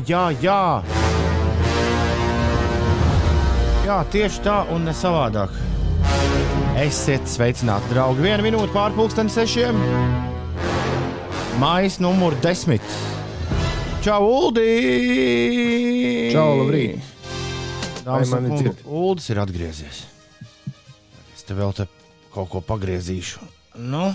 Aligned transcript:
jā, 0.00 0.24
jā. 0.42 0.82
jā. 3.86 3.98
Tieši 4.12 4.42
tā 4.46 4.62
un 4.72 4.86
ne 4.88 4.94
savādāk. 4.96 5.54
Esiet 6.82 7.28
sveicināti, 7.28 7.92
draugi. 7.92 8.24
Vienu 8.24 8.46
minūti 8.46 8.72
pārpusdienas 8.74 9.36
sešiem. 9.36 9.78
Mājas 11.60 12.00
numur 12.02 12.34
desmit. 12.42 12.84
Čau, 14.02 14.24
Uldi! 14.26 14.70
Čau, 16.32 16.48
labrīt! 16.62 17.12
Dāmas 18.02 18.32
un 18.34 18.48
kungi? 18.50 18.72
Uldis 18.88 19.30
ir 19.30 19.38
atgriezies. 19.44 20.02
Es 21.36 21.46
te 21.46 21.54
vēl 21.54 21.70
te 21.76 21.86
kaut 22.34 22.50
ko 22.50 22.64
pagriezīšu. 22.66 23.46
Nu, 23.78 24.08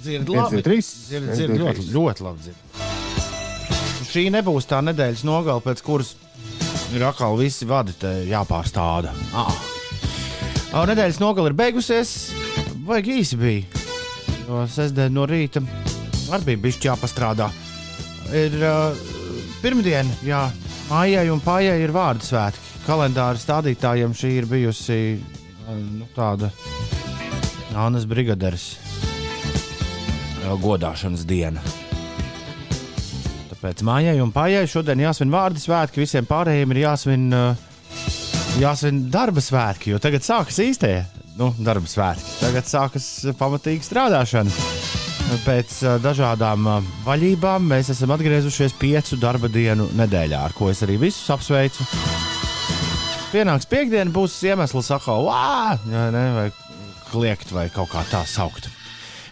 dzird 0.00 0.32
labi. 0.32 0.64
Dzird, 0.64 1.30
dzird 1.34 1.56
ļoti, 1.60 1.88
ļoti 1.92 2.24
labi. 2.24 2.46
Dzird. 2.46 2.93
Šī 4.14 4.28
nebūs 4.30 4.68
tā 4.70 4.78
nedēļas 4.78 5.24
nogale, 5.26 5.58
pēc 5.58 5.80
kuras 5.82 6.12
ir 6.94 7.02
atkal 7.02 7.34
visi 7.34 7.66
vadi 7.66 7.96
jāpārstāda. 8.28 9.10
Ah. 9.34 9.50
Nedēļas 10.86 11.18
nogale 11.18 11.50
ir 11.50 11.56
beigusies. 11.58 12.12
Vajag 12.86 13.10
īsi 13.10 13.38
bija. 13.40 13.82
Jo 14.46 14.60
sestdien 14.70 15.16
no 15.16 15.26
rīta 15.26 15.64
arī 16.30 16.46
bija 16.52 16.62
bijis 16.62 16.78
jāpastrādā. 16.84 17.50
Ir 18.38 18.54
uh, 18.62 19.02
pirmdiena, 19.64 20.14
jā, 20.22 20.46
mājai 20.92 21.26
un 21.34 21.42
pājai 21.42 21.80
ir 21.82 21.94
vārdu 21.96 22.22
svētki. 22.28 22.62
Kalendāra 22.86 23.40
stādītājiem 23.40 24.14
šī 24.14 24.30
ir 24.38 24.46
bijusi 24.46 25.00
uh, 25.18 25.74
nu, 25.74 26.06
tāda 26.14 26.54
Annas 27.74 28.06
brigaderes 28.06 28.76
uh, 28.78 30.54
godāšanas 30.62 31.26
diena. 31.26 31.83
Tāpēc 33.64 33.80
mājai 33.80 34.18
un 34.20 34.28
pājai 34.28 34.66
šodien 34.68 35.00
jāsvin 35.00 35.30
vārdu 35.32 35.56
svētki, 35.56 36.02
visiem 36.02 36.26
pārējiem 36.28 36.74
ir 36.74 36.80
jāsvin, 36.82 37.22
uh, 37.32 37.62
jāsvin 38.60 38.98
darba 39.08 39.40
svētki, 39.40 39.94
jo 39.94 40.00
tagad 40.04 40.26
sākas 40.26 40.58
īstie 40.60 40.98
nu, 41.38 41.48
darba 41.64 41.88
svētki. 41.88 42.28
Tagad 42.42 42.68
sākas 42.68 43.06
pamatīga 43.40 43.86
strādāšana. 43.88 44.52
Pēc 45.46 45.78
uh, 45.80 45.94
dažādām 46.04 46.68
uh, 46.68 46.92
vaļībām 47.08 47.72
mēs 47.72 47.88
esam 47.96 48.12
atgriezušies 48.12 48.76
piecu 48.76 49.16
darba 49.24 49.48
dienu 49.48 49.88
nedēļā, 49.96 50.44
ar 50.44 50.52
ko 50.52 50.68
es 50.68 50.84
arī 50.84 51.00
visus 51.06 51.32
apsveicu. 51.32 51.88
Pienāks 53.32 53.72
piekdiena, 53.72 54.12
būs 54.12 54.42
iemesls 54.44 54.92
ne, 56.12 56.30
vai 56.36 56.48
kliegt, 57.08 57.56
vai 57.56 57.70
kaut 57.72 57.94
kā 57.96 58.04
tā 58.12 58.26
saukt. 58.28 58.73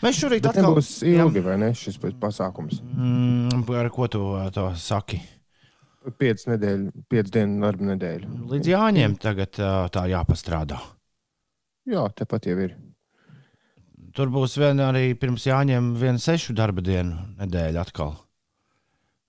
Mēs 0.03 0.19
šorīt 0.19 0.43
Bet 0.43 0.57
atkal 0.57 0.73
nebūs 0.73 0.91
ilgi, 1.07 1.43
vai 1.45 1.59
ne? 1.63 1.71
Šis 1.79 2.01
pasākums. 2.21 2.81
Mm, 2.83 3.63
ar 3.79 3.91
ko 3.95 4.09
tu 4.11 4.23
uh, 4.35 4.49
to 4.55 4.67
saki? 4.79 5.21
Piecas 6.19 6.49
nedēļas, 6.51 7.05
piecas 7.13 7.35
dienu 7.37 7.63
darba 7.63 7.93
nedēļa. 7.93 8.31
Līdz 8.51 8.73
jāņem 8.73 9.15
tagad 9.23 9.61
uh, 9.63 9.85
tā 9.95 10.09
jāpastrādā. 10.11 10.81
Jā, 11.87 12.09
tepat 12.19 12.51
jau 12.51 12.57
ir. 12.65 12.75
Tur 14.13 14.29
būs 14.35 14.59
vien 14.61 14.83
arī 14.83 15.15
pirms 15.17 15.47
jāņem 15.47 15.95
viena 15.97 16.21
sešu 16.21 16.53
darba 16.59 16.83
dienu 16.85 17.17
nedēļa 17.39 17.87
atkal. 17.87 18.17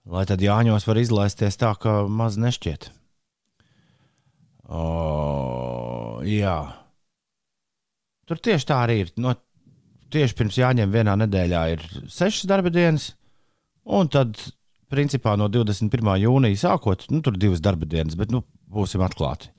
Lai 0.10 0.26
tad 0.28 0.42
jāņos 0.44 0.84
var 0.90 1.00
izlaisties 1.00 1.56
tā, 1.62 1.70
ka 1.80 2.02
maz 2.10 2.36
nešķiet. 2.42 2.90
O, 4.74 4.84
jā. 6.28 6.58
Tur 8.28 8.42
tieši 8.44 8.68
tā 8.68 8.81
arī 8.84 8.97
ir. 9.06 9.14
No, 9.22 9.38
tieši 10.13 10.38
pirms 10.38 10.59
jāņem 10.59 10.94
vienā 10.94 11.16
nedēļā 11.24 11.63
ir 11.74 11.84
sešas 12.12 12.47
darba 12.50 12.72
dienas, 12.74 13.12
un 13.84 14.09
tad, 14.13 14.38
principā, 14.94 15.35
no 15.40 15.50
21. 15.51 16.13
jūnija 16.24 16.62
sākot, 16.68 17.07
nu, 17.13 17.22
tur 17.25 17.38
divas 17.40 17.63
darba 17.63 17.90
dienas, 17.90 18.18
bet, 18.19 18.34
nu, 18.34 18.44
būsim 18.73 19.03
atklāti. 19.06 19.52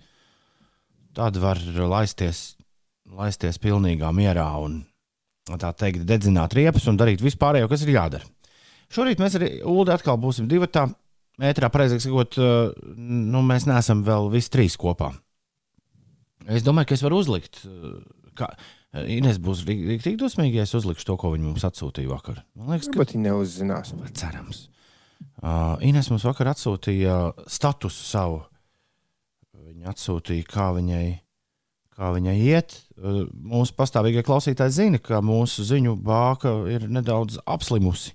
Tad 1.14 1.38
var 1.43 1.60
laisties, 1.62 2.54
laisties 3.06 3.60
pilnīgā 3.62 4.10
mierā 4.14 4.48
un, 4.62 4.81
tā 5.50 5.70
teikt, 5.78 6.06
dedzināt 6.09 6.56
riepas 6.59 6.88
un 6.91 6.98
darīt 6.98 7.22
vispārējo, 7.22 7.70
kas 7.70 7.84
ir 7.87 7.94
jādara. 7.94 8.31
Šorīt 8.94 9.22
mēs 9.22 9.38
arī 9.38 9.50
Ulu 9.66 9.88
atkal 9.94 10.19
būsim 10.20 10.48
divi 10.50 10.69
tā. 10.70 10.88
Mētrā, 11.41 11.66
pareizāk 11.72 11.98
sakot, 11.98 12.37
uh, 12.38 12.69
nu, 12.94 13.41
mēs 13.43 13.64
neesam 13.66 14.04
vēl 14.06 14.28
visi 14.31 14.53
trīs 14.54 14.76
kopā. 14.78 15.09
Es 16.47 16.62
domāju, 16.62 16.93
ka 16.93 16.94
es 16.94 17.03
varu 17.03 17.19
uzlikt. 17.25 17.64
uh, 17.66 17.97
Kā, 18.38 18.48
Ines 18.94 19.41
būs 19.43 19.65
rīktīgi 19.66 20.19
dosmīgi, 20.21 20.60
ja 20.60 20.65
es 20.69 20.75
uzlikšu 20.78 21.09
to, 21.09 21.16
ko 21.19 21.32
viņa 21.32 21.49
mums 21.49 21.65
atsūtīja 21.66 22.12
vakar. 22.12 22.44
Man 22.55 22.71
liekas, 22.71 22.93
ka 22.93 23.00
Bet 23.00 23.15
viņi 23.15 23.25
neuzzinās. 23.27 23.91
cerams. 24.15 24.69
Uh, 25.43 25.75
Ines 25.82 26.10
mums 26.12 26.22
vakar 26.25 26.53
atsūtīja 26.53 27.16
statusu 27.50 28.05
savu. 28.06 28.44
Viņa 29.65 29.91
atsūtīja, 29.91 30.47
kā 30.47 30.69
viņai, 30.77 31.06
kā 31.99 32.12
viņai 32.15 32.37
iet. 32.44 32.77
Uh, 32.94 33.25
Mūsu 33.34 33.75
pastāvīgie 33.75 34.22
klausītāji 34.27 34.77
zina, 34.78 35.03
ka 35.03 35.19
mūsu 35.25 35.66
ziņu 35.66 35.97
bāka 35.99 36.55
ir 36.71 36.87
nedaudz 36.87 37.41
apslimusi. 37.50 38.15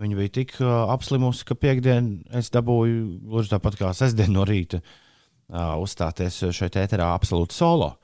Viņa 0.00 0.20
bija 0.20 0.34
tik 0.36 0.52
uh, 0.60 0.84
apslimusi, 0.92 1.46
ka 1.48 1.56
piekdien 1.56 2.12
es 2.36 2.52
dabūju, 2.52 3.00
gluži 3.24 3.54
tāpat 3.54 3.80
kā 3.80 3.94
sestdien 3.96 4.32
no 4.36 4.44
rīta, 4.48 4.82
uh, 4.84 5.74
uzstāties 5.80 6.42
šeit 6.56 6.76
ēterā 6.76 7.08
absolūti 7.16 7.56
solo. 7.56 7.94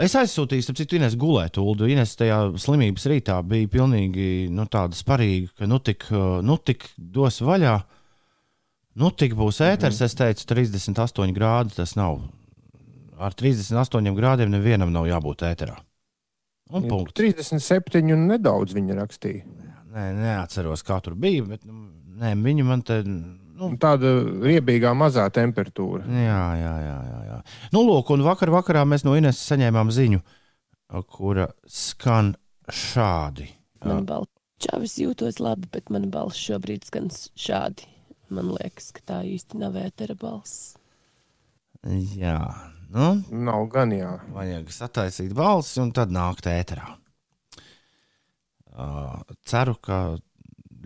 Es 0.00 0.14
aizsūtīju, 0.16 0.64
starp 0.64 0.78
citu, 0.78 0.96
Ines 0.96 1.16
gulēt, 1.20 1.58
Ulu. 1.60 1.88
Ines 1.92 2.14
tajā 2.16 2.38
slimības 2.60 3.04
rītā 3.12 3.36
bija 3.44 3.68
pilnīgi 3.68 4.28
nu, 4.52 4.64
tāda 4.72 4.96
sparīga, 4.96 5.50
ka 5.58 5.68
nu 5.68 5.78
tik, 5.84 6.06
nu 6.48 6.56
tik 6.64 6.86
dos 6.96 7.42
vaļā, 7.44 7.74
nu 9.02 9.10
tik 9.12 9.36
būs 9.36 9.60
ēters. 9.60 10.00
Mm 10.00 10.00
-hmm. 10.00 10.04
Es 10.04 10.14
teicu, 10.14 10.46
38 10.54 11.36
grādi 11.36 11.76
tas 11.76 11.96
nav. 11.96 12.22
Ar 13.18 13.34
38 13.34 14.16
grādiem 14.16 14.48
nevienam 14.50 14.92
nav 14.92 15.06
jābūt 15.06 15.44
ēterā. 15.44 15.76
Un 16.72 16.88
punkts. 16.88 17.12
37 17.20 18.14
un 18.14 18.26
nedaudz 18.30 18.72
viņa 18.72 18.96
rakstīja. 18.96 19.44
Nē, 19.92 20.06
neatceros, 20.16 20.82
kā 20.82 21.02
tur 21.04 21.14
bija, 21.14 21.44
bet 21.44 21.66
nu, 21.68 21.90
nē, 22.16 22.32
viņi 22.40 22.64
man 22.64 22.82
te. 22.82 23.02
Nu, 23.62 23.68
Un 23.70 23.78
Tāda 23.78 24.10
riebīgā 24.42 24.90
mazā 24.98 25.28
temperatūra. 25.30 26.02
Jā, 26.10 26.42
jā, 26.58 26.72
jā. 26.82 26.96
jā, 27.06 27.18
jā. 27.28 27.36
Nu, 27.74 27.84
lūk, 27.86 28.10
un 28.14 28.24
vakar 28.26 28.50
vakarā 28.50 28.82
mēs 28.88 29.04
no 29.06 29.14
Ines 29.18 29.38
saņēmām 29.46 29.92
ziņu, 29.94 30.18
kura 31.12 31.46
skan 31.70 32.32
šādi. 32.66 33.46
Man 33.86 34.02
balss 34.08 34.30
čavis 34.62 34.96
jūtos 34.98 35.38
labi, 35.42 35.68
bet 35.74 35.90
mana 35.94 36.10
balss 36.10 36.38
šobrīd 36.42 36.86
skan 36.90 37.08
šādi. 37.38 37.86
Man 38.32 38.50
liekas, 38.56 38.90
ka 38.96 39.02
tā 39.12 39.22
īsti 39.28 39.60
nav 39.60 39.78
ētera 39.78 40.16
balss. 40.18 40.74
Jā, 42.16 42.38
nu, 42.94 43.08
Nav 43.46 43.66
gan 43.72 43.94
jā. 43.94 44.12
vajag 44.32 44.70
sataisīt 44.74 45.34
balsi 45.38 45.80
un 45.82 45.90
tad 45.94 46.14
nākt 46.14 46.46
ēterā. 46.50 46.94
Uh, 48.72 49.18
ceru, 49.44 49.74
ka 49.84 49.98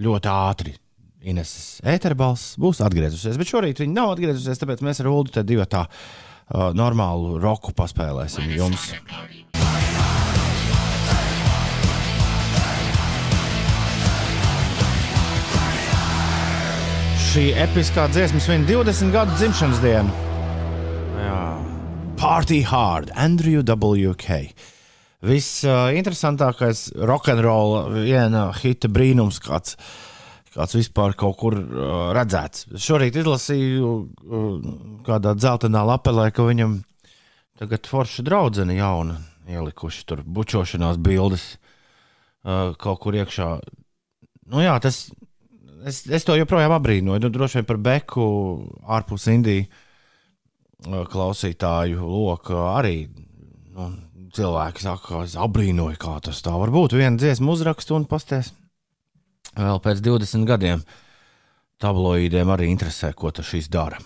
ļoti 0.03 0.31
ātri 0.33 0.73
Ineses 1.27 1.81
ētera 1.83 2.15
balss 2.15 2.55
būs 2.55 2.79
atgriezusies, 2.87 3.35
bet 3.41 3.51
šorīt 3.51 3.81
viņa 3.83 3.95
nav 3.97 4.13
atgriezusies, 4.13 4.61
tāpēc 4.63 4.83
mēs 4.87 5.03
ar 5.03 5.09
Ulu 5.11 5.33
te 5.35 5.43
divu 5.43 5.65
tā 5.67 5.83
uh, 5.89 6.71
normālu 6.71 7.41
roku 7.43 7.75
paspēlēsim 7.75 8.47
jums. 8.55 8.93
Šī 17.27 17.49
episkā 17.67 18.07
dziesma 18.15 18.39
svin 18.47 18.63
20 18.71 19.11
gadu 19.19 19.35
dzimšanas 19.35 19.83
dienu. 19.83 20.15
Jā. 21.27 21.45
Party 22.23 22.63
Hard, 22.71 23.11
Andrew 23.19 23.67
W.K. 23.67 24.45
Visinteresantākais 25.27 26.93
uh, 26.95 27.03
rokenrola 27.11 27.89
viena 27.99 28.53
hita 28.55 28.87
brīnums, 28.87 29.43
kāds, 29.43 29.75
kāds 30.57 30.77
vispār 30.79 31.15
kaut 31.19 31.37
kur 31.41 31.57
uh, 31.61 32.11
redzēts. 32.17 32.67
Šorīt 32.81 33.19
izlasīju 33.21 33.93
uh, 33.93 34.69
kādā 35.07 35.35
dzeltenā 35.37 35.85
lapelē, 35.87 36.31
ka 36.35 36.47
viņam 36.49 36.81
tagad 37.61 37.89
forša 37.89 38.25
draudzene 38.27 38.77
jauna 38.79 39.21
ielikuši 39.47 40.05
tur 40.09 40.23
bučošanās 40.25 40.99
bildes 41.03 41.47
uh, 41.55 42.75
kaut 42.81 43.03
kur 43.05 43.17
iekšā. 43.19 43.51
Nu 44.53 44.63
jā, 44.65 44.75
tas, 44.83 45.07
es, 45.87 46.05
es 46.07 46.27
to 46.27 46.37
joprojām 46.39 46.75
abrīnoju. 46.77 47.23
Nu, 47.23 47.33
droši 47.33 47.61
vien 47.61 47.69
par 47.69 47.81
Beku 47.83 48.27
ārpus 48.97 49.29
Indijas 49.33 49.69
uh, 49.69 51.05
klausītāju 51.13 52.03
loku 52.03 52.59
arī 52.73 52.99
nu, 53.77 53.93
cilvēki 54.37 54.85
saka, 54.85 55.07
ka 55.09 55.25
es 55.27 55.37
abrīnoju, 55.41 55.99
kā 56.01 56.19
tas 56.25 56.43
tā 56.45 56.55
var 56.57 56.73
būt. 56.75 56.97
Viena 56.99 57.21
dziesma 57.21 57.53
uzrakstu 57.55 57.97
un 57.97 58.09
pasties. 58.09 58.53
Vēl 59.57 59.81
pēc 59.85 60.03
20 60.05 60.45
gadiem 60.49 60.83
tabloīdiem 61.83 62.51
arī 62.53 62.69
interesē, 62.73 63.13
ko 63.17 63.33
tas 63.33 63.49
šīs 63.49 63.71
dara. 63.73 64.01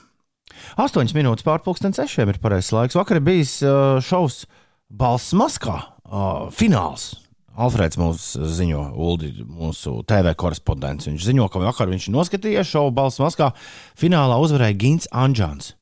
8 0.79 1.15
minūtes 1.17 1.47
pārpusdienas 1.47 1.99
sešiem 2.01 2.33
ir 2.33 2.41
pareizais 2.43 2.75
laiks. 2.75 2.99
Vakar 2.99 3.21
bijis 3.25 3.59
uh, 3.65 3.99
šovs 4.05 4.45
Balss 4.91 5.35
Maskā, 5.39 5.79
uh, 6.07 6.47
fināls. 6.55 7.13
Alfrēds 7.61 7.99
mums 7.99 8.25
ziņo, 8.57 8.83
Uldi, 8.95 9.33
mūsu 9.45 9.99
TV 10.09 10.33
korespondents. 10.39 11.09
Viņš 11.11 11.27
ziņo, 11.27 11.49
ka 11.51 11.61
vakar 11.61 11.91
viņš 11.91 12.07
noskatījās 12.15 12.71
šovu 12.71 12.95
balss 12.95 13.21
maskā. 13.21 13.51
Finālā 13.99 14.39
uzvarēja 14.41 14.79
Gins 14.81 15.11
Anģāns. 15.11 15.75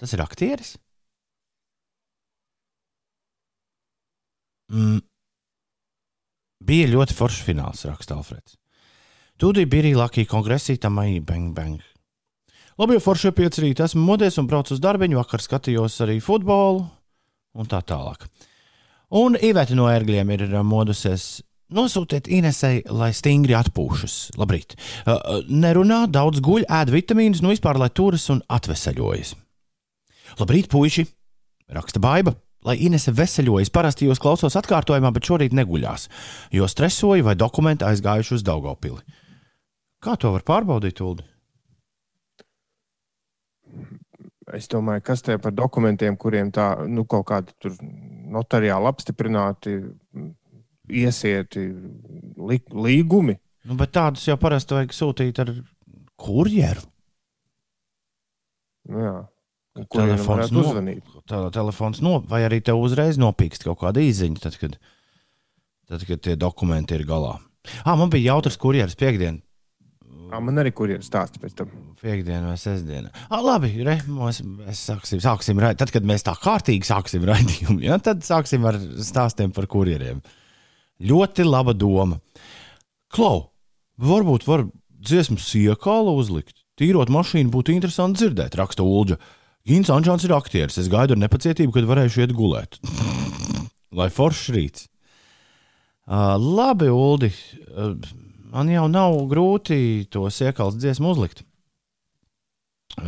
Tas 0.00 0.14
ir 0.14 0.22
aktieris? 0.22 0.76
Mm. 4.72 5.02
Bija 6.64 6.88
ļoti 6.88 7.16
foršs 7.16 7.44
fināls, 7.44 7.84
raksta 7.88 8.16
Alfrēds. 8.16 8.56
Tūdī 9.36 9.66
bija 9.68 9.84
arī 9.84 9.92
Lakija 9.98 10.28
kongresī, 10.30 10.78
tam 10.80 11.00
arī 11.02 11.20
bang 11.20 11.52
bang. 11.56 11.82
Labi, 12.76 12.96
jau 12.96 13.04
forši 13.08 13.32
pieci 13.36 13.64
rīt 13.64 13.80
esmu 13.84 14.02
modies 14.04 14.36
un 14.40 14.48
braucu 14.48 14.74
uz 14.76 14.80
darbiņu, 14.84 15.18
vakar 15.20 15.44
skatījos 15.44 15.96
arī 16.04 16.18
futbolu 16.24 16.86
un 17.56 17.68
tā 17.68 17.80
tālāk. 17.84 18.26
Un 19.16 19.36
Iveta 19.40 19.76
no 19.76 19.86
ērgļiem 19.88 20.32
ir 20.34 20.46
modusies. 20.66 21.42
Nosūtiet 21.76 22.28
Inesai, 22.30 22.84
lai 22.94 23.10
stingri 23.16 23.56
atpūšas. 23.58 24.36
Labrīt. 24.38 24.76
Uh, 25.02 25.40
nerunā, 25.50 26.04
daudz 26.06 26.38
guļ, 26.44 26.66
ēd 26.70 26.92
vitamīnus, 26.94 27.42
nu 27.42 27.50
vispār 27.50 27.80
lai 27.80 27.88
turas 27.90 28.28
un 28.30 28.42
atvesaļojas. 28.46 29.34
Labrīt, 30.38 30.68
puiši! 30.70 31.08
Raksta 31.74 32.02
baiva. 32.02 32.36
Lai 32.64 32.78
Inese 32.82 33.12
veseļojas, 33.14 33.70
parasti 33.70 34.08
jūs 34.08 34.20
klausos 34.22 34.56
atkārtojumā, 34.58 35.12
bet 35.14 35.28
šorīt 35.28 35.54
neguļās, 35.54 36.08
jo 36.56 36.66
stresoju 36.66 37.26
vai 37.26 37.36
dokumenti 37.38 37.86
aizgājuši 37.86 38.38
uz 38.38 38.44
Daugopili. 38.46 39.02
Kā 40.02 40.16
to 40.20 40.32
var 40.34 40.44
pārbaudīt, 40.46 41.02
Ulu? 41.04 41.24
Es 44.54 44.68
domāju, 44.70 45.02
kas 45.02 45.24
tie 45.26 45.36
par 45.42 45.54
dokumentiem, 45.54 46.16
kuriem 46.16 46.52
tā 46.54 46.86
nu, 46.86 47.04
kaut 47.10 47.50
tur 47.58 47.74
notariāli 48.30 48.86
apstiprināti, 48.88 49.78
iesieti 50.86 51.64
li, 52.38 52.60
līgumi. 52.70 53.34
Nu, 53.66 53.74
bet 53.78 53.94
tādus 53.96 54.26
jau 54.28 54.36
parasti 54.38 54.76
vajag 54.76 54.94
sūtīt 54.94 55.40
ar 55.42 55.50
kurjeru. 56.22 56.86
Nu, 58.86 59.02
jā. 59.02 59.16
Telefons, 59.76 60.52
no, 60.54 60.62
tā, 61.28 61.40
telefons 61.52 62.00
no, 62.04 62.20
vai 62.30 62.42
arī 62.46 62.62
tev 62.64 62.80
uzreiz 62.80 63.18
nopīkst 63.20 63.66
kaut 63.66 63.82
kāda 63.82 64.00
īziņa, 64.00 64.40
tad, 64.40 64.56
kad, 64.60 64.78
tad, 65.90 66.06
kad 66.08 66.22
tie 66.24 66.36
dokumenti 66.40 66.96
ir 66.96 67.04
galā. 67.08 67.34
Ah, 67.84 67.96
man 67.98 68.08
bija 68.12 68.32
jautrs 68.32 68.56
kurjeris 68.60 68.96
piekdien. 68.96 69.42
À, 70.26 70.40
man 70.42 70.58
arī 70.58 70.72
kurjeris 70.74 71.06
stāsts 71.06 71.38
pēc 71.38 71.54
tam. 71.58 71.70
Piekdiena 72.00 72.50
vai 72.50 72.56
sestdiena. 72.58 73.12
Ah, 73.28 73.42
labi, 73.44 73.70
re, 73.86 73.98
mēs, 74.10 74.40
mēs 74.42 74.82
sāksim, 74.88 75.20
sāksim 75.22 75.60
raidīt. 75.62 75.80
Tad, 75.84 75.92
kad 75.94 76.08
mēs 76.08 76.24
tā 76.26 76.34
kārtīgi 76.40 76.88
sāksim 76.88 77.26
raidījumu, 77.30 77.78
ja, 77.86 78.00
tad 78.02 78.24
sāksim 78.26 78.66
ar 78.66 78.78
stāstiem 79.06 79.54
par 79.54 79.68
kurjeriem. 79.70 80.22
Ļoti 81.06 81.46
laba 81.46 81.76
doma. 81.76 82.18
Klau, 83.12 83.50
varbūt 84.00 84.46
var 84.48 84.64
dziesmu 85.06 85.38
siekālu 85.42 86.16
uzlikt. 86.18 86.56
Tīrot 86.76 87.12
mašīnu 87.12 87.52
būtu 87.52 87.72
interesanti 87.72 88.24
dzirdēt, 88.24 88.56
raksta 88.58 88.84
Ulģa. 88.84 89.16
Gins 89.66 89.90
Anģēns 89.90 90.22
ir 90.28 90.34
aktieris. 90.36 90.78
Es 90.78 90.90
gaidu 90.90 91.16
ar 91.16 91.20
nepacietību, 91.24 91.72
kad 91.74 91.88
varēšu 91.88 92.22
iet 92.22 92.34
gulēt. 92.36 92.78
Lai 93.98 94.06
foršs 94.14 94.52
rīts. 94.54 94.86
Uh, 96.06 96.36
labi, 96.38 96.86
Uldi. 96.92 97.32
Uh, 97.74 97.96
man 98.54 98.70
jau 98.70 98.86
nav 98.86 99.16
grūti 99.26 100.06
to 100.12 100.28
siekals 100.30 100.78
dziesmu 100.78 101.10
uzlikt. 101.10 101.42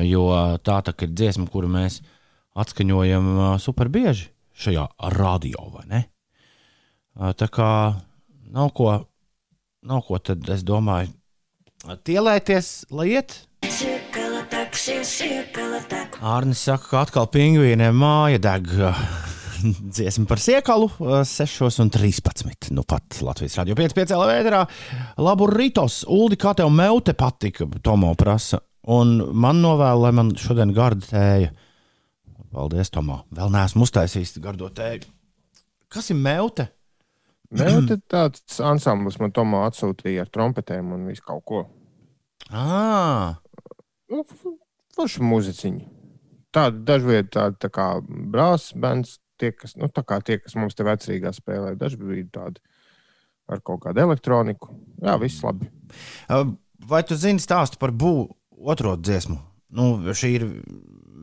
Jo 0.03 0.27
tā, 0.67 0.81
tā 0.85 0.93
ir 1.07 1.15
dziesma, 1.15 1.47
kuru 1.49 1.71
mēs 1.71 2.01
atskaņojam 2.59 3.31
uh, 3.37 3.47
super 3.63 3.89
bieži 3.93 4.27
šajā 4.59 4.89
radio, 5.15 5.71
vai 5.77 5.87
ne? 5.87 6.03
Uh, 7.15 7.31
tā 7.39 7.47
kā 7.55 7.71
nav 8.51 8.75
ko, 8.75 8.91
nav 9.87 10.03
ko 10.11 10.19
tad 10.19 10.43
es 10.51 10.67
domāju, 10.67 11.15
tielēties, 12.03 12.89
lai 12.91 13.13
iet. 13.15 13.45
Arnis 16.19 16.65
saka, 16.67 16.83
ka 16.91 17.01
atkal 17.05 17.29
pingvīniem 17.31 17.95
māja 17.95 18.41
deg. 18.43 18.67
Dziesma 19.95 20.25
par 20.27 20.41
siekalu 20.43 20.89
6,13. 20.99 22.73
Nu 22.75 22.83
pat 22.83 23.21
Latvijas 23.23 23.55
radio 23.61 23.77
5,5 23.79 24.15
vētrā. 24.27 24.65
Labu 25.23 25.47
rītos, 25.51 26.01
Uldi, 26.11 26.39
kā 26.43 26.57
tev 26.59 26.73
meute 26.75 27.15
patika, 27.15 27.69
Tomo 27.87 28.11
prasa. 28.19 28.59
Un 28.91 29.13
man 29.31 29.61
novēl, 29.63 30.03
lai 30.03 30.11
man 30.19 30.33
šodien 30.39 30.73
garda 30.75 31.07
tēja. 31.07 31.53
Paldies, 32.51 32.91
Tomo. 32.91 33.21
Vēl 33.39 33.53
neesmu 33.55 33.87
uztaisījis 33.87 34.41
gardo 34.43 34.71
tēju. 34.75 35.07
Kas 35.93 36.11
ir 36.11 36.19
meute? 36.19 36.67
Meute 37.59 38.01
tāds 38.11 38.59
ansamblis 38.59 39.21
man 39.23 39.31
Tomo 39.33 39.63
atsūtīja 39.69 40.27
ar 40.27 40.33
trompetēm 40.35 40.91
un 40.99 41.07
visu 41.09 41.23
kaut 41.31 41.45
ko. 41.47 41.63
Ah! 42.51 43.39
Nu, 44.11 44.27
forši 44.97 45.23
muziciņi. 45.25 45.87
Tāda 46.55 46.81
dažviet 46.93 47.33
tāda 47.35 47.59
tā 47.61 47.71
kā 47.73 47.89
brāzas 48.05 48.73
bērns, 48.79 49.19
tie, 49.41 49.53
kas, 49.53 49.77
nu, 49.79 49.91
tie, 49.93 50.39
kas 50.41 50.57
mums 50.59 50.77
te 50.77 50.87
vecrīgā 50.87 51.33
spēlē, 51.37 51.75
dažbrīd 51.79 52.31
tādi 52.35 52.63
ar 53.49 53.61
kaut 53.65 53.83
kādu 53.85 54.05
elektroniku. 54.05 54.73
Jā, 55.03 55.17
viss 55.21 55.45
labi. 55.45 55.69
Vai 56.89 57.03
tu 57.07 57.17
zini 57.19 57.43
stāstu 57.43 57.81
par 57.81 57.93
būvu 57.97 58.29
otro 58.71 58.97
dziesmu? 58.97 59.39
Nu, 59.77 59.91
šī 60.17 60.31
ir 60.39 60.47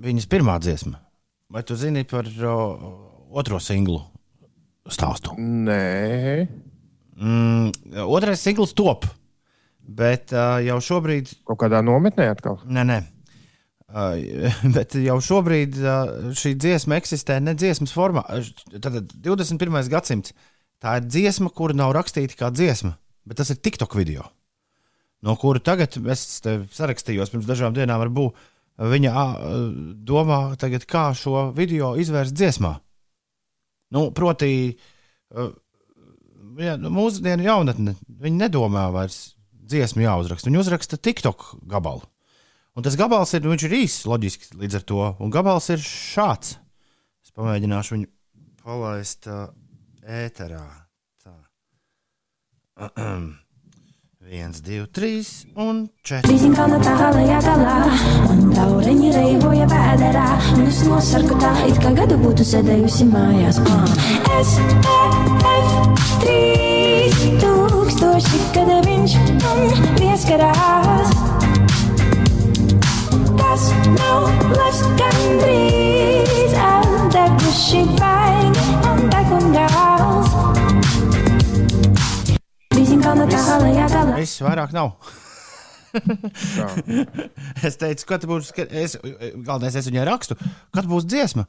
viņas 0.06 0.30
pirmā 0.30 0.60
dziesma. 0.62 1.00
Vai 1.50 1.64
tu 1.66 1.78
zini 1.78 2.04
par 2.10 2.28
uh, 2.28 2.86
otro 3.34 3.60
singlu 3.62 4.02
stāstu? 4.90 5.38
Nē. 5.38 6.46
Mm, 7.16 7.72
otrais 8.06 8.42
singls 8.42 8.74
top. 8.78 9.06
Bet 9.86 10.34
uh, 10.34 10.58
jau 10.66 10.80
šobrīd. 10.82 11.32
Kaut 11.46 11.62
kādā 11.62 11.82
nometnē 11.86 12.32
atkal? 12.34 12.60
Nē, 12.66 12.86
nē. 12.90 13.00
Bet 14.76 14.96
jau 15.00 15.16
šobrīd 15.24 15.78
šī 16.36 16.56
dziesma 16.60 17.00
eksistē 17.00 17.40
ne 17.44 17.54
dziesmas 17.56 17.94
formā. 17.96 18.26
Tad 18.84 19.14
21. 19.14 19.78
gadsimts 19.92 20.34
tā 20.84 20.98
ir 21.00 21.08
dziesma, 21.08 21.52
kura 21.56 21.76
nav 21.78 21.94
rakstīta 21.96 22.36
kā 22.40 22.52
dziesma, 22.54 22.96
bet 23.26 23.40
tas 23.40 23.50
ir 23.54 23.62
TikTok 23.64 23.96
video. 23.98 24.28
No 25.26 25.38
kura 25.40 25.62
tagad 25.64 25.96
es 26.12 26.26
sarakstījos 26.76 27.32
pirms 27.34 27.48
dažām 27.50 27.74
dienām 27.74 28.04
ar 28.04 28.12
būvu. 28.14 28.36
Viņa 28.76 29.12
domā, 30.04 30.40
tagad, 30.60 30.84
kā 30.84 31.08
šo 31.16 31.48
video 31.56 31.94
izvērst 31.96 32.36
dziesmā. 32.36 32.74
Nu, 33.96 34.10
proti, 34.12 34.50
ja, 36.60 36.76
nu, 36.76 36.92
mūsdienu 36.92 37.48
jaunatne, 37.48 37.96
nedomā 38.36 38.90
vairs 38.92 39.38
dziesmu 39.56 40.04
jāuzraksta. 40.04 40.52
Viņi 40.52 40.60
uzraksta 40.60 41.00
TikTok 41.00 41.54
gabalu. 41.72 42.04
Un 42.76 42.84
tas 42.84 42.98
gabals 43.00 43.32
ir, 43.38 43.46
viņš 43.48 43.64
ir 43.70 43.78
īss, 43.78 44.04
loģiski 44.10 44.58
līdz 44.60 44.82
ar 44.82 44.84
to. 44.84 45.06
Un 45.24 45.32
gabals 45.32 45.70
ir 45.72 45.80
šāds. 45.80 46.58
Es 47.24 47.32
pamēģināšu 47.36 47.96
viņu 47.96 48.10
palaist 48.66 49.30
uh, 49.32 49.48
ēterā. 50.04 50.66
Tā. 51.24 51.36
Viens, 54.26 54.58
divi, 54.66 54.88
trīs 54.90 55.30
un 55.54 55.84
četri. 56.02 56.32
Trīsim 56.32 56.56
kalna 56.58 56.80
tālajā 56.82 57.40
galā, 57.46 57.76
un 58.34 58.48
taureņi 58.58 59.12
reivoja 59.14 59.68
vēderā. 59.70 60.26
Un 60.58 60.66
es 60.66 60.82
nosarku 60.90 61.38
tā, 61.40 61.54
it 61.70 61.78
kā 61.84 61.94
gadu 61.96 62.18
būtu 62.24 62.48
sēdējusi 62.52 63.08
mājās. 63.12 63.62
S, 64.42 64.58
E, 64.66 64.98
F, 65.46 66.02
3, 66.26 67.38
tūkstoši, 67.46 68.42
kad 68.58 68.74
viņš 68.90 69.20
man 69.46 69.94
pieskarās. 70.02 71.15
Tas 73.56 73.70
nav 73.88 74.26
labs 74.52 74.82
gandrīz, 75.00 76.56
atdeguši 76.60 77.84
baigi 77.96 78.64
un 78.90 78.98
degungāls. 79.14 80.34
Trīsim 82.74 83.00
kalna 83.06 83.30
tālajā 83.32 83.86
galā. 83.94 84.18
Viss 84.18 84.44
vairāk 84.44 84.76
nav. 84.76 84.92
es 87.70 87.80
teicu, 87.80 88.10
kad 88.10 88.28
būs, 88.28 88.52
es, 88.66 88.98
galvenais, 89.00 89.80
es 89.80 89.88
viņai 89.88 90.04
rakstu, 90.12 90.36
kad 90.76 90.92
būs 90.92 91.08
dziesma. 91.08 91.48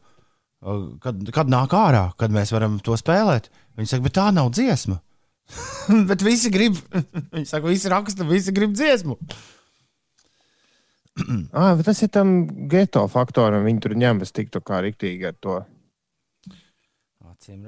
Kad, 1.03 1.27
kad 1.35 1.51
nāk 1.51 1.75
ārā, 1.75 2.05
kad 2.23 2.31
mēs 2.31 2.55
varam 2.55 2.79
to 2.87 2.95
spēlēt. 3.03 3.51
Viņa 3.75 3.97
saka, 3.97 4.07
bet 4.07 4.19
tā 4.21 4.29
nav 4.31 4.55
dziesma. 4.55 5.01
bet 6.13 6.23
visi 6.23 6.55
grib, 6.55 6.79
viņi 7.35 7.51
saka, 7.51 7.67
visi 7.67 7.91
raksta, 7.91 8.31
visi 8.31 8.55
grib 8.55 8.79
dziesmu. 8.79 9.19
Ah, 11.53 11.79
tas 11.85 12.03
ir 12.05 12.11
tam 12.13 12.37
geto 12.71 13.07
faktoram. 13.13 13.65
Viņi 13.67 13.83
tur 13.85 13.97
ņemas 13.99 14.35
tiktu 14.37 14.63
kā 14.65 14.83
riktīgi 14.85 15.31
ar 15.31 15.39
to. 15.41 15.63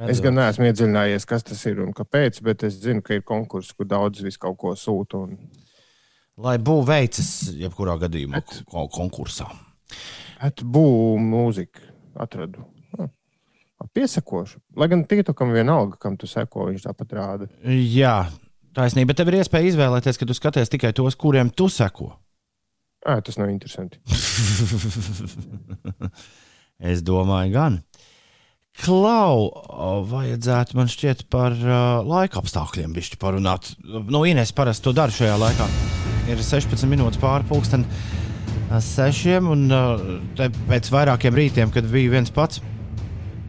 Es 0.09 0.19
gan 0.25 0.35
neesmu 0.35 0.67
iedziļinājies, 0.67 1.27
kas 1.29 1.45
tas 1.47 1.61
ir 1.69 1.83
un 1.85 1.93
kāpēc, 1.95 2.41
bet 2.43 2.65
es 2.67 2.81
zinu, 2.83 3.03
ka 3.05 3.19
ir 3.19 3.23
konkurss, 3.27 3.75
kur 3.77 3.87
daudz 3.87 4.25
visu 4.25 4.41
kaut 4.43 4.57
ko 4.59 4.73
sūta. 4.79 5.21
Un... 5.29 5.37
Lai 6.41 6.57
būtu 6.59 6.87
veicis, 6.89 7.31
jebkurā 7.61 7.99
gadījumā, 8.01 8.41
bet, 8.41 8.63
konkursā. 8.95 9.47
Būvniecība 10.39 11.29
mūzika 11.29 11.87
atradu. 12.25 12.67
Piesakošu. 13.95 14.59
Lai 14.79 14.89
gan 14.91 15.05
TikTokam 15.07 15.53
vienalga, 15.55 15.99
kam 16.03 16.17
tu 16.19 16.27
seko, 16.27 16.67
viņš 16.73 16.89
tāpat 16.89 17.15
rāda. 17.15 17.47
Jā, 17.63 18.27
taisnība. 18.75 19.13
Bet 19.13 19.21
tev 19.21 19.31
ir 19.31 19.39
iespēja 19.39 19.71
izvēlēties, 19.71 20.19
ka 20.19 20.27
tu 20.27 20.35
skaties 20.35 20.73
tikai 20.73 20.91
tos, 20.97 21.15
kuriem 21.19 21.53
tu 21.55 21.69
seko. 21.71 22.11
Ā, 23.09 23.23
tas 23.25 23.39
nav 23.41 23.49
interesanti. 23.49 23.97
es 26.93 27.01
domāju, 27.07 27.55
gan. 27.55 27.79
Klau, 28.79 29.49
vajadzētu 30.07 30.77
man 30.79 30.91
šķiet 30.93 31.25
par 31.33 31.57
uh, 31.57 32.05
laika 32.07 32.39
apstākļiem 32.43 32.93
bišķi 32.95 33.19
parunāt. 33.19 33.73
Nu, 33.83 34.23
Inês 34.29 34.53
parasti 34.55 34.87
to 34.87 34.93
dara 34.95 35.15
šajā 35.15 35.35
laikā. 35.41 35.67
Ir 36.31 36.39
16 36.45 36.87
minūtes 36.91 37.19
pāri 37.23 37.49
pulksten 37.49 37.87
sešiem, 38.85 39.49
un 39.51 39.61
uh, 39.73 40.53
pēc 40.69 40.93
vairākiem 40.93 41.41
rītiem, 41.41 41.73
kad 41.75 41.89
bija 41.91 42.13
viens 42.19 42.31
pats 42.35 42.61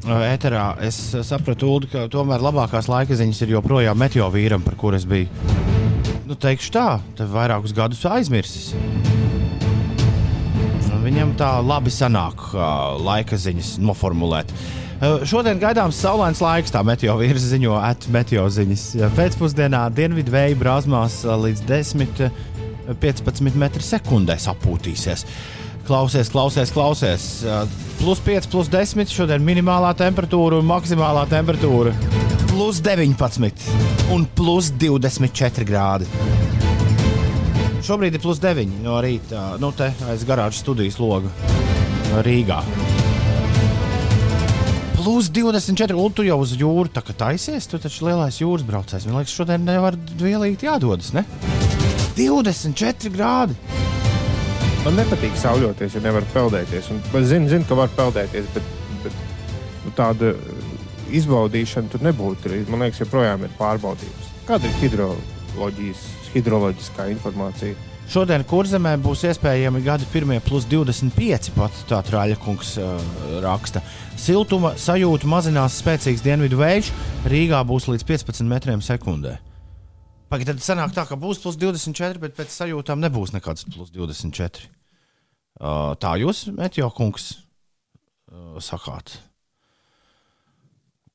ēterā, 0.08 0.80
es 0.88 0.98
sapratu, 1.28 1.68
Ulu, 1.76 1.90
ka 1.92 2.08
tomēr 2.12 2.42
labākās 2.42 2.88
laika 2.90 3.18
ziņas 3.20 3.44
ir 3.44 3.58
joprojām 3.58 4.00
meteo 4.00 4.30
vīram, 4.34 4.64
par 4.66 4.80
kur 4.80 4.96
es 4.96 5.06
biju. 5.06 5.28
Nu, 6.30 6.38
teikšu 6.40 6.72
tā, 6.74 6.90
te 7.18 7.28
vairākus 7.28 7.76
gadus 7.76 8.06
aizmirsis. 8.08 8.72
Viņam 11.00 11.34
tā 11.40 11.50
labi 11.64 11.92
sanāk 11.94 12.50
laika 13.04 13.38
ziņas 13.40 13.78
noformulēt. 13.84 14.52
Šodien 15.30 15.62
gaidāms 15.62 16.00
saulains 16.04 16.42
laiks, 16.44 16.74
tā 16.76 16.82
meteo 16.84 17.16
vīrs 17.22 17.46
ziņo, 17.54 17.78
atmeteo 17.80 18.44
ziņas. 18.52 18.84
Pēcpusdienā 19.16 19.86
dienvidu 19.96 20.34
vēja 20.34 20.58
brāzmās 20.60 21.22
līdz 21.24 21.64
10, 21.70 22.28
15 23.00 23.48
m2 23.56 24.38
sapūtīsies. 24.44 25.26
Klausies, 25.88 26.30
klausies, 26.30 26.70
klausies. 26.76 27.30
Plus 27.98 28.20
5, 28.28 28.52
plus 28.52 28.68
10. 28.70 29.16
Šodien 29.16 29.42
minimālā 29.42 29.96
temperatūra 29.98 30.60
un 30.60 30.68
maksimālā 30.70 31.24
temperatūra 31.32 31.96
plus 32.60 32.82
19 32.84 34.12
un 34.12 34.28
plus 34.36 34.74
24 34.76 35.64
grādi. 35.64 36.59
Šobrīd 37.90 38.14
ir 38.14 38.22
plus 38.22 38.38
9 38.38 38.84
no 38.84 39.00
rīta, 39.02 39.56
nu 39.58 39.72
te 39.74 39.88
aiz 40.12 40.22
garāžas 40.22 40.60
studijas 40.62 41.00
loga 41.02 41.32
Rīgā. 42.22 42.60
Plus 44.94 45.32
24, 45.34 45.98
un 45.98 46.14
tu 46.14 46.22
jau 46.28 46.38
uz 46.44 46.54
jūru 46.54 46.92
tā 46.94 47.02
kā 47.08 47.16
taisies. 47.18 47.66
Tu 47.66 47.80
taču 47.82 48.06
lielais 48.06 48.38
jūras 48.44 48.68
braucējs. 48.68 49.08
Man 49.10 49.18
liekas, 49.18 49.34
šodien 49.34 49.66
nevar 49.66 49.98
vielīgi 50.22 50.70
jādodas. 50.70 51.16
Ne? 51.18 51.24
24 52.20 53.10
grādi. 53.16 53.58
Man 54.86 55.02
nepatīk 55.02 55.34
sauļoties, 55.42 55.98
ja 55.98 56.04
nevar 56.06 56.30
peldēties. 56.36 56.92
Un, 56.94 57.02
es 57.24 57.28
zinu, 57.34 57.50
zinu, 57.50 57.66
ka 57.66 57.80
var 57.80 57.90
peldēties, 57.98 58.54
bet, 58.54 58.70
bet 59.08 59.18
nu, 59.88 59.96
tāda 59.98 60.36
izbaudīšana 61.10 61.90
tur 61.90 62.06
nebūtu. 62.06 62.54
Man 62.70 62.86
liekas, 62.86 63.02
joprojām 63.02 63.50
ir 63.50 63.58
pārbaudījums. 63.58 64.30
Kāda 64.46 64.70
ir 64.70 64.80
hidroloģijas, 64.86 66.06
hidroloģiskā 66.34 67.10
informācija? 67.14 67.78
Šodien 68.10 68.42
kurzemē 68.50 68.96
būs 68.98 69.22
iespējami 69.30 69.84
gadi 69.86 70.08
pirmie 70.10 70.40
plus 70.42 70.64
25, 70.66 71.52
pat 71.54 71.76
tā 71.92 72.00
Trāļa 72.08 72.40
kungs 72.42 72.72
uh, 72.82 72.96
raksta. 73.44 73.84
Siltuma 74.18 74.72
sajūta 74.82 75.30
mazinās 75.30 75.78
spēcīgs 75.78 76.24
dienvidu 76.26 76.58
vējš, 76.58 76.90
Rīgā 77.30 77.60
būs 77.70 77.86
līdz 77.92 78.08
15 78.10 78.50
metriem 78.50 78.82
sekundē. 78.82 79.36
Pagaidiet, 80.30 80.58
tad 80.58 80.66
sanāk 80.66 80.96
tā, 80.98 81.06
ka 81.06 81.20
būs 81.22 81.42
plus 81.44 81.60
24, 81.62 82.18
bet 82.24 82.34
pēc 82.38 82.54
sajūtām 82.54 82.98
nebūs 83.06 83.36
nekāds 83.36 83.70
plus 83.70 83.94
24. 83.94 84.66
Uh, 85.60 85.94
tā 86.02 86.16
jūs, 86.18 86.48
Metjo 86.58 86.90
kungs, 86.98 87.30
uh, 88.34 88.58
sakāt? 88.58 89.20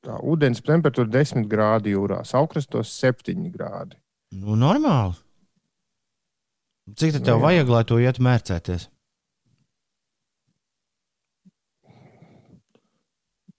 Tā 0.05 0.15
ūdens 0.23 0.63
temperatūra 0.63 1.11
10 1.11 1.47
grādi 1.51 1.91
jūrā, 1.91 2.23
saukrastos 2.23 2.95
7 3.03 3.49
grādi. 3.51 3.99
Nu, 4.35 4.55
normāli. 4.59 5.15
Cik 6.95 7.15
tev 7.17 7.21
Nu, 7.23 7.39
jā. 7.39 7.41
vajag, 7.41 7.69
lai 7.71 7.83
to 7.87 7.97
iet 8.01 8.19
mērcēties? 8.21 8.87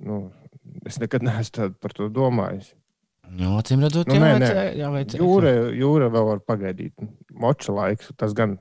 Nu, 0.07 0.19
es 0.87 0.99
nekad 1.03 1.25
neesmu 1.25 1.71
par 1.81 1.95
to 1.97 2.09
domājis. 2.13 2.75
Nu, 3.27 3.57
acīm 3.59 3.81
redzot, 3.83 4.07
Nu, 4.07 4.21
nē, 4.23 4.37
nē. 4.39 4.51
jāveic- 4.79 5.17
Jūra, 5.19 5.55
jūra 5.75 6.11
vēl 6.15 6.27
var 6.29 6.39
pagaidīt. 6.47 6.93
Moča 7.33 7.73
laiks, 7.75 8.13
tas 8.17 8.33
gan 8.33 8.59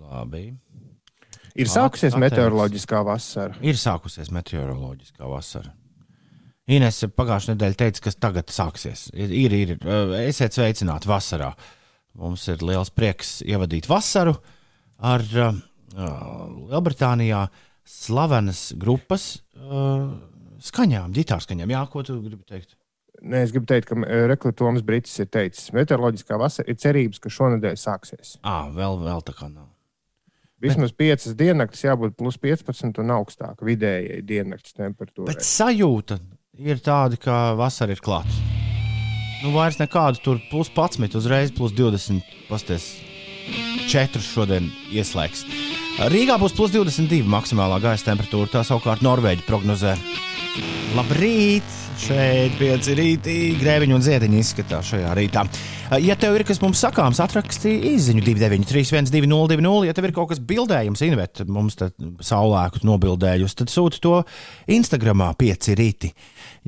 Labi. 0.00 0.56
ir 1.54 1.66
At- 1.66 1.74
sākusies 1.74 2.14
atteikts. 2.14 2.22
meteoroloģiskā 2.24 3.04
vasara. 3.04 3.56
Ir 3.60 3.74
sākusies 3.74 4.30
meteoroloģiskā 4.32 5.28
vasara. 5.28 5.74
Ines 6.70 7.02
pagājušajā 7.18 7.56
nedēļā 7.56 7.78
teica, 7.80 8.02
kas 8.04 8.18
tagad 8.20 8.52
sāksies. 8.54 9.08
Ir, 9.16 9.32
ir, 9.34 9.54
ir. 9.58 9.72
esiet 10.22 10.54
sveicināti 10.54 11.10
vasarā. 11.10 11.50
Mums 12.20 12.46
ir 12.50 12.62
liels 12.66 12.92
prieks 12.94 13.38
ievadīt 13.46 13.88
vasaru 13.90 14.34
ar 15.06 15.24
uh, 15.38 15.56
Lielbritānijā 16.70 17.46
slavenas 17.86 18.68
grupas 18.78 19.32
uh, 19.56 20.12
skaņām, 20.62 21.14
ģitāru 21.16 21.46
skaņām. 21.46 21.74
Jā, 21.74 21.82
ko 21.90 22.04
tu 22.06 22.20
gribi 22.22 22.44
teikt? 22.46 22.76
Nē, 23.20 23.42
es 23.44 23.52
gribu 23.52 23.68
teikt, 23.68 23.90
ka 23.90 24.20
rekrutējums 24.30 24.84
Brits 24.86 25.18
ir 25.20 25.28
teicis, 25.28 25.68
ka 25.68 25.76
meteoroloģiskā 25.76 26.38
vasara 26.40 26.70
ir 26.72 26.78
cerības, 26.80 27.20
ka 27.20 27.32
šonadēļ 27.34 27.76
sāksies. 27.76 28.38
À, 28.46 28.62
vēl, 28.72 28.96
vēl 29.02 29.26
tā 29.26 29.34
kā 29.36 29.50
nav. 29.50 29.68
Vismaz 30.60 30.92
piecas 30.92 31.34
diennaktis 31.36 31.86
jābūt 31.86 32.16
plus 32.20 32.36
15 32.40 33.00
un 33.00 33.12
augstāk 33.16 33.62
vidējai 33.64 34.20
diennakts 34.28 34.76
temperatūrai. 34.76 35.32
Bet 35.32 35.44
sajūta 35.44 36.18
ir 36.60 36.80
tāda, 36.84 37.16
ka 37.20 37.54
vasara 37.58 37.94
ir 37.94 38.02
klāta. 38.04 38.32
Nu, 39.40 39.54
vairs 39.54 39.78
nekādu 39.80 40.20
tur 40.20 40.40
plus 40.50 40.68
11, 40.68 41.16
uzreiz 41.16 41.52
plus 41.56 41.72
20. 41.72 42.20
Pasties, 42.50 42.90
4 43.88 44.20
šodien 44.20 44.68
ieslēgs. 44.92 45.46
Rīgā 46.12 46.36
būs 46.40 46.54
plus 46.56 46.72
22 46.74 47.24
maksimālā 47.28 47.80
gaisa 47.82 48.10
temperatūra. 48.10 48.52
Tā 48.52 48.64
savukārt 48.66 49.04
Norvēģija 49.04 49.48
prognozē. 49.48 49.96
Labrīt! 50.96 51.78
Šeit 52.00 52.54
pieci 52.56 52.94
rītī, 52.96 53.34
grēviņi 53.60 53.92
un 53.92 54.00
ziediņi 54.00 54.38
izskatās 54.40 54.88
šajā 54.88 55.10
rītā. 55.18 55.42
Ja 56.00 56.14
tev 56.16 56.38
ir 56.38 56.46
kas 56.48 56.62
mums 56.62 56.80
sakāms, 56.80 57.20
atraksti 57.20 57.74
īsiņu 57.90 58.24
293, 58.24 59.10
202, 59.12 59.74
ja 59.84 59.96
tev 59.96 60.08
ir 60.08 60.14
kaut 60.16 60.30
kas 60.30 60.40
bildējams, 60.40 61.02
invet, 61.04 61.42
mums 61.44 61.76
te 61.76 61.90
saulēku 62.24 62.80
nobildējusi, 62.88 63.58
tad 63.60 63.72
sūti 63.74 64.00
to 64.00 64.14
Instagramā 64.72 65.34
pieci 65.36 65.76
rīti. 65.76 66.14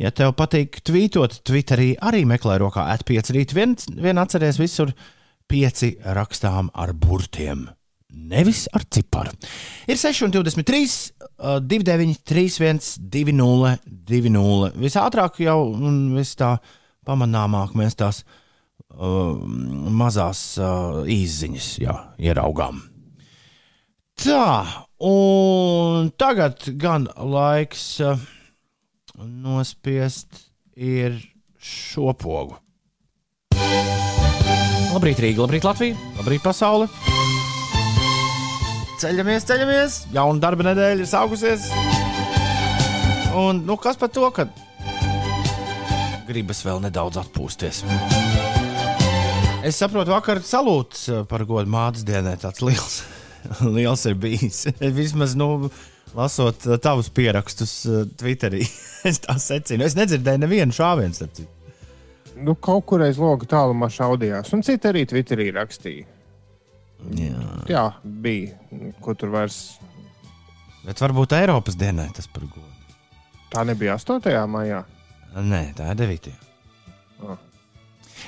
Ja 0.01 0.13
tev 0.15 0.33
patīk 0.39 0.81
tvītot, 0.87 1.43
Twitterī 1.45 1.93
arī 2.01 2.23
meklē 2.29 2.57
rokā 2.63 2.87
atpieci 2.95 3.37
rīti, 3.37 3.57
vien, 3.57 3.75
vien 4.01 4.21
atceries 4.21 4.61
visur 4.61 4.93
pieci 5.51 5.93
rakstām 6.01 6.71
ar 6.73 6.95
burtiem. 6.97 7.67
Nevis 8.13 8.67
ar 8.77 8.85
ciparu. 8.93 9.33
Ir 9.89 9.97
6,23, 9.97 11.13
29, 11.65 12.19
31, 12.29 12.81
20, 13.09 13.89
20. 14.09 14.81
Visātrāk 14.81 15.41
jau 15.45 15.59
un 15.73 16.03
vis 16.17 16.35
tā 16.41 16.55
pamanāmāk 17.09 17.73
mēs 17.77 17.97
tās 18.01 18.23
uh, 18.93 19.33
mazās 19.93 20.43
uh, 20.61 21.03
īziņas 21.09 21.71
jā, 21.83 21.97
ieraugām. 22.21 22.83
Tā, 24.23 24.45
un 25.09 26.13
tagad 26.21 26.69
gan 26.81 27.09
laiks 27.17 27.87
uh, 28.05 28.21
nospiest 29.19 30.47
ir 30.77 31.19
šo 31.63 32.13
pogu. 32.19 32.57
Labrīt, 34.93 35.23
Rīga, 35.25 35.45
labrīt, 35.47 35.65
Latvija, 35.65 35.97
labrīt, 36.19 36.43
pasaule! 36.45 36.89
Ceļamies, 39.01 39.47
ceļamies! 39.49 39.97
Jauna 40.15 40.43
darba 40.43 40.69
nedēļa 40.69 41.03
ir 41.03 41.09
sākusies! 41.11 41.71
Un 43.39 43.63
nu, 43.65 43.79
kas 43.81 43.97
par 43.97 44.13
to, 44.13 44.29
ka 44.37 44.45
gribas 46.29 46.61
vēl 46.65 46.83
nedaudz 46.85 47.19
atpūsties? 47.23 47.83
Es 49.63 49.79
saprotu, 49.79 50.13
vakar 50.13 50.43
salūts 50.45 51.07
par 51.31 51.45
godu 51.49 51.71
mātes 51.73 52.05
dienai 52.07 52.35
tāds 52.41 52.63
liels, 52.65 53.01
liels 53.77 54.05
ir 54.11 54.17
bijis. 54.21 54.67
Vismaz, 54.99 55.37
nu, 55.39 55.71
lasot 56.17 56.67
eh, 56.67 56.79
tavus 56.83 57.11
pierakstus 57.15 57.75
eh, 57.87 58.05
Twitterī, 58.19 58.63
es 59.11 59.23
tā 59.25 59.37
secinu. 59.43 59.87
Es 59.87 59.97
nedzirdēju 59.99 60.45
nevienu 60.45 60.77
šāvienu. 60.77 61.17
starp 61.17 61.37
citu. 61.39 61.51
Nu, 62.43 62.57
kaut 62.57 62.87
kur 62.89 63.03
aiz 63.05 63.21
loga 63.21 63.47
tālumā 63.47 63.91
šaudījās, 63.93 64.51
un 64.57 64.65
citi 64.67 64.89
arī 64.89 65.05
Twitterī 65.09 65.51
rakstīja. 65.55 66.09
Jā. 67.19 67.47
Jā, 67.69 67.85
bija. 68.05 68.57
Ko 69.03 69.15
tur 69.19 69.33
vairs. 69.35 69.59
Bet 70.87 71.03
varbūt 71.03 71.35
Eiropas 71.37 71.77
dienai 71.79 72.09
tas 72.15 72.29
par 72.31 72.47
godu. 72.47 72.69
Tā 73.53 73.67
nebija 73.69 73.99
8. 73.99 74.33
maijā. 74.49 74.81
Nē, 75.37 75.63
tā 75.77 75.91
ir 75.93 75.99
9. 76.01 76.31
Ah. 77.27 77.41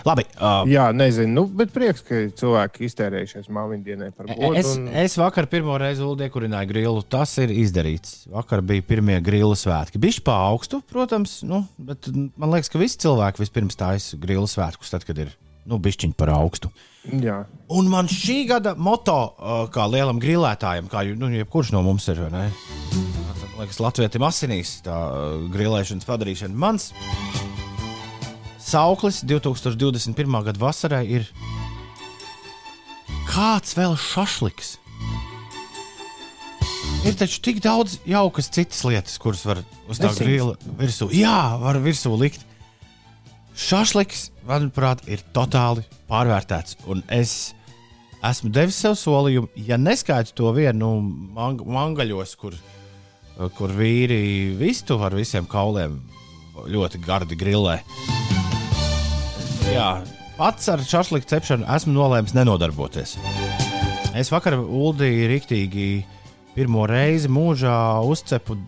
Labi, 0.06 0.24
uh, 0.36 0.64
Jā, 0.70 0.88
nezinu, 0.96 1.32
nu, 1.36 1.44
bet 1.60 1.72
prieks, 1.74 2.02
ka 2.04 2.24
cilvēki 2.38 2.84
iztērējušies 2.88 3.50
māmiņu 3.52 3.86
dienai 3.86 4.10
par 4.14 4.28
godu. 4.30 4.52
es, 4.58 4.72
un... 4.74 4.88
es 5.04 5.16
vakar 5.20 5.48
pirmo 5.50 5.76
reizi 5.80 6.04
Ulu 6.04 6.26
iekurināju 6.26 6.70
grilu. 6.72 7.04
Tas 7.14 7.36
ir 7.42 7.52
izdarīts. 7.54 8.24
Vakar 8.32 8.64
bija 8.66 8.84
pirmie 8.86 9.20
grila 9.24 9.56
svētki. 9.58 10.00
Bišķi 10.02 10.24
pa 10.26 10.40
augstu, 10.50 10.82
protams, 10.90 11.40
nu, 11.46 11.64
bet 11.78 12.10
man 12.10 12.56
liekas, 12.56 12.72
ka 12.72 12.82
visi 12.82 13.00
cilvēki 13.04 13.44
vispirms 13.44 13.78
taisa 13.80 14.20
grila 14.20 14.50
svētkus, 14.50 14.92
tad, 14.94 15.06
kad 15.08 15.22
ir 15.26 15.32
nu, 15.68 15.78
bišķiņi 15.80 16.16
par 16.18 16.34
augstu. 16.34 16.72
Jā, 17.04 17.42
Un 17.72 17.88
man 17.92 18.08
šī 18.08 18.44
gada 18.48 18.74
moto, 18.76 19.16
kā 19.72 19.86
lielam 19.92 20.20
grilētājam, 20.20 20.88
kā 20.92 21.02
nu, 21.16 21.30
jebkurš 21.32 21.72
no 21.74 21.82
mums 21.84 22.08
ir, 22.12 22.20
vai 22.26 22.30
ne? 22.32 22.44
Liekas, 23.54 23.80
Latvijam 23.80 24.26
asinīs 24.26 24.78
tā 24.84 24.96
grilēšanas 25.54 26.08
padarīšana. 26.08 26.56
Mans 26.58 26.90
sauklis 28.64 29.22
2021. 29.28 30.40
gada 30.48 30.60
vasarai 30.60 31.04
ir 31.18 31.28
kāds 33.28 33.76
vēl 33.76 33.96
šašliks. 34.00 34.78
Ir 37.04 37.16
taču 37.20 37.42
tik 37.44 37.60
daudz 37.64 37.98
jaukas 38.08 38.48
citas 38.48 38.80
lietas, 38.86 39.18
kuras 39.20 39.42
var 39.44 39.60
uz 39.90 40.00
tā 40.00 40.08
grila 40.16 40.54
virsū. 40.78 41.10
Jā, 41.12 41.56
var 41.60 41.76
virsū 41.84 42.14
likt. 42.16 42.46
Šašliks, 43.54 44.30
manuprāt, 44.48 45.04
ir 45.06 45.20
totāli 45.36 45.84
pārvērtēts. 46.08 46.78
Un 46.90 47.04
es 47.12 47.52
esmu 48.24 48.50
devis 48.54 48.80
sev 48.80 48.96
solījumu, 48.98 49.52
ja 49.68 49.76
neskaitu 49.78 50.32
to 50.40 50.54
vienu 50.56 50.96
mang 51.36 51.60
mangaļos, 51.60 52.34
kur, 52.40 52.56
kur 53.58 53.76
vīri 53.76 54.56
vistu 54.58 54.98
ar 55.04 55.14
visiem 55.14 55.46
kauliem 55.50 56.00
ļoti 56.64 57.04
gardi 57.04 57.38
grilē. 57.38 57.82
Jā, 59.72 59.88
pats 60.36 60.68
ar 60.72 60.82
šašliku 60.84 61.28
cepšanu 61.30 61.66
esmu 61.76 61.94
nolēmis 61.96 62.34
nenodarboties. 62.36 63.16
Es 64.14 64.30
vakar 64.30 64.58
Uldīju 64.60 65.30
rīktīgi 65.32 65.88
pirmo 66.54 66.84
reizi 66.90 67.30
mūžā 67.32 67.76
uzcepu 68.06 68.58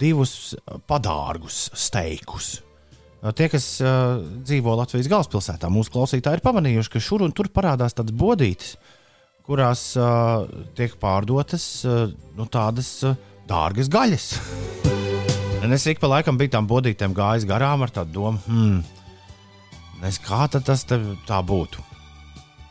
divus 0.00 0.56
padārgus 0.90 1.68
steikus. 1.76 2.58
Tie, 3.36 3.50
kas 3.52 3.66
uh, 3.84 4.20
dzīvo 4.48 4.74
Latvijas 4.80 5.10
galvaspilsētā, 5.12 5.68
mūsu 5.72 5.92
klausītāji 5.92 6.40
ir 6.40 6.44
pamanījuši, 6.44 6.92
ka 6.94 7.02
šur 7.04 7.26
un 7.26 7.34
tur 7.36 7.50
parādās 7.52 7.92
tādas 7.96 8.16
bodītes, 8.16 8.78
kurās 9.44 9.90
uh, 10.00 10.46
tiek 10.78 10.94
pārdotas 11.00 11.66
uh, 11.84 12.06
nu, 12.38 12.46
tādas 12.48 12.94
uh, 13.04 13.18
dārgas 13.50 13.92
gaļas. 13.92 14.30
Un 15.60 15.76
es 15.76 15.84
ik 15.90 16.00
pa 16.00 16.08
laikam 16.08 16.38
biju 16.40 16.54
tam 16.54 16.68
bodītēm 16.68 17.12
gājis 17.12 17.44
garām 17.48 17.84
ar 17.84 17.92
tādu 17.92 18.14
domu, 18.16 18.40
hmm, 18.46 18.99
nes 20.02 20.18
kā 20.24 20.46
tas 20.52 20.84
tā 20.88 21.40
būtu. 21.46 21.84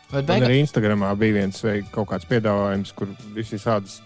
Bet 0.10 0.26
beigās, 0.26 0.48
arī 0.48 0.62
Instagramā 0.64 1.12
bija 1.22 1.38
viens 1.38 1.60
vai 1.62 1.80
kaut 1.94 2.10
kāds 2.10 2.26
piedāvājums, 2.30 2.94
kur 2.98 3.12
visi 3.36 3.60
tādas, 3.62 4.00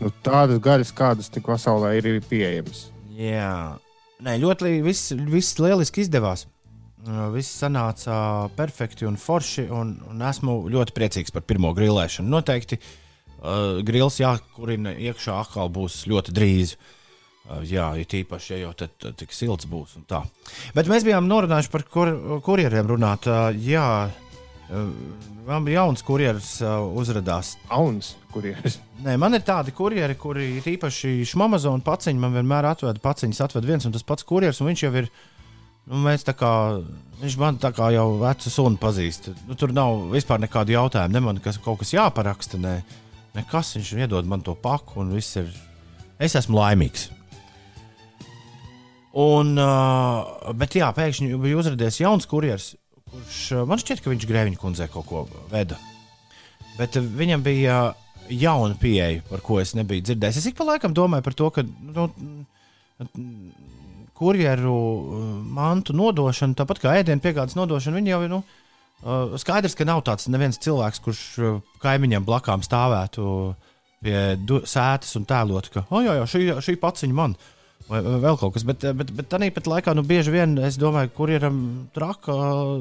nu, 0.00 0.10
tādas 0.24 0.60
gaļas, 0.62 0.92
kādas 0.96 1.32
tik 1.32 1.48
pasaulē 1.48 1.94
ir, 1.96 2.10
ir 2.12 2.28
pieejamas. 2.28 2.90
jā, 3.16 3.78
Nē, 4.24 4.38
ļoti 4.40 4.78
viss, 4.80 5.12
viss 5.28 5.58
lieliski 5.60 6.00
izdevās. 6.00 6.46
Viss 7.34 7.58
sanāca 7.60 8.48
perfekti 8.56 9.04
un 9.06 9.18
forši, 9.20 9.66
un, 9.70 9.92
un 10.08 10.22
esmu 10.24 10.54
ļoti 10.72 10.94
priecīgs 10.96 11.34
par 11.34 11.44
pirmo 11.46 11.74
grilēšanu. 11.76 12.32
Noteikti 12.32 12.78
uh, 12.80 13.82
grils 13.86 14.16
jākurina 14.18 14.94
iekšā 14.96 15.36
atkal 15.44 15.68
būs 15.72 16.00
ļoti 16.08 16.34
drīz. 16.34 16.72
Uh, 16.74 16.95
jā, 17.66 17.86
it 18.00 18.14
īpaši, 18.16 18.52
ja 18.54 18.66
jau 18.66 18.72
tad, 18.82 18.94
tad 19.02 19.16
tik 19.20 19.34
silts 19.34 19.68
būs. 19.70 19.96
un. 20.00 20.06
Bet 20.74 20.90
mēs 20.90 21.06
bijām 21.06 21.28
norunājuši 21.30 21.72
par 21.72 21.84
kur, 21.90 22.10
kurjeriem 22.44 22.88
runāt. 22.90 23.28
Uh, 23.30 23.50
jā, 23.62 23.86
uh, 24.10 24.90
man 25.46 25.66
bija 25.66 25.84
jauns 25.84 26.02
kurjeris 26.06 26.56
uh, 26.64 26.82
uzrādījās 26.98 27.54
Auns, 27.76 28.14
kur 28.34 28.48
ir. 28.50 28.58
Nē, 29.04 29.16
man 29.20 29.38
ir 29.38 29.46
tādi 29.46 29.74
kurjeri, 29.76 30.18
kuri 30.18 30.56
ir 30.58 30.68
īpaši 30.74 31.20
šmamazona 31.30 31.84
paciņi. 31.86 32.20
Man 32.22 32.34
vienmēr 32.34 32.72
atveda 32.72 33.02
paciņas, 33.02 33.44
atveda 33.46 33.70
viens 33.70 33.86
un 33.86 33.94
tas 33.94 34.06
pats 34.06 34.26
kurjeris, 34.26 34.60
un 34.60 34.72
viņš 34.72 34.86
jau 34.86 34.94
ir. 35.02 35.10
Nu, 35.86 36.00
mēs 36.02 36.24
tā 36.26 36.32
kā, 36.34 36.50
viņš 37.20 37.36
man 37.38 37.60
tā 37.62 37.70
kā 37.70 37.92
jau 37.94 38.08
vecu 38.18 38.50
sunu 38.50 38.80
pazīst. 38.82 39.28
Nu, 39.46 39.54
tur 39.54 39.70
nav 39.70 40.08
vispār 40.10 40.42
nekādu 40.42 40.74
jautājumu. 40.74 41.14
Ne 41.14 41.22
man 41.22 41.38
kas, 41.44 41.60
kaut 41.62 41.78
kas 41.84 41.94
jāparaksta, 41.94 42.58
ne, 42.58 42.80
nekas. 43.38 43.76
Viņš 43.78 43.92
iedod 44.00 44.26
man 44.26 44.42
to 44.42 44.56
paku, 44.58 45.04
un 45.04 45.14
viss 45.14 45.38
ir. 45.38 45.52
Es 46.18 46.34
esmu 46.34 46.58
laimīgs. 46.58 47.12
Un, 49.16 49.54
uh, 49.56 50.50
bet 50.60 50.76
jā, 50.76 50.90
pēkšņi 50.92 51.38
bija 51.40 51.60
uzrādījies 51.62 52.02
jauns 52.02 52.28
kurjeris, 52.28 52.74
kurš 53.08 53.38
man 53.68 53.80
šķiet, 53.80 54.02
ka 54.04 54.12
viņš 54.12 54.26
grēviņu 54.28 54.60
kundzē 54.60 54.90
kaut 54.92 55.08
ko 55.08 55.22
veda. 55.48 55.78
Bet 56.76 56.98
viņam 57.00 57.44
bija 57.46 57.78
jauna 58.28 58.76
pieeja, 58.80 59.22
par 59.30 59.40
ko 59.44 59.60
es 59.62 59.72
nebiju 59.78 60.04
dzirdējis. 60.04 60.42
Es 60.42 60.50
ik 60.50 60.58
pa 60.58 60.66
laikam 60.68 60.92
domāju 60.96 61.24
par 61.24 61.36
to, 61.38 61.48
ka 61.54 61.64
nu, 61.64 62.10
kurjeru 64.16 64.76
mantu 65.56 65.96
nodošana, 65.96 66.56
tāpat 66.58 66.80
kā 66.82 66.94
ēdienu 67.00 67.22
piegādes 67.24 67.56
nodošana, 67.58 68.00
viņi 68.00 68.12
jau 68.12 68.22
ir. 68.26 68.32
Nu, 68.32 68.42
skaidrs, 69.40 69.76
ka 69.76 69.86
nav 69.88 70.02
tāds 70.06 70.28
neviens 70.32 70.60
cilvēks, 70.62 71.02
kurš 71.04 71.24
kaimiņam 71.82 72.24
blakām 72.26 72.64
stāvētu 72.64 73.26
pie 74.04 74.16
sēdes 74.68 75.16
un 75.18 75.26
tēlotu, 75.28 75.72
ka, 75.74 75.84
oh, 75.90 76.02
jā, 76.04 76.16
jā, 76.20 76.24
šī, 76.32 76.48
šī 76.64 76.76
paciņa 76.80 77.16
man. 77.16 77.36
Vai, 77.86 78.00
vai 78.02 78.16
vēl 78.18 78.38
kaut 78.40 78.56
kas, 78.56 78.64
bet, 78.66 78.82
bet, 78.98 79.12
bet 79.14 79.28
tā 79.30 79.38
pat 79.54 79.68
laikā, 79.70 79.92
nu, 79.94 80.02
bieži 80.06 80.32
vien 80.34 80.56
es 80.58 80.74
domāju, 80.80 81.12
kur 81.14 81.30
ir 81.30 81.44
traka 81.94 82.34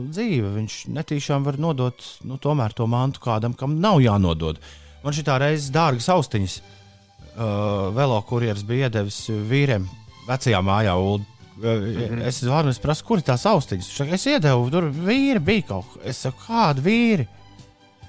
dzīve. 0.10 0.50
Viņš 0.56 0.78
netīšām 0.96 1.46
var 1.46 1.60
nodot 1.62 2.02
nu, 2.26 2.40
tomēr 2.42 2.74
to 2.74 2.88
mantu 2.90 3.22
kādam, 3.22 3.54
kam 3.54 3.78
nav 3.84 4.02
jānodod. 4.02 4.58
Man 5.06 5.14
šī 5.14 5.28
tā 5.28 5.38
reizes 5.38 5.70
dārgas 5.74 6.10
austiņas, 6.10 6.58
uh, 6.58 7.94
velo 7.94 8.18
kurjeris 8.26 8.66
bija 8.66 8.90
iedevis 8.90 9.28
vīriem 9.30 9.86
vecajā 10.26 10.62
mājā. 10.66 10.98
Ulu. 10.98 11.22
Uh, 11.62 11.86
es 12.26 12.42
zvanu, 12.42 12.74
es 12.74 12.82
prasu, 12.82 13.06
kur 13.06 13.22
ir 13.22 13.28
tās 13.30 13.46
austiņas. 13.46 13.92
Saka, 14.00 14.18
es 14.18 14.26
iedevu, 14.26 14.72
tur 14.74 14.90
vīri 14.90 15.44
bija 15.54 15.70
kaut 15.70 15.94
kas. 15.94 16.02
Es 16.10 16.26
saku, 16.26 16.48
kādi 16.48 16.82
vīri? 16.88 17.28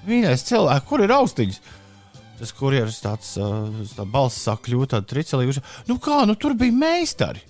Mīļais 0.07 0.49
cilvēks, 0.49 0.89
kur 0.89 1.05
ir 1.05 1.13
austiņas? 1.13 1.61
Tas 2.37 2.53
kurjeris 2.53 2.99
tāds 3.01 3.33
uh, 3.41 3.65
tā 3.97 4.05
balss 4.05 4.43
sāk 4.45 4.67
kļūt 4.67 4.93
tādu 4.93 5.09
tricelīgu. 5.09 5.57
Nu 5.89 5.97
kā, 6.01 6.21
nu 6.29 6.37
tur 6.37 6.53
bija 6.57 6.75
meistari. 6.75 7.41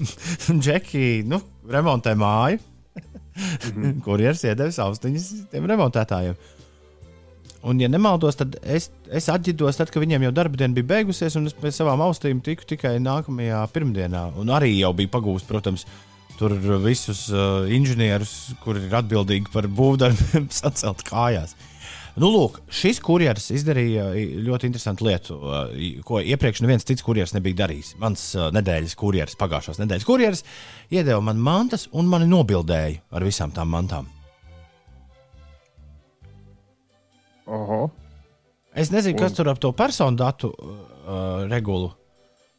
Džeki, 0.62 1.22
nu, 1.28 1.42
remontē 1.68 2.16
māju. 2.18 2.60
kurjeris 4.06 4.46
iedevis 4.48 4.80
austiņas 4.82 5.28
tiem 5.52 5.68
remontētājiem. 5.70 6.38
Un, 7.60 7.80
ja 7.82 7.90
nemaldos, 7.92 8.38
tad 8.40 8.56
es, 8.64 8.88
es 9.12 9.26
atģidos, 9.28 9.76
tad, 9.76 9.90
kad 9.92 10.00
viņiem 10.00 10.24
jau 10.24 10.32
darba 10.32 10.56
diena 10.56 10.72
bija 10.76 10.88
beigusies, 10.94 11.36
un 11.36 11.50
es 11.50 11.56
pēc 11.56 11.76
savām 11.76 12.00
austīm 12.06 12.40
tiku 12.44 12.64
tikai 12.64 12.94
nākamajā 13.04 13.60
pirmdienā. 13.74 14.30
Un 14.40 14.52
arī 14.56 14.72
jau 14.78 14.94
bija 14.96 15.12
pagūst, 15.12 15.48
protams, 15.48 15.84
tur 16.38 16.54
visus 16.80 17.26
uh, 17.34 17.68
inženierus, 17.68 18.54
kuri 18.64 18.86
ir 18.86 18.96
atbildīgi 19.02 19.52
par 19.52 19.68
būvdarbiem, 19.68 20.48
sacelt 20.62 21.04
kājās. 21.04 21.52
Nu, 22.20 22.28
lūk, 22.28 22.58
šis 22.68 22.98
kurjeris 23.00 23.46
izdarīja 23.54 24.10
ļoti 24.44 24.68
interesantu 24.68 25.06
lietu, 25.06 25.38
uh, 25.40 25.70
ko 26.04 26.18
iepriekš 26.20 26.60
neviens 26.60 26.84
cits 26.84 27.04
kurjeris 27.06 27.32
nebija 27.32 27.62
darījis. 27.62 27.94
Mans 28.02 28.24
uh, 28.36 28.50
nedēļas 28.52 28.96
kurjeris, 29.00 29.38
pagājušās 29.40 29.80
nedēļas 29.80 30.04
kurjeris, 30.04 30.44
iedeva 30.92 31.22
man 31.24 31.40
mantas 31.40 31.86
un 31.96 32.10
mani 32.12 32.28
nobildēja 32.28 32.98
ar 33.16 33.24
visām 33.24 33.54
tām 33.56 33.72
mantām. 33.72 34.10
Oho. 37.48 37.86
Es 38.76 38.92
nezinu, 38.92 39.16
kas 39.18 39.32
tur 39.34 39.48
ap 39.50 39.62
to 39.62 39.72
personu 39.72 40.20
datu 40.20 40.52
uh, 40.52 41.48
regulu, 41.48 41.88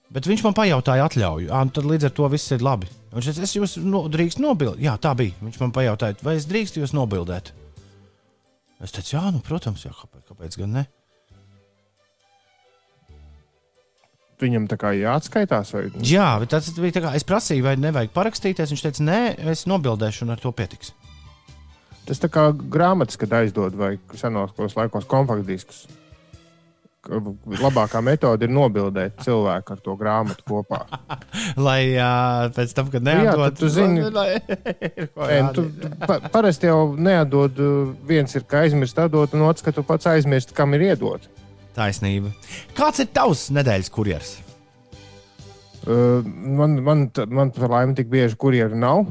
bet 0.09 0.25
viņš 0.25 0.47
man 0.47 0.57
pajautāja 0.57 1.05
atļauju. 1.05 1.53
À, 1.53 1.61
nu 1.67 1.77
tad 1.77 1.85
līdz 1.85 2.09
ar 2.09 2.17
to 2.17 2.33
viss 2.33 2.57
ir 2.57 2.65
labi. 2.65 2.89
Viņš 3.13 3.29
teica, 3.29 3.45
es 3.45 3.57
jūs 3.59 3.77
no, 3.85 4.07
drīkstu 4.09 4.41
nobildēt. 4.41 4.81
Jā, 4.89 4.97
tā 4.97 5.13
bija. 5.21 5.37
Viņš 5.45 5.61
man 5.61 5.75
pajautāja, 5.75 6.17
vai 6.25 6.39
es 6.41 6.49
drīkstu 6.49 6.81
jūs 6.81 6.97
nobildēt. 6.97 7.53
Es 8.81 8.93
teicu, 8.95 9.13
jā, 9.13 9.21
nu, 9.33 9.43
protams, 9.45 9.83
jā, 9.85 9.93
kāpēc, 9.93 10.25
kāpēc 10.31 10.57
gan 10.63 10.75
ne? 10.79 10.83
Viņam 14.41 14.65
tā 14.71 14.77
kā 14.81 14.89
jāatskaitās, 14.97 15.69
vai 15.75 15.83
Jā, 16.01 16.31
bet 16.41 16.49
tas 16.49 16.71
bija 16.73 16.95
tā 16.95 17.03
kā 17.03 17.11
es 17.13 17.25
prasīju, 17.29 17.61
vai 17.67 17.75
nevajag 17.77 18.09
parakstīties. 18.15 18.73
Viņš 18.73 18.83
teica, 18.87 19.05
nē, 19.05 19.19
es 19.53 19.67
nobildēšu, 19.69 20.25
un 20.25 20.33
ar 20.33 20.41
to 20.41 20.49
pietiks. 20.49 20.95
tas 22.09 22.19
tā 22.19 22.27
kā 22.33 22.47
grāmatas, 22.49 23.19
kad 23.21 23.31
aizdod 23.37 23.77
vai 23.77 23.93
senākos 24.17 24.73
laikos 24.75 25.05
kompaktdiskus. 25.05 25.85
Labākā 27.01 27.97
metode 28.05 28.45
ir 28.45 28.51
nobildēt 28.53 29.23
cilvēku 29.25 29.73
ar 29.73 29.79
to 29.81 29.95
grāmatu 29.97 30.43
kopā. 30.45 30.83
Lai 31.67 31.95
uh, 31.97 32.51
pēc 32.53 32.75
tam, 32.77 32.91
kad 32.93 33.01
Nu 33.01 33.09
jā, 33.15 33.23
neatdod, 33.23 33.47
tad 33.47 33.57
tu 33.57 33.69
zini- 33.73 34.03
lai- 34.19 34.37
Nē, 35.17 35.39
nu, 35.47 35.53
tu, 35.57 35.65
pa, 36.05 36.19
parasti 36.29 36.69
jau 36.69 36.91
neatdod, 37.01 37.57
uh, 37.57 37.89
viens 38.05 38.37
ir 38.37 38.45
kā 38.45 38.61
aizmirst, 38.67 39.01
atdot, 39.01 39.33
un 39.33 39.47
otrs, 39.49 39.65
ka 39.65 39.73
tu 39.73 39.81
pats 39.87 40.05
aizmirsti, 40.13 40.53
kam 40.53 40.77
ir 40.77 40.85
iedot. 40.91 41.25
Taisnība. 41.73 42.35
Kāds 42.77 43.01
ir 43.01 43.09
tavs 43.15 43.47
nedēļas 43.55 43.89
kurjeris? 43.95 44.35
Uh, 45.81 46.21
man, 46.29 46.77
man, 46.85 47.07
t- 47.09 47.25
man 47.25 47.49
par 47.55 47.71
laimi 47.73 47.97
tik 47.97 48.11
bieži 48.13 48.37
kurjeri 48.37 48.77
nav. 48.77 49.07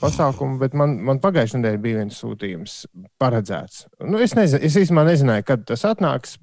Pasākumu, 0.00 0.56
bet 0.60 0.74
man, 0.78 0.94
man 1.04 1.20
pagājušajā 1.22 1.60
nedēļā 1.60 1.80
bija 1.82 1.98
viens 2.00 2.20
sūtījums 2.22 2.76
paredzēts. 3.20 3.84
Nu, 4.06 4.20
es, 4.24 4.34
nezinu, 4.38 4.62
es 4.66 4.76
īstenībā 4.80 5.04
nezināju, 5.08 5.44
kad 5.48 5.66
tas 5.68 5.84
atnāks. 5.88 6.36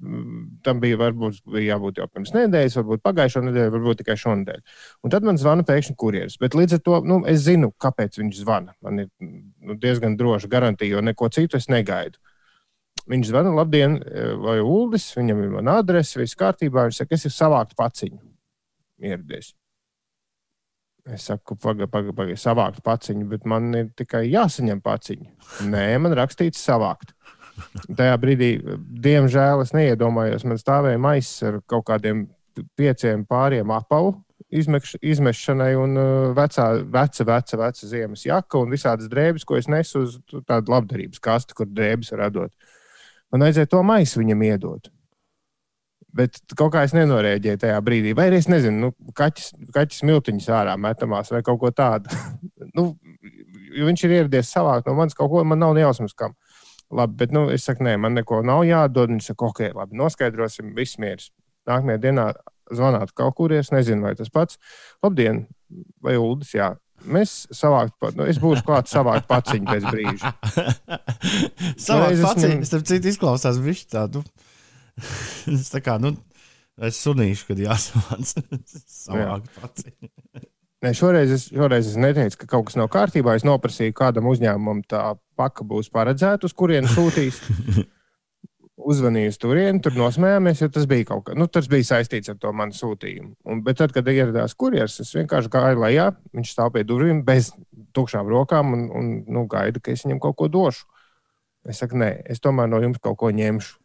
Tam 0.66 0.82
bija 0.82 1.00
varbūt 1.00 1.42
bija 1.54 1.74
jābūt 1.74 2.00
jau 2.02 2.06
pirms 2.12 2.34
nedēļas, 2.36 2.78
varbūt 2.80 3.04
pagājušā 3.06 3.42
nedēļa, 3.48 3.74
varbūt 3.74 4.02
tikai 4.02 4.18
šonadēļ. 4.22 4.62
Un 5.06 5.14
tad 5.16 5.26
man 5.26 5.40
zvana 5.40 5.66
pēkšņi 5.68 5.96
kurjeris. 6.00 6.38
Bet 6.42 6.56
līdz 6.58 6.78
ar 6.78 6.84
to 6.86 7.02
nu, 7.08 7.20
es 7.28 7.42
zinu, 7.48 7.72
kāpēc 7.82 8.20
viņš 8.22 8.40
zvana. 8.44 8.76
Man 8.84 9.04
ir 9.04 9.10
nu, 9.20 9.76
diezgan 9.82 10.16
droša 10.20 10.52
garantija, 10.52 10.96
jo 10.96 11.04
neko 11.04 11.32
citu 11.34 11.60
es 11.60 11.70
negaidu. 11.72 12.22
Viņš 13.06 13.28
zvana, 13.30 13.52
labdien, 13.54 14.00
vai 14.42 14.58
Uldis, 14.64 15.12
viņam 15.14 15.44
ir 15.44 15.52
mana 15.60 15.80
adrese, 15.82 16.18
viss 16.18 16.38
kārtībā. 16.38 16.88
Viņš 16.88 17.04
saka, 17.04 17.14
es 17.14 17.28
esmu 17.28 17.36
savākt 17.36 17.76
paciņu 17.78 18.18
ieradies. 19.06 19.52
Es 21.06 21.28
saku, 21.28 21.54
pagaidi, 21.54 21.86
pagaidi, 21.90 22.14
paga, 22.18 22.36
savākt 22.40 22.82
paciņu, 22.86 23.28
bet 23.30 23.44
man 23.46 23.70
ir 23.78 23.90
tikai 23.98 24.24
jāsaņem 24.26 24.80
paciņa. 24.82 25.28
Nē, 25.70 25.86
man 26.02 26.16
rakstīts 26.18 26.64
savākt. 26.66 27.12
Tajā 27.86 28.16
brīdī, 28.20 28.50
diemžēl, 29.06 29.62
es 29.64 29.72
neiedomājos, 29.76 30.44
man 30.44 30.58
stāvēja 30.60 31.00
maisis 31.00 31.46
ar 31.46 31.60
kaut 31.70 31.86
kādiem 31.88 32.26
pieciem 32.76 33.22
pāriem 33.28 33.70
apavu 33.72 34.16
izmekš, 34.50 34.96
izmešanai 35.02 35.72
un 35.78 35.98
uh, 35.98 36.08
vecā, 36.36 36.66
veca, 36.92 37.26
veca, 37.26 37.60
veca 37.60 37.88
ziemas 37.90 38.24
jaka 38.26 38.60
un 38.62 38.72
visādas 38.72 39.10
drēbes, 39.12 39.46
ko 39.46 39.58
es 39.58 39.70
nesu 39.70 40.04
uz 40.04 40.18
tādu 40.46 40.74
labdarības 40.74 41.22
kastu, 41.22 41.56
kur 41.58 41.70
drēbes 41.70 42.12
var 42.14 42.30
dot. 42.34 42.52
Man 43.32 43.46
vajadzēja 43.46 43.72
to 43.72 43.82
maisu 43.86 44.22
viņam 44.22 44.44
iedot. 44.46 44.90
Bet 46.16 46.38
kaut 46.56 46.72
kā 46.72 46.84
es 46.86 46.94
nenorēģēju 46.96 47.60
tajā 47.60 47.76
brīdī. 47.84 48.14
Vai 48.16 48.30
arī 48.30 48.40
es 48.40 48.48
nezinu, 48.48 48.86
nu, 48.86 49.12
kaķis, 49.16 49.50
kaķis 49.74 50.04
miltiņas 50.08 50.48
ārā 50.62 50.76
metamās 50.80 51.32
vai 51.34 51.42
kaut 51.44 51.60
ko 51.60 51.72
tādu. 51.76 52.12
nu, 52.78 52.88
viņš 53.76 54.06
ir 54.06 54.14
ieradies 54.20 54.52
savākt 54.54 54.88
no 54.88 54.96
manis 54.96 55.16
kaut 55.18 55.32
ko, 55.32 55.44
man 55.44 55.60
nav 55.60 55.76
jausmas, 55.80 56.16
kam. 56.16 56.36
Labi, 56.96 57.18
bet 57.20 57.34
nu, 57.34 57.48
es 57.52 57.66
saku, 57.66 57.84
nē, 57.84 57.96
man 58.00 58.14
neko 58.16 58.40
nav 58.46 58.62
jādod. 58.64 59.12
Viņš 59.12 59.32
saka, 59.32 59.50
ok, 59.50 59.62
labi, 59.76 59.98
noskaidrosim, 60.00 60.72
viss 60.76 61.00
mieras. 61.02 61.28
Nākamajā 61.68 62.00
dienā 62.06 62.30
zvanāt 62.72 63.12
kaut 63.16 63.36
kur, 63.36 63.52
es 63.52 63.72
nezinu, 63.74 64.06
vai 64.06 64.14
tas 64.16 64.30
pats. 64.32 64.60
Labdien, 65.04 65.44
vai 66.02 66.16
Uldis, 66.22 66.54
jā. 66.56 66.72
Mēs 67.12 67.42
savākt, 67.52 67.98
nu, 68.16 68.24
es 68.24 68.38
būšu 68.40 68.64
klāts 68.64 68.94
savākt 68.94 69.26
paciņu 69.28 69.68
pēc 69.68 69.88
brīža. 69.90 70.32
savākt 71.90 72.22
paciņu, 72.24 72.68
tam 72.70 72.86
citu 72.88 73.12
izklausās, 73.12 73.60
viņš 73.60 73.88
tādu. 73.92 74.22
Nu 74.24 74.55
es 75.54 75.70
tā 75.72 75.82
kā, 75.84 75.96
nu, 76.02 76.14
es 76.82 77.00
sunīšu, 77.04 77.50
kad 77.50 77.64
jāsavāc 77.66 78.36
savākt 79.04 79.50
pats. 79.60 79.88
Ne, 80.84 80.90
šoreiz, 80.94 81.30
es, 81.32 81.46
šoreiz 81.48 81.86
es 81.88 81.96
neteicu, 81.98 82.36
ka 82.42 82.46
kaut 82.50 82.66
kas 82.68 82.76
nav 82.76 82.90
kārtībā. 82.92 83.32
Es 83.34 83.46
noprasīju, 83.48 83.94
kādam 83.96 84.28
uzņēmumam 84.28 84.82
tā 84.86 85.14
paka 85.34 85.64
būs 85.66 85.88
paredzēta, 85.90 86.44
uz 86.46 86.52
kurien 86.54 86.84
sūtīs. 86.90 87.40
Uzvanīju 88.86 89.32
uz 89.32 89.38
turieni, 89.40 89.80
tur 89.82 89.96
nosmējāmies, 89.96 90.60
jo 90.60 90.68
tas 90.70 90.84
bija 90.86 91.08
kaut 91.08 91.24
kas, 91.26 91.38
nu, 91.40 91.48
tas 91.50 91.66
bija 91.72 91.88
saistīts 91.88 92.28
ar 92.30 92.36
to 92.38 92.52
manu 92.54 92.76
sūtījumu. 92.76 93.32
Un, 93.48 93.64
bet 93.64 93.80
tad, 93.80 93.94
kad 93.96 94.06
ieradās 94.12 94.54
kurjeris, 94.54 95.00
es 95.02 95.14
vienkārši 95.16 95.50
gāju 95.56 95.80
lejā, 95.80 96.10
viņš 96.36 96.52
stāv 96.52 96.74
pie 96.76 96.84
durvīm 96.86 97.24
bez 97.26 97.50
tukšām 97.96 98.28
rokām 98.30 98.76
un, 98.76 98.84
un 99.00 99.10
nu, 99.32 99.46
gaida, 99.50 99.80
ka 99.80 99.96
es 99.96 100.04
viņam 100.04 100.20
kaut 100.22 100.36
ko 100.38 100.50
došu. 100.52 100.84
Es 101.66 101.80
saku, 101.82 101.98
nē, 102.04 102.12
es 102.30 102.44
tomēr 102.44 102.68
no 102.70 102.84
jums 102.84 103.00
kaut 103.02 103.16
ko 103.24 103.32
ņemšu. 103.34 103.80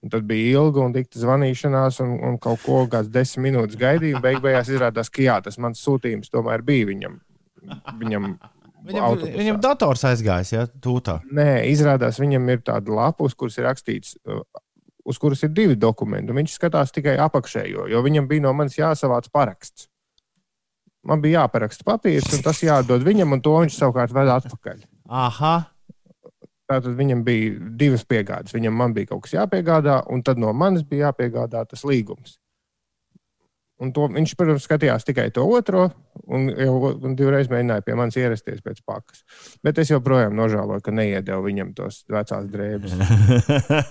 Un 0.00 0.12
tad 0.12 0.24
bija 0.24 0.62
ilga 0.62 0.80
un 0.80 0.94
dikta 0.94 1.20
zvanīšanās, 1.20 1.98
un, 2.04 2.14
un 2.24 2.38
kaut 2.40 2.62
ko 2.64 2.86
kāds 2.88 3.10
desmit 3.12 3.50
minūtes 3.50 3.76
gaidīja. 3.80 4.22
Beig 4.24 4.40
beigās 4.40 4.70
izrādās, 4.72 5.12
ka 5.12 5.26
jā, 5.26 5.36
tas 5.44 5.60
mans 5.60 5.82
sūtījums 5.84 6.32
tomēr 6.32 6.64
bija 6.64 6.88
viņam. 6.88 7.18
Viņam, 8.00 8.30
viņam, 8.88 9.04
autobusā. 9.04 9.34
viņam 9.36 9.60
dators 9.60 10.06
aizgājis, 10.08 10.54
ja 10.54 10.64
tūtā. 10.72 11.18
Nē, 11.28 11.66
izrādās, 11.68 12.20
viņam 12.22 12.48
ir 12.54 12.64
tāda 12.64 12.96
lapa, 12.96 13.28
uz 13.28 13.36
kuras 13.36 13.60
ir 13.60 13.68
rakstīts, 13.68 14.16
uh, 14.24 14.40
uz 15.04 15.20
kuras 15.20 15.44
ir 15.44 15.52
divi 15.52 15.76
dokumenti. 15.76 16.32
Viņš 16.32 16.56
skatās 16.56 16.96
tikai 16.96 17.18
apakšējo, 17.20 17.84
jo 17.92 18.02
viņam 18.06 18.30
bija 18.30 18.46
no 18.46 18.54
manis 18.56 18.78
jāsavāc 18.80 19.28
paraksts. 19.34 19.90
Man 21.04 21.20
bija 21.20 21.44
jāparaksta 21.44 21.84
papīrs, 21.84 22.28
un 22.36 22.42
tas 22.44 22.60
jādod 22.64 23.04
viņam, 23.04 23.36
un 23.36 23.44
to 23.44 23.52
viņš 23.56 23.76
savukārt 23.76 24.16
ved 24.16 24.32
atpakaļ. 24.32 24.82
Aha. 25.08 25.54
Tātad 26.70 26.94
viņam 26.94 27.24
bija 27.26 27.56
divas 27.80 28.04
piegādes. 28.06 28.54
Viņam 28.54 28.92
bija 28.94 29.10
kaut 29.10 29.24
kas 29.24 29.34
jāpiegādā, 29.34 30.04
un 30.12 30.22
tad 30.22 30.38
no 30.38 30.52
manis 30.54 30.86
bija 30.86 31.08
jāpiegādā 31.08 31.64
tas 31.66 31.82
līgums. 31.88 32.36
Un 33.80 33.94
to, 33.96 34.04
viņš, 34.12 34.34
protams, 34.36 34.66
skatījās 34.68 35.06
tikai 35.08 35.30
to 35.32 35.46
otro, 35.56 35.86
un 36.28 36.50
jau 36.52 36.74
un 36.92 37.14
divreiz 37.16 37.48
mēģināja 37.48 37.84
pie 37.86 37.94
manis 37.96 38.18
ierasties 38.20 38.60
pēc 38.60 38.82
pakas. 38.84 39.22
Bet 39.64 39.80
es 39.80 39.88
joprojām 39.88 40.36
nožēloju, 40.36 40.82
ka 40.84 40.92
neiedevu 40.92 41.46
viņam 41.46 41.70
tos 41.78 42.02
vecās 42.12 42.44
drēbes. 42.52 42.92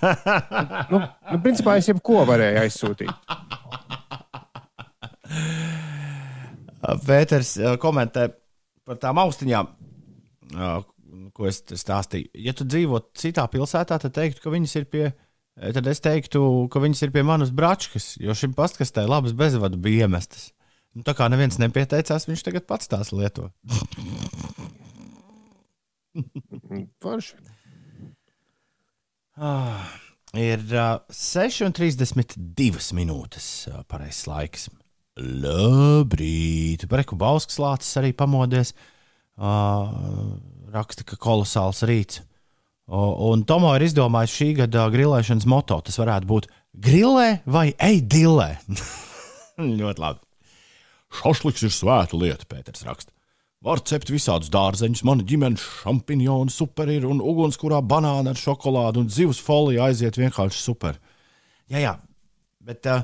nu, 0.94 1.02
nu, 1.02 1.39
principā 1.42 1.80
es 1.82 1.89
jebko 1.89 2.22
varēju 2.30 2.62
aizsūtīt. 2.62 3.34
Pēters 7.10 7.56
eh, 7.58 7.74
komentē 7.82 8.30
par 8.86 9.02
tām 9.02 9.20
austiņām, 9.26 9.74
eh, 10.54 10.78
ko 11.39 11.47
es 11.47 11.62
stāstīju. 11.63 12.30
Ja 12.43 12.54
tu 12.58 12.67
dzīvo 12.67 12.99
citā 13.17 13.45
pilsētā, 13.52 13.99
tad 14.04 14.15
teiktu, 14.15 14.43
ka 14.43 14.54
viņas 14.54 14.75
ir 14.82 14.88
pie. 14.91 15.06
Tad 15.60 15.88
es 15.91 15.99
teiktu, 16.04 16.41
ka 16.71 16.80
viņas 16.80 17.02
ir 17.04 17.12
pie 17.15 17.23
manas 17.28 17.52
bračkas, 17.56 18.13
jo 18.21 18.36
šim 18.38 18.54
pastkastē 18.56 19.04
labas 19.08 19.34
bezvadu 19.36 19.80
bija 19.82 20.08
iemestas. 20.08 20.43
Nu, 20.95 21.04
tā 21.06 21.13
kā 21.17 21.28
neviens 21.32 21.60
nepieteicās, 21.62 22.28
viņš 22.30 22.45
tagad 22.47 22.67
pats 22.69 22.91
tās 22.91 23.12
lieto. 23.15 23.49
Forši. 27.04 27.36
ah, 29.39 29.91
ir 30.36 30.63
uh, 30.73 30.99
6,32 31.13 32.95
minūtes 32.97 33.47
uh, 33.69 33.84
pareizais 33.88 34.28
laiks. 34.32 34.69
Labrīt! 35.19 36.88
Breku 36.88 37.17
Bauskas 37.19 37.60
lācis 37.60 37.97
arī 37.99 38.13
pamodies. 38.15 38.71
Uh, 39.39 40.39
raksta, 40.73 41.05
ka 41.08 41.17
kolosāls 41.19 41.84
rīts. 41.88 42.23
Un 42.89 43.43
Tomo 43.45 43.69
ir 43.77 43.86
izdomājis 43.86 44.34
šī 44.34 44.47
gada 44.63 44.88
grilēšanas 44.89 45.45
moto. 45.49 45.77
Tas 45.86 45.99
varētu 46.01 46.29
būt 46.29 46.49
grilē 46.73 47.41
vai 47.45 47.69
ej 47.77 48.01
dilē. 48.10 48.49
Ļoti 49.82 50.01
labi. 50.01 50.25
Šašliks 51.19 51.65
ir 51.65 51.73
svēta 51.73 52.17
lieta, 52.17 52.47
Pēters 52.49 52.86
raksta. 52.86 53.13
Var 53.65 53.82
cept 53.84 54.12
visādus 54.13 54.51
dārzeņus, 54.53 55.01
mana 55.03 55.25
ģimenes 55.27 55.63
šampinionu 55.82 56.53
super 56.53 56.88
ir, 56.93 57.03
un 57.10 57.19
ugunskurā 57.19 57.82
banāna 57.84 58.32
ar 58.32 58.39
šokolādu 58.39 59.03
un 59.03 59.10
zivs 59.12 59.41
folija 59.43 59.89
aiziet 59.89 60.15
vienkārši 60.15 60.62
super. 60.62 60.95
Jā, 61.67 61.82
jā, 61.84 61.93
bet 62.63 62.88
uh, 62.88 63.03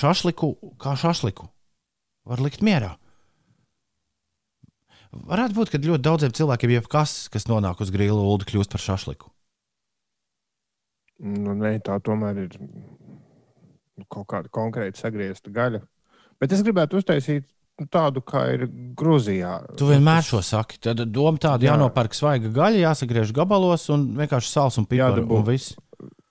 šašliku 0.00 0.54
kā 0.80 0.94
šašliku 0.96 1.50
var 2.30 2.40
likt 2.40 2.64
mierā. 2.64 2.94
Varētu 5.10 5.56
būt, 5.56 5.72
ka 5.72 5.80
ļoti 5.82 6.04
daudziem 6.06 6.34
cilvēkiem 6.38 6.74
jau 6.76 6.82
kas, 6.90 7.14
kas 7.32 7.48
nonāk 7.50 7.80
uz 7.82 7.90
grīla 7.90 8.20
ulu, 8.20 8.46
kļūst 8.46 8.70
par 8.70 8.82
šašliku. 8.82 9.30
Nu, 11.20 11.52
nē, 11.58 11.74
tā 11.84 11.98
tomēr 12.00 12.44
ir 12.46 12.54
kaut 14.08 14.28
kāda 14.30 14.48
konkrēta 14.54 15.02
sagriezta 15.02 15.52
gaļa. 15.52 15.82
Bet 16.40 16.54
es 16.56 16.62
gribētu 16.64 17.00
uztaisīt 17.00 17.44
tādu, 17.92 18.22
kā 18.24 18.46
ir 18.54 18.64
Grūzijā. 18.96 19.52
Tu 19.80 19.88
vienmēr 19.90 20.24
šo 20.24 20.40
saki. 20.44 20.78
Tad 20.84 21.02
doma 21.12 21.40
tāda, 21.40 21.66
jā. 21.66 21.74
jānopērk 21.74 22.16
svaiga 22.16 22.52
gaļa, 22.54 22.84
jāsagriež 22.86 23.34
gabalos 23.36 23.88
un 23.92 24.10
vienkārši 24.16 24.52
sāls 24.52 24.80
un 24.80 24.88
pipari 24.88 25.24
un 25.26 25.46
viss. 25.46 25.76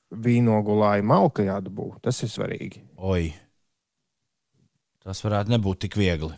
Vīnogulāja 0.09 1.05
malka 1.05 1.45
jādabū. 1.45 1.91
Tas 2.01 2.23
ir 2.25 2.31
svarīgi. 2.33 2.81
Oi. 2.97 3.29
Tas 5.05 5.21
varētu 5.25 5.53
nebūt 5.53 5.85
tik 5.85 5.97
viegli. 5.99 6.33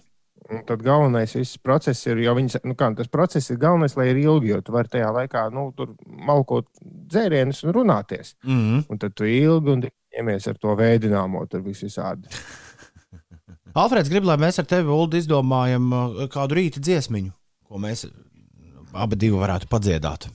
Un 0.51 0.63
tad 0.67 0.81
galvenais 0.83 1.53
process 1.63 2.07
ir, 2.09 2.19
jo 2.25 2.33
viņas, 2.35 2.59
nu 2.67 2.75
kā, 2.75 2.89
tas 2.97 3.07
process 3.11 3.53
ir 3.53 3.59
galvenais, 3.61 3.95
lai 3.95 4.09
ir 4.11 4.19
ilgi, 4.25 4.51
jo 4.51 4.59
tu 4.65 4.73
vari 4.75 4.91
tajā 4.91 5.11
laikā 5.15 5.45
nu, 5.55 5.69
malkot 6.27 6.67
dzērienus 6.81 7.63
un 7.63 7.75
runāties. 7.77 8.33
Mm 8.43 8.59
-hmm. 8.59 8.83
Un 8.89 8.99
tad 8.99 9.15
tu 9.15 9.25
ilgi 9.25 9.71
un 9.71 9.85
ņemies 10.17 10.49
ar 10.49 10.57
to 10.57 10.75
veidināmo, 10.75 11.45
tur 11.47 11.63
viss 11.63 11.83
visādi. 11.83 12.27
Alfrēds 13.81 14.09
grib, 14.11 14.27
lai 14.27 14.35
mēs 14.37 14.59
ar 14.59 14.65
tevi, 14.65 14.91
Ulu, 14.91 15.15
izdomājam 15.15 15.93
uh, 15.93 16.27
kādu 16.27 16.59
rīta 16.59 16.83
dziesmiņu, 16.83 17.31
ko 17.63 17.77
mēs 17.77 18.05
abi 18.93 19.15
divi 19.15 19.39
varētu 19.39 19.67
padziedāt. 19.71 20.27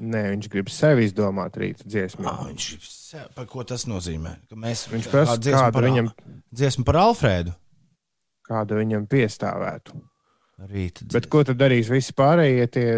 Nē, 0.00 0.22
viņš 0.30 0.48
grib 0.48 0.70
sevi 0.72 1.04
izdomāt 1.04 1.56
rīta 1.60 1.84
dziesmu. 1.84 2.24
Ah, 2.24 2.46
viņš 2.46 2.68
sev, 2.88 3.26
par 3.34 3.46
ko 3.46 3.64
tas 3.64 3.84
nozīmē? 3.90 4.36
Ka 4.48 4.56
mēs, 4.56 4.86
viņš 4.88 5.10
prasa, 5.10 5.36
kādu 5.36 5.72
par, 5.72 5.84
viņam... 5.84 6.12
dziesmu 6.54 6.84
par 6.84 6.96
Alfrēdu 6.96 7.52
kāda 8.50 8.78
viņam 8.80 9.04
piestāvētu. 9.10 9.90
Rīt, 10.70 10.96
Bet 11.12 11.26
ko 11.32 11.38
tad 11.46 11.56
darīs 11.60 11.88
visi 11.88 12.12
pārējie 12.16 12.66
tie 12.74 12.88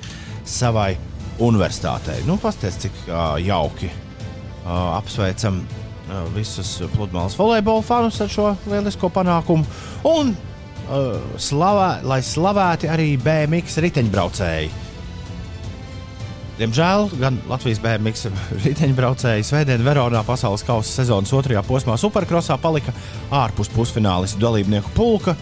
savai 0.48 0.94
universitātei. 1.42 2.22
Nu, 2.28 2.38
Pastāstiet, 2.40 2.88
cik 2.88 3.10
uh, 3.10 3.36
jauki 3.42 3.90
uh, 3.90 4.96
apsveicam 4.96 5.60
uh, 5.62 6.24
visus 6.36 6.78
pludmales 6.94 7.36
volejbola 7.38 7.84
fanus 7.84 8.20
ar 8.24 8.32
šo 8.32 8.50
lielisko 8.70 9.10
panākumu. 9.12 9.66
Un 10.08 10.32
uh, 10.32 11.20
slavē, 11.38 11.90
lai 12.06 12.20
slavēti 12.24 12.90
arī 12.92 13.12
BMX 13.20 13.80
riteņbraucēji. 13.84 14.74
Diemžēl 16.56 17.10
gan 17.20 17.36
Latvijas 17.50 17.82
BMX 17.84 18.30
riteņbraucēji 18.64 19.44
Svētdien 19.44 19.84
Veronā 19.84 20.22
pasaules 20.24 20.64
kausa 20.64 21.02
sezonas 21.02 21.34
otrajā 21.36 21.60
posmā 21.66 21.98
Superkrosā 22.00 22.56
palika 22.60 22.94
ārpus 23.28 23.68
pusfinālistu 23.74 24.40
dalībnieku 24.40 24.94
pulka. 24.96 25.36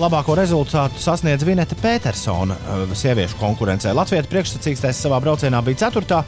Labāko 0.00 0.32
rezultātu 0.32 0.96
sasniedz 0.96 1.44
Vineta 1.44 1.76
Petersona 1.76 2.54
eh, 2.56 2.92
sieviešu 2.96 3.36
konkurencē. 3.36 3.90
Latvijas 3.92 4.30
priekšsacīkstais 4.32 4.96
savā 5.04 5.18
braucienā 5.20 5.60
bija 5.66 5.90
4. 5.90 6.20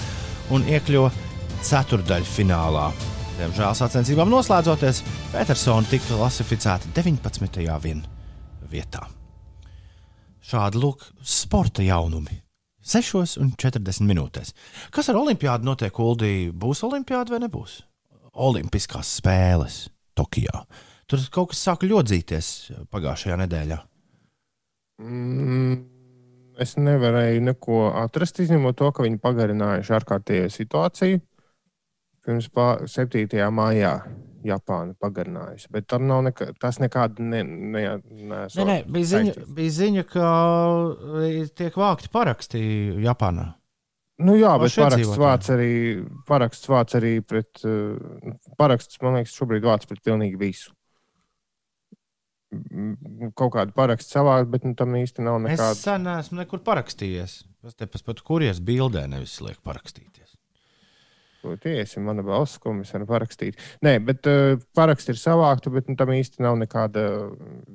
un 0.53 0.67
iekļuva 0.69 1.09
ceturdaļfinālā. 1.65 2.85
Diemžēl 3.39 3.73
sacensībām 3.79 4.29
noslēdzoties, 4.29 5.01
Petersona 5.33 5.89
tika 5.89 6.11
klasificēta 6.19 6.93
19. 7.01 7.65
vien 7.87 8.05
vietā. 8.69 9.07
Šādi 10.45 10.85
lūk, 10.85 11.09
sporta 11.25 11.81
jaunumi. 11.87 12.43
6,40 12.85 14.05
minūtēs. 14.05 14.53
Kas 14.93 15.09
ar 15.09 15.25
Olimpiādu 15.25 15.73
notiek, 15.73 15.97
Uldī? 15.97 16.35
Būs 16.53 16.85
Olimpiāda 16.85 17.39
vai 17.39 17.45
nebūs? 17.47 17.81
Olimpiskās 18.37 19.17
spēles 19.23 19.87
Tokijā. 20.19 20.67
Tur 21.13 21.25
kaut 21.29 21.51
kas 21.53 21.61
sāka 21.67 21.85
ļodzīties 21.85 22.47
pagājušajā 22.89 23.37
nedēļā. 23.43 23.77
Mm, 25.03 25.75
es 26.65 26.73
nevarēju 26.81 27.43
neko 27.51 27.83
atrast, 28.01 28.41
izņemot 28.41 28.79
to, 28.81 28.89
ka 28.97 29.05
viņi 29.05 29.21
pagarinājuši 29.21 29.95
ārkārtējo 29.99 30.49
situāciju. 30.57 31.21
Pirms 32.25 32.49
pā- 32.49 32.87
7. 32.89 33.51
maijā 33.53 33.93
Japāna 34.47 34.97
pagarinājusi. 34.97 35.69
Bet 35.75 35.89
tam 35.93 36.07
nav 36.09 36.25
nekā, 36.31 36.53
tas 36.59 36.81
nekāda 36.81 37.21
ne, 37.21 37.43
ne, 37.45 37.87
Nē, 38.09 38.47
nē, 38.57 38.79
bija 38.89 39.11
ziņa, 39.13 39.35
bija 39.53 39.75
ziņa 39.79 40.05
ka 40.09 40.29
e, 41.29 41.47
tiek 41.53 41.77
vākti 41.77 42.09
paraksti 42.15 42.63
Japānā. 43.05 43.53
Nu, 44.23 44.37
jā, 44.39 44.55
bet 44.61 44.71
Paši 44.71 44.81
paraksts 44.87 45.19
vāc 45.19 45.49
arī, 45.55 45.73
paraksts 46.29 46.69
vāc 46.71 46.95
arī 46.97 47.17
pret, 47.27 47.51
uh, 47.67 48.37
paraksts, 48.57 49.01
man 49.03 49.19
liekas, 49.19 49.35
šobrīd 49.35 49.67
vāc 49.67 49.87
pret 49.91 50.01
pilnīgi 50.05 50.39
visu. 50.39 50.73
Kaut 53.39 53.55
kādu 53.55 53.73
parakstu 53.77 54.19
savākt, 54.19 54.51
bet 54.53 54.67
nu, 54.69 54.75
tam 54.77 54.93
īsti 54.99 55.25
nav 55.25 55.39
Es 55.41 55.55
nekāda. 55.55 55.79
sen 55.79 56.05
neesmu 56.05 56.43
nekur 56.43 56.61
parakstījies. 56.67 57.39
Tas 57.63 57.79
te 57.79 57.87
pat 57.87 58.21
kurijas 58.27 58.61
bildē 58.61 59.07
nevis 59.09 59.39
liek 59.41 59.61
parakstīties. 59.65 60.33
Tiesa, 61.63 61.99
mana 61.99 62.23
balss, 62.23 62.59
ko 62.63 62.71
mēs 62.77 62.93
varam 62.95 63.09
parakstīt. 63.09 63.57
Nē, 63.83 63.97
bet 64.07 64.29
uh, 64.31 64.61
paraksts 64.79 65.11
ir 65.11 65.19
savākta, 65.19 65.73
bet 65.75 65.89
nu, 65.91 65.97
tam 65.99 66.13
īsti 66.15 66.43
nav 66.45 66.55
nekāda, 66.61 67.03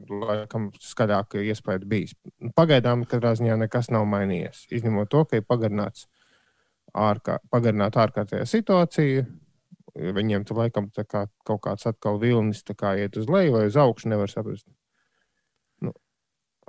laikam, 0.07 0.69
skaļāka 0.79 1.41
iespēja 1.43 1.83
bijis. 1.83 2.13
Pagaidām, 2.55 3.03
katrā 3.09 3.33
ziņā 3.35 3.57
nekas 3.65 3.91
nav 3.91 4.07
mainījies. 4.07 4.63
Izņemot 4.77 5.11
to, 5.11 5.25
ka 5.27 5.41
ir 5.41 5.43
pagarināts 5.47 6.07
ārkā, 6.95 7.41
ārkārtējā 8.05 8.47
situācija. 8.47 9.27
Viņiem 9.97 10.43
tur 10.45 10.59
laikam 10.61 10.91
tā 10.93 11.07
kā, 11.09 11.23
kaut 11.47 11.63
kāds 11.65 11.87
atkal 11.89 12.19
vilnis 12.21 12.61
kā 12.77 12.93
iet 13.01 13.17
uz 13.17 13.29
leju 13.31 13.55
vai 13.55 13.63
uz 13.69 13.77
augšu, 13.81 14.11
nevar 14.11 14.29
saprast. 14.29 14.67
Nu, 15.81 15.93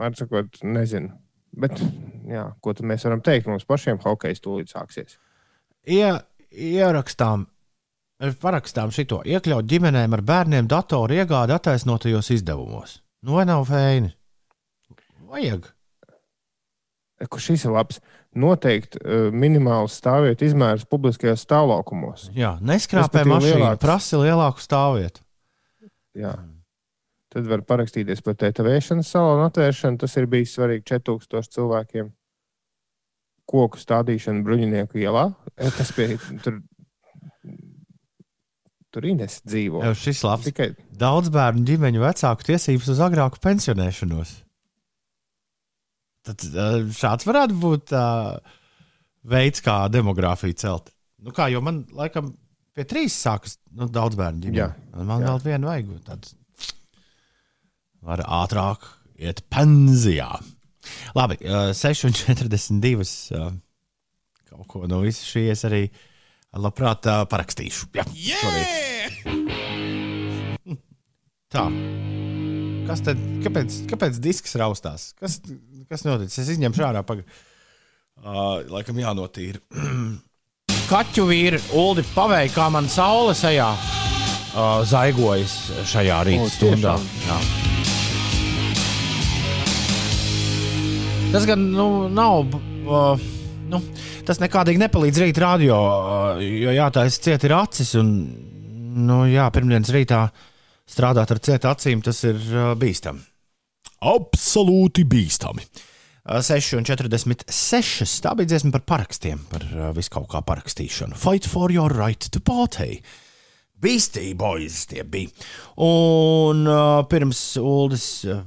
Atsakot, 0.00 0.62
nezinu. 0.64 1.12
Bet, 1.58 1.80
jā, 2.28 2.44
ko 2.62 2.72
tad 2.76 2.86
mēs 2.88 3.04
varam 3.04 3.22
teikt? 3.24 3.48
Mums 3.50 3.66
pašiem 3.68 4.00
hokejs 4.00 4.40
tūlīt 4.44 4.72
sāksies. 4.72 5.18
Ie, 5.88 6.12
ierakstām, 6.52 7.46
parakstām 8.40 8.92
šo 8.94 9.22
iekļaut 9.24 9.68
ģimenēm 9.68 10.16
ar 10.16 10.22
bērniem 10.22 10.68
datoru 10.70 11.18
iegādi 11.18 11.56
attaisnotajos 11.56 12.30
izdevumos. 12.36 13.00
Nu, 13.24 13.36
vai 13.38 13.46
nav 13.48 13.66
feini? 13.68 14.12
Vajag. 15.28 15.66
Kur 17.28 17.42
šis 17.42 17.66
ir 17.66 17.74
labs? 17.74 17.98
Noteikti 18.36 19.00
uh, 19.00 19.28
minimāls 19.32 19.96
stāvvietu 19.98 20.44
izmērs 20.44 20.84
publiskajos 20.90 21.46
stāvlaukumos. 21.46 22.28
Jā, 22.36 22.56
neskrāpē 22.60 23.24
mašīnu, 23.24 23.62
lielāks. 23.62 23.80
prasa 23.82 24.20
lielāku 24.20 24.62
stāvvietu. 24.62 25.24
Jā. 26.18 26.34
Tad 27.32 27.48
var 27.48 27.62
parakstīties 27.68 28.22
par 28.24 28.36
tetovēšanas 28.40 29.10
salonu 29.12 29.46
atvēršanu. 29.48 29.98
Tas 30.00 30.16
ir 30.16 30.28
bijis 30.30 30.54
svarīgi 30.56 30.84
4000 30.92 31.52
cilvēkiem. 31.56 32.10
Koku 33.48 33.80
stādīšanu 33.80 34.44
bruņinieku 34.44 35.00
ielā. 35.00 35.30
E, 35.56 35.70
Tas 35.76 35.92
bija 35.96 36.16
tur. 36.44 36.60
Tur 38.92 39.04
Ines 39.04 39.42
dzīvo. 39.44 39.82
Jau 39.84 39.94
šis 39.96 40.22
labs. 40.24 40.48
Tikai 40.48 40.70
Daudz 40.98 41.28
bērnu 41.32 41.64
ģimeņu 41.68 42.00
vecāku 42.02 42.46
tiesības 42.48 42.88
uz 42.94 43.00
agrāku 43.04 43.40
pensionēšanos. 43.44 44.30
Tad 46.28 46.44
ā, 46.52 46.68
šāds 46.94 47.26
varētu 47.28 47.56
būt 47.62 47.94
uh, 47.96 48.36
veids, 49.28 49.62
kā 49.64 49.80
demogrāfiju 49.92 50.58
celt. 50.60 50.92
Nu, 51.24 51.32
kā, 51.34 51.48
jo 51.52 51.62
man 51.64 51.82
laikam 51.96 52.34
pie 52.76 52.84
trīs 52.86 53.16
sākas 53.18 53.56
nu, 53.74 53.88
daudz 53.90 54.18
bērnu 54.18 54.44
Un 54.94 55.08
Man 55.08 55.24
jā. 55.24 55.32
vēl 55.32 55.40
vienu 55.46 55.70
vajag. 55.70 55.94
Tad 56.06 56.28
var 58.06 58.22
ātrāk 58.42 58.86
iet 59.18 59.42
pensijā. 59.50 60.30
Labi, 61.18 61.40
ā, 61.42 61.70
6,42. 61.76 63.08
ā, 63.34 63.48
Kaut 64.48 64.64
ko 64.70 64.86
no 64.88 65.02
visas 65.04 65.26
šī 65.28 65.42
es 65.52 65.64
arī 65.68 65.82
labprāt 66.56 67.04
ā, 67.10 67.18
parakstīšu. 67.28 67.90
Jā, 67.98 68.06
šorīt. 68.40 68.68
Tā. 71.52 71.68
Kas 72.88 73.02
tad? 73.04 73.18
Kāpēc, 73.44 73.74
kāpēc 73.90 74.16
disks 74.24 74.54
raustās? 74.56 75.10
Kas, 75.20 75.34
kas 75.90 76.06
noticis? 76.06 76.38
Es 76.40 76.54
izņemšu 76.54 76.86
ārā. 76.86 77.02
Pag... 77.04 77.20
Uh, 78.24 78.64
laikam 78.72 78.96
jānotīra. 78.96 79.60
Kaķu 80.88 81.26
vīri, 81.28 81.60
Ulu, 81.76 82.00
pavēja, 82.14 82.48
kā 82.54 82.70
man 82.72 82.88
saule 82.88 83.36
sejā 83.36 83.68
uh, 83.76 84.80
zaigojas 84.88 85.58
šajā 85.92 86.22
rīta 86.30 86.48
stundā. 86.54 86.96
Tas 91.28 91.44
gan 91.44 91.70
nu, 91.76 92.08
nav. 92.08 92.56
Uh, 92.88 93.28
nu, 93.68 93.84
tas 94.24 94.40
nekādīgi 94.40 94.80
nepalīdz 94.86 95.26
rīt 95.26 95.44
radio, 95.44 95.76
uh, 95.76 96.40
jo 96.40 96.72
jātaisa 96.72 97.26
ciet 97.28 97.44
ir 97.44 97.60
acis. 97.60 97.98
Un, 98.00 98.14
nu, 98.96 99.26
jā, 99.28 99.52
pirmdienas 99.52 99.92
rītā 99.92 100.30
strādāt 100.88 101.34
ar 101.34 101.42
cietu 101.44 101.70
acīm, 101.70 102.02
tas 102.04 102.22
ir 102.28 102.40
uh, 102.52 102.72
bīstami. 102.78 103.22
Absolūti 104.08 105.04
bīstami. 105.08 105.64
Uh, 106.28 106.42
6,46. 106.44 108.18
Tā 108.24 108.34
bija 108.38 108.54
dziesma 108.54 108.74
par 108.76 108.84
parakstiem, 108.94 109.40
par 109.52 109.64
uh, 109.70 109.88
visu 109.96 110.12
kaut 110.16 110.28
kā 110.32 110.42
parakstīšanu. 110.44 111.18
Fight 111.18 111.48
for 111.48 111.72
your 111.72 111.94
right 111.94 112.30
to 112.32 112.40
party. 112.40 113.02
Beastie 113.78 114.34
Boys 114.34 114.86
tie 114.90 115.04
bija. 115.06 115.30
Un 115.86 116.66
uh, 116.66 117.04
pirms 117.10 117.40
Uldis 117.62 118.08
uh, 118.26 118.42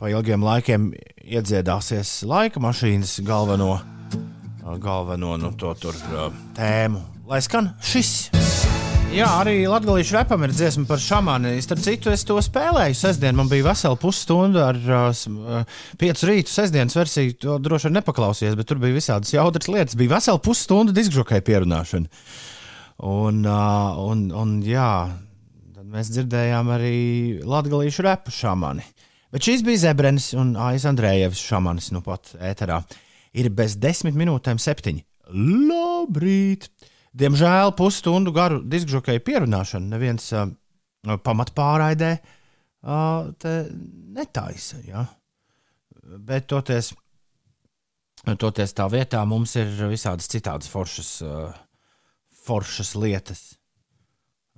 pa 0.00 0.10
ilgiem 0.10 0.42
laikiem 0.42 0.88
iedziedāsies 1.22 2.22
laika 2.26 2.62
mašīnas 2.62 3.18
galveno, 3.26 3.76
uh, 3.76 4.74
galveno 4.82 5.36
nu, 5.38 5.52
to 5.60 5.76
tur 5.78 6.02
uh, 6.10 6.28
tēmu, 6.58 7.04
lai 7.28 7.42
skan 7.44 7.74
šis. 7.84 8.32
Jā, 9.12 9.26
arī 9.42 9.66
Latvijas 9.68 10.08
repam 10.16 10.40
ir 10.46 10.54
dziesma 10.56 10.86
par 10.88 11.00
šāmānu. 11.02 11.50
Starp 11.60 11.82
citu, 11.84 12.08
es 12.08 12.22
to 12.24 12.38
spēlēju. 12.40 12.94
Sestdien 12.96 13.36
man 13.36 13.50
bija 13.50 13.66
vesela 13.66 13.98
pusstunda 14.00 14.70
ar 14.70 14.78
uh, 14.80 15.82
piecu 16.00 16.30
rītu 16.30 16.48
sestdienas 16.48 16.96
versiju. 16.96 17.34
To 17.44 17.58
droši 17.60 17.90
vien 17.90 17.98
nepaklausījies, 17.98 18.56
bet 18.56 18.70
tur 18.70 18.80
bija 18.80 18.96
visādas 18.96 19.34
jautras 19.34 19.68
lietas. 19.68 19.98
Bija 20.00 20.14
vesela 20.14 20.40
pusstunda 20.40 20.94
diskžokai 20.96 21.42
pierunāšana. 21.44 22.08
Un, 23.04 23.42
uh, 23.44 24.00
un, 24.00 24.22
un 24.32 24.54
jā, 24.64 24.88
tad 25.76 25.92
mēs 25.92 26.08
dzirdējām 26.14 26.72
arī 26.72 26.96
Latvijas 27.44 28.00
repu 28.08 28.32
šāmani. 28.32 28.86
Bet 29.36 29.44
šīs 29.44 29.66
bija 29.68 29.90
Zebrenis 29.90 30.30
un 30.40 30.54
Aizs 30.70 30.88
Andrējevs 30.88 31.44
šāmanis 31.50 31.92
nu 31.92 32.00
pat 32.06 32.32
ēterā. 32.40 32.80
Ir 33.36 33.52
bez 33.52 33.76
desmit 33.76 34.16
minūtēm 34.16 34.56
septiņi. 34.56 35.04
Labrīt! 35.36 36.72
Diemžēl 37.12 37.74
pusstundu 37.76 38.32
garu 38.32 38.62
diskžokeju 38.64 39.20
pierunāšanu 39.26 39.92
neviens 39.92 40.30
uh, 40.32 40.48
pamatpāraidē 41.04 42.12
uh, 42.16 43.28
netaisa. 44.16 44.80
Ja? 44.86 45.04
Bet 46.02 46.48
toties, 46.48 46.92
toties 48.40 48.72
tā 48.78 48.88
vietā 48.92 49.22
mums 49.28 49.54
ir 49.60 49.74
visādas 49.92 50.30
citādas 50.32 50.72
foršas, 50.72 51.12
uh, 51.26 51.52
foršas 52.46 52.94
lietas. 52.96 53.44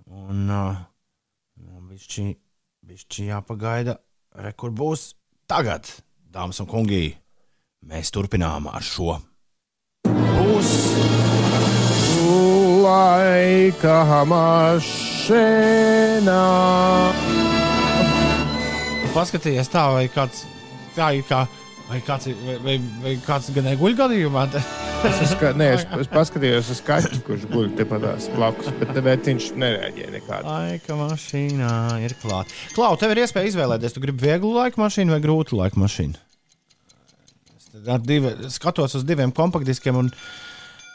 Un 0.06 0.46
uh, 0.46 0.78
bišķi, 1.90 2.28
bišķi 2.86 3.28
jāpagaida, 3.32 3.98
re, 4.38 4.54
kur 4.54 4.70
būs 4.70 5.12
tagad, 5.50 5.90
dāmas 6.30 6.62
un 6.62 6.70
kungi. 6.70 7.04
Mēs 7.84 8.14
turpinām 8.14 8.70
ar 8.70 8.80
šo. 8.80 9.18
Būs 10.08 11.23
laika 12.84 13.98
mašīnā. 14.28 15.34
Paskatījies 19.14 19.70
tā, 19.72 19.84
vai 19.94 20.06
kāds 20.12 20.44
tā 20.96 21.12
ir 21.18 21.24
kā. 21.28 21.44
Vai 21.84 21.98
kāds, 22.00 22.30
vai, 22.46 22.56
vai, 22.64 22.74
vai 23.02 23.12
kāds 23.26 23.50
gan 23.54 23.66
guļgadījumā? 23.76 24.46
Es, 25.04 25.18
ska, 25.34 25.50
nē, 25.52 25.66
es, 25.76 25.82
es 26.00 26.08
paskatījos 26.08 26.70
uz 26.72 26.78
kaķu, 26.84 27.18
kurš 27.26 27.42
guļ 27.50 27.66
tepatās 27.76 28.30
blakus, 28.32 28.70
bet 28.80 29.26
viņš 29.28 29.50
nereaģēja 29.60 30.12
nekādā. 30.14 30.44
Laika 30.48 30.96
mašīnā 30.96 31.74
ir 32.06 32.16
klāta. 32.22 32.48
Klau, 32.72 32.94
tev 33.00 33.12
ir 33.12 33.20
iespēja 33.26 33.50
izvēlēties, 33.52 33.92
tu 33.92 34.00
gribi 34.00 34.24
vieglu 34.24 34.54
laika 34.56 34.80
mašīnu 34.80 35.12
vai 35.12 35.20
grūtu 35.26 35.60
laika 35.60 35.76
mašīnu. 35.82 36.16
Divi, 38.00 38.32
skatos 38.54 38.96
uz 38.96 39.04
diviem 39.04 39.34
kompaktdiskiem 39.36 40.00
un 40.00 40.08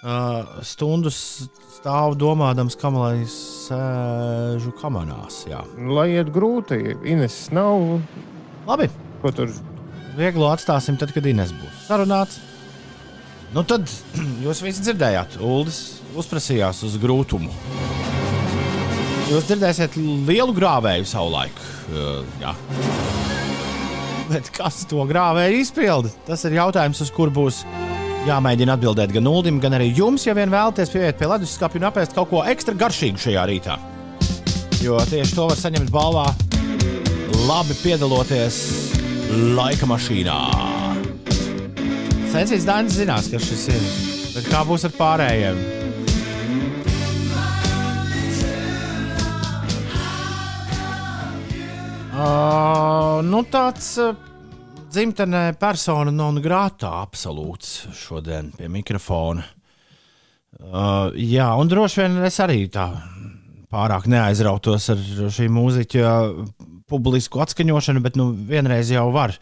uh, 0.04 0.60
stundu 0.66 1.12
stāvu 1.14 2.18
domādams, 2.20 2.78
kam 2.80 2.98
lai 3.00 3.24
sēžu 3.30 4.74
kamerās. 4.80 5.44
Jā. 5.50 5.64
Lai 5.90 6.10
iet 6.18 6.32
grūti, 6.36 6.80
Ines 7.08 7.48
nav. 7.56 8.00
Labi, 8.70 8.90
Ko 9.20 9.34
tur 9.36 9.52
vieglu 10.16 10.48
atstāsim 10.48 10.96
tad, 11.00 11.12
kad 11.16 11.26
Ines 11.28 11.52
būs 11.56 11.88
sarunāts. 11.88 12.40
Nu 13.56 13.64
tad 13.68 13.90
jūs 14.46 14.64
visi 14.64 14.86
dzirdējāt, 14.86 15.40
Uldis 15.44 16.00
uzprasījās 16.20 16.84
uz 16.88 17.00
grūtumu. 17.02 17.52
Jūs 19.30 19.46
dzirdēsiet 19.46 19.98
lielu 20.26 20.56
grāvēju 20.58 21.06
savulaik. 21.06 21.60
Uh, 21.90 22.24
jā. 22.42 22.56
Bet 24.30 24.50
kas 24.54 24.84
to 24.90 25.04
grāvēju 25.10 25.62
izpilda? 25.62 26.12
Tas 26.28 26.46
ir 26.46 26.58
jautājums, 26.58 27.02
uz 27.02 27.12
kur 27.14 27.32
būs 27.34 27.64
jāmēģina 28.28 28.76
atbildēt 28.76 29.14
gan 29.16 29.28
Uldim, 29.30 29.60
gan 29.64 29.78
arī 29.78 29.90
jums, 29.96 30.26
ja 30.28 30.36
vien 30.38 30.52
vēlaties 30.52 30.92
pieiet 30.94 31.20
pie 31.20 31.30
leduskapja 31.30 31.80
un 31.80 31.88
apēst 31.90 32.16
kaut 32.18 32.30
ko 32.32 32.44
ekstra 32.48 32.76
garšīgu 32.78 33.22
šajā 33.24 33.46
rītā. 33.50 33.80
Jo 34.84 35.00
tieši 35.10 35.36
to 35.36 35.48
var 35.50 35.60
saņemt 35.60 35.92
balvā, 35.94 36.28
labi 37.48 37.76
piedaloties 37.84 38.60
laika 39.56 39.88
mašīnā. 39.90 40.38
Sensīts 42.30 42.68
Dainis 42.68 43.00
zinās, 43.00 43.28
kas 43.32 43.46
šis 43.50 43.68
ir. 43.74 43.84
Bet 44.36 44.50
kā 44.52 44.64
būs 44.68 44.86
ar 44.86 44.96
pārējiem? 44.96 45.68
Uh, 52.20 53.22
nu 53.24 53.40
tāds 53.48 53.94
uh, 54.04 54.12
dzimtenē 54.90 55.54
persona 55.60 56.12
non 56.14 56.40
grātā 56.44 56.92
absolūts 57.04 57.90
šodien 57.96 58.52
pie 58.58 58.70
mikrofona. 58.72 59.46
Uh, 60.60 61.14
jā, 61.14 61.46
un 61.62 61.70
droši 61.70 62.02
vien 62.02 62.18
es 62.26 62.40
arī 62.42 62.64
tā 62.74 62.88
pārāk 63.70 64.08
neaizrautos 64.10 64.90
ar 64.92 65.04
šī 65.30 65.46
mūziķa 65.54 66.14
publisku 66.90 67.44
atskaņošanu, 67.44 68.02
bet 68.02 68.18
nu 68.18 68.32
vienreiz 68.34 68.90
jau 68.92 69.06
var 69.14 69.36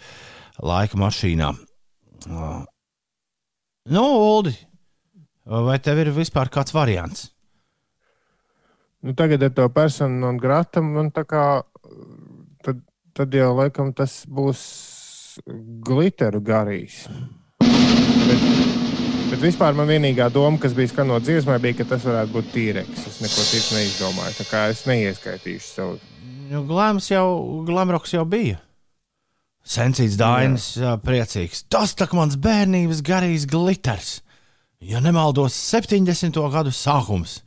laika 0.60 1.00
mašīnā. 1.00 1.54
Uh, 2.28 2.62
nu, 3.88 4.04
Uldi, 4.04 4.54
vai 5.48 5.80
tev 5.80 6.04
ir 6.04 6.14
vispār 6.16 6.52
kāds 6.52 6.76
variants? 6.76 7.30
nu, 9.08 9.14
tagad 9.14 9.44
ar 9.44 9.50
to 9.50 9.70
personu 9.70 10.28
un 10.28 10.38
gratam, 10.38 10.92
man 10.98 11.12
tā 11.16 11.24
kā. 11.28 11.46
Tad 13.18 13.34
jau 13.34 13.50
laikam 13.58 13.90
tas 13.98 14.20
būs 14.30 14.60
glitteru 15.88 16.42
garīs. 16.42 17.04
Bet, 17.60 18.44
bet 19.32 19.40
vispār 19.44 19.76
man 19.78 19.88
vienīgā 19.90 20.30
doma, 20.34 20.60
kas 20.62 20.76
bija 20.78 20.92
skanot 20.92 21.26
dziesmā, 21.26 21.58
bija, 21.64 21.80
ka 21.82 21.88
tas 21.94 22.06
varētu 22.08 22.34
būt 22.36 22.52
tīreks. 22.54 23.04
Es 23.10 23.20
neko 23.24 23.46
citu 23.48 23.78
neizdomāju. 23.78 24.38
Tā 24.42 24.48
kā 24.50 24.64
es 24.74 24.86
neieskaitīšu 24.90 25.68
savu. 25.74 26.00
Nu, 26.52 26.64
Glāms 26.68 27.10
jau, 27.12 27.28
Glamroks 27.68 28.14
jau 28.16 28.24
bija. 28.28 28.62
Sensīts 29.68 30.16
Dainis, 30.16 30.70
jā. 30.80 30.94
priecīgs. 31.04 31.66
Tas 31.68 31.92
tā 32.00 32.08
kā 32.08 32.16
mans 32.16 32.38
bērnības 32.40 33.02
garīgs 33.04 33.44
glitters. 33.52 34.22
Ja 34.80 35.02
nemaldos, 35.04 35.56
70. 35.74 36.38
gadu 36.54 36.72
sākums. 36.72 37.42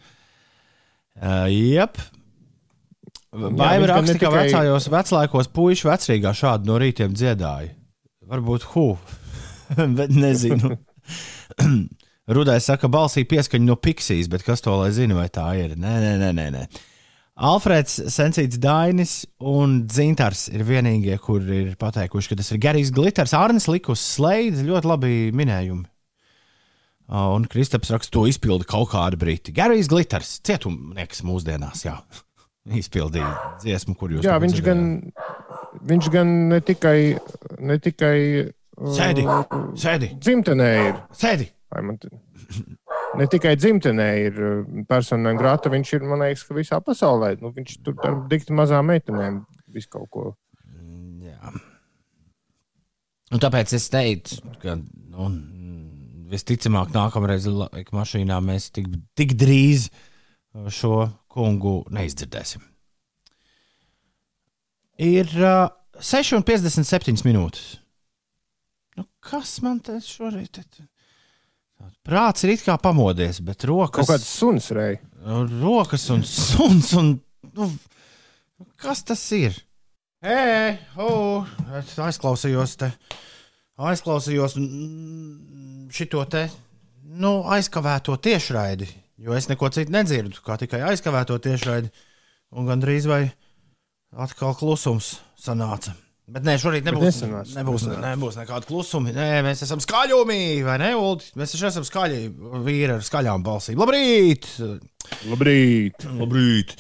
Uh, 1.17 1.47
jep. 1.49 1.97
Gan 3.31 3.55
rakstīt, 3.87 4.17
ne 4.17 4.19
ka 4.19 4.27
tikai- 4.27 4.45
vecājos 4.51 4.89
veclaikos 4.91 5.49
puiši 5.55 5.87
vecrīgā 5.87 6.33
šādi 6.35 6.67
no 6.69 6.77
rītiem 6.83 7.15
dziedāja? 7.15 7.71
Varbūt 8.31 8.69
hu, 8.75 8.87
bet 9.99 10.15
nezinu. 10.15 10.77
Rudais 12.35 12.69
saka, 12.69 12.87
balsī 12.87 13.25
pieskaņa 13.27 13.67
no 13.67 13.75
Piksijas, 13.75 14.29
bet 14.31 14.45
kas 14.47 14.63
to 14.63 14.77
lai 14.79 14.93
zina, 14.95 15.17
vai 15.19 15.27
tā 15.35 15.49
ir? 15.59 15.75
Nē, 15.75 15.97
nē, 16.05 16.15
nē, 16.21 16.31
nē. 16.37 16.49
nē. 16.55 16.87
Alfrēds, 17.41 17.95
Sensīts 18.13 18.59
Dainis 18.61 19.23
un 19.41 19.79
Dzintars 19.89 20.51
ir 20.53 20.61
vienīgie, 20.69 21.15
kur 21.25 21.41
ir 21.41 21.73
pateikuši, 21.81 22.29
ka 22.29 22.37
tas 22.37 22.53
ir 22.53 22.61
Garijs 22.61 22.91
Glitters. 22.93 23.33
Arnis 23.35 23.65
Likus 23.71 24.03
slēdz 24.19 24.61
ļoti 24.67 24.91
labi 24.91 25.15
minējumi. 25.35 25.87
Un 27.11 27.47
Kristaps 27.51 27.91
raksta, 27.91 28.13
to 28.15 28.27
izpilda 28.31 28.69
kaut 28.69 28.93
kāda 28.93 29.19
brīdi. 29.19 29.55
Garijs 29.57 29.89
Glitters, 29.91 30.37
cietumnieks 30.47 31.25
mūsdienās, 31.27 31.87
jā. 31.89 31.97
Izpildīja 32.83 33.33
dziesmu, 33.65 33.97
kur 33.99 34.13
jūs 34.15 34.29
Jā, 34.29 34.37
viņš 34.43 34.61
gan, 34.67 34.85
dzirdējāt. 35.01 35.40
Viņš 35.87 36.09
gan 36.13 36.31
ne 36.51 36.59
tikai, 36.61 36.99
ne 37.61 37.79
tikai 37.83 38.17
uh, 38.47 38.93
Sēdi, 38.97 39.25
sēdi, 39.77 40.13
dzimtenē 40.21 40.69
ir. 40.89 41.01
sēdi. 41.13 41.51
Te- 42.01 42.11
Ne 43.19 43.27
tikai 43.27 43.57
dzimtenē 43.59 44.05
ir 44.23 44.37
uh, 44.39 44.61
persona 44.87 45.25
non 45.29 45.39
grata, 45.39 45.71
viņš 45.73 45.89
ir, 45.97 46.05
man 46.07 46.21
liekas, 46.23 46.45
ka 46.47 46.55
visā 46.55 46.79
pasaulē. 46.85 47.33
Nu, 47.43 47.51
viņš 47.57 47.81
tur 47.83 47.97
ar 48.07 48.21
dikti 48.31 48.55
mazām 48.55 48.87
meitenēm 48.87 49.41
visu 49.75 49.91
kaut 49.91 50.07
ko. 50.15 50.25
Jā. 51.27 51.51
Un 53.35 53.43
tāpēc 53.43 53.75
es 53.77 53.89
teicu, 53.91 54.39
ka 54.63 54.77
nu, 54.79 55.27
mm, 55.27 56.29
visticamāk, 56.31 56.95
nākamreiz 56.95 57.47
laika 57.51 57.95
mašīnā 57.99 58.39
mēs 58.47 58.71
tik, 58.75 58.87
tik 59.19 59.35
drīz 59.39 59.89
šo 60.71 61.09
kungu 61.31 61.81
neizdzirdēsim. 61.95 62.63
Ir 65.01 65.31
uh, 65.41 65.71
6,57 66.01 67.25
minūtes. 67.25 67.79
Nu, 68.99 69.07
kas 69.25 69.59
man 69.65 69.79
te 69.85 69.97
šorīt? 70.05 70.61
Prāts 72.05 72.45
ir 72.45 72.55
it 72.55 72.65
kā 72.67 72.77
pamodies, 72.81 73.41
bet 73.45 73.65
rokas, 73.69 74.03
Kaut 74.03 74.11
kāds 74.13 74.29
suns 74.29 74.69
reizes. 74.77 75.07
rokas 75.63 76.05
un 76.13 76.25
suns 76.29 76.93
un 77.01 77.15
nu, 77.57 77.71
Kas 78.81 79.01
tas 79.09 79.23
ir? 79.33 79.57
Ē, 80.21 80.77
oh, 81.01 81.49
es 81.79 81.95
aizklausījos 81.97 82.77
te. 82.81 82.91
Aizklausījos 83.81 84.59
šito 85.97 86.25
te 86.29 86.43
nu, 87.21 87.41
aizkavēto 87.49 88.19
tiešraidi, 88.21 88.89
jo 89.25 89.33
es 89.37 89.49
neko 89.49 89.71
citu 89.73 89.95
nedzirdu, 89.95 90.43
kā 90.45 90.59
tikai 90.61 90.83
aizkavēto 90.91 91.39
tiešraidi. 91.41 91.89
Un 92.53 92.69
gandrīz 92.69 93.07
vai 93.09 93.23
atkal 94.17 94.55
klusums 94.59 95.19
sanāca. 95.41 95.95
Bet 96.31 96.45
nē, 96.47 96.55
šorīt 96.63 96.87
nebūs, 96.87 97.09
nesanāca. 97.09 97.55
nebūs, 97.59 97.85
Nesanāca. 97.89 98.11
nebūs 98.13 98.37
nekāda 98.39 98.69
klusuma. 98.69 99.11
Nē, 99.15 99.41
mēs 99.43 99.65
esam 99.67 99.81
skaļumi, 99.83 100.37
vai 100.63 100.77
ne, 100.79 100.91
Ulu? 100.95 101.25
Mēs 101.41 101.57
taču 101.57 101.67
esam 101.67 101.87
skaļi 101.87 102.21
vīri 102.67 102.95
ar 102.95 103.03
skaļām 103.03 103.43
balsīm. 103.43 103.81
Labrīt! 103.83 104.47
Labrīt! 105.27 106.07
Labrīt! 106.21 106.77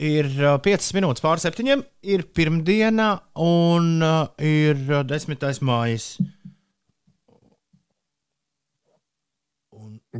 Ir 0.00 0.28
uh, 0.36 0.58
5 0.60 0.90
minūtes 0.98 1.24
pār 1.24 1.40
septiņiem, 1.40 1.80
ir 2.12 2.26
pirmdiena 2.36 3.08
un 3.40 4.04
ir 4.44 4.84
uh, 4.90 5.00
10. 5.08 5.48
mājas. 5.64 6.10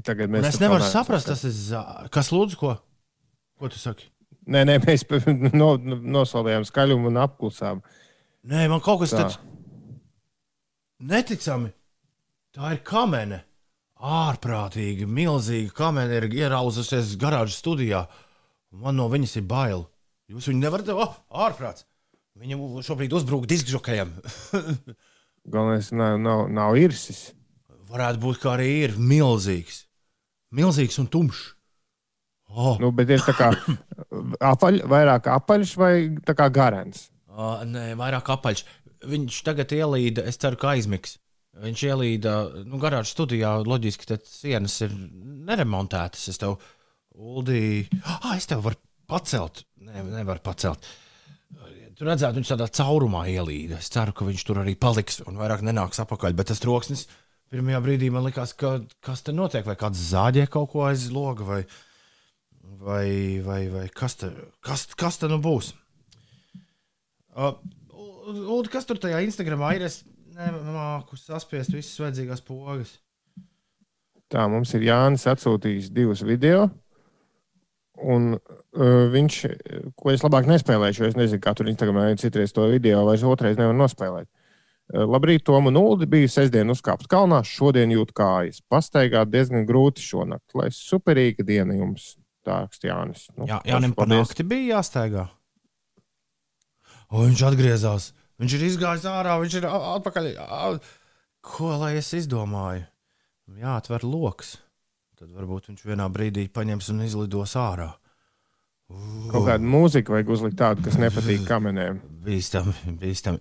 Tagad 0.07 0.29
Un 0.31 0.37
mēs 0.39 0.53
es 0.55 0.57
te 0.57 0.65
nevaru 0.65 0.87
saprast, 0.87 1.29
tas 1.29 1.43
ir. 1.45 1.53
Kas 2.15 2.31
lūdzu, 2.33 2.57
ko? 2.61 2.77
Ko 3.61 3.69
tu 3.69 3.77
saki? 3.81 4.07
Nē, 4.51 4.65
nē, 4.67 4.79
mēs 4.83 5.05
no, 5.55 5.75
nosolījām 5.79 6.67
skaļumu 6.67 7.11
un 7.13 7.21
apklusām. 7.23 7.85
Nē, 8.51 8.67
man 8.73 8.83
kaut 8.83 9.05
kas 9.05 9.15
Tā. 9.15 9.23
tāds 9.23 9.39
neticami. 11.01 11.71
Tā 12.55 12.75
ir 12.75 12.83
kamene. 12.87 13.45
Ārprātīgi, 14.01 15.05
milzīga 15.05 15.75
kamene 15.77 16.17
ir 16.17 16.27
ierauzusies 16.33 17.13
garāžas 17.21 17.59
studijā. 17.61 18.07
Man 18.73 18.97
no 18.97 19.11
viņas 19.13 19.37
ir 19.37 19.45
bail. 19.51 19.85
Jūs 20.31 20.49
viņu 20.49 20.63
nevarat, 20.63 20.89
oh, 20.95 21.19
ārprāts. 21.45 21.85
Viņam 22.41 22.81
šobrīd 22.87 23.13
uzbrūk 23.13 23.45
diskžokajam. 23.51 24.15
Galvenais 25.53 25.91
nav, 25.93 26.17
nav, 26.23 26.47
nav 26.49 26.79
irsis. 26.81 27.35
Varētu 27.91 28.23
būt, 28.23 28.41
kā 28.41 28.55
arī 28.55 28.71
ir 28.87 28.97
milzīgs. 28.97 29.85
Milzīgs 30.55 30.97
un 31.03 31.11
tumšs. 31.13 31.51
Oh, 32.51 32.77
Nu, 32.83 32.91
bet 32.95 33.11
ir 33.15 33.23
tā 33.23 33.35
kā 33.39 33.51
apaļ, 34.53 34.81
vairāk 34.91 35.29
apaļš 35.31 35.75
vai 35.79 35.93
garants. 36.51 37.09
uh, 37.31 37.63
nē, 37.65 37.93
vairāk 38.01 38.31
apaļš. 38.35 38.65
Viņš 39.11 39.43
tagad 39.47 39.73
ielīda, 39.73 40.27
es 40.29 40.37
ceru, 40.41 40.59
ka 40.61 40.75
aizmigs. 40.75 41.17
Viņš 41.61 41.85
ielīda 41.89 42.35
nu, 42.67 42.79
garāžas 42.83 43.15
studijā. 43.15 43.55
Loģiski, 43.67 44.07
ka 44.11 44.19
sienas 44.27 44.77
ir 44.85 44.93
neremontētas. 45.49 46.29
Es 46.33 46.41
tev, 46.41 46.59
Uldī, 47.21 47.87
ah, 48.05 48.35
es 48.37 48.47
tev 48.49 48.63
varu 48.65 48.79
pacelt. 49.11 49.65
Nē, 49.83 50.05
nevaru 50.13 50.43
pacelt. 50.45 50.87
Tur 51.99 52.09
redzētu, 52.09 52.39
viņš 52.39 52.53
tādā 52.55 52.69
caurumā 52.73 53.27
ielīda. 53.29 53.81
Es 53.83 53.91
ceru, 53.93 54.15
ka 54.17 54.25
viņš 54.29 54.45
tur 54.49 54.63
arī 54.63 54.73
paliks 54.81 55.21
un 55.29 55.37
vairāk 55.41 55.65
nenāks 55.67 56.01
atpakaļ. 56.01 56.37
Bet 56.39 56.49
tas 56.53 56.63
troksnis 56.63 57.07
pirmajā 57.51 57.81
brīdī 57.85 58.09
man 58.15 58.25
likās, 58.25 58.55
ka 58.57 58.79
kas 59.05 59.25
te 59.27 59.35
notiek, 59.37 59.67
vai 59.67 59.77
kāds 59.77 60.01
zāģē 60.13 60.47
kaut 60.53 60.71
ko 60.73 60.87
aiz 60.87 61.09
loga, 61.13 61.45
vai, 61.45 61.61
vai, 62.79 63.41
vai, 63.45 63.69
vai 63.69 63.89
kas, 63.95 64.17
te, 64.21 64.31
kas, 64.65 64.87
kas 64.99 65.21
nu 65.27 65.41
būs. 65.43 65.75
Uh, 67.35 67.55
Ulu, 68.31 68.69
kas 68.71 68.87
tur 68.87 68.99
tajā 69.01 69.21
Instagramā 69.25 69.75
ir? 69.79 69.87
Es 69.89 70.03
nemāku 70.37 71.19
saspiest 71.19 71.75
visas 71.75 71.99
vajadzīgās 72.01 72.45
pogas. 72.47 72.99
Tā 74.31 74.45
mums 74.51 74.71
ir 74.77 74.87
Jānis 74.87 75.27
atsūtījis 75.31 75.91
divus 75.95 76.23
video. 76.27 76.69
Un 78.01 78.33
uh, 78.33 79.09
viņš, 79.13 79.39
ko 79.99 80.13
es 80.13 80.23
labāk 80.25 80.47
nespēlēšu, 80.49 81.09
es 81.11 81.19
nezinu, 81.19 81.43
kā 81.43 81.53
tur 81.57 81.69
Instagramā 81.69 82.07
ir 82.13 82.21
citreiz 82.23 82.55
to 82.57 82.65
video, 82.71 83.03
vai 83.09 83.19
es 83.19 83.27
otrais 83.27 83.59
nevaru 83.59 83.77
nospēlēt. 83.83 84.31
Uh, 84.91 85.05
labrīt, 85.11 85.45
Tom 85.45 85.69
un 85.69 85.77
Ulu 85.77 86.09
bija 86.09 86.31
sestdien 86.31 86.73
uzkāpt 86.73 87.11
kalnā, 87.11 87.43
šodien 87.45 87.93
jūt 87.93 88.15
kājas. 88.17 88.63
Pastaigāt 88.73 89.29
diezgan 89.35 89.69
grūti 89.69 90.07
šonakt, 90.07 90.55
lai 90.57 90.71
superīga 90.73 91.45
diena 91.45 91.77
jums. 91.77 92.15
Tā 92.51 92.57
raksta 92.65 92.91
Jānis. 92.91 93.29
Nu, 93.37 93.47
Jā, 93.47 93.61
Jānis 93.69 93.95
pa 93.95 94.03
paldies. 94.03 94.27
nakti 94.27 94.47
bija 94.51 94.77
jāsteigā. 94.77 95.29
O, 97.11 97.23
viņš 97.23 97.45
atgriezās. 97.47 98.11
Viņš 98.41 98.57
ir 98.57 98.65
izgājis 98.71 99.07
ārā, 99.11 99.37
viņš 99.43 99.57
ir 99.61 99.69
atpakaļ. 99.71 100.29
Ko 101.45 101.71
lai 101.81 101.95
es 102.01 102.11
izdomāju? 102.17 102.87
Jāatver 103.61 104.05
lokus. 104.07 104.57
Tad 105.19 105.33
varbūt 105.37 105.71
viņš 105.71 105.85
vienā 105.85 106.07
brīdī 106.13 106.47
paņems 106.53 106.91
un 106.95 107.03
izlidos 107.05 107.55
ārā. 107.61 107.91
Kaut 109.31 109.45
kādu 109.47 109.69
mūziku 109.71 110.17
vajag 110.17 110.33
uzlikt 110.35 110.59
tādu, 110.59 110.83
kas 110.87 110.97
nepatīk 110.99 111.45
kamenēm. 111.47 112.01
Bīstami, 112.25 112.75
bīstami. 112.99 113.39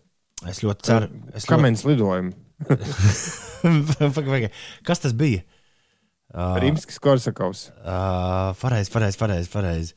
Es 0.50 0.62
ļoti 0.64 0.86
ceru, 0.86 1.08
es 1.34 1.46
ļoti... 1.46 1.50
Kamenes 1.50 1.86
lidojumu. 1.88 2.36
Pagaid, 3.64 4.14
pagaid. 4.20 4.60
Kas 4.88 5.02
tas 5.04 5.16
bija? 5.18 5.42
Uh, 6.30 6.60
Rimskis 6.62 7.00
Korsakovs. 7.02 7.72
Uh, 7.82 8.54
pareizi, 8.62 8.92
pareizi, 8.94 9.18
pareizi. 9.18 9.50
Pareiz. 9.50 9.94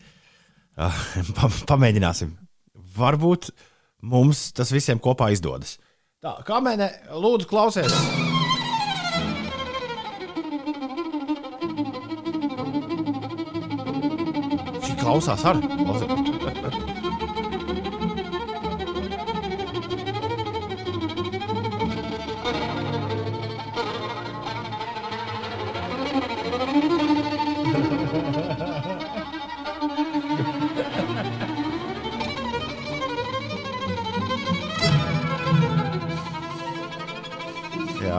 Uh, 0.78 1.02
pa, 1.36 1.50
pamēģināsim. 1.74 2.32
Varbūt 2.96 3.50
mums 4.08 4.48
tas 4.56 4.72
visiem 4.72 5.00
kopā 5.02 5.28
izdodas. 5.34 5.76
Tā, 6.22 6.38
kā 6.46 6.62
mēne, 6.64 6.88
lūdzu, 7.12 7.48
klausies. 7.50 7.92
Šī 14.86 15.00
klausās 15.02 15.48
arī. 15.50 15.66
Klausies. 15.82 16.31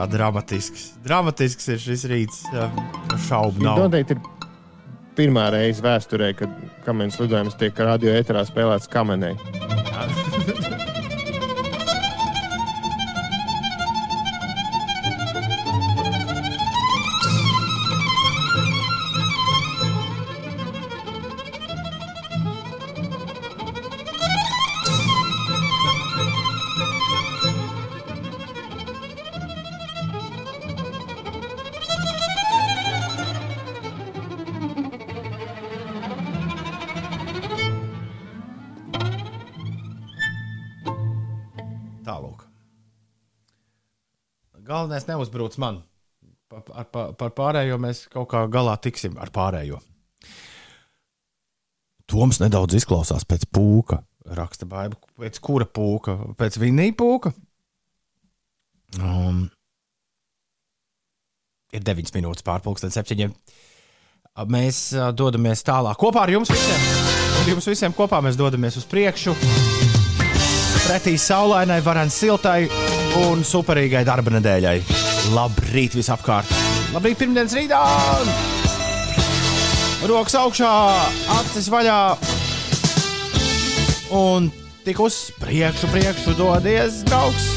Jā, 0.04 0.10
dramatisks. 0.12 0.90
Dramatisks 1.00 1.68
ir 1.72 1.78
šis 1.80 2.02
rīts. 2.10 2.42
jā, 2.52 2.66
Šaubu 3.24 3.62
Nav. 3.64 3.78
Noteikti 3.80 4.12
ir 4.12 4.20
pirmā 5.16 5.46
reize 5.54 5.80
vēsturē, 5.80 6.34
kad 6.36 6.52
kamenes 6.84 7.16
lidojums 7.22 7.56
tiek 7.56 7.78
radio 7.78 8.12
eterā 8.12 8.42
spēlēts 8.44 8.90
kamenē. 8.92 9.32
Galvenais 45.04 45.28
neuzbruc 45.28 45.56
man. 45.58 45.82
Pa, 46.48 46.62
ar, 46.72 46.86
pa, 46.88 47.12
par 47.12 47.32
pārējo 47.36 47.76
mēs 47.80 48.06
kaut 48.12 48.28
kā 48.30 48.44
galā 48.48 48.76
tiksim 48.80 49.18
ar 49.20 49.30
pārējo. 49.34 49.80
Toms 52.08 52.40
nedaudz 52.40 52.76
izklausās 52.78 53.24
pēc 53.24 53.46
pūka. 53.52 54.02
Raksta 54.24 54.64
baiba, 54.68 54.96
pēc 55.20 55.40
kura 55.44 55.66
pūka? 55.66 56.16
Pēc 56.38 56.56
viņa 56.60 56.86
pūka. 56.96 57.32
Um, 59.00 59.48
ir 61.74 61.84
9 61.84 62.14
minūtes 62.14 62.46
pārpusdienas, 62.46 62.96
7. 62.96 63.34
Mēs 64.48 64.86
uh, 64.94 65.10
dodamies 65.12 65.64
tālāk 65.66 65.98
kopā 66.00 66.24
ar 66.24 66.32
jums 66.32 66.52
visiem. 66.52 66.88
Ar 67.42 67.50
jums 67.50 67.68
visiem 67.68 67.92
kopā 67.96 68.22
mēs 68.24 68.40
dodamies 68.40 68.78
uz 68.80 68.88
priekšu 68.88 69.36
pretī 70.84 71.16
saulainai, 71.20 71.80
varan 71.84 72.12
siltai 72.12 72.68
un 73.22 73.44
superīgai 73.46 74.02
darba 74.06 74.32
nedēļai. 74.34 74.76
Labrīt 75.34 75.96
visapkārt! 75.98 76.50
Labrīt 76.94 77.20
pirmdienas 77.20 77.54
rītā! 77.56 77.82
Rokas 80.04 80.36
augšā, 80.36 80.72
acis 81.38 81.70
vaļā 81.72 81.98
un 84.14 84.50
tik 84.84 85.00
uz 85.00 85.28
priekšu, 85.40 85.90
priekšu 85.94 86.36
dodies 86.38 87.04
draugs! 87.08 87.52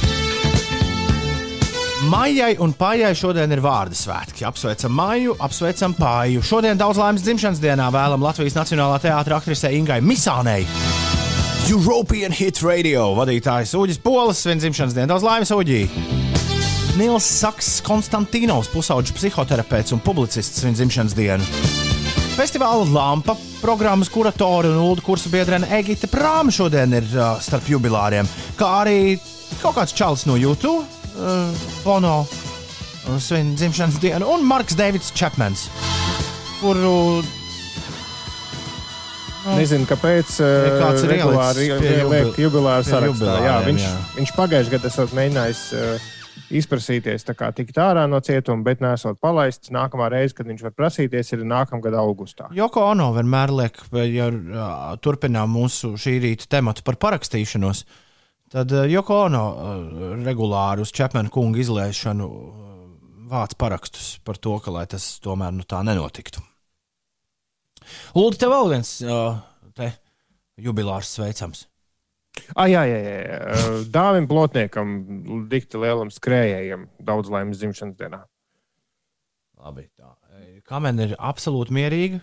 Maijai 2.07 2.53
un 2.63 2.71
Pājai 2.77 3.11
šodien 3.17 3.51
ir 3.51 3.59
vārdu 3.59 3.97
svētki. 3.97 4.45
Apsveicam 4.47 4.93
Maiju, 4.95 5.33
apsveicam 5.43 5.95
Pāju. 5.97 6.45
Šodien 6.45 6.77
daudz 6.79 7.01
laimes 7.01 7.25
dzimšanas 7.25 7.59
dienā 7.63 7.89
vēlam 7.91 8.23
Latvijas 8.23 8.55
Nacionālā 8.55 9.01
teātra 9.03 9.41
aktrisei 9.41 9.75
Ingai 9.81 9.99
Misānei. 10.05 10.61
European 11.67 12.31
Hit 12.31 12.61
Radio 12.63 13.09
vadītājs 13.17 13.73
Uģis 13.75 13.97
Polis, 13.99 14.39
svin 14.39 14.61
dzimšanas 14.61 14.93
dienu. 14.95 15.09
Daudz 15.11 15.25
laimes, 15.25 15.49
Uģī! 15.51 15.81
Nils 16.95 17.25
Saks, 17.41 17.81
Konstantīnos, 17.83 18.69
pusauģis 18.71 19.11
psihoterapeits 19.17 19.91
un 19.91 19.99
publicists 19.99 20.61
svin 20.63 20.77
dzimšanas 20.77 21.15
dienu. 21.17 21.43
Festivāla 22.37 22.85
lampa 22.87 23.35
programmas 23.59 24.07
kuratori 24.13 24.71
un 24.71 24.79
ulu 24.79 25.03
kursu 25.03 25.27
biedrene 25.33 25.67
Egita 25.75 26.07
Prāma 26.07 26.53
šodien 26.55 26.95
ir 27.01 27.09
uh, 27.17 27.35
starp 27.43 27.67
jubilāriem, 27.67 28.29
kā 28.55 28.69
arī 28.85 29.17
kaut 29.59 29.75
kāds 29.75 29.95
čalis 29.97 30.23
no 30.29 30.37
YouTube, 30.39 30.85
uh, 31.17 31.67
Bono 31.83 32.21
uh, 32.23 33.17
svin 33.19 33.57
dzimšanas 33.59 33.99
dienu, 33.99 34.31
un 34.37 34.47
Marks 34.47 34.79
Davids 34.79 35.11
Čepmans, 35.11 35.67
kuru 36.61 37.25
Nezinu, 39.55 39.87
kāpēc. 39.87 40.35
Ja 40.43 40.75
kāds 40.81 41.03
ir 41.05 41.11
regulāri 41.13 41.65
ielicis 41.69 41.87
pie 41.87 42.03
liek 42.11 42.27
jubi- 42.27 42.43
jubilāra 42.45 42.83
pie 42.83 42.91
sarakstā. 42.91 43.35
Jā, 43.45 43.55
viņš, 43.67 43.85
jā. 43.87 43.95
viņš 44.17 44.33
pagājušajā 44.37 44.73
gadā 44.75 44.91
esat 44.91 45.13
mēģinājis 45.17 45.61
uh, 45.77 46.07
izprasīties, 46.59 47.25
tā 47.27 47.35
kā 47.37 47.49
tikt 47.55 47.79
ārā 47.81 48.03
no 48.09 48.19
cietuma, 48.23 48.63
bet 48.65 48.83
nesot 48.83 49.19
palaists. 49.23 49.71
Nākamā 49.73 50.09
reize, 50.13 50.35
kad 50.37 50.49
viņš 50.49 50.65
var 50.67 50.75
prasīties, 50.77 51.31
ir 51.35 51.45
nākamgad 51.47 51.95
augustā. 51.99 52.49
Joko 52.55 52.85
Ono 52.91 53.11
vienmēr 53.15 53.53
liek, 53.61 53.79
ja 54.11 54.27
uh, 54.31 54.91
turpinām 55.03 55.51
mūsu 55.55 55.95
šī 55.99 56.17
rīta 56.27 56.49
tematu 56.57 56.83
par 56.87 56.99
parakstīšanos, 57.07 57.85
tad 58.53 58.71
Joko 58.91 59.23
Ono 59.27 59.45
regulāri 60.25 60.85
uz 60.85 60.93
Čepmena 60.95 61.31
kunga 61.33 61.59
izlaišanu 61.63 62.27
uh, 62.27 62.67
vāc 63.27 63.57
parakstus 63.59 64.17
par 64.23 64.39
to, 64.39 64.55
ka 64.63 64.71
lai 64.71 64.85
tas 64.87 65.17
tomēr 65.23 65.51
nu, 65.55 65.67
tā 65.67 65.83
nenotiktu. 65.83 66.43
Lūdzu, 68.17 68.41
tev 68.41 68.53
vēl 68.53 68.71
viens 68.75 68.93
te 69.77 69.91
jubilārs 70.61 71.11
sveicams. 71.17 71.65
Ah, 72.53 72.67
jā, 72.69 72.83
jā, 72.85 72.97
jā. 73.01 73.37
Dāvim 73.93 74.27
plotniekam, 74.29 74.95
dikti 75.49 75.79
lielam 75.81 76.11
skrējējam, 76.13 76.85
daudz 77.03 77.31
laimes 77.33 77.61
dzimšanas 77.61 77.97
dienā. 77.97 78.23
Labi, 79.57 79.87
tā. 79.97 80.13
Kamena 80.67 81.07
ir 81.07 81.15
absolūti 81.17 81.73
mierīga, 81.73 82.19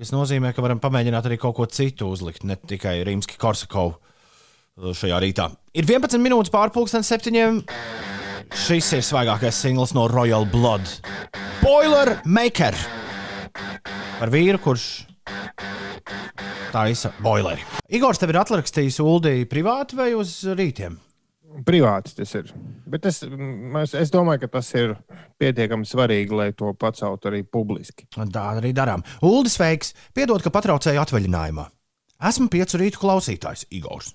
kas 0.00 0.10
nozīmē, 0.14 0.50
ka 0.56 0.64
varam 0.64 0.80
pamēģināt 0.82 1.28
arī 1.28 1.38
kaut 1.40 1.58
ko 1.58 1.68
citu 1.70 2.08
uzlikt, 2.10 2.42
ne 2.48 2.56
tikai 2.56 2.96
Rīmski 3.06 3.38
Korsakovu 3.38 4.00
šajā 4.96 5.20
rītā. 5.22 5.50
Ir 5.76 5.86
11 5.86 6.18
minūtes 6.24 6.52
pārpusdienas 6.54 7.12
septiņiem. 7.12 7.62
Šis 8.64 8.90
ir 8.96 9.06
svaigākais 9.06 9.56
singls 9.56 9.94
no 9.96 10.08
Royal 10.10 10.46
Blood. 10.50 10.98
Boiler 11.62 12.18
Maker. 12.24 13.03
Par 14.24 14.30
vīru, 14.32 14.56
kurš 14.56 14.84
taisa 16.72 17.10
boileri. 17.20 17.60
Igors 17.92 18.16
tev 18.16 18.30
ir 18.32 18.38
atrakstījis 18.40 18.96
Uldī 19.04 19.42
privāti 19.44 19.98
vai 19.98 20.06
uz 20.16 20.30
rītiem? 20.48 20.94
Privāti 21.68 22.14
tas 22.16 22.32
ir. 22.40 22.48
Bet 22.88 23.04
es, 23.10 23.18
es, 23.20 23.92
es 24.00 24.12
domāju, 24.14 24.46
ka 24.46 24.48
tas 24.54 24.70
ir 24.80 24.94
pietiekami 25.36 25.84
svarīgi, 25.84 26.32
lai 26.40 26.46
to 26.56 26.72
paceltu 26.72 27.28
arī 27.28 27.42
publiski. 27.44 28.08
Tā 28.16 28.46
arī 28.54 28.72
darām. 28.72 29.04
Uldis 29.28 29.58
veiks, 29.60 29.92
piedod, 30.16 30.40
ka 30.40 30.54
patraucēju 30.56 31.04
atvaļinājumā. 31.04 31.68
Esmu 32.24 32.48
piecu 32.56 32.80
rītu 32.80 33.04
klausītājs, 33.04 33.66
Igors. 33.76 34.14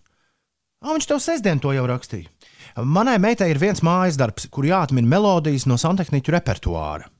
A, 0.82 0.89
viņš 0.95 1.12
tev 1.14 1.22
sestdien 1.22 1.62
to 1.62 1.78
jau 1.78 1.86
rakstīja. 1.86 2.34
Manai 2.82 3.20
meitai 3.22 3.53
ir 3.53 3.62
viens 3.62 3.86
mājas 3.86 4.18
darbs, 4.18 4.49
kur 4.49 4.66
jāatmin 4.66 5.05
melodijas 5.05 5.70
no 5.70 5.78
santehniķu 5.78 6.39
repertuāra. 6.39 7.14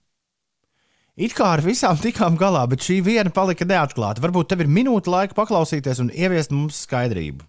It 1.20 1.34
kā 1.36 1.49
ar 1.51 1.59
visām 1.59 1.97
tikām 1.99 2.38
galā, 2.39 2.61
bet 2.72 2.86
šī 2.86 3.01
viena 3.03 3.32
palika 3.36 3.65
neatklāta. 3.67 4.22
Varbūt 4.24 4.53
tev 4.53 4.61
ir 4.63 4.70
minūte 4.72 5.11
laika 5.11 5.36
paklausīties 5.36 5.99
un 5.99 6.13
ieviest 6.15 6.53
mums 6.55 6.78
skaidrību. 6.86 7.43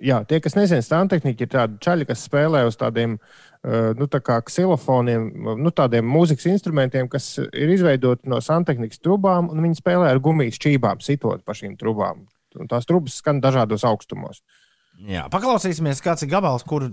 Jā, 0.00 0.20
tie, 0.24 0.38
kas 0.40 0.54
nezina, 0.54 0.84
stāvtehniķi 0.84 1.44
ir 1.44 1.50
tādi 1.50 1.80
čaļi, 1.82 2.06
kas 2.08 2.22
spēlē 2.24 2.62
uz 2.68 2.78
tādiem 2.78 3.18
uh, 3.18 3.90
nu, 3.98 4.06
tā 4.06 4.22
kā 4.22 4.38
ksilofoniem, 4.46 5.26
nu, 5.58 5.72
tādiem 5.74 6.06
mūzikas 6.06 6.46
instrumentiem, 6.52 7.10
kas 7.10 7.34
ir 7.42 7.74
izveidoti 7.74 8.30
no 8.30 8.38
santehnikas 8.44 9.02
trubām, 9.02 9.50
un 9.50 9.66
viņi 9.66 9.80
spēlē 9.82 10.14
ar 10.14 10.22
gumijas 10.22 10.62
čībām, 10.62 11.02
sitot 11.02 11.42
pa 11.42 11.58
šīm 11.58 11.74
trubām. 11.82 12.28
Un 12.62 12.70
tās 12.70 12.86
trubas 12.86 13.18
skan 13.18 13.42
dažādos 13.42 13.82
augstumos. 13.90 14.40
Jā, 15.10 15.26
paklausīsimies, 15.32 16.00
kāds 16.04 16.22
ir 16.22 16.30
gabals, 16.30 16.62
kuru, 16.68 16.92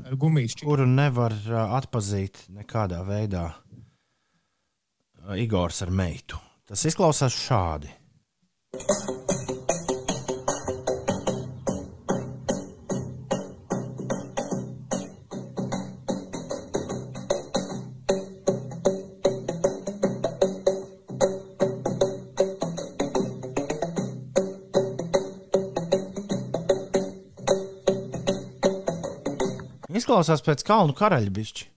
kuru 0.63 0.89
nevar 0.89 1.38
ā, 1.45 1.63
atpazīt 1.78 2.47
nekādā 2.57 3.01
veidā. 3.05 3.51
Ā, 5.28 5.36
Igors 5.43 5.82
ar 5.84 5.89
meitu. 5.91 6.38
Tas 6.63 6.86
izklausās 6.88 7.36
šādi. 7.36 7.91
Izklausās 29.91 30.39
pēc 30.45 30.63
kalnu 30.63 30.95
karaļa 30.95 31.36
bišķi. 31.36 31.73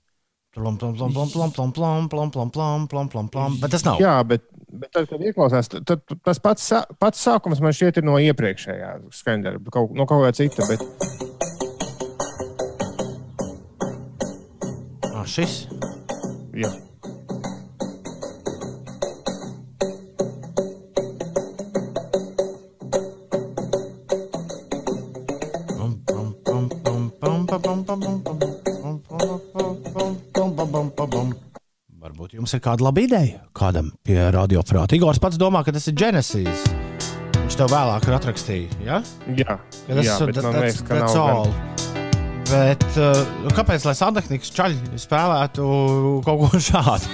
Plum, 0.51 0.77
plum, 0.79 0.97
plum, 0.97 1.13
plum, 1.15 1.29
plum, 1.31 1.51
plum, 1.53 1.71
plum, 1.71 2.09
plum, 2.11 2.31
plum, 2.33 2.51
plum, 2.51 2.87
plum, 2.91 3.09
plum, 3.09 3.29
plum. 3.31 3.53
Bet 3.63 3.71
tas 3.71 3.85
nav. 3.87 4.01
Jā, 4.03 4.17
bet, 4.27 4.43
bet 4.67 4.91
tad, 4.91 5.07
kad 5.07 5.23
ieklausās, 5.23 5.71
tad, 5.71 6.03
tas 6.27 6.41
pats, 6.43 6.65
pats 6.99 7.23
sākums 7.23 7.63
man 7.63 7.71
šķiet 7.77 8.01
ir 8.03 8.07
no 8.09 8.17
iepriekšējā 8.19 8.89
skaņdarba, 9.15 9.71
kaut, 9.71 9.95
no 9.95 10.09
kaut 10.11 10.27
kā 10.27 10.33
cita. 10.41 10.67
Bet, 10.67 10.83
Ah, 15.15 15.27
šis. 15.29 15.69
jā. 16.57 16.71
Jums 32.51 32.59
ir 32.59 32.63
kāda 32.65 32.83
laba 32.83 32.99
ideja 33.03 33.41
kādam 33.55 33.91
pie 34.07 34.19
radioaparāta. 34.35 34.95
Igors 34.99 35.19
pats 35.23 35.39
domā, 35.39 35.63
ka 35.65 35.71
tas 35.73 35.87
ir 35.87 35.95
Genesis. 35.95 36.65
Viņš 37.37 37.57
tev 37.59 37.69
vēlāk 37.71 38.07
ir 38.09 38.15
atrakstījis. 38.17 38.71
Ja? 38.87 39.03
Jā, 39.39 39.59
Ka 39.87 39.95
tas 39.95 40.07
ir 40.19 40.33
gan- 40.89 41.19
all. 41.21 41.49
Bet 42.51 42.83
uh, 42.99 43.23
kāpēc 43.55 43.85
lai 43.87 43.95
santehnikas 43.95 44.51
čaļi 44.51 44.99
spēlētu 44.99 45.63
kaut 46.27 46.51
ko 46.51 46.59
šādu? 46.59 47.07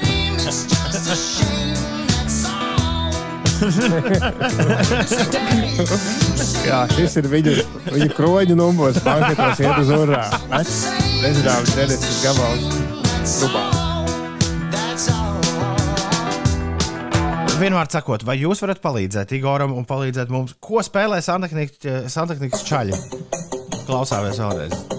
Jā, 6.66 6.80
šis 6.92 7.16
ir 7.20 7.28
viņu, 7.32 7.54
viņu 7.92 8.08
kroņu 8.16 8.56
numurs. 8.58 9.00
Banketos 9.04 9.60
iet 9.64 9.80
uz 9.84 9.92
urā. 9.96 10.24
Nezināms, 10.56 11.76
Genesis 11.76 12.22
gabals. 12.24 12.64
Trubā. 13.26 13.64
Vienmēr 17.56 17.88
sakot, 17.88 18.20
vai 18.28 18.34
jūs 18.36 18.60
varat 18.60 18.82
palīdzēt 18.84 19.30
Igoram 19.38 19.72
un 19.78 19.86
palīdzēt 19.88 20.28
mums, 20.28 20.52
ko 20.60 20.82
spēlē 20.84 21.22
santehnikas 21.24 22.66
čaļi? 22.68 23.00
Klausāmies 23.88 24.42
vēlreiz. 24.42 24.95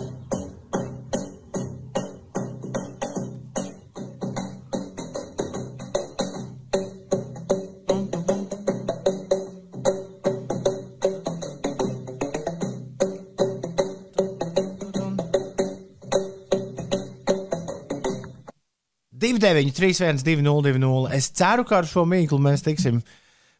Divi, 19.37 19.51
deviņi, 19.51 19.71
trīs, 19.77 19.99
viens, 20.01 20.23
divi, 20.25 20.41
nulle, 20.41 20.63
divi, 20.65 20.79
nulle. 20.81 21.11
Es 21.13 21.27
ceru, 21.29 21.61
ka 21.61 21.75
ar 21.77 21.85
šo 21.85 22.07
mīklu 22.09 22.39
mēs 22.41 22.63
tiksim 22.65 23.03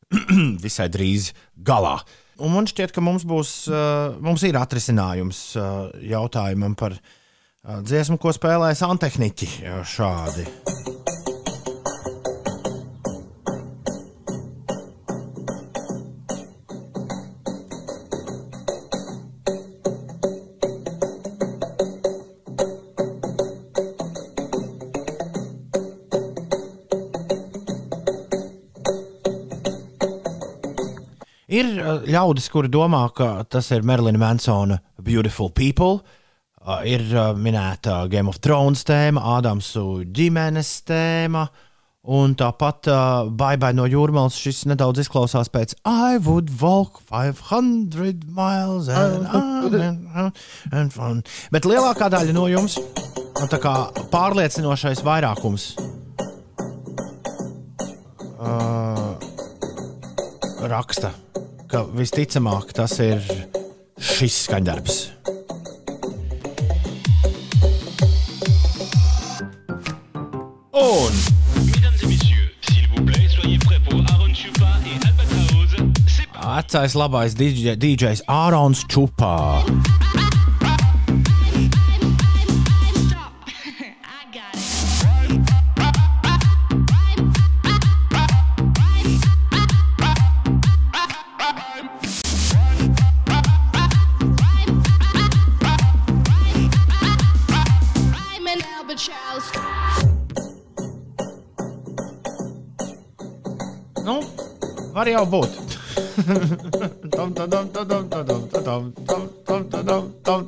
visai 0.66 0.88
drīz 0.90 1.28
galā. 1.54 2.00
Un 2.42 2.56
man 2.56 2.66
šķiet, 2.66 2.96
ka 2.96 3.04
mums 3.06 3.28
būs, 3.30 3.52
uh, 3.70 4.18
mums 4.18 4.42
ir 4.50 4.58
atrisinājums 4.58 5.44
uh, 5.54 5.94
jautājumam 6.02 6.74
par 6.74 6.98
uh, 6.98 7.78
dziesmu, 7.86 8.18
ko 8.18 8.34
spēlē 8.34 8.74
santehniķi 8.74 9.52
uh, 9.68 9.84
šādi. 9.86 10.50
Ir 31.58 31.70
uh, 31.82 32.02
ļaudis, 32.06 32.50
kuri 32.54 32.70
domā, 32.70 33.02
ka 33.16 33.42
tas 33.50 33.72
ir 33.74 33.86
Merlina 33.88 34.20
Mansona 34.22 34.78
Beautiful 35.02 35.50
People. 35.56 36.02
Uh, 36.62 36.82
ir 36.86 37.02
uh, 37.16 37.32
minēta 37.34 38.04
Game 38.12 38.30
of 38.30 38.42
Thrones 38.44 38.84
tēma, 38.86 39.24
Ādamsu 39.38 40.04
ģimenes 40.14 40.74
tēma. 40.86 41.48
Un 42.18 42.36
tāpat 42.40 42.88
uh, 42.92 43.30
Baibai 43.40 43.74
no 43.76 43.88
jūrmālas 43.90 44.38
šis 44.40 44.62
nedaudz 44.70 45.02
izklausās 45.04 45.50
pēc 45.52 45.74
I 45.88 46.20
would 46.24 46.52
walk 46.62 47.02
500 47.10 48.28
miles 48.32 48.88
and, 48.88 49.26
and, 49.82 50.44
and 50.72 50.94
fun. 50.94 51.24
Bet 51.52 51.68
lielākā 51.68 52.12
daļa 52.14 52.36
no 52.38 52.46
jums, 52.52 52.78
tā 53.52 53.60
kā 53.64 53.74
pārliecinošais 54.14 55.04
vairākums, 55.08 55.72
uh, 58.38 58.87
raksta, 60.66 61.12
ka 61.70 61.84
visticamāk 61.94 62.74
tas 62.76 62.98
ir 63.04 63.22
šis 64.00 64.44
skaņdarbs. 64.48 64.98
Un 70.78 71.14
Mesdames 71.66 72.04
et 72.04 72.08
messieurs, 72.08 72.50
s'il 72.62 72.88
vous 72.90 73.04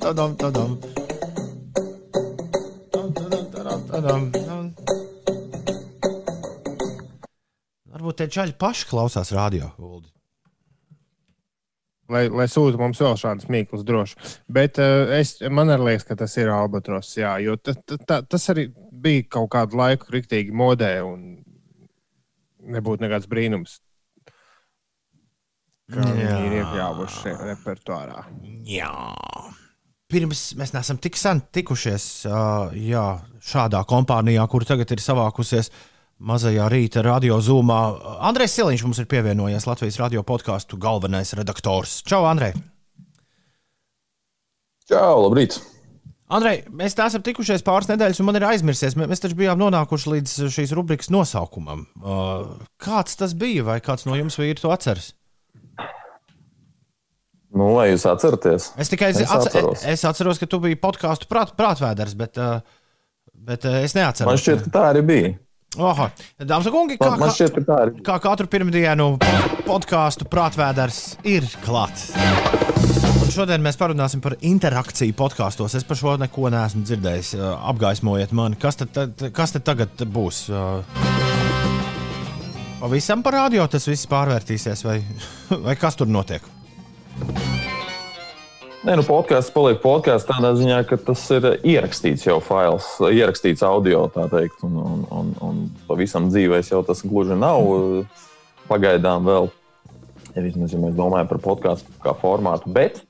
tadam, 0.04 0.36
tadam, 3.96 4.32
tam. 4.36 4.70
Varbūt 7.94 8.20
tie 8.20 8.28
čaļi 8.36 8.56
paši 8.60 8.88
klausās 8.90 9.32
radio. 9.36 9.72
Uldi. 9.80 10.12
Lai, 12.10 12.24
lai 12.28 12.48
sūta 12.50 12.80
mums 12.82 13.00
vēl 13.00 13.16
šādas 13.22 13.48
mīklas, 13.54 13.84
droši. 13.86 14.18
Bet 14.52 14.80
uh, 14.82 15.12
es, 15.16 15.36
man 15.46 15.70
arī 15.72 15.92
liekas, 15.92 16.08
ka 16.10 16.18
tas 16.20 16.34
ir 16.42 16.50
albatros. 16.52 17.12
Jā, 17.16 17.38
jo 17.46 17.56
ta, 17.62 17.76
ta, 17.78 18.00
ta, 18.02 18.22
tas 18.26 18.50
arī 18.52 18.72
bija 18.76 19.28
kaut 19.38 19.52
kādu 19.54 19.78
laiku 19.80 20.10
rīktīgi 20.16 20.52
modē, 20.52 20.96
un 21.06 21.38
nebūtu 22.76 23.06
nekāds 23.06 23.30
brīnums, 23.30 23.78
ka 25.94 26.06
viņi 26.06 26.26
ir 26.48 26.58
iekļāvuši 26.62 27.22
šajā 27.24 27.46
repertuārā. 27.52 28.24
Jā. 28.70 28.92
Pirms 30.10 30.42
mēs 30.58 30.72
neesam 30.74 30.98
tik 31.02 31.18
sen 31.22 31.42
tikušies 31.54 32.06
uh, 32.26 32.72
jā, 32.74 33.06
šādā 33.46 33.84
kompānijā, 33.90 34.46
kur 34.50 34.66
tagad 34.66 34.90
ir 34.96 35.02
savākusies 35.04 35.70
mazajā 36.20 36.66
rīta 36.74 37.04
radio 37.06 37.38
zūmā. 37.46 37.78
Andrejs 38.28 38.58
Siliņš 38.58 38.86
mums 38.88 39.00
ir 39.04 39.08
pievienojies 39.12 39.68
Latvijas 39.70 40.00
radio 40.02 40.24
podkāstu 40.26 40.80
galvenais 40.82 41.36
redaktors. 41.38 42.00
Čau, 42.10 42.26
Andrej! 42.28 42.56
Čau, 44.90 45.28
labrīt! 45.28 45.60
Andrej, 46.30 46.64
mēs 46.78 46.94
neesam 46.98 47.24
tikušies 47.26 47.64
pāris 47.66 47.88
nedēļas, 47.90 48.20
un 48.22 48.28
man 48.28 48.38
ir 48.38 48.44
aizmirsies. 48.50 48.94
Mē- 48.98 49.08
Mēs 49.10 49.22
taču 49.24 49.38
bijām 49.38 49.58
nonākuši 49.62 50.12
līdz 50.14 50.34
šīs 50.54 50.74
rubrikas 50.78 51.10
nosaukumam. 51.14 51.88
Uh, 52.02 52.52
kāds 52.82 53.18
tas 53.18 53.34
bija, 53.38 53.64
vai 53.66 53.80
kāds 53.82 54.06
no 54.06 54.18
jums 54.18 54.38
vīri 54.38 54.60
to 54.62 54.70
atceras? 54.74 55.14
Nu, 57.60 57.74
vai 57.76 57.90
jūs 57.92 58.06
atceraties? 58.08 58.70
Es 58.80 58.92
tikai 58.92 59.10
Es 59.12 59.20
atce- 59.26 59.50
atceros. 59.50 59.84
es 59.92 60.06
atceros, 60.08 60.40
ka 60.40 60.48
tu 60.48 60.60
biji 60.64 60.78
podkāstu 60.80 61.28
prāt, 61.32 61.52
prātvēders, 61.60 62.16
bet, 62.20 62.40
uh, 62.40 62.62
bet 63.50 63.66
uh, 63.68 63.80
es 63.84 63.96
neatceros. 63.98 64.30
Man 64.32 64.40
šķiet, 64.40 64.66
ka 64.70 64.76
tā 64.78 64.84
arī 64.94 65.02
bija. 65.10 65.32
Oha, 65.78 66.08
dāmas 66.42 66.66
un 66.66 66.74
kungi, 66.74 66.96
kā, 66.98 67.12
Man, 67.20 67.30
šķiet, 67.36 67.52
ka 67.60 67.62
tā 67.68 67.76
arī 67.84 67.92
bija. 67.98 68.06
kā 68.08 68.16
katru 68.24 68.48
pirmdienu 68.50 69.10
podkāstu 69.68 70.26
prātvēders 70.32 71.02
ir 71.30 71.46
klāts. 71.66 72.08
Un 73.20 73.30
šodien 73.36 73.62
mēs 73.62 73.78
parunāsim 73.78 74.24
par 74.24 74.34
interakciju 74.42 75.14
podkāstos. 75.20 75.76
Es 75.78 75.86
par 75.86 76.00
šo 76.00 76.16
neko 76.18 76.50
neesmu 76.50 76.82
dzirdējis. 76.90 77.34
Uh, 77.38 77.52
Apgaismojiet 77.70 78.32
mani, 78.34 78.58
kas 78.62 78.80
tad, 78.82 78.96
tad, 78.96 79.28
kas 79.36 79.54
tad 79.58 79.68
tagad 79.70 80.02
būs? 80.10 80.46
Pavisam 82.80 83.22
par 83.22 83.36
radio 83.36 83.68
tas 83.68 83.86
viss 83.92 84.08
pārvērtīsies, 84.10 84.86
vai, 84.88 85.02
vai 85.68 85.76
kas 85.78 86.00
tur 86.00 86.08
notiek? 86.10 86.42
Nē, 88.80 88.94
nu, 88.96 89.04
podkāsts 89.04 89.52
paliek 89.52 89.82
podkāsts 89.84 90.30
tādā 90.30 90.54
ziņā, 90.56 90.78
ka 90.88 90.96
tas 91.04 91.20
ir 91.36 91.46
ierakstīts 91.68 92.24
jau 92.24 92.38
fails, 92.40 92.86
ierakstīts 93.04 93.64
audio, 93.68 94.06
tā 94.14 94.24
teikt, 94.32 94.62
un, 94.64 94.78
un, 94.80 95.02
un, 95.12 95.34
un 95.44 95.58
pavisam 95.90 96.30
dzīvēs 96.32 96.72
jau 96.72 96.80
tas 96.88 97.04
gluži 97.04 97.36
nav 97.36 97.68
pagaidām 98.70 99.28
vēl. 99.28 99.50
Ja 100.32 100.46
vismaz, 100.46 100.72
ja 100.72 100.80
mēs 100.80 100.96
domājam 100.96 101.28
par 101.28 101.42
podkāstu 101.44 101.92
kā 102.06 102.14
formātu, 102.22 102.72
bet 102.72 103.02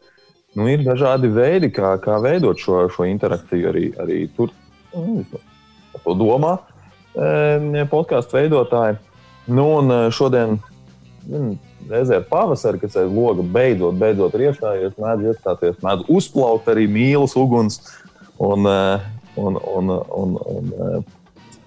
nu, 0.57 0.65
ir 0.73 0.81
dažādi 0.87 1.29
veidi, 1.35 1.69
kā, 1.75 1.93
kā 2.01 2.17
veidot 2.23 2.57
šo, 2.57 2.87
šo 2.89 3.05
interakciju 3.05 3.69
arī, 3.69 3.85
arī 4.01 4.19
tur. 4.33 4.49
Nu, 4.95 5.21
to 6.01 6.17
domā 6.17 6.55
eh, 7.13 7.85
podkāstu 7.93 8.39
veidotāji. 8.39 8.97
Nu, 9.53 9.69
un 9.83 9.93
eh, 9.93 10.07
šodien 10.17 10.57
reizē 11.89 12.19
pavasarī, 12.29 12.81
kad 12.81 12.97
aiz 12.99 13.11
loga 13.13 13.45
beidzot, 13.55 13.97
beidzot 13.99 14.35
ir 14.37 14.49
iestājies, 14.49 14.97
mēdz 14.99 15.29
iestāties, 15.31 15.77
mēdz 15.85 16.09
uzplaukt 16.11 16.69
arī 16.71 16.87
mīlas 16.91 17.35
uguns 17.39 17.79
un, 18.37 18.67
eh, 18.69 19.07
un, 19.39 19.59
un, 19.59 19.93
un, 19.95 20.39
un, 20.55 20.71
un 20.77 21.05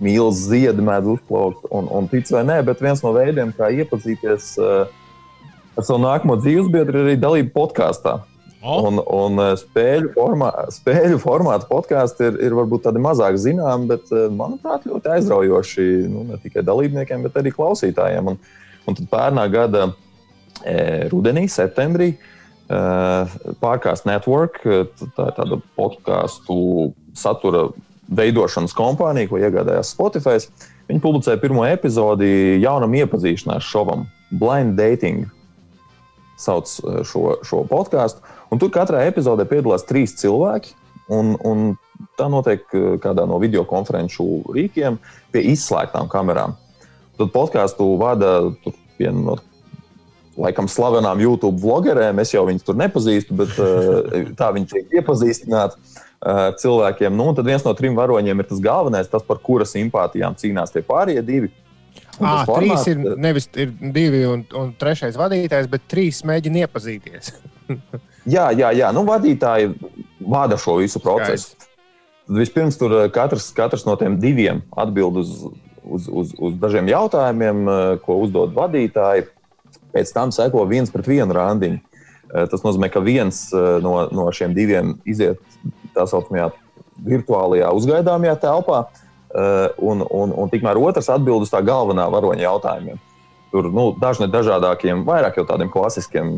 mīlas 0.02 0.42
ziedi 0.48 0.84
mēdz 0.84 1.14
uzplaukt. 1.16 1.70
Un, 1.70 1.88
un 1.90 2.10
tic 2.10 2.28
vai 2.34 2.44
nē, 2.48 2.60
bet 2.66 2.82
viens 2.84 3.04
no 3.04 3.14
veidiem, 3.16 3.54
kā 3.56 3.70
iepazīties 3.72 4.52
eh, 4.58 4.98
ar 5.76 5.86
savu 5.86 6.02
nākamo 6.04 6.36
dzīvesbiedru, 6.42 6.98
ir 6.98 7.08
arī 7.08 7.16
dalība 7.20 7.54
podkāstā. 7.56 8.20
Oh. 8.62 8.84
Un, 8.86 9.00
un 9.10 9.40
spēļu, 9.58 10.12
formā, 10.14 10.52
spēļu 10.70 11.16
formāta 11.18 11.66
podkāsti 11.66 12.28
ir, 12.28 12.36
ir 12.46 12.54
varbūt 12.54 12.84
tādi 12.84 13.00
mazāk 13.02 13.34
zināmi, 13.42 13.88
bet, 13.90 14.12
manuprāt, 14.30 14.84
ļoti 14.86 15.10
aizraujoši 15.16 15.86
nu, 16.06 16.22
ne 16.28 16.38
tikai 16.38 16.62
dalībniekiem, 16.68 17.24
bet 17.26 17.40
arī 17.40 17.50
klausītājiem. 17.56 18.30
Un, 18.30 18.38
un 18.86 18.98
tad 18.98 19.08
pērnā 19.12 19.46
gada 19.52 19.88
e, 20.64 21.08
rudenī, 21.12 21.48
septembrī, 21.50 22.12
e, 22.16 22.20
Pārkāpst 23.60 24.06
Network, 24.08 24.60
eh, 24.64 24.86
tā 25.16 25.28
ir 25.28 25.36
tāda 25.36 25.58
podkāstu 25.76 26.92
satura 27.14 27.68
veidošanas 28.12 28.74
kompānija, 28.76 29.28
ko 29.28 29.40
iegādājās 29.40 29.92
Spotify. 29.92 30.38
Viņi 30.88 31.02
publicēja 31.02 31.40
pirmo 31.40 31.64
epizodi 31.66 32.60
jaunam 32.62 32.94
iepazīšanās 32.94 33.66
šovam, 33.66 34.06
Blind 34.30 34.76
Dating 34.80 35.28
sauc 36.40 36.68
eh, 36.80 37.02
šo, 37.04 37.38
šo 37.44 37.64
podkāstu. 37.68 38.24
Tur 38.60 38.72
katrā 38.72 39.06
epizodē 39.08 39.46
piedalās 39.48 39.86
trīs 39.88 40.16
cilvēki. 40.20 40.76
Un, 41.12 41.34
un 41.44 41.74
tā 42.16 42.28
notiek 42.30 42.64
eh, 42.72 42.96
kādā 43.02 43.26
no 43.28 43.40
video 43.42 43.66
konferenču 43.68 44.42
rīkiem 44.54 44.98
pie 45.32 45.44
izslēgtām 45.52 46.08
kamerām. 46.08 46.56
Tad 47.22 47.32
podkāstu 47.34 47.86
vada 48.00 48.34
viena 48.98 49.18
no 49.30 49.38
laikam 50.38 50.68
slavenām 50.70 51.20
YouTube 51.22 51.60
vlogerēm. 51.62 52.20
Es 52.22 52.32
jau 52.34 52.44
viņus 52.48 52.66
tur 52.66 52.78
nepazīstu, 52.80 53.36
bet 53.38 53.56
eh, 53.62 54.30
tā 54.38 54.50
viņi 54.56 54.70
tiek 54.72 54.94
iepazīstināti 55.00 55.78
eh, 55.78 56.44
cilvēkiem. 56.62 57.16
Nu, 57.16 57.30
tad 57.36 57.48
viens 57.48 57.64
no 57.66 57.74
trim 57.78 57.98
varoņiem 57.98 58.42
ir 58.42 58.48
tas 58.48 58.62
galvenais, 58.64 59.10
tas 59.12 59.24
par 59.26 59.42
kura 59.44 59.68
simpātijām 59.68 60.38
cīnās 60.40 60.74
tie 60.74 60.84
pārējie 60.86 61.24
divi. 61.26 61.52
À, 62.20 62.44
tas 62.44 62.48
trīs 62.48 62.48
formāts, 62.48 62.88
ir 62.88 63.20
nevis 63.20 63.48
ir 63.58 63.72
divi 63.94 64.22
un, 64.28 64.44
un 64.56 64.72
trešais 64.78 65.16
vadītājs, 65.20 65.68
bet 65.72 65.84
trīs 65.90 66.22
mēģina 66.28 66.66
iepazīties. 66.66 67.34
Jā, 68.22 68.52
jā, 68.54 68.68
jā. 68.70 68.92
Nu, 68.94 69.00
vadītāji 69.02 69.72
vada 70.30 70.54
šo 70.54 70.76
visu 70.78 71.00
procesu. 71.02 71.56
Tad 72.28 72.36
vispirms 72.38 72.76
tur 72.78 72.92
eh, 73.00 73.08
katrs, 73.10 73.48
katrs 73.56 73.82
no 73.88 73.96
tiem 73.98 74.14
diviem 74.22 74.60
atbild 74.78 75.18
uz, 75.18 75.32
uz, 75.84 76.08
uz, 76.08 76.34
uz 76.38 76.56
dažiem 76.60 76.88
jautājumiem, 76.90 77.62
eh, 77.68 77.94
ko 78.04 78.18
uzdod 78.22 78.54
vadītāji. 78.56 79.28
Pēc 79.92 80.12
tam 80.12 80.32
seko 80.32 80.64
viens 80.68 80.92
pret 80.92 81.08
vienu 81.08 81.36
randiņu. 81.36 81.80
Eh, 81.80 82.46
Tas 82.48 82.64
nozīmē, 82.64 82.90
ka 82.92 83.00
viens 83.00 83.52
eh, 83.52 83.78
no, 83.84 84.08
no 84.12 84.28
šiem 84.32 84.54
diviem 84.54 84.96
iziet 85.04 85.40
tā 85.94 86.06
saucamajā 86.08 86.52
virtuālajā 87.02 87.72
uzgaidāmajā 87.74 88.36
telpā, 88.40 88.84
un, 89.80 90.02
un, 90.12 90.32
un 90.36 90.50
tikmēr 90.52 90.76
otrs 90.76 91.08
atbild 91.10 91.46
uz 91.46 91.50
tā 91.50 91.62
galvenā 91.64 92.04
varoņa 92.12 92.44
jautājumiem. 92.44 92.98
Tur 93.50 93.70
nu, 93.72 93.86
dažni 93.96 94.28
dažādākiem, 94.28 95.06
vairāk 95.08 95.38
jau 95.40 95.46
tādiem 95.48 95.70
klasiskiem 95.72 96.36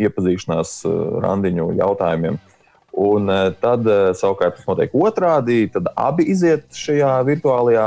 iepazīšanās 0.00 0.72
uh, 0.88 1.18
randiņu 1.22 1.68
jautājumiem. 1.78 2.38
Un 2.98 3.30
uh, 3.30 3.52
tad 3.62 3.86
uh, 3.86 4.10
savukārt 4.16 4.56
tas 4.58 4.66
notiek 4.66 4.94
otrādi. 4.98 5.68
Tad 5.70 5.86
abi 5.94 6.24
iziet 6.32 6.66
šajā 6.74 7.12
virtuālajā 7.28 7.86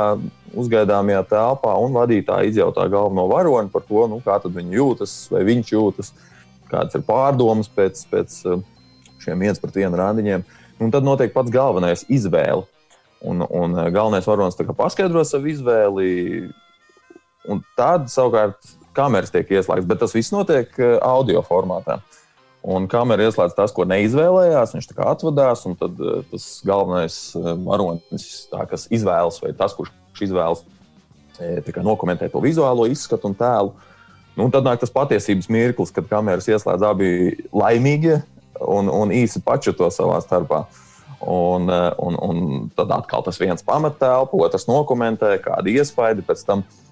uzgaidāmajā 0.62 1.26
telpā, 1.32 1.74
un 1.84 1.96
vadītāji 1.96 2.54
izjautā 2.54 2.86
galveno 2.92 3.26
varoni 3.32 3.72
par 3.72 3.84
to, 3.88 4.06
nu, 4.12 4.22
kā 4.24 4.38
viņi 4.46 4.78
jūtas, 4.78 5.16
vai 5.32 5.44
viņš 5.48 5.72
jūtas, 5.74 6.14
kādas 6.72 6.96
ir 6.96 7.04
pārdomas 7.08 7.68
pēc, 7.76 8.06
pēc 8.12 8.38
uh, 8.48 8.64
šiem 9.24 9.44
viens 9.44 9.60
pret 9.60 9.82
vienu 9.82 10.00
randiņiem. 10.00 10.46
Un 10.82 10.96
tad 10.96 11.04
notiek 11.06 11.34
pats 11.36 11.52
galvenais 11.54 12.06
izvēle. 12.08 12.64
Un, 13.22 13.44
un 13.44 13.76
uh, 13.76 13.90
galvenais 13.94 14.28
varonis 14.28 14.58
paskaidro 14.78 15.26
savu 15.28 15.52
izvēli, 15.52 16.48
un 17.52 17.60
tad 17.76 18.08
savukārt 18.10 18.78
kameras 18.96 19.32
tiek 19.34 19.52
ieslēgtas, 19.52 19.92
bet 19.92 20.02
tas 20.06 20.16
viss 20.16 20.32
notiek 20.32 20.72
uh, 20.80 20.96
audio 21.04 21.44
formātā. 21.44 22.00
Un 22.62 22.86
kamera 22.86 23.26
ieslēdz 23.26 23.56
tas, 23.58 23.72
ko 23.74 23.88
neizvēlējās. 23.90 24.76
Viņš 24.76 24.90
tā 24.92 24.98
kā 25.00 25.08
atvadās, 25.10 25.64
un 25.66 25.74
tad 25.80 25.98
uh, 25.98 26.20
tas 26.30 26.46
galvenais 26.68 27.16
varonis, 27.66 28.28
tā, 28.52 28.68
kas 28.70 28.86
izvēlas, 28.94 29.40
vai 29.42 29.56
tas, 29.58 29.74
kurš 29.78 30.22
izvēlas, 30.22 30.62
e, 31.42 31.64
nokomentē 31.82 32.28
to 32.30 32.42
vizuālo 32.44 32.86
izskatu 32.92 33.32
un 33.32 33.38
tēlu. 33.40 33.74
Nu, 34.36 34.46
un 34.46 34.54
tad 34.54 34.68
nāk 34.68 34.84
tas 34.84 34.94
patiesības 34.94 35.50
mirklis, 35.52 35.94
kad 35.96 36.06
kameras 36.12 36.46
ieslēdz 36.52 36.86
abi 36.86 37.10
laimīgie 37.50 38.20
un, 38.62 38.92
un 38.94 39.10
īsi 39.16 39.42
pačuto 39.44 39.90
savā 39.90 40.22
starpā. 40.22 40.62
Un, 41.22 41.66
un, 42.02 42.16
un 42.26 42.38
tad 42.78 42.94
atkal 42.94 43.26
tas 43.26 43.38
viens 43.42 43.66
pamattelpu, 43.66 44.40
otrs 44.46 44.68
nokomentē, 44.70 45.36
kāda 45.42 45.70
iespaidi 45.70 46.24
pēc 46.26 46.46
tam 46.48 46.64
uh, 46.64 46.91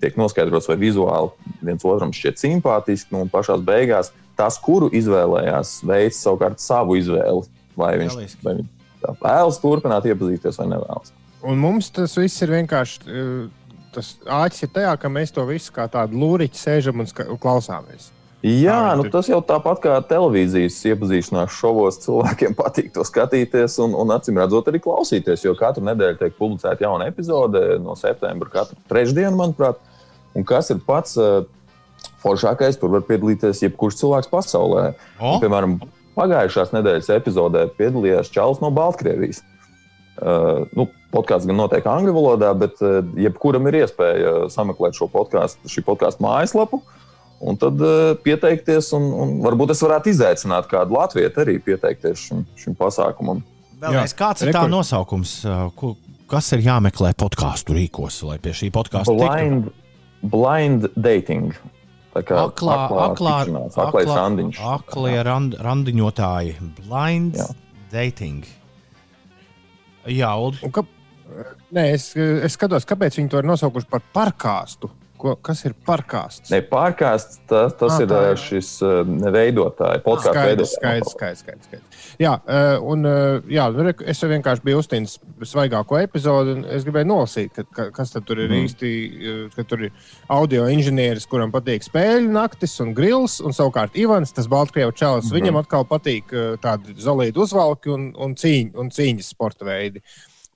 tiek 0.00 0.16
noskaidrots, 0.16 0.68
vai 0.70 0.78
vizuāli 0.80 1.54
viens 1.60 1.84
otram 1.84 2.14
šķiet 2.16 2.40
simpātiski. 2.40 3.12
Nu, 3.12 3.26
un 3.26 3.32
pašā 3.32 3.58
beigās 3.60 4.12
tas, 4.38 4.56
kuru 4.62 4.88
izvēlējās, 4.94 5.78
veids 5.88 6.22
savukārt 6.24 6.62
savu 6.62 6.96
izvēli. 7.00 7.44
Vai 7.78 7.92
viņš, 8.00 8.14
Lieliski. 8.16 8.42
vai 8.42 8.56
viņš 8.58 9.20
vēlas 9.22 9.60
turpināt 9.62 10.08
iepazīties 10.10 10.56
vai 10.58 10.66
nevēlas. 10.72 11.12
Un 11.46 11.60
mums 11.62 11.92
tas 11.94 12.16
viss 12.18 12.42
ir 12.42 12.50
vienkārši. 12.56 13.00
eh, 13.06 13.54
Tas 13.88 14.18
āķis 14.28 14.62
ir 14.66 14.68
tajā, 14.68 14.90
ka 15.00 15.08
mēs 15.08 15.32
to 15.32 15.42
visu 15.48 15.72
kā 15.72 15.86
tādu 15.88 16.18
lūriņu 16.20 16.58
sēžam 16.60 17.00
un 17.00 17.06
klausāmies. 17.40 18.10
Jā, 18.46 18.94
nu, 18.94 19.02
tas 19.10 19.26
jau 19.26 19.40
tāpat 19.42 19.80
kā 19.82 19.96
televīzijas 20.06 20.76
iepazīšanās 20.92 21.56
šovos. 21.58 21.98
Cilvēkiem 22.04 22.54
patīk 22.60 22.92
to 22.94 23.02
skatīties 23.06 23.80
un, 23.82 23.96
un 23.98 24.14
acīm 24.14 24.38
redzot, 24.38 24.68
arī 24.70 24.78
klausīties. 24.84 25.42
Jo 25.42 25.56
katru 25.58 25.82
nedēļu 25.88 26.20
tiek 26.20 26.36
publicēta 26.38 26.86
jauna 26.86 27.08
epizode 27.10 27.62
no 27.82 27.96
septembra, 27.98 28.50
katru 28.60 28.78
trešdienu, 28.90 29.34
manuprāt. 29.40 29.80
Un 30.38 30.46
kas 30.46 30.70
ir 30.70 30.78
pats 30.86 31.16
uh, 31.18 31.48
foršākais, 32.22 32.78
tur 32.78 32.92
var 32.94 33.02
piedalīties 33.08 33.64
jebkurš 33.64 33.98
cilvēks 34.04 34.30
pasaulē. 34.30 34.92
O? 35.18 35.32
Un, 35.32 35.42
piemēram, 35.42 35.74
pagājušās 36.18 36.70
nedēļas 36.76 37.10
epizodē 37.16 37.64
piedalījās 37.78 38.30
Čāls 38.34 38.62
no 38.62 38.70
Baltkrievijas. 38.74 39.42
Uh, 40.18 40.62
nu, 40.78 40.86
Podkāsts 41.08 41.48
gan 41.48 41.56
notiek 41.56 41.86
angļu 41.88 42.12
valodā, 42.12 42.52
bet 42.58 42.78
uh, 42.84 43.00
jebkuram 43.18 43.66
ir 43.70 43.80
iespēja 43.80 44.32
sameklēt 44.52 44.94
šo 44.98 45.08
podkāstu, 45.10 45.70
šī 45.72 45.82
podkāstu 45.86 46.22
mājaslapu. 46.22 46.82
Un 47.38 47.58
tad 47.60 47.78
uh, 47.78 48.16
pieteikties, 48.24 48.90
un, 48.98 49.04
un 49.14 49.36
varbūt 49.44 49.70
es 49.74 49.82
varētu 49.84 50.10
izaicināt 50.10 50.66
kādu 50.70 50.96
latviešu 50.96 51.44
arī 51.44 51.58
pieteikties 51.62 52.24
šim, 52.26 52.42
šim 52.58 52.74
pasākumam. 52.78 53.44
Vēlreiz, 53.78 54.14
kāds 54.18 54.42
ir 54.42 54.50
tā 54.50 54.64
rekord. 54.64 54.74
nosaukums? 54.74 55.34
uh, 55.46 55.68
Ko, 55.78 55.92
kas 56.30 56.50
ir 56.56 56.64
jāmeklē 56.66 57.12
podkāstu 57.18 57.76
rīkos, 57.78 58.24
lai 58.26 58.40
pie 58.42 58.56
šī 58.58 58.72
podkāstu 58.74 59.14
tiktu? 59.14 59.28
Blind, 59.30 59.70
blind 60.34 60.88
dating. 60.98 61.54
Tā 62.16 62.24
kā 62.26 62.42
Aklā, 62.48 62.76
aklā, 62.88 63.34
tikšanās, 63.44 63.74
aklais 63.78 64.08
randiņš. 64.10 64.60
aklie 64.74 65.18
rand, 65.22 65.54
randiņotāji, 65.62 66.54
blind 66.80 67.36
Jā. 67.38 67.46
dating. 67.92 68.48
Jā, 70.08 70.32
Ulu. 70.40 70.58
Un 70.66 70.72
Ka... 70.74 70.82
Nē, 71.76 71.84
es, 71.92 72.10
es 72.16 72.56
skatos, 72.56 72.86
kāpēc 72.88 73.18
viņi 73.20 73.30
to 73.30 73.42
ir 73.42 73.46
nosaukuši 73.46 73.90
par 73.92 74.02
parkāstu. 74.16 74.88
Ko, 75.18 75.34
kas 75.42 75.64
ir 75.66 75.74
parkāsts? 75.86 76.52
Ne, 76.52 76.60
pārkāsts, 76.62 77.40
tas, 77.50 77.74
tas 77.78 77.96
Ah, 77.96 78.02
ir 78.04 78.10
tā, 78.10 78.20
jā. 78.28 78.34
šis 78.38 78.68
veidotājs, 79.34 80.02
podkāstu 80.04 80.34
Skaidrs, 80.34 80.46
veidotājs. 80.46 80.74
skaidrs, 80.78 81.12
skaidrs, 81.14 81.40
skaidrs, 81.42 81.66
skaidrs. 81.66 82.04
Jā, 82.22 82.34
un 82.82 83.06
jā, 83.50 83.64
es 84.10 84.22
vienkārši 84.30 84.64
biju 84.66 84.80
uztīnis 84.82 85.18
svaigāko 85.46 85.98
epizodi, 86.02 86.54
un 86.56 86.64
es 86.76 86.86
gribēju 86.86 87.10
nolasīt, 87.10 87.52
ka, 87.54 87.66
ka, 87.74 87.88
kas 87.98 88.14
tad 88.14 88.26
tur 88.28 88.42
ir 88.42 88.50
mm. 88.50 88.64
īsti. 88.66 88.92
ka 89.56 89.66
Tur 89.68 89.84
ir 89.88 90.14
audio 90.32 90.64
inženieris, 90.70 91.26
kuram 91.30 91.52
patīk 91.54 91.84
spēļu 91.86 92.30
naktis 92.32 92.78
un 92.84 92.94
grils, 92.96 93.38
un 93.44 93.54
savukārt 93.56 93.98
Ivans, 93.98 94.32
tas 94.32 94.48
Baltkrievu 94.50 94.94
čalis, 94.94 95.28
mm 95.28 95.36
viņam 95.38 95.60
atkal 95.60 95.84
patīk 95.86 96.32
tādi 96.62 96.96
zelīti 96.98 97.38
uzvalki 97.38 97.92
un, 97.94 98.08
un, 98.18 98.34
cīņ, 98.38 98.72
un 98.78 98.90
cīņas 98.90 99.28
sporta 99.34 99.68
veidi. 99.68 100.02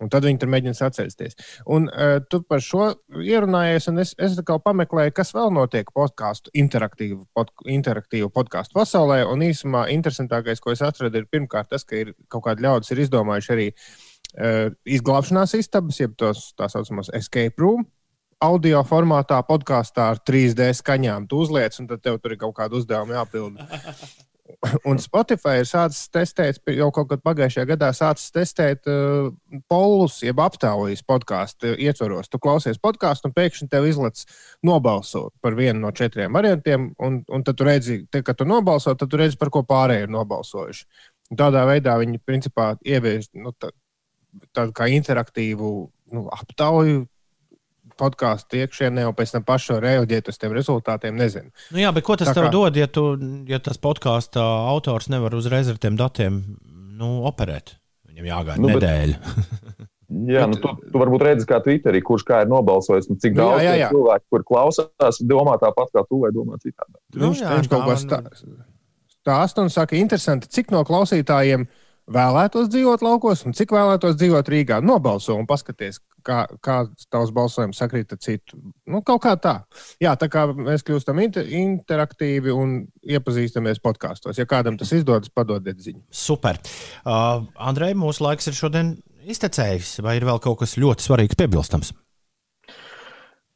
Un 0.03 0.11
tad 0.13 0.27
viņi 0.27 0.41
tur 0.43 0.51
mēģina 0.53 0.77
sacensties. 0.77 1.37
Un 1.71 1.87
uh, 1.89 2.19
tu 2.27 2.43
par 2.49 2.63
šo 2.65 2.91
ierunājies, 3.23 3.89
un 3.93 4.03
es, 4.03 4.15
es 4.19 4.39
pameklēju, 4.43 5.15
kas 5.17 5.33
vēl 5.37 5.53
notiek 5.55 5.91
podkāstu, 5.95 6.53
interaktīvu, 6.59 7.23
pod, 7.37 7.53
interaktīvu 7.71 8.31
podkāstu 8.35 8.77
pasaulē. 8.79 9.23
Un 9.31 9.45
īsumā 9.47 9.87
interesantākais, 9.95 10.63
ko 10.63 10.75
es 10.75 10.83
atradu, 10.85 11.23
ir 11.23 11.31
pirmkārt 11.31 11.71
tas, 11.73 11.87
ka 11.87 12.01
ir 12.01 12.15
kaut 12.33 12.47
kādi 12.49 12.67
ļaudis 12.67 12.95
ir 12.95 13.05
izdomājuši 13.07 13.55
arī 13.57 13.69
uh, 13.73 14.69
izglābšanās 14.99 15.57
istabas, 15.61 16.01
jeb 16.03 16.17
tos 16.19 16.51
tā 16.59 16.71
saucamos 16.73 17.13
escape 17.15 17.63
room. 17.63 17.87
Audio 18.43 18.81
formātā, 18.83 19.37
podkāstā 19.47 20.09
ar 20.17 20.19
3D 20.27 20.73
skaņām. 20.75 21.31
Tu 21.31 21.39
uzliec, 21.45 21.79
un 21.79 21.87
tad 21.93 22.03
tev 22.03 22.19
tur 22.19 22.35
ir 22.35 22.43
kaut 22.43 22.57
kāda 22.59 22.81
uzdevuma 22.81 23.21
jāpilda. 23.21 23.69
Un 24.87 24.99
Spotify 25.03 25.59
ir 25.59 25.67
sācis 25.67 26.07
testēt, 26.15 26.61
jau 26.71 26.87
kaut 26.95 27.09
kad 27.11 27.23
pagājušajā 27.27 27.67
gadā 27.73 27.89
sācis 27.97 28.31
testēt 28.35 28.87
uh, 28.91 29.33
polus, 29.71 30.21
jeb 30.23 30.39
aptaujas 30.43 31.03
podkāstu 31.07 31.73
ietvaros. 31.83 32.31
Tu 32.31 32.39
klausies 32.43 32.79
podkāstu, 32.83 33.29
un 33.29 33.35
pēkšņi 33.35 33.67
tev 33.73 33.89
izlaiž 33.91 34.23
nobalsot 34.67 35.35
par 35.43 35.59
vienu 35.59 35.83
no 35.83 35.91
četriem 35.91 36.39
variantiem. 36.39 36.93
Un, 37.03 37.23
un 37.27 37.47
tad 37.47 37.59
tu 37.59 37.67
redzi, 37.67 37.99
te, 38.07 38.23
kad 38.23 38.39
tu 38.39 38.47
nobalso, 38.47 38.95
tad 38.95 39.11
tu 39.11 39.19
redzi, 39.19 39.41
par 39.41 39.51
ko 39.51 39.65
pārējie 39.67 40.07
ir 40.07 40.15
nobalsojuši. 40.15 40.87
Un 41.33 41.43
tādā 41.43 41.65
veidā 41.67 41.97
viņi 41.99 42.23
principā 42.23 42.73
ievieš 42.87 43.33
nu, 43.43 43.51
tā, 43.59 43.73
tādu 44.55 44.77
kā 44.79 44.87
interaktīvu 44.95 45.73
nu, 46.15 46.29
aptauju 46.39 47.09
podkāstu 48.01 48.61
iekšienē, 48.63 49.05
un 49.09 49.15
pēc 49.19 49.33
tam 49.37 49.45
pašu 49.49 49.79
reaģēt 49.83 50.29
uz 50.33 50.39
tiem 50.41 50.53
rezultātiem. 50.57 51.17
Nezinu. 51.19 51.51
Nu, 51.71 51.79
jā, 51.83 51.93
bet 51.95 52.05
ko 52.07 52.17
tas 52.17 52.29
Tā 52.31 52.35
tev 52.39 52.49
kā- 52.49 52.53
dod, 52.55 52.77
ja, 52.77 52.87
tu, 52.87 53.05
ja 53.49 53.59
tas 53.59 53.79
podkāstu 53.79 54.41
autors 54.43 55.09
nevar 55.13 55.35
uzreiz 55.35 55.69
ar 55.69 55.79
tiem 55.83 55.97
datiem 55.97 56.43
nu, 56.99 57.23
operēt? 57.29 57.77
Viņam 58.09 58.27
jāgaida 58.29 58.61
Nu, 58.61 58.69
nu, 58.69 58.75
bet- 58.79 58.83
nedēļa. 58.83 59.17
Jā, 60.29 60.43
nu, 60.45 60.59
tu, 60.61 60.69
tu 60.93 61.01
varbūt 61.01 61.23
redzi, 61.25 61.47
kā 61.49 61.57
Twitterī, 61.65 62.03
kurš 62.05 62.27
kā 62.29 62.43
ir 62.45 62.49
nobalsojis, 62.53 63.07
un 63.09 63.17
cik 63.17 63.33
Nu, 63.33 63.39
jā, 63.39 63.47
daudz 63.49 63.63
jā, 63.65 63.71
tie 63.73 63.81
jā. 63.81 63.87
cilvēku, 63.95 64.25
kur 64.29 64.43
klausās, 64.45 65.21
domā 65.25 65.55
tāpat 65.63 65.89
kā 65.95 66.03
tu, 66.05 66.19
vai 66.21 66.29
domā 66.37 66.59
citādi. 66.61 66.99
Nu, 67.17 67.31
Viņš, 67.31 67.41
jā, 67.41 67.55
viņš 67.57 67.71
kaut 67.73 67.81
tā 67.81 67.87
ko 67.87 67.95
stā- 67.97 68.21
stāsta 69.15 69.63
un 69.65 69.71
saka, 69.73 69.97
interesanti, 69.97 70.51
cik 70.53 70.69
no 70.75 70.83
klausītājiem 70.85 71.65
vēlētos 72.11 72.71
dzīvot 72.73 73.03
laukos 73.05 73.45
un 73.47 73.55
cik 73.57 73.75
vēlētos 73.75 74.17
dzīvot 74.19 74.49
Rīgā. 74.53 74.81
Nobalso 74.85 75.37
un 75.39 75.47
paskaties, 75.49 76.01
kā, 76.27 76.45
kā 76.65 76.83
tavs 77.13 77.33
balsojums 77.35 77.79
sakrīt 77.83 78.15
ar 78.15 78.21
citu. 78.23 78.59
Nu, 78.91 79.03
kaut 79.07 79.23
kā 79.25 79.37
tā. 79.41 79.55
Jā, 80.03 80.15
tā 80.19 80.29
kā 80.33 80.47
mēs 80.53 80.85
kļūstam 80.87 81.23
inter 81.23 81.49
interaktīvi 81.63 82.55
un 82.55 82.77
iepazīstamies 83.07 83.83
podkāstos. 83.85 84.41
Ja 84.41 84.49
kādam 84.49 84.79
tas 84.81 84.93
izdodas, 84.97 85.33
padodiet 85.33 85.83
ziņu. 85.83 86.03
Super. 86.11 86.61
Uh, 87.05 87.47
Andrej, 87.57 87.97
mūsu 87.99 88.27
laiks 88.27 88.51
ir 88.51 88.59
šodien 88.59 88.97
iztecējis. 89.23 90.01
Vai 90.05 90.19
ir 90.19 90.27
vēl 90.29 90.43
kaut 90.43 90.63
kas 90.63 90.79
ļoti 90.81 91.07
svarīgs 91.07 91.39
piebilstams? 91.39 91.95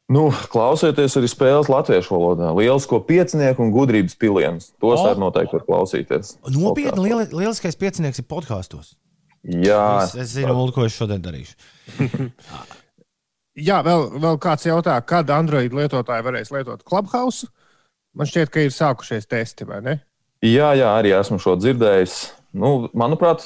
Nu, 0.07 0.29
klausieties 0.51 1.17
arī 1.19 1.27
spēles 1.27 1.67
latviešu 1.67 2.13
valodā. 2.15 2.53
Lielisko 2.55 3.01
piecinieku 3.03 3.65
un 3.65 3.73
gudrības 3.75 4.15
pilienus. 4.15 4.69
Tos 4.79 5.01
arī 5.03 5.19
noteikti 5.19 5.57
var 5.57 5.65
klausīties. 5.67 6.37
Nopietni, 6.55 7.09
lieli, 7.09 7.25
lieliskais 7.35 7.75
piecinieks 7.79 8.23
ir 8.23 8.27
podkāstos. 8.31 8.93
Jā, 9.43 10.03
Es, 10.05 10.15
es 10.15 10.31
zinu, 10.35 10.55
Ulu, 10.55 10.71
ko 10.75 10.87
es 10.87 10.95
šodien 10.95 11.23
darīšu. 11.23 11.55
Jā, 13.67 13.79
vēl, 13.81 14.03
vēl 14.21 14.35
kāds 14.37 14.67
jautā, 14.67 14.95
kad 15.01 15.29
Android 15.33 15.73
lietotāji 15.73 16.25
varēs 16.27 16.51
lietot 16.53 16.83
Clubhouse. 16.85 17.47
Man 18.13 18.29
šķiet, 18.29 18.51
ka 18.53 18.61
ir 18.61 18.73
sākušies 18.73 19.25
testi, 19.29 19.65
vai 19.65 19.79
ne? 19.81 19.95
jā, 20.45 20.71
jā, 20.77 20.91
arī 20.93 21.15
esmu 21.17 21.39
šo 21.41 21.55
dzirdējis. 21.57 22.17
Nu, 22.57 22.87
manuprāt, 22.97 23.41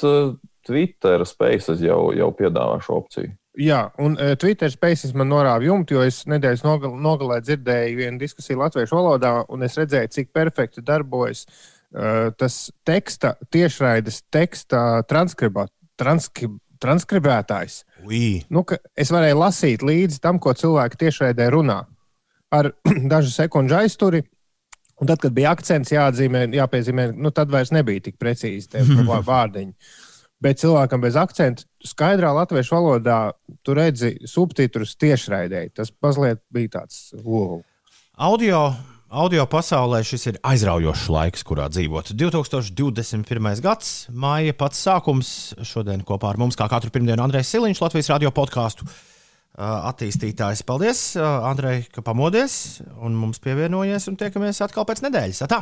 Twitter 0.66 1.24
Spaces 1.28 1.80
jau, 1.80 2.10
jau 2.16 2.28
piedāvā 2.36 2.76
šo 2.84 3.00
opciju. 3.00 3.32
Jā, 3.60 3.82
un 4.00 4.14
uh, 4.16 4.32
Twitter 4.40 4.70
Spaces 4.72 5.12
man 5.12 5.28
norāva 5.28 5.60
jumtu, 5.66 5.98
jo 5.98 6.06
es 6.08 6.22
nedēļas 6.30 6.62
nogal, 6.64 6.94
nogalē 6.96 7.36
dzirdēju 7.44 7.98
vienu 7.98 8.20
diskusiju 8.22 8.62
latviešu 8.62 8.96
valodā, 8.96 9.32
un 9.52 9.66
es 9.66 9.76
redzēju, 9.76 10.08
cik 10.14 10.30
perfekti 10.32 10.80
darbojas 10.80 11.44
uh, 11.44 12.30
tas 12.40 12.70
teksta, 12.88 13.34
tiešraides 13.52 14.22
teksta 14.32 15.02
transkribā, 15.10 15.66
transkrib, 16.00 16.54
transkribētājs. 16.82 17.82
Ui, 18.08 18.42
Nu, 18.48 18.64
es 18.96 19.12
varēju 19.12 19.40
lasīt 19.42 19.84
līdzi 19.84 20.22
tam, 20.24 20.40
ko 20.40 20.54
cilvēki 20.56 21.02
tiešraidē 21.04 21.50
runā 21.52 21.82
ar 22.52 22.70
dažu 23.12 23.34
sekundžu 23.34 23.82
aizturi. 23.82 24.22
Un 25.02 25.08
tad, 25.10 25.18
kad 25.20 25.34
bija 25.34 25.52
akcents 25.52 25.90
jāatzīmē, 25.92 26.46
jāpiezīmē, 26.56 27.10
nu, 27.18 27.32
tad 27.34 27.50
vairs 27.52 27.72
nebija 27.74 28.04
tik 28.08 28.16
precīzi 28.22 28.72
tie 28.72 28.86
vā- 29.10 29.20
vārdiņi. 29.26 29.76
Bet 30.42 30.58
cilvēkam 30.58 31.04
bez 31.04 31.16
akcentu, 31.20 31.68
skaidrā 31.86 32.32
latviešu 32.36 32.76
valodā, 32.76 33.18
tu 33.66 33.74
redzi 33.76 34.14
subtitrus 34.28 34.94
tiešraidēji. 35.00 35.74
Tas 35.76 35.92
mazliet 36.02 36.42
bija 36.52 36.78
tāds 36.78 37.12
wow. 37.24 37.60
Audio, 38.22 38.64
audio 39.08 39.46
pasaulē 39.50 40.02
šis 40.06 40.28
ir 40.30 40.40
aizraujošs 40.46 41.06
laiks, 41.12 41.46
kurā 41.48 41.68
dzīvot. 41.72 42.12
2021. 42.18 43.62
gads, 43.64 43.94
māja 44.12 44.54
pats 44.58 44.84
sākums. 44.86 45.32
Šodien 45.66 46.04
kopā 46.06 46.32
ar 46.32 46.40
mums, 46.42 46.58
kā 46.58 46.68
katru 46.70 46.92
pirmdienu, 46.94 47.22
Andrēs 47.24 47.50
Siliņš, 47.54 47.82
Latvijas 47.86 48.12
radio 48.14 48.34
podkāstu 48.34 48.88
attīstītājs. 49.58 50.64
Paldies, 50.68 51.02
Andrej, 51.20 51.86
ka 51.92 52.04
pamodies 52.04 52.80
un 53.04 53.18
mums 53.18 53.42
pievienojies. 53.42 54.08
Un 54.08 54.16
tiekamies 54.20 54.62
atkal 54.64 54.88
pēc 54.88 55.04
nedēļas. 55.04 55.44
Tā! 55.50 55.60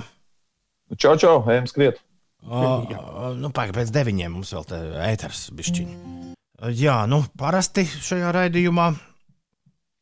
Čau, 0.98 1.16
čau, 1.18 1.40
ejam 1.50 1.66
skriet! 1.70 2.02
Uh, 2.40 3.34
nu, 3.36 3.50
Pagaidām, 3.52 3.76
pēc 3.82 3.92
deviņiem 3.94 4.32
mums 4.38 4.54
vēl 4.56 4.66
ir 4.78 4.98
ēters. 5.10 5.46
Bišķiņ. 5.54 5.90
Uh, 5.92 6.70
Jā, 6.76 7.02
nu, 7.08 7.22
parasti 7.40 7.86
šajā 7.88 8.32
raidījumā. 8.36 8.90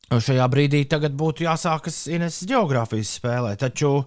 Šajā 0.09 0.47
brīdī 0.49 0.81
tagad 0.89 1.13
būtu 1.13 1.45
jāsākas 1.45 2.01
Ines 2.09 2.41
geogrāfijas 2.49 3.11
spēlē, 3.19 3.53
taču 3.61 3.99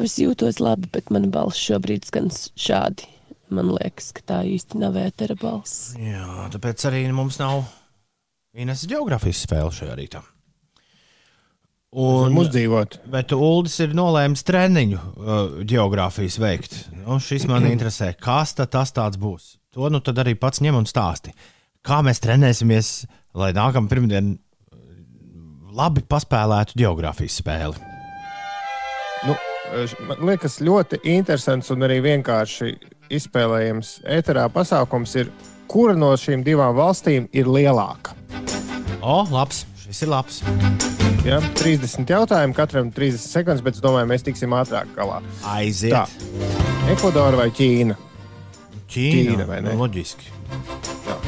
Es 0.00 0.14
jūtos 0.16 0.62
labi, 0.64 0.88
bet 0.94 1.10
mana 1.12 1.28
balss 1.28 1.60
šobrīd 1.60 2.06
skan 2.08 2.30
šādi. 2.32 3.04
Man 3.52 3.68
liekas, 3.74 4.12
ka 4.16 4.22
tā 4.24 4.38
īsti 4.48 4.78
nav 4.80 4.96
ētera 4.96 5.36
balss. 5.36 5.92
jā, 5.98 6.48
tāpēc 6.54 6.86
arī 6.88 7.02
mums 7.12 7.36
nav 7.42 7.66
Ines 8.56 8.86
geogrāfijas 8.88 9.44
spēle 9.44 9.74
šajā 9.74 9.98
rītā. 9.98 10.22
Un 11.90 12.30
Un, 12.30 12.36
uzdzīvot. 12.38 13.00
bet 13.10 13.32
Uldis 13.34 13.80
ir 13.82 13.94
nolēmis 13.98 14.44
treniņu 14.46 14.98
uh, 14.98 15.38
geogrāfijas 15.66 16.36
veikt. 16.38 16.76
Nu, 16.94 17.16
šis 17.18 17.48
man 17.50 17.66
interesē, 17.72 18.12
kas 18.14 18.54
tad 18.54 18.70
tas 18.70 19.18
būs. 19.18 19.56
To 19.74 19.90
nu 19.90 19.98
tad 19.98 20.18
arī 20.22 20.36
pats 20.38 20.62
ņem 20.62 20.78
un 20.78 20.86
stāsti. 20.86 21.34
Kā 21.82 21.98
mēs 22.06 22.22
trenēsimies, 22.22 22.92
lai 23.34 23.50
nākamā 23.56 23.90
pirmdiena 23.90 24.36
uh, 24.36 24.78
labi 25.74 26.04
paspēlētu 26.06 26.78
geogrāfijas 26.78 27.40
spēli. 27.42 27.82
Nu, 29.26 29.34
man 30.06 30.22
liekas, 30.30 30.60
ļoti 30.62 31.02
interesants 31.10 31.74
un 31.74 31.82
arī 31.88 31.98
vienkārši 32.06 32.70
izspēlējams 33.10 33.96
ēterā 34.06 34.46
pasākums 34.54 35.18
ir, 35.18 35.34
kura 35.66 35.98
no 35.98 36.14
šīm 36.14 36.46
divām 36.46 36.78
valstīm 36.78 37.26
ir 37.34 37.50
lielāka. 37.50 38.14
O, 39.02 39.24
labs, 39.34 39.64
šis 39.82 40.06
ir 40.06 40.14
labs. 40.14 40.42
Ja? 41.26 41.36
30 41.60 42.08
jautājumu, 42.08 42.54
katram 42.56 42.88
30 42.96 43.20
sekundes, 43.20 43.60
bet 43.64 43.76
es 43.76 43.82
domāju, 43.84 44.08
mēs 44.08 44.24
tiksim 44.24 44.54
ātrāk 44.56 44.88
galā. 44.96 45.18
Aiziet. 45.52 45.92
Tā. 45.92 46.06
Ekvadora 46.94 47.36
vai 47.42 47.50
Ķīna? 47.54 47.96
Ķīna, 48.90 49.34
Ķīna, 49.34 49.46
vai 49.50 49.60
ne? 49.62 49.74
Nu, 49.74 49.84
Loģiski. 49.84 50.30
Jā. 51.06 51.18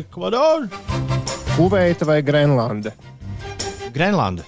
Ekvador, 0.00 0.66
Kuveita 1.54 2.08
vai 2.08 2.18
Grenlande? 2.26 2.92
Grenlanda. 3.94 4.44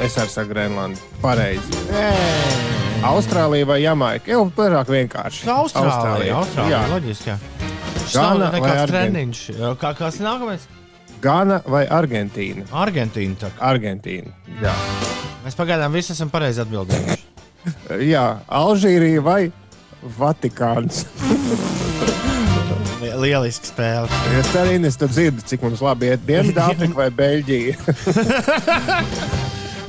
Es 0.00 0.16
arī 0.18 0.32
saku 0.32 0.54
Grenlande. 0.54 1.00
Pareizi. 1.22 1.82
Austrālija 3.06 3.66
vai 3.68 3.80
Jamaika? 3.82 4.30
Jau 4.32 4.46
vairāk 4.56 4.90
vienkārši. 4.92 5.48
Austrālija. 5.52 6.38
Austrālija. 6.40 6.72
Jā. 6.72 6.82
Loģiski. 6.92 7.34
jā. 7.34 7.38
Gana 8.12 8.38
nav 8.38 8.52
vai 8.52 8.60
nekāds 8.60 8.90
treniņš. 8.90 9.42
Kā, 9.80 9.92
kas 9.98 10.18
nākamais? 10.22 10.64
Gana 11.22 11.60
vai 11.70 11.84
Argentīna? 11.86 12.64
Argentīna. 12.74 13.36
tā 13.38 13.50
kā. 13.54 13.60
Argentīna. 13.72 14.32
Jā. 14.62 14.72
Mēs 15.44 15.54
pagaidām 15.58 15.92
visi 15.94 16.12
esam 16.14 16.30
pareizi 16.30 16.62
atbildējuši. 16.64 17.22
Jā, 18.12 18.24
Alžīrija 18.50 19.22
vai 19.22 19.40
Vatikāns. 20.18 21.04
Li- 23.02 23.12
Lieliski 23.22 23.70
spēle. 23.70 24.08
Es 24.40 24.50
arī 24.58 24.80
nesu 24.82 25.06
dzirdu, 25.10 25.44
cik 25.46 25.62
mums 25.62 25.82
labi 25.84 26.10
iet 26.10 26.24
Dienvidāfrika 26.26 26.98
vai 27.04 27.08
Beļģija. 27.14 27.74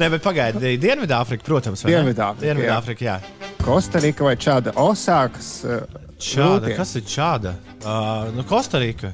Nē, 0.01 0.07
bet 0.09 0.23
pagaidiet, 0.25 0.79
Dienvidāfrika, 0.81 1.45
protams. 1.45 1.84
vai 1.86 1.91
ne? 1.93 1.97
Dienvidāfrika, 1.97 2.45
jā. 2.45 2.53
Dienvidāfrika, 2.53 3.05
jā. 3.09 3.17
Kostarika 3.63 4.25
vai 4.25 4.36
Čāda 4.41 4.73
Osākas. 4.81 5.51
uh, 5.65 5.84
Čāda, 6.23 6.65
Lūkiem. 6.67 6.77
kas 6.77 6.95
ir 6.99 7.03
čāda? 7.09 7.53
Uh, 7.84 8.29
nu, 8.36 8.45
Kostarika. 8.49 9.13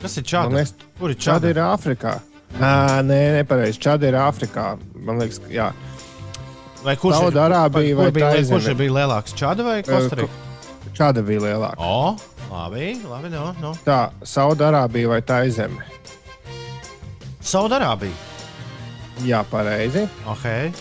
Kas 0.00 0.16
ir 0.16 0.22
čāda? 0.24 0.54
Liekas, 0.56 0.72
Kur 0.98 1.10
ir 1.12 1.16
Čāda 1.20 1.44
čāda? 1.44 1.50
ir 1.50 1.56
Āfrikā. 1.66 2.14
Nē, 2.60 2.72
nē, 3.06 3.18
nepareizi. 3.38 3.78
Čāda 3.84 4.04
ir 4.08 4.14
Āfrikā. 4.18 4.64
Man 4.96 5.18
liekas, 5.20 5.38
ka 5.44 5.48
jā. 5.52 5.68
Vai 6.82 6.94
kurš 6.96 7.16
ir- 7.18 7.22
Saudārābija 7.28 7.94
kur 7.94 8.02
vai 8.04 8.10
bija, 8.16 8.30
Taizeme? 8.32 8.60
kurš 8.60 8.74
bija 8.80 8.90
lielāks? 8.96 9.34
Čāda 9.36 9.62
vai 9.64 9.82
Kostarika? 9.82 10.30
Čāda 10.96 11.22
bija 11.24 11.40
lielāka. 11.44 11.76
O, 11.78 12.16
labi, 12.50 12.94
labi, 13.04 13.28
no, 13.30 13.52
no. 13.60 13.72
Tā, 13.84 14.10
Saudārābija 14.24 15.08
vai 15.12 15.20
Taizeme? 15.20 15.82
Saudārābija. 17.42 18.12
Jā, 19.24 19.44
pareizi. 19.50 20.08
Okay. 20.26 20.72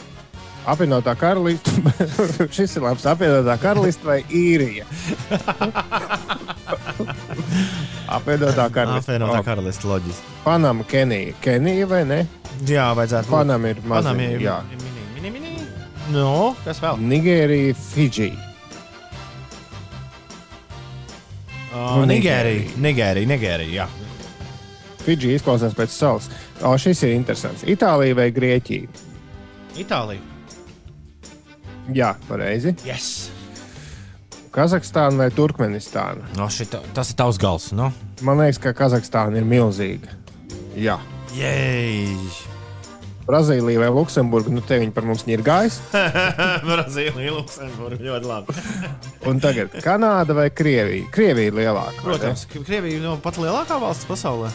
Apvienotā 0.66 1.16
karaliste. 1.20 1.72
Šis 2.56 2.76
ir 2.78 2.82
labs. 2.84 3.04
Apvienotā 3.08 3.58
karaliste 3.60 4.04
vai 4.08 4.24
īrija? 4.32 4.86
Apvienotā 8.10 8.66
karaliste. 8.74 9.12
Apvienotā 9.14 9.40
O, 9.40 9.46
karaliste, 9.46 9.88
loģiski. 9.90 10.36
Panama, 10.44 10.86
Kenija. 10.90 11.36
Kenija 11.44 11.88
vai 11.90 12.04
ne? 12.10 12.20
Jā, 12.66 12.90
vajadzētu. 12.98 13.30
Panama 13.30 13.74
ir 13.74 13.82
mazliet. 13.86 14.18
mini, 14.18 15.32
mini, 15.32 15.32
mini. 15.36 15.68
No, 16.10 16.56
kas 16.66 16.82
vēl? 16.82 16.98
Nigērija, 17.06 17.76
Fidži. 17.94 18.32
Uh, 21.70 22.02
Nigērija, 22.10 22.74
Nigērija, 22.82 23.30
Nigērija. 23.30 23.86
Jā. 23.86 23.88
Fidži 25.06 25.36
izklausās 25.38 25.78
pēc 25.78 25.94
salas. 25.94 26.30
O, 26.66 26.74
šis 26.82 27.06
ir 27.06 27.14
interesants. 27.16 27.64
Itālija 27.70 28.18
vai 28.18 28.32
Grieķija? 28.34 28.90
Itālija. 29.80 30.26
Jā, 31.94 32.16
pareizi. 32.28 32.74
Yes. 32.86 33.30
Kazahstāna 34.54 35.24
vai 35.24 35.30
Turkmenistāna? 35.34 36.26
No, 36.38 36.48
šita, 36.50 36.82
tas 36.98 37.12
ir 37.14 37.20
tavs 37.20 37.38
gals. 37.42 37.70
No? 37.76 37.92
Man 38.26 38.42
liekas, 38.42 38.62
ka 38.64 38.74
Kazahstāna 38.78 39.38
ir 39.42 39.46
milzīga. 39.48 40.16
Jā. 40.80 40.98
Jej! 41.38 42.16
Brazīlija 43.30 43.84
vai 43.84 43.92
Luksemburga, 43.94 44.50
nu 44.50 44.64
te 44.66 44.80
viņi 44.82 44.94
par 44.96 45.06
mums 45.06 45.22
ir 45.30 45.44
gājis. 45.46 45.78
Brazīlija, 46.70 47.36
Luksemburga. 47.36 48.02
Ļoti 48.02 48.30
labi. 48.32 48.56
Un 49.30 49.42
tagad 49.44 49.76
Kanāda 49.86 50.34
vai 50.34 50.48
Krievija? 50.50 51.06
Krievija 51.14 51.52
ir 51.52 51.60
lielāka. 51.62 52.02
Protams, 52.02 52.48
ka 52.50 52.64
Krievija 52.66 52.98
ir 52.98 53.06
no 53.06 53.20
pat 53.22 53.38
lielākā 53.38 53.78
valsts 53.84 54.10
pasaulē. 54.10 54.50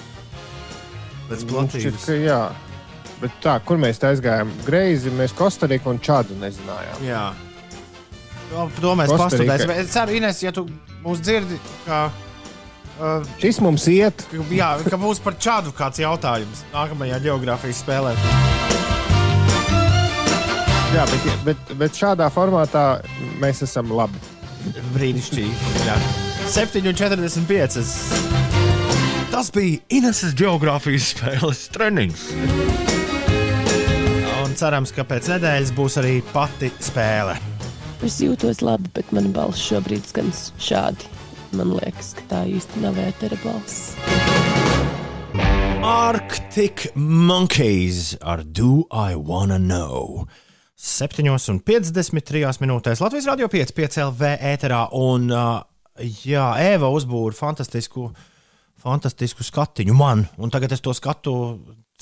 Pēc 1.31 1.45
šķiet, 1.45 1.53
platības. 1.55 2.09
ka 2.11 2.19
jā. 2.19 2.43
Bet 3.23 3.39
tā, 3.45 3.55
kur 3.65 3.79
mēs 3.81 4.03
tā 4.03 4.11
aizgājām? 4.11 4.51
Greizi 4.67 5.15
mēs 5.15 5.33
Kostariku 5.39 5.95
un 5.95 6.03
Čādu 6.03 6.35
nezinājām. 6.43 7.07
Jā. 7.07 7.29
To, 8.51 8.69
to 8.81 8.93
mēs 8.99 9.11
pastudēsim. 9.15 9.71
Es 9.81 9.91
ceru, 9.95 10.15
Ines, 10.19 10.43
ja 10.45 10.53
tu 10.55 10.67
mūs 11.05 11.19
dzirdi, 11.25 11.57
ka, 11.87 12.05
uh, 12.99 13.25
Šis 13.43 13.59
mums 13.65 13.87
iet. 13.91 14.27
jā, 14.55 14.71
ka 14.89 14.97
būs 15.01 15.19
par 15.25 15.35
čādu 15.41 15.73
kāds 15.77 15.99
jautājums 16.03 16.63
nākamajā 16.75 17.19
geogrāfijas 17.25 17.83
spēlē. 17.85 18.13
Jā, 20.95 21.03
bet, 21.11 21.25
bet, 21.49 21.59
bet 21.81 21.97
šādā 21.99 22.29
formātā 22.31 22.85
mēs 23.43 23.65
esam 23.67 23.91
labi. 23.91 24.19
Brīnišķīgi. 24.95 25.55
jā. 25.89 25.97
7,45. 26.55 27.83
Tas 29.33 29.49
bija 29.51 29.81
Ineses 29.99 30.37
geogrāfijas 30.39 31.09
spēles 31.17 31.65
treniņš. 31.75 32.21
Un 34.45 34.55
cerams, 34.61 34.93
ka 34.95 35.03
pēc 35.09 35.25
nedēļas 35.35 35.73
būs 35.75 35.99
arī 35.99 36.15
pati 36.31 36.71
spēle. 36.79 37.35
Es 38.05 38.19
jūtos 38.21 38.59
labi, 38.61 38.91
bet 38.93 39.09
mana 39.17 39.31
balss 39.33 39.63
šobrīd 39.65 40.05
skan 40.05 40.27
šādi. 40.61 41.07
Man 41.57 41.71
liekas, 41.79 42.11
ka 42.19 42.25
tā 42.29 42.41
īsti 42.53 42.83
nav 42.83 42.99
ētera 43.01 43.39
balss. 43.41 43.95
Arctic 45.81 46.91
Monkeys 46.95 48.19
ar 48.21 48.43
Do 48.45 48.85
I 48.93 49.17
Wanna 49.17 49.57
Know. 49.57 50.27
7,53 50.77 52.61
minūtēs 52.61 53.01
Latvijas 53.01 53.31
Rādio 53.31 53.49
5, 53.49 53.73
5 53.73 53.99
LV 54.11 54.35
ēterā. 54.53 54.83
Un, 55.01 55.33
jā, 56.27 56.47
Eva 56.61 56.93
uzbūra 56.93 57.33
fantastisku, 57.39 58.11
fantastisku 58.85 59.49
skatiņu 59.49 59.97
man, 59.97 60.27
un 60.37 60.53
tagad 60.53 60.77
es 60.77 60.85
to 60.85 60.93
skatu 60.93 61.39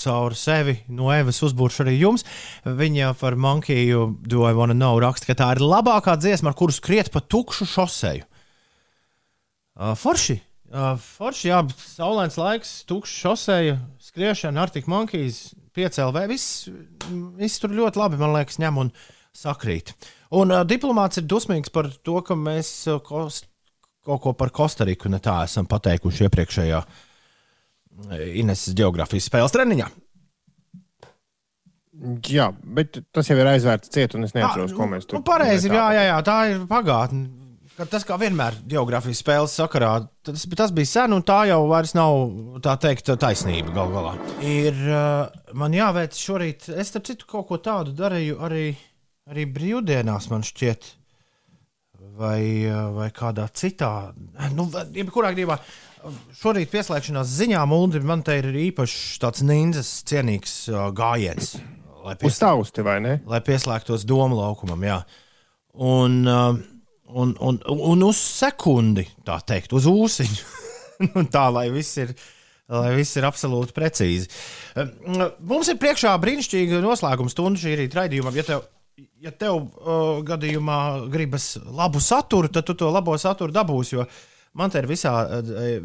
caur 0.02 0.36
sevi. 0.38 0.76
No 0.92 1.12
Evas 1.14 1.40
uzbūršu 1.46 1.86
arī 1.86 1.96
jums. 2.00 2.26
Viņa 2.66 3.14
par 3.20 3.38
Monkeju 3.40 4.04
Do 4.26 4.44
I 4.48 4.52
Wanna 4.58 4.76
Know 4.76 5.00
raksta, 5.02 5.30
ka 5.30 5.38
tā 5.38 5.50
ir 5.56 5.62
labākā 5.64 6.18
dziesma, 6.20 6.52
ar 6.52 6.58
kuru 6.58 6.74
skriet 6.74 7.12
pa 7.14 7.22
tukšu 7.22 7.68
šoseju. 7.70 8.26
Uh, 9.72 9.94
forši. 9.96 10.38
Uh, 10.72 10.94
forši, 11.00 11.48
jā, 11.50 11.58
saulains 11.84 12.36
laiks, 12.40 12.70
tukšs 12.88 13.16
šoseja, 13.24 13.76
skriešana, 14.00 14.62
Arctic 14.64 14.86
Monkeys, 14.88 15.50
5LV. 15.76 16.26
Viss, 16.30 16.68
viss 17.40 17.60
tur 17.60 17.74
ļoti 17.76 18.00
labi, 18.00 18.20
man 18.20 18.34
liekas, 18.36 18.60
ņem. 18.60 18.80
Un 18.84 18.92
sakrīt. 19.36 19.94
Un 20.36 20.52
uh, 20.52 20.62
diplomāts 20.68 21.20
ir 21.20 21.26
dusmīgs 21.28 21.72
par 21.72 21.90
to, 22.04 22.18
ka 22.24 22.36
mēs 22.36 22.72
uh, 22.88 23.00
kos, 23.04 23.42
kaut 24.04 24.22
ko 24.24 24.34
par 24.36 24.52
Kostariku 24.54 25.12
ne 25.12 25.20
tā 25.24 25.42
esam 25.46 25.68
pateikuši 25.68 26.28
iepriekšējā 26.28 26.82
Ineses 28.42 28.74
geogrāfijas 28.78 29.28
spēles 29.28 29.52
treniņā. 29.54 29.90
Jā, 32.32 32.48
bet 32.78 32.96
tas 33.14 33.28
jau 33.28 33.36
ir 33.38 33.46
aizvērts 33.50 33.92
ciet, 33.92 34.16
un 34.16 34.26
es 34.26 34.32
neatceros, 34.34 34.72
ko 34.74 34.88
mēs 34.90 35.04
tur 35.06 35.20
nu, 35.20 35.26
pareizi, 35.26 35.68
jā, 35.70 35.84
jā, 35.94 36.06
jā, 36.08 36.18
tā 36.26 36.38
ir 36.50 36.64
pagātne. 36.70 37.28
Ka 37.76 37.86
Tas 37.88 38.04
kā 38.04 38.18
vienmēr 38.20 38.56
geogrāfijas 38.68 39.20
spēles 39.22 39.54
sakarā, 39.56 39.92
tas, 40.26 40.42
tas 40.58 40.72
bija 40.76 40.90
sen, 40.90 41.14
un 41.16 41.22
tā 41.24 41.38
jau 41.48 41.62
vairs 41.70 41.94
nav 41.96 42.58
tā 42.64 42.74
teikt, 42.80 43.08
taisnība 43.20 43.72
gal 43.76 43.92
galā. 43.94 44.12
Ir 44.44 44.76
uh, 44.92 45.30
man 45.56 45.76
jāveic 45.76 46.16
šorīt, 46.18 46.68
es 46.74 46.92
starp 46.92 47.06
citu 47.08 47.28
kaut 47.30 47.48
ko 47.48 47.60
tādu 47.64 47.94
darīju 47.96 48.40
arī, 48.44 48.66
arī 49.32 49.46
brīvdienās, 49.56 50.28
man 50.32 50.44
šķiet, 50.44 50.90
vai, 52.20 52.42
uh, 52.68 52.90
vai 52.98 53.08
kādā 53.16 53.48
citā. 53.56 53.92
Nu, 54.52 54.68
jebkurā 54.92 55.32
gadījumā, 55.32 55.56
šorīt 56.38 56.70
pieslēgšanās 56.72 57.30
ziņām, 57.38 57.72
un 57.76 57.94
man 58.06 58.24
te 58.26 58.38
ir 58.40 58.50
īpašs 58.68 59.20
tāds 59.22 59.44
nindzas 59.46 59.90
cienīgs 60.08 60.54
uh, 60.72 60.88
gājiens. 60.96 61.56
lai 62.02 62.16
Uz 62.26 62.40
tausti, 62.42 62.84
vai 62.86 62.98
ne? 63.04 63.16
lai 63.28 63.40
pieslēgtos 63.44 64.06
domu 64.08 64.40
laukumam. 64.40 64.82
Jā. 64.86 65.00
Un, 65.72 66.22
uh, 66.28 66.58
un, 67.08 67.34
un, 67.40 67.60
un 67.92 68.04
uz 68.08 68.20
sekundi, 68.20 69.06
tā 69.26 69.38
teikt, 69.46 69.74
uz 69.76 69.88
ūsuņu. 69.90 70.42
Nu, 71.02 71.24
tā, 71.26 71.48
lai 71.50 71.64
viss 71.74 71.96
ir. 71.98 72.12
Lai 72.70 72.92
viss 72.94 73.16
ir 73.18 73.24
absolūti 73.26 73.74
precīzi. 73.74 74.28
Uh, 74.78 75.32
Mums 75.50 75.72
ir 75.72 75.80
priekšā 75.82 76.12
brīnišķīga 76.22 76.78
noslēguma 76.84 77.32
stunda 77.32 77.58
šī 77.58 77.72
rīta 77.80 77.98
raidījumam. 77.98 78.36
Ja 78.38 78.44
tev, 78.46 78.62
ja 79.18 79.32
tev 79.34 79.58
uh, 79.58 80.20
gadījumā 80.28 80.78
gribas 81.10 81.56
labu 81.64 82.00
saturu, 82.00 82.52
tad 82.54 82.68
tu 82.68 82.76
to 82.78 82.92
labo 82.94 83.16
saturu 83.18 83.56
dabūsi. 83.56 83.96
Jo 83.96 84.06
man 84.58 84.72
te 84.72 84.82
ir 84.82 84.88
visā, 84.90 85.12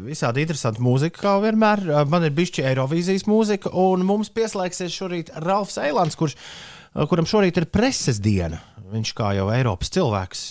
visādi 0.04 0.44
interesanti 0.44 0.82
mūzika, 0.84 1.22
kā 1.22 1.34
vienmēr. 1.44 1.84
Uh, 1.88 2.02
Man 2.08 2.26
ir 2.26 2.34
bijusi 2.36 2.64
Eirovīzijas 2.68 3.26
mūzika, 3.28 3.72
un 3.72 4.04
mums 4.08 4.32
pieslēgsies 4.34 4.94
šorīt 4.94 5.32
Ralfs 5.44 5.78
Eilants, 5.82 6.18
kurš, 6.18 6.36
uh, 6.36 7.04
kuram 7.10 7.28
šorīt 7.28 7.60
ir 7.60 7.68
preses 7.72 8.20
diena. 8.24 8.60
Viņš 8.88 9.12
kā 9.16 9.34
jau 9.36 9.50
Eiropas 9.52 9.90
cilvēks 9.92 10.42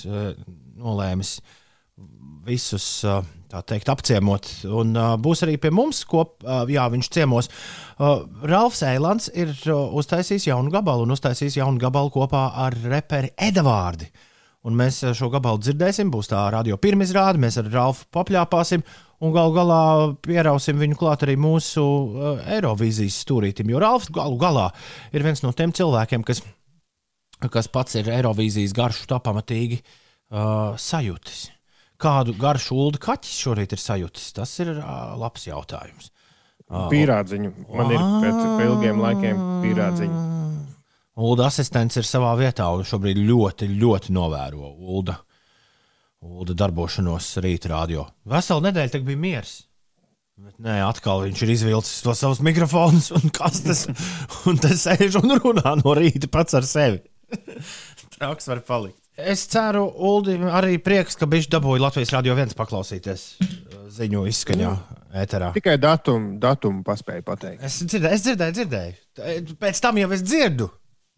nolēmis 0.78 1.40
visus 2.46 2.86
teikt, 3.50 3.90
apciemot. 3.90 4.46
Un 4.70 4.94
būs 5.24 5.42
arī 5.48 5.56
pie 5.58 5.72
mums, 5.74 6.04
kop, 6.06 6.36
uh, 6.46 6.62
jā, 6.70 6.86
viņš 6.94 7.10
ciemos. 7.16 7.50
Ralfs 7.98 8.84
Eilants 8.86 9.32
ir 9.34 9.56
uztaisījis 9.74 10.52
jaunu 10.52 10.70
gabalu 10.74 11.08
un 11.08 11.16
uztaisījis 11.18 11.58
jaunu 11.64 11.82
gabalu 11.82 12.14
kopā 12.14 12.44
ar 12.68 12.78
reperi 12.86 13.34
Edvardi. 13.34 14.12
Un 14.68 14.76
mēs 14.78 15.00
uh, 15.06 15.14
šo 15.16 15.30
gabalu 15.32 15.62
dzirdēsim, 15.64 16.12
būs 16.12 16.32
tā 16.32 16.44
radio 16.54 16.78
pirmizrāde, 16.82 17.40
mēs 17.42 17.60
ar 17.62 17.70
Ralfu 17.72 18.08
papļāpāsim. 18.16 18.84
Un 19.24 19.34
gal 19.34 19.54
galā 19.56 19.82
pierausim 20.22 20.78
viņu 20.78 21.00
klāt 21.00 21.24
arī 21.26 21.38
mūsu 21.42 21.84
uh, 21.84 22.42
Eirovīzijas 22.58 23.22
stūrītim. 23.24 23.72
Jo 23.74 23.82
Ralfs 23.82 24.12
galu 24.14 24.38
galā 24.42 24.68
ir 25.16 25.26
viens 25.26 25.42
no 25.46 25.54
tiem 25.58 25.74
cilvēkiem, 25.74 26.26
kas, 26.28 26.44
kas 27.50 27.72
pats 27.74 27.98
ir 27.98 28.12
Eirovīzijas 28.14 28.76
garšu 28.78 29.08
tā 29.10 29.22
pamatīgi 29.24 29.80
uh, 29.82 30.76
sajūtis. 30.78 31.48
Kādu 31.98 32.36
garšu 32.38 32.78
ulu 32.78 33.02
kaķis 33.02 33.40
šorīt 33.42 33.74
ir 33.74 33.82
sajūtis? 33.82 34.30
Tas 34.38 34.54
ir 34.62 34.76
uh, 34.76 35.16
labs 35.18 35.48
jautājums. 35.50 36.12
Pīrādziņu. 36.68 37.54
Man 37.72 37.94
ir 37.96 38.02
pēc 38.22 38.66
ilgiem 38.68 39.00
laikiem 39.00 39.46
pīrādziņu. 39.64 40.47
Ulda 41.18 41.48
asistents 41.50 41.98
ir 41.98 42.06
savā 42.06 42.36
vietā 42.38 42.68
un 42.78 42.86
šobrīd 42.86 43.18
ļoti, 43.26 43.72
ļoti 43.80 44.14
novēro 44.14 44.70
Ulda, 44.78 45.16
Ulda 46.22 46.54
darbošanos 46.62 47.32
rīta 47.42 47.72
radio. 47.72 48.06
Veselu 48.30 48.68
nedēļu 48.68 49.02
bija 49.08 49.22
miers. 49.24 49.56
Bet 50.38 50.54
nē, 50.62 50.76
atkal 50.86 51.24
viņš 51.26 51.42
ir 51.42 51.52
izvilcis 51.56 52.04
to 52.06 52.14
savus 52.14 52.44
mikrofonus 52.46 53.10
un 53.18 53.34
kastes, 53.34 53.88
un 54.50 54.62
tas 54.62 54.86
sēž 54.86 55.18
un 55.24 55.34
runā 55.40 55.74
no 55.82 55.98
rīta 55.98 56.30
pats 56.30 56.54
ar 56.60 56.70
sevi. 56.70 57.02
Traks 58.20 58.54
var 58.54 58.62
palikt. 58.68 59.02
Es 59.18 59.48
ceru, 59.50 59.88
Uldi, 59.90 60.38
arī 60.54 60.78
prieks, 60.78 61.18
ka 61.18 61.26
viņš 61.26 61.50
dabūja 61.50 61.88
Latvijas 61.88 62.14
radio 62.14 62.38
viens 62.38 62.54
paklausīties 62.54 63.24
uh, 63.42 63.88
ziņu 63.90 64.28
izskaņā, 64.30 64.74
ēterā. 65.18 65.56
Tikai 65.58 65.80
datumu, 65.82 66.36
datumu 66.38 66.86
paspēju 66.86 67.26
pateikt. 67.26 67.66
Es 67.66 67.82
dzirdēju, 67.82 68.14
es 68.14 68.28
dzirdēju, 68.28 68.58
dzirdēju. 68.60 69.56
Pēc 69.58 69.82
tam 69.82 69.98
jau 69.98 70.14
es 70.14 70.22
dzirdu. 70.22 70.70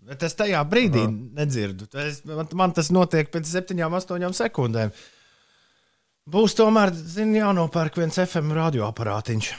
Bet 0.10 0.26
es 0.26 0.36
tajā 0.38 0.62
brīdī 0.66 1.04
uh. 1.06 1.16
nedzirdu. 1.38 1.86
Es, 2.02 2.24
man, 2.26 2.48
man 2.58 2.76
tas 2.76 2.90
notiek 2.94 3.30
pēc 3.34 3.50
septiņām, 3.50 3.98
astoņām 4.00 4.36
sekundēm. 4.38 4.94
Būs 6.30 6.56
tomēr, 6.58 6.94
zini, 6.94 7.40
jānopērk 7.40 7.98
viens 8.02 8.18
FM 8.22 8.54
radioaparātiņš. 8.58 9.52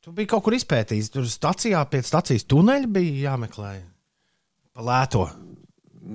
Tu 0.00 0.14
biji 0.16 0.30
kaut 0.32 0.46
kur 0.46 0.54
izpētījis, 0.56 1.10
tur 1.12 1.26
stācijā 1.28 1.80
pie 1.92 2.00
stācijas 2.06 2.46
tuneļa 2.48 2.88
bija 2.90 3.30
jāmeklē. 3.30 3.72
Pa 4.74 4.86
lēto. 4.86 5.26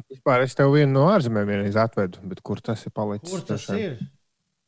Vispār 0.09 0.43
es 0.43 0.55
tev 0.57 0.73
vienu 0.73 0.95
no 0.95 1.05
ārzemēm 1.13 1.47
vienreiz 1.51 1.77
atvedu, 1.79 2.23
bet 2.31 2.41
kur 2.43 2.63
tas 2.65 2.81
ir 2.87 2.95
palicis? 2.95 3.29
Kur 3.29 3.43
tas 3.45 3.67
Tiešām. 3.67 3.83
ir? 3.83 3.99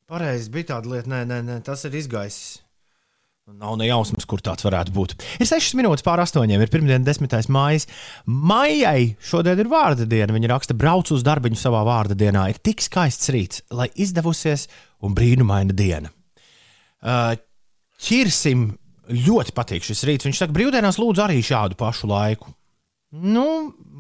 Pareizi 0.08 0.52
bija 0.54 0.70
tāda 0.76 0.94
lieta, 0.94 1.10
nē, 1.12 1.24
nē, 1.28 1.40
nē 1.48 1.58
tas 1.66 1.84
ir 1.90 1.98
izgaisis. 1.98 2.62
Nav 3.48 3.78
ne 3.80 3.86
jausmas, 3.88 4.26
kur 4.28 4.42
tāds 4.44 4.66
varētu 4.66 4.92
būt. 4.92 5.14
Ir 5.40 5.48
6 5.48 5.78
minūtes 5.80 6.04
pār 6.04 6.20
8, 6.20 6.52
ir 6.52 6.72
pirmdiena, 6.72 7.00
10. 7.08 7.48
maija. 7.56 7.86
Maijai 8.28 9.14
šodien 9.24 9.62
ir 9.64 9.70
vārda 9.72 10.04
diena. 10.04 10.36
Viņa 10.36 10.50
raksta, 10.52 10.76
brauc 10.76 11.08
uz 11.16 11.24
darbu 11.24 11.54
savā 11.56 11.86
vārda 11.88 12.18
dienā. 12.20 12.50
Ir 12.52 12.60
tik 12.60 12.84
skaists 12.84 13.32
rīts, 13.32 13.62
lai 13.72 13.88
izdevusies 13.96 14.66
un 15.00 15.16
brīnumaina 15.16 15.72
diena. 15.72 16.12
Uh, 17.00 17.38
Čirsim 18.04 18.68
ļoti 19.16 19.56
patīk 19.56 19.88
šis 19.88 20.04
rīts. 20.10 20.28
Viņš 20.28 20.44
saka, 20.44 20.56
brīvdienās 20.58 21.00
lūdzu 21.00 21.24
arī 21.24 21.40
šādu 21.40 21.80
pašu 21.80 22.12
laiku. 22.12 22.52
Nu, 23.16 23.48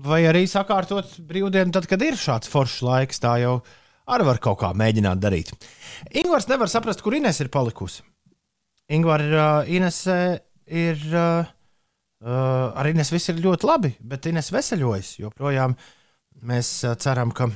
vai 0.03 0.25
arī 0.27 0.43
sakārtot 0.51 1.21
brīvdienu, 1.23 1.71
tad, 1.71 1.87
kad 1.87 2.03
ir 2.03 2.19
šāds 2.19 2.51
foršs 2.51 2.83
laiks, 2.83 3.23
tā 3.23 3.37
jau 3.45 3.55
arī 4.11 4.27
var 4.27 4.43
kaut 4.43 4.59
kā 4.65 4.75
mēģināt 4.75 5.23
darīt. 5.23 5.55
Ingūns 6.11 6.51
nevar 6.51 6.67
saprast, 6.67 6.99
kur 6.99 7.15
Inês 7.15 7.39
ir 7.39 7.47
palikusi. 7.53 8.03
Ingūns 8.87 9.33
uh, 9.35 9.67
Inês 9.67 10.01
ir. 10.07 10.99
Uh, 11.11 11.47
uh, 12.23 12.71
ar 12.71 12.87
Inês 12.87 13.11
viss 13.11 13.31
ir 13.33 13.41
ļoti 13.43 13.67
labi, 13.67 13.93
bet 13.99 14.29
Inês 14.31 14.51
veseļojas. 14.55 15.17
Joprojām 15.19 15.75
mēs 16.47 16.69
uh, 16.87 16.95
ceram, 16.99 17.33
ka. 17.35 17.49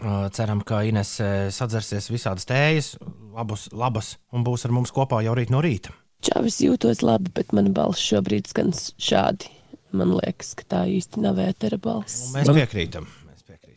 Uh, 0.00 0.26
ceram, 0.34 0.64
ka 0.66 0.82
Inês 0.86 1.16
sadzersies 1.54 2.10
visādas 2.10 2.46
tējas, 2.48 2.94
labus, 3.34 3.68
labas, 3.74 4.14
un 4.34 4.46
būs 4.46 4.66
ar 4.66 4.74
mums 4.74 4.94
kopā 4.94 5.22
jau 5.26 5.34
rīt 5.38 5.50
no 5.54 5.62
rīta. 5.62 5.94
Es 6.20 6.60
jūtos 6.60 7.00
labi, 7.02 7.32
bet 7.34 7.54
mana 7.56 7.72
balss 7.74 8.02
šobrīd 8.04 8.50
skan 8.50 8.74
šādi. 9.00 9.50
Man 9.96 10.12
liekas, 10.14 10.52
ka 10.58 10.66
tā 10.70 10.82
īsti 10.86 11.22
nav 11.24 11.40
ētera 11.42 11.78
balss. 11.82 12.28
Un 12.28 12.38
mēs 12.38 12.50
piekrītam. 12.54 13.08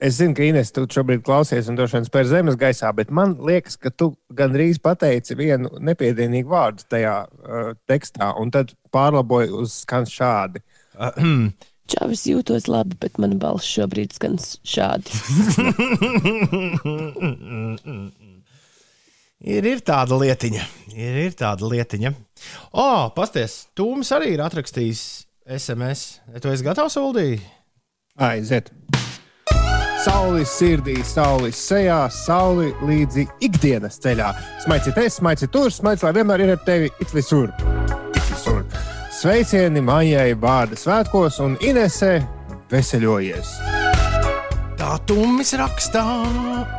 Es 0.04 0.18
zinu, 0.20 0.36
ka 0.36 0.43
Inês, 0.43 0.68
tu 0.76 0.84
šobrīd 0.91 1.22
klausies 1.24 1.70
un 1.72 1.78
droši 1.80 1.95
vien 1.95 2.06
spēr 2.10 2.26
zemes 2.28 2.58
gaisā, 2.60 2.89
bet 2.95 3.12
man 3.14 3.38
liekas, 3.39 3.78
ka 3.80 3.88
tu 3.88 4.10
gandrīz 4.36 4.76
pateici 4.84 5.38
vienu 5.39 5.72
nepiedienīgu 5.80 6.51
vārdu 6.51 6.84
tajā 6.91 7.14
uh, 7.24 7.70
tekstā, 7.88 8.34
un 8.41 8.51
tad 8.51 8.76
pārlaboji 8.91 9.54
uz 9.64 9.80
skan 9.86 10.04
šādi. 10.10 10.60
Es 11.93 12.24
jūtos 12.26 12.66
labi, 12.72 12.95
bet 12.97 13.20
mana 13.22 13.36
balss 13.38 13.68
šobrīd 13.70 14.16
skan 14.16 14.39
šādi. 14.66 15.14
Ir, 19.43 19.66
ir 19.68 19.82
tāda 19.84 20.16
lietiņa, 20.16 20.62
ir, 20.95 21.18
ir 21.26 21.34
tāda 21.36 21.68
lietiņa. 21.68 22.14
O, 22.80 22.86
pasties, 23.12 23.68
Tūms 23.76 24.08
arī 24.16 24.38
ir 24.38 24.43
atrakstījis 24.45 25.01
SMS. 25.60 26.24
Tu 26.39 26.54
esi 26.54 26.64
gatavs, 26.64 26.95
Uldī? 27.01 27.41
Aiziet! 28.16 28.72
Saulis 30.04 30.51
sirdī, 30.51 30.97
saulis 31.08 31.56
sejā, 31.64 32.01
sauli 32.12 32.74
līdzi 32.84 33.24
ikdienas 33.45 33.95
ceļā. 34.04 34.34
Smaicīt, 34.66 34.97
es 34.99 35.20
smaicīt, 35.22 35.51
tur 35.54 35.72
smaicīt, 35.72 36.04
lai 36.04 36.12
vienmēr 36.18 36.43
ir 36.43 36.51
ar 36.58 36.64
tevi 36.68 36.89
it 36.99 37.14
visur. 37.16 37.54
It 38.12 38.24
visur. 38.28 38.66
Sveicieni 39.16 39.80
Maijai 39.86 40.34
vārda 40.36 40.76
svētkos 40.76 41.39
un 41.45 41.56
Inesē 41.64 42.18
veseļojies! 42.74 43.54
Tā 44.82 44.97
Tūmis 45.08 45.54
rakstā 45.62 46.04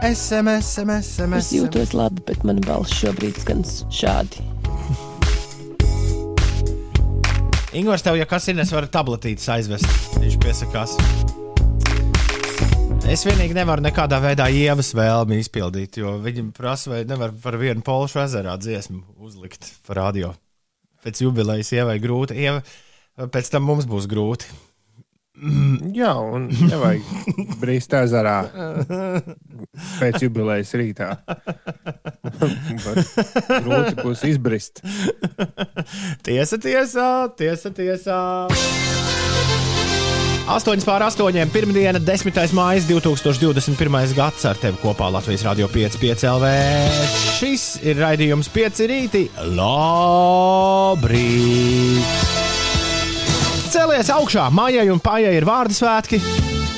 SMS, 0.05 0.75
SMS, 0.75 1.15
Es 1.15 1.23
SMS. 1.23 1.53
jūtos 1.57 1.95
labi, 1.97 2.21
bet 2.29 2.45
mana 2.45 2.61
balss 2.67 2.93
šobrīd 2.99 3.41
skan 3.41 3.65
šādi. 3.89 4.45
Ingūns 7.75 8.05
tev, 8.05 8.21
ja 8.21 8.29
kas 8.29 8.51
ir, 8.53 8.61
es 8.61 8.75
varu 8.75 8.93
tabletītes 8.93 9.49
aizvest. 9.57 9.89
Viņš 10.21 10.37
piesakās. 10.45 10.99
Es 13.05 13.23
vienīgi 13.29 13.53
nevaru 13.53 13.85
nekādā 13.85 14.17
veidā 14.25 14.47
ievas 14.49 14.89
vēlmi 14.97 15.37
izpildīt, 15.43 15.99
jo 16.01 16.17
viņi 16.25 16.47
prasa, 16.57 16.91
vai 16.91 17.03
nevar 17.07 17.35
par 17.43 17.59
vienu 17.61 17.85
polšu 17.85 18.23
ezerā 18.25 18.57
dziesmu 18.57 19.03
uzlikt 19.23 19.69
par 19.87 20.01
radio. 20.01 20.33
Pēc 21.05 21.21
jubilejas 21.27 21.71
ievai 21.77 21.99
grūti, 22.01 22.39
ieva, 22.41 22.63
pēc 23.31 23.51
tam 23.53 23.69
mums 23.69 23.85
būs 23.91 24.09
grūti. 24.11 24.49
Jā, 25.99 26.15
un 26.15 26.47
nevajag 26.49 27.59
brīzt 27.61 27.95
ezerā 27.99 28.39
pēc 29.99 30.25
jubilejas 30.25 30.73
rītā. 30.79 31.11
Grūti 33.53 33.99
būs 34.01 34.25
izbrist. 34.31 34.81
Tiesa, 36.25 36.57
tiesā, 36.57 37.09
tiesa, 37.37 37.75
tiesā. 37.75 38.21
8 40.45 40.85
pār 40.85 41.01
8. 41.01 41.49
Pirmdiena, 41.49 41.99
10. 41.99 42.53
maija 42.53 42.81
2021. 42.85 44.13
gads 44.15 44.45
ar 44.45 44.57
tevi 44.61 44.77
kopā 44.83 45.09
Latvijas 45.13 45.41
Rādio 45.47 45.69
5, 45.73 45.97
5 46.03 46.27
LV. 46.35 46.45
Šis 47.39 47.81
ir 47.81 47.97
raidījums 48.03 48.53
5 48.53 48.85
rīti. 48.91 49.33
Labrīt! 49.57 50.85
Cēlies 53.73 54.13
augšā, 54.13 54.53
mājai 54.55 54.93
un 54.93 55.01
pājai 55.03 55.33
ir 55.41 55.49
vārdu 55.49 55.75
svētki. 55.81 56.21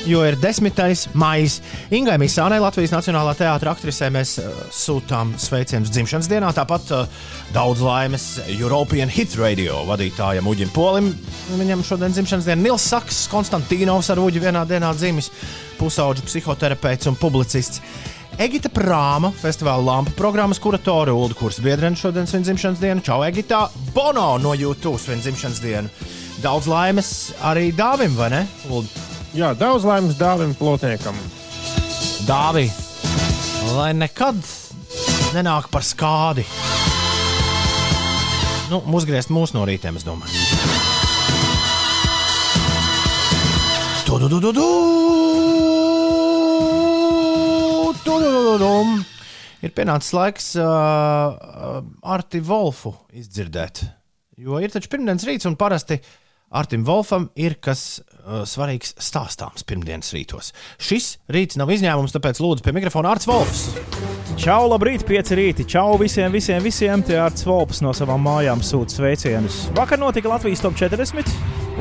Jo 0.07 0.21
ir 0.23 0.37
10. 0.39 1.09
maija. 1.19 1.49
Ingai 1.91 2.15
Misānai, 2.21 2.61
Latvijas 2.63 2.93
Nacionālā 2.95 3.33
teātris 3.35 3.71
aktrisē, 3.73 4.07
mēs 4.15 4.37
uh, 4.39 4.53
sūtām 4.71 5.33
sveicienus 5.41 5.91
dzimšanas 5.91 6.29
dienā. 6.31 6.53
Tāpat 6.55 6.93
uh, 6.95 7.25
daudz 7.51 7.83
laimes 7.83 8.27
European 8.53 9.11
Hit 9.11 9.35
Radio 9.35 9.81
vadītājam 9.89 10.47
Uģim 10.47 10.71
Polim. 10.71 11.09
Viņam 11.59 11.83
šodien 11.83 12.15
dzimšanas 12.15 12.47
diena 12.47 12.61
Nils 12.61 12.85
Saks, 12.87 13.25
Konstantīnovs 13.33 14.07
ar 14.13 14.21
Uģi 14.23 14.45
vienā 14.45 14.61
dienā 14.69 14.93
dzimis, 14.95 15.27
pusauģis 15.75 16.23
psihoterapeits 16.29 17.11
un 17.11 17.19
publicists. 17.19 17.83
Egita 18.39 18.71
Prāma, 18.71 19.33
festivāla 19.35 19.83
lampu 19.89 20.15
programmas 20.15 20.63
kuratore 20.63 21.11
Ulu 21.11 21.35
Kursa 21.35 21.67
biedrene 21.67 21.99
šodien 21.99 22.31
svin 22.31 22.47
dzimšanas 22.47 22.79
dienu. 22.79 23.03
Čau, 23.03 23.19
Egita! 23.27 23.65
Bono 23.91 24.37
no 24.39 24.55
YouTube 24.55 25.03
svin 25.03 25.19
dzimšanas 25.19 25.61
dienu. 25.67 25.91
Daudz 26.39 26.71
laimes 26.71 27.13
arī 27.43 27.73
dāvim, 27.75 28.15
vai 28.15 28.31
ne? 28.37 28.43
Uld? 28.71 29.16
Jā, 29.37 29.51
daudz 29.53 29.83
laimes 29.85 30.15
dāvim 30.17 30.55
plotniekam. 30.57 31.13
Dāvi, 32.25 32.63
lai 33.75 33.91
nekad 33.93 34.39
nenāk 35.35 35.67
par 35.69 35.85
skādi. 35.85 36.41
Nu, 38.71 38.79
uzgriezt 38.97 39.29
mūsu 39.29 39.59
no 39.59 39.67
rītiem, 39.69 39.99
es 39.99 40.07
domāju. 40.07 40.33
Tu, 44.07 44.17
tu, 44.17 44.25
tu, 44.25 44.41
tu, 44.41 44.55
tu. 44.57 44.65
Tu, 48.01 48.17
tu, 48.17 48.17
tu, 48.17 48.33
tu, 48.41 48.57
tu. 48.57 48.73
Ir 49.61 49.77
pienācis 49.77 50.17
laiks 50.17 50.55
uh, 50.57 50.65
uh, 50.65 51.81
Arti 52.09 52.41
Wolfu 52.41 52.95
izdzirdēt. 53.13 53.85
Jo 54.41 54.57
ir 54.65 54.73
taču 54.73 54.89
pirmdienas 54.89 55.29
rīts, 55.29 55.45
un 55.45 55.61
parasti 55.61 56.01
Artim 56.57 56.89
Wolfam 56.89 57.29
ir 57.37 57.59
kas 57.61 57.99
uh, 58.27 58.43
svarīgs 58.47 58.93
stāstāms 59.01 59.65
pirmdienas 59.67 60.11
rītos. 60.15 60.51
Šis 60.77 61.15
rīts 61.31 61.57
nav 61.59 61.71
izņēmums, 61.73 62.13
tāpēc 62.15 62.41
lūdzu 62.43 62.65
pie 62.65 62.75
mikrofona 62.75 63.13
Arts 63.15 63.29
Wolfs. 63.29 63.63
Čau, 64.37 64.67
labrīt, 64.69 65.05
pieci 65.07 65.37
rīti. 65.39 65.65
Čau 65.69 65.95
visiem, 66.01 66.29
visiem, 66.33 66.61
visiem. 66.63 67.01
Te 67.05 67.17
Arts 67.19 67.47
Volps 67.47 67.81
no 67.85 67.93
savām 67.95 68.21
mājām 68.27 68.61
sūta 68.65 68.99
sveicienus. 68.99 69.63
Vakar 69.77 70.01
notika 70.01 70.29
Latvijas 70.29 70.61
top 70.61 70.77
40, 70.77 71.31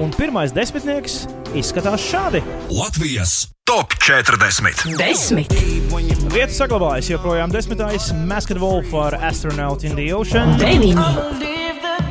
un 0.01 0.15
pirmais 0.17 0.55
desmitnieks 0.57 1.27
izskatās 1.59 2.07
šādi. 2.07 2.41
Latvijas 2.73 3.43
top 3.69 3.93
40. 4.07 4.97
Desmit. 5.01 5.53
Vietu 6.31 6.55
saglabājas 6.55 7.11
joprojām 7.11 7.53
desmitais 7.53 8.13
Masked 8.25 8.63
Wolf 8.63 8.95
ar 8.95 9.19
Astronaut 9.27 9.85
in 9.85 9.99
the 9.99 10.09
Ocean. 10.15 10.57
Deviņi. 10.63 11.56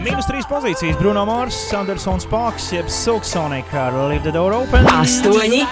Mīnus 0.05 0.27
trīs 0.29 0.45
pozīcijas 0.45 0.99
Bruno 0.99 1.23
Mars, 1.25 1.55
Andersons 1.73 2.27
Parks, 2.29 2.67
jeb 2.75 2.85
Silk 2.93 3.25
Sonic 3.25 3.71
ar 3.73 3.95
Leave 4.05 4.21
the 4.21 4.33
Door 4.35 4.53
Open. 4.53 4.85
Astoņi. 4.91 5.63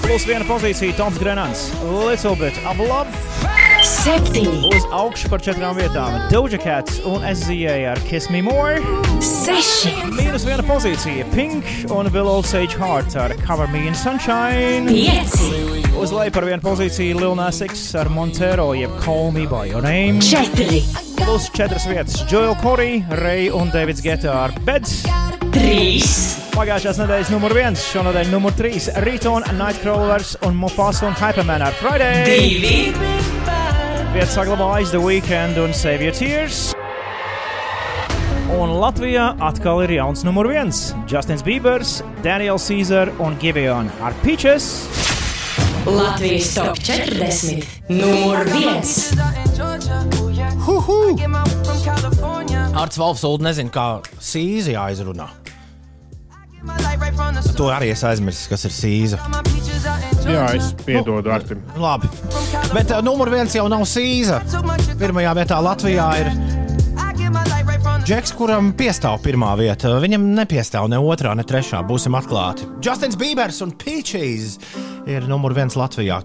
Plus 0.00 0.24
viena 0.24 0.46
pozīcija 0.48 0.96
Toms 0.96 1.18
Grenants, 1.20 1.66
Little 1.84 2.32
Bit 2.40 2.56
of 2.64 2.80
Love. 2.80 3.12
Septiņi. 3.84 4.70
Uz 4.70 4.86
augšu 4.88 5.28
par 5.28 5.44
četrām 5.44 5.76
vietām 5.76 6.16
Doja 6.32 6.56
Cat 6.62 6.88
un 7.04 7.26
SZA 7.28 7.76
ar 7.92 8.00
Kiss 8.08 8.32
Me 8.32 8.40
More. 8.46 8.80
Seši. 9.20 9.92
Mīnus 10.16 10.48
viena 10.48 10.64
pozīcija 10.64 11.28
Pink 11.34 11.92
un 11.92 12.08
Will 12.16 12.40
Sage 12.40 12.80
Heart 12.80 13.20
ar 13.20 13.36
Cover 13.44 13.68
Me 13.68 13.84
in 13.90 13.98
Sunshine. 14.00 14.88
Pieci. 14.88 15.85
Uz 15.96 16.10
leju 16.12 16.30
par 16.30 16.44
vienu 16.44 16.60
pozīciju 16.60 17.16
Lil 17.16 17.34
Nas 17.38 17.62
X 17.64 17.94
ar 17.96 18.10
Montero 18.12 18.66
jeb 18.76 18.92
Call 19.00 19.30
Me 19.32 19.46
By 19.48 19.70
Your 19.70 19.80
Name. 19.84 20.20
Četri. 20.20 20.82
Plus 21.16 21.48
četras 21.56 21.86
vietas 21.88 22.20
Joel 22.28 22.52
Corey, 22.60 23.00
Ray 23.10 23.48
un 23.48 23.70
Davids 23.72 24.02
Geta 24.04 24.34
ar 24.44 24.52
Beds. 24.66 25.06
Trīs. 25.54 26.10
Pagājušās 26.52 27.00
nedēļas 27.00 27.30
numur 27.32 27.54
viens, 27.56 27.80
šonadēļ 27.94 28.28
numur 28.28 28.52
trīs- 28.58 28.90
Rītona, 29.06 29.54
Nightcrawlers 29.56 30.36
un 30.44 30.60
Mufasa 30.60 31.08
un 31.08 31.16
Hyperman 31.16 31.64
ar 31.64 31.72
Friday. 31.80 32.24
Divi. 32.28 32.92
Vietas 34.12 34.36
saglabājas 34.36 34.92
The 34.92 35.00
Weekend 35.00 35.56
un 35.56 35.72
Save 35.72 36.10
Your 36.10 36.14
Tears. 36.14 36.74
Un 38.52 38.76
Latvijā 38.80 39.32
atkal 39.40 39.82
ir 39.88 39.96
jauns 39.96 40.24
numur 40.28 40.52
viens- 40.52 40.92
Justins 41.10 41.42
Biebers, 41.42 42.02
Daniels 42.22 42.68
Caesar 42.68 43.08
un 43.18 43.36
Giveon 43.40 43.90
ar 44.02 44.12
Peaches. 44.22 44.86
Latvijas 45.86 46.54
top 46.54 46.78
40. 46.78 47.66
Numur 47.88 48.44
viens. 48.44 49.14
Huhu! 50.66 51.16
Arts 52.74 52.98
Valfs 52.98 53.22
Ulu 53.24 53.44
nezina, 53.46 53.70
kā 53.70 53.84
sīzi 54.18 54.74
aizrunā. 54.74 55.28
To 57.56 57.70
arī 57.70 57.92
es 57.94 58.02
aizmirsu, 58.04 58.48
kas 58.50 58.66
ir 58.66 58.74
sīza. 58.74 59.20
Jā, 60.26 60.48
es 60.58 60.72
piedodu 60.82 61.30
Artim. 61.30 61.62
Labi. 61.78 62.10
Bet 62.74 62.90
uh, 62.90 62.98
numur 63.06 63.30
viens 63.30 63.54
jau 63.54 63.68
nav 63.70 63.86
sīza. 63.86 64.42
Pirmajā 64.98 65.36
vietā 65.38 65.62
Latvijā 65.62 66.10
ir 66.24 66.34
Džeks, 68.06 68.30
kuram 68.38 68.68
piestāv 68.78 69.16
pirmā 69.24 69.48
vieta. 69.58 69.90
Viņam 69.98 70.28
nepiestāv 70.36 70.84
ne 70.86 71.00
otrā, 71.02 71.32
ne 71.34 71.42
trešā. 71.42 71.80
Būsim 71.88 72.14
atklāti. 72.14 72.62
Justins 72.78 73.16
Biebers 73.18 73.58
un 73.64 73.72
Peaches 73.74 74.60
ir 75.10 75.26
numur 75.26 75.50
viens 75.56 75.74
Latvijā. 75.74 76.20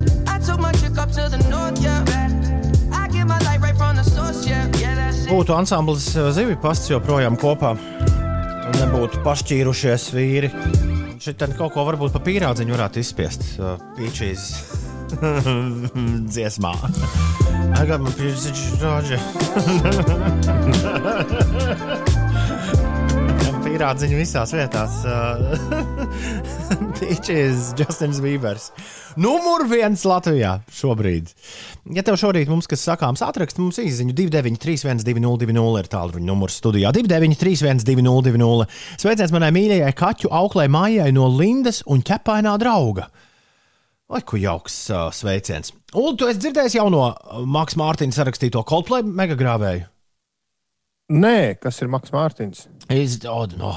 Būtu 5.32 5.58
ansamblis 5.58 6.12
uh, 6.14 6.30
Zivju 6.38 6.60
pasts 6.62 6.94
joprojām 6.94 7.40
kopā. 7.42 7.74
Nebūtu 8.78 9.26
pašķīrušies 9.26 10.06
vīri. 10.14 10.54
Šeit 11.18 11.42
kaut 11.58 11.74
ko 11.74 11.90
varbūt 11.90 12.14
pa 12.14 12.22
pīrādziņu 12.30 12.78
varētu 12.78 13.02
izspiest. 13.02 13.56
Uh, 13.58 13.82
Peaches 13.98 14.52
dziesmā. 16.34 16.74
I 17.72 17.86
got 17.86 18.02
my 18.02 18.12
peaches, 18.12 18.82
Roger. 18.82 19.18
Pīrādziņu 23.62 24.18
visās 24.20 24.52
vietās. 24.54 24.98
Pīčīs, 27.00 27.72
Justins 27.80 28.20
Bībers. 28.22 28.68
Numur 29.22 29.64
viens 29.70 30.04
Latvijā 30.06 30.60
šobrīd. 30.76 31.32
Ja 31.96 32.04
tev 32.06 32.20
šorīt 32.22 32.52
mums 32.52 32.70
kas 32.70 32.84
sakāms, 32.86 33.24
atrakst 33.26 33.62
mums 33.62 33.80
īsiņu 33.82 34.14
293, 34.18 35.02
202, 35.08 35.82
ir 35.82 35.92
tālruņa 35.96 36.28
numurs 36.28 36.60
studijā. 36.62 36.92
293, 36.94 37.82
202. 37.88 38.70
Sveiciens 39.02 39.34
manai 39.34 39.52
mīļajai 39.56 39.94
kaķu 39.98 40.34
auklē 40.42 40.68
mājai 40.72 41.10
no 41.16 41.26
Lindas 41.34 41.82
un 41.90 42.06
ķepainā 42.06 42.54
drauga. 42.62 43.10
Vai 44.12 44.20
ku 44.28 44.36
jauks 44.40 44.76
uh, 44.92 45.08
sveiciens. 45.16 45.72
Un 45.96 46.18
tu 46.20 46.28
esi 46.28 46.42
dzirdējis 46.44 46.76
jau 46.76 46.90
no 46.92 47.06
Maks 47.48 47.78
Mārtiņa 47.80 48.18
sarakstīto 48.18 48.64
Coldplay 48.68 49.06
megagrāvēju? 49.08 49.88
Nē, 51.16 51.56
kas 51.64 51.80
ir 51.84 51.92
Maks 51.92 52.12
Mārtiņš? 52.12 52.66
Es, 52.92 53.18
oh, 53.28 53.46
no. 53.60 53.74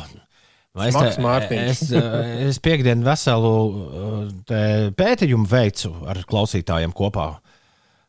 Es, 0.75 0.97
te, 0.99 1.59
es, 1.61 1.81
uh, 1.95 2.17
es 2.49 2.59
piekdienu 2.63 3.07
veselu 3.07 3.51
uh, 3.55 4.15
te 4.49 4.61
pētījumu 4.99 5.47
veicu 5.47 5.93
ar 6.11 6.25
klausītājiem 6.27 6.95
kopā. 6.99 7.29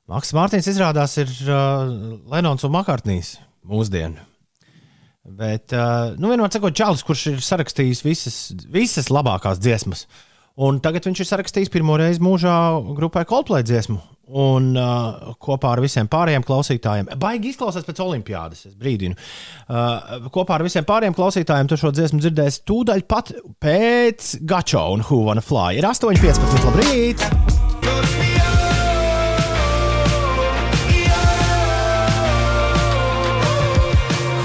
Maks 0.09 0.33
Mārtiņš 0.37 0.71
izrādās 0.73 1.13
ir 1.21 1.29
uh, 1.45 1.85
Lenons 2.33 2.65
un 2.65 2.73
Makārtnīs 2.73 3.35
mūsdienu. 3.69 4.17
Bet, 5.25 5.73
uh, 5.73 6.13
nu, 6.17 6.29
vienmēr 6.29 6.53
sakot, 6.53 6.73
Čālijs, 6.77 7.05
kurš 7.05 7.27
ir 7.35 7.45
sarakstījis 7.45 8.01
visas, 8.05 8.39
visas 8.73 9.13
labākās 9.13 9.61
dziesmas, 9.61 10.07
un 10.55 10.81
tagad 10.83 11.07
viņš 11.07 11.21
ir 11.21 11.29
sarakstījis 11.29 11.71
pirmo 11.73 11.97
reizi 11.99 12.23
mūžā 12.23 12.55
grupai 12.95 13.25
Coldplay 13.27 13.65
dziesmu. 13.65 13.99
Un 14.25 14.71
uh, 14.73 15.35
kopā 15.37 15.75
ar 15.75 15.81
visiem 15.83 16.07
pārējiem 16.09 16.41
klausītājiem, 16.47 17.11
baigi 17.21 17.51
izklausās 17.51 17.85
pēc 17.85 17.99
olimpiādas, 18.01 18.63
es 18.71 18.73
brīdinu. 18.73 19.13
Uh, 19.69 20.25
kopā 20.33 20.57
ar 20.57 20.65
visiem 20.65 20.87
pārējiem 20.87 21.13
klausītājiem 21.13 21.69
tu 21.69 21.77
šo 21.77 21.93
dziesmu 21.93 22.23
dzirdēsi 22.23 22.63
tūdaļ 22.65 23.05
pat 23.05 23.29
pēc 23.61 24.39
Gačo 24.49 24.81
un 24.95 25.05
Who 25.05 25.21
Wanna 25.27 25.45
Fly. 25.45 25.77
Ir 25.77 25.85
8,15. 25.85 26.65
Labrīt! 26.65 27.21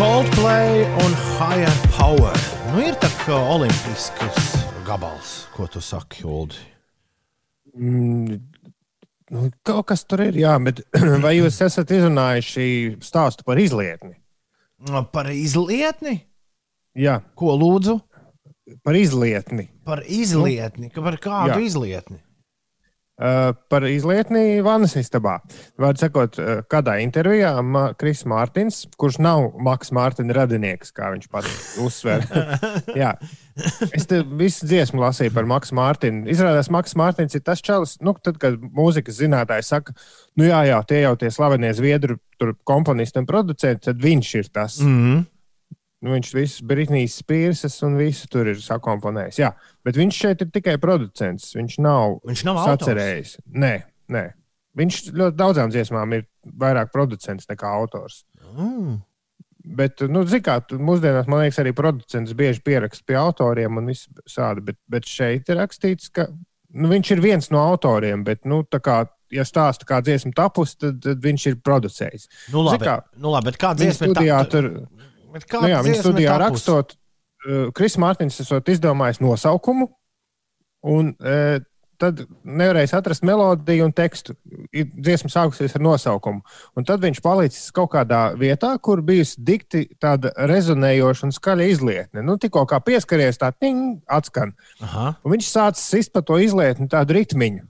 Coldplay 0.01 0.85
un 1.07 1.21
Higher 1.41 1.77
Power. 1.97 2.37
Nu, 2.71 2.85
ir 2.85 2.97
tā 3.01 3.09
kā 3.25 3.37
olimpiskas 3.57 4.60
gabals. 4.91 5.47
Ko 5.55 5.67
tu 5.71 5.81
saki, 5.85 6.25
Ulu? 6.27 6.57
Mm, 7.79 8.41
nu, 9.31 9.45
kaut 9.63 9.87
kas 9.93 10.03
tur 10.09 10.25
ir, 10.25 10.35
jā, 10.43 10.57
bet 10.67 10.83
vai 11.25 11.37
jūs 11.39 11.61
esat 11.63 11.93
izrunājuši 11.95 12.67
stāstu 13.05 13.47
par 13.47 13.61
izlietni? 13.63 14.17
Par 15.15 15.29
izlietni? 15.31 16.17
Jā, 16.99 17.21
Ko 17.39 17.55
lūdzu? 17.61 18.01
par 18.87 18.95
izlietni. 18.99 19.69
Par 19.87 20.03
izlietni. 20.07 20.91
Par 20.95 21.17
kādu 21.23 21.57
Jā. 21.59 21.63
izlietni? 21.67 22.19
Uh, 23.21 23.51
par 23.69 23.85
izlietni 23.85 24.63
vannas 24.65 24.95
istabā. 24.97 25.35
Vārds 25.77 26.01
sakot, 26.01 26.39
uh, 26.41 26.63
kādā 26.73 26.95
intervijā 27.05 27.51
Kris 28.01 28.23
Mārtiņš, 28.25 28.79
kurš 28.97 29.19
nav 29.21 29.59
Maks 29.61 29.93
Mārtiņa 29.93 30.37
radinieks, 30.39 30.95
kā 30.97 31.11
viņš 31.13 31.29
pats 31.29 31.75
uzsver. 31.85 32.25
Es 33.93 34.07
te 34.09 34.23
visu 34.25 34.65
dziesmu 34.65 35.03
lasīju 35.03 35.35
par 35.37 35.45
Maksu 35.51 35.77
Mārtiņu. 35.77 36.23
Izrādās, 36.33 36.71
Maks 36.73 36.97
Mārtiņš 36.97 37.37
ir 37.37 37.43
tas 37.45 37.61
čalis, 37.61 37.99
nu, 38.01 38.15
tad, 38.25 38.39
kad 38.41 38.57
mūzikas 38.57 39.19
zinātājs 39.21 39.69
saka, 39.75 39.93
nu 40.41 40.47
jā, 40.49 40.63
jā, 40.71 40.79
tie 40.89 41.03
jau 41.03 41.13
tie 41.21 41.29
slavenie 41.35 41.75
zviedru 41.77 42.17
tur 42.41 42.55
komponisti 42.65 43.21
un 43.21 43.29
producenti, 43.29 43.91
tad 43.91 44.01
viņš 44.01 44.33
ir 44.41 44.49
tas. 44.49 44.81
Mm 44.81 44.97
-hmm. 44.97 45.21
Nu, 46.01 46.15
viņš 46.15 46.29
visus 46.33 46.63
Britnijas 46.65 47.19
spīrses 47.21 47.75
un 47.85 47.99
visu 48.01 48.25
tur 48.33 48.49
ir 48.49 48.57
sakomponējis. 48.65 49.37
Jā, 49.43 49.51
bet 49.85 49.99
viņš 50.01 50.21
šeit 50.23 50.41
ir 50.47 50.49
tikai 50.55 50.79
producents. 50.81 51.51
Viņš 51.59 51.75
nav, 51.85 52.15
Viņš 52.25 52.45
nav 52.49 52.57
autors? 52.63 52.87
sacerējis. 52.89 53.35
Nē, 53.53 53.73
nē. 54.09 54.23
Viņš 54.81 55.01
ļoti 55.13 55.37
daudzām 55.37 55.73
dziesmām 55.75 56.15
ir 56.17 56.25
vairāk 56.57 56.89
producents 56.95 57.45
nekā 57.51 57.69
autors. 57.83 58.23
Mm. 58.57 59.01
Bet, 59.77 60.01
nu, 60.09 60.23
tu- 60.65 60.79
mūsdienās, 60.81 61.27
man 61.29 61.43
liekas, 61.45 61.59
arī 61.61 61.75
producents 61.77 62.33
bieži 62.33 62.63
pieraksta 62.65 63.05
pie 63.05 63.19
autoriem 63.21 63.77
un 63.77 63.91
viss 63.93 64.09
tāda. 64.25 64.65
Bet, 64.65 64.79
bet 64.89 65.05
šeit 65.05 65.51
ir 65.53 65.61
rakstīts, 65.61 66.09
ka 66.17 66.31
nu, 66.73 66.89
viņš 66.89 67.11
ir 67.13 67.21
viens 67.21 67.51
no 67.53 67.61
autoriem, 67.75 68.25
bet, 68.25 68.47
nu, 68.49 68.63
tā 68.65 68.81
kā, 68.81 69.03
ja 69.31 69.45
stāsta, 69.45 69.85
kā 69.85 70.01
dziesma 70.03 70.33
tapusi, 70.35 70.79
tad, 70.81 71.03
tad 71.05 71.21
viņš 71.23 71.47
ir 71.53 71.61
producējis. 71.67 72.25
Nu, 72.55 72.63
labi, 72.65 72.79
Zini 72.79 72.89
kā, 72.89 72.97
nu, 73.21 73.35
labi, 73.35 73.51
bet 73.51 73.61
Viņa 73.77 73.85
dziesma 73.85 74.09
ir 74.09 74.15
tā- 74.17 74.51
tur. 74.51 74.71
Nu, 75.31 75.71
jā, 75.71 75.81
viņa 75.87 76.03
studijā 76.03 76.37
rakstot, 76.43 76.95
uh, 77.47 77.71
Kris 77.77 77.99
Mārtiņš 78.01 78.43
esot 78.45 78.71
izdomājis 78.73 79.23
nosaukumu, 79.23 79.91
un 80.91 81.13
uh, 81.17 81.61
tad 82.01 82.23
nevarēja 82.45 82.99
atrast 82.99 83.25
melodiju 83.27 83.87
un 83.89 83.95
tekstu. 83.97 84.35
Ir 84.73 84.89
Dziesma 84.95 85.31
sākusies 85.33 85.77
ar 85.77 85.85
nosaukumu. 85.85 86.43
Un 86.79 86.87
tad 86.89 87.03
viņš 87.05 87.21
palicis 87.25 87.69
kaut 87.77 87.93
kādā 87.95 88.23
vietā, 88.41 88.73
kur 88.83 89.03
bijusi 89.05 89.41
dikti 89.45 89.85
tāda 90.01 90.33
rezonējoša 90.51 91.29
un 91.29 91.35
skaļa 91.37 91.69
izlietne. 91.75 92.25
Nu, 92.27 92.39
tikko 92.41 92.65
kā 92.71 92.81
pieskaries, 92.85 93.41
tā 93.41 93.53
ting, 93.53 94.01
atskan. 94.09 94.55
Aha. 94.85 95.13
Un 95.25 95.37
viņš 95.37 95.51
sācis 95.51 95.91
sist 95.97 96.15
pa 96.17 96.25
to 96.25 96.41
izlietni 96.41 96.89
tādu 96.91 97.19
ritmiņu. 97.19 97.67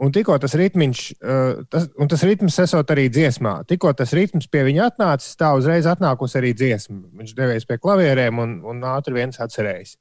Un 0.00 0.14
tikko 0.16 0.38
tas 0.40 0.54
ritmiņš, 0.56 1.00
uh, 1.20 1.58
tas, 1.68 1.90
un 2.00 2.08
tas 2.08 2.22
ritms 2.24 2.56
esot 2.62 2.92
arī 2.94 3.10
dziesmā, 3.12 3.58
tikko 3.68 3.92
tas 3.96 4.14
ritms 4.16 4.46
pie 4.48 4.62
viņa 4.70 4.86
atnācis, 4.88 5.36
tā 5.36 5.50
uzreiz 5.58 5.84
atnākusi 5.90 6.38
arī 6.40 6.54
dziesma. 6.56 7.02
Viņš 7.20 7.34
devies 7.36 7.68
pie 7.68 7.76
klavierēm 7.82 8.40
un, 8.40 8.54
un 8.64 8.80
ātri 8.88 9.18
viens 9.18 9.36
atcerējis. 9.44 9.98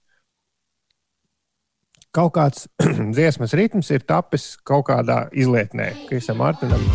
Kaut 2.16 2.32
kāds 2.40 2.70
dziesmas 3.16 3.58
ritms 3.60 3.92
ir 3.92 4.08
tapis 4.08 4.54
kaut 4.64 4.88
kādā 4.88 5.26
izlietnē, 5.36 5.92
Krisam 6.08 6.40
Mārtiņam. 6.40 6.88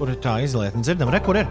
Kur 0.00 0.16
ir 0.16 0.18
tā 0.24 0.40
izlietne? 0.48 0.80
Dzirdam, 0.80 1.12
re, 1.12 1.20
kur 1.22 1.38
ir? 1.44 1.46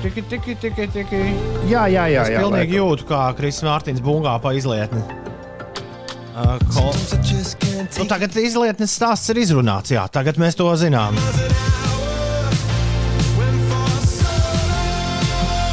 Tiki, 0.00 0.22
tiki, 0.30 0.54
tiki, 0.62 0.86
tiki. 0.94 1.22
Jā, 1.66 1.88
jā, 1.90 2.06
jā. 2.06 2.22
Es 2.22 2.36
jā 2.36 2.40
pilnīgi 2.40 2.78
laikam. 2.78 2.90
jūtu, 2.94 3.10
kā 3.10 3.28
Kristis 3.34 3.66
Mārtiņš 3.66 4.04
bungā 4.06 4.38
pa 4.40 4.54
izlietni. 4.54 5.25
Uh, 6.36 6.58
ko... 6.68 6.92
nu, 7.96 8.04
tagad 8.04 8.34
izlietnes 8.36 8.92
stāsts 8.92 9.32
ir 9.32 9.40
izrunāts. 9.40 9.94
Jā, 9.94 10.04
tagad 10.12 10.36
mēs 10.36 10.58
to 10.58 10.68
zinām. 10.76 11.16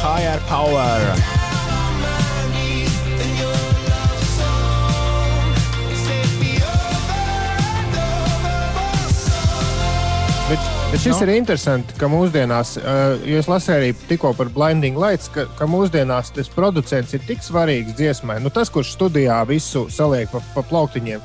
Higher 0.00 0.40
power. 0.48 1.33
Bet, 10.94 11.02
šis 11.02 11.20
Nu? 11.20 11.26
ir 11.26 11.30
interesanti, 11.34 11.94
ka 11.98 12.06
mūsdienās, 12.06 12.76
uh, 12.78 13.16
jo 13.26 13.40
es 13.40 13.48
lasīju 13.50 13.74
arī 13.80 13.86
tikko 14.06 14.30
par 14.38 14.46
Blinding 14.54 14.94
Lights, 14.94 15.26
ka, 15.34 15.42
ka 15.58 15.66
mūsdienās 15.66 16.28
tas 16.36 16.46
producents 16.54 17.16
ir 17.16 17.24
tik 17.26 17.40
svarīgs 17.42 17.96
dziesmai. 17.98 18.36
Nu, 18.38 18.52
tas, 18.54 18.70
kurš 18.70 18.92
studijā 18.94 19.40
visu 19.48 19.88
saliek 19.90 20.30
pa, 20.30 20.38
pa 20.54 20.62
plauktiņiem, 20.62 21.24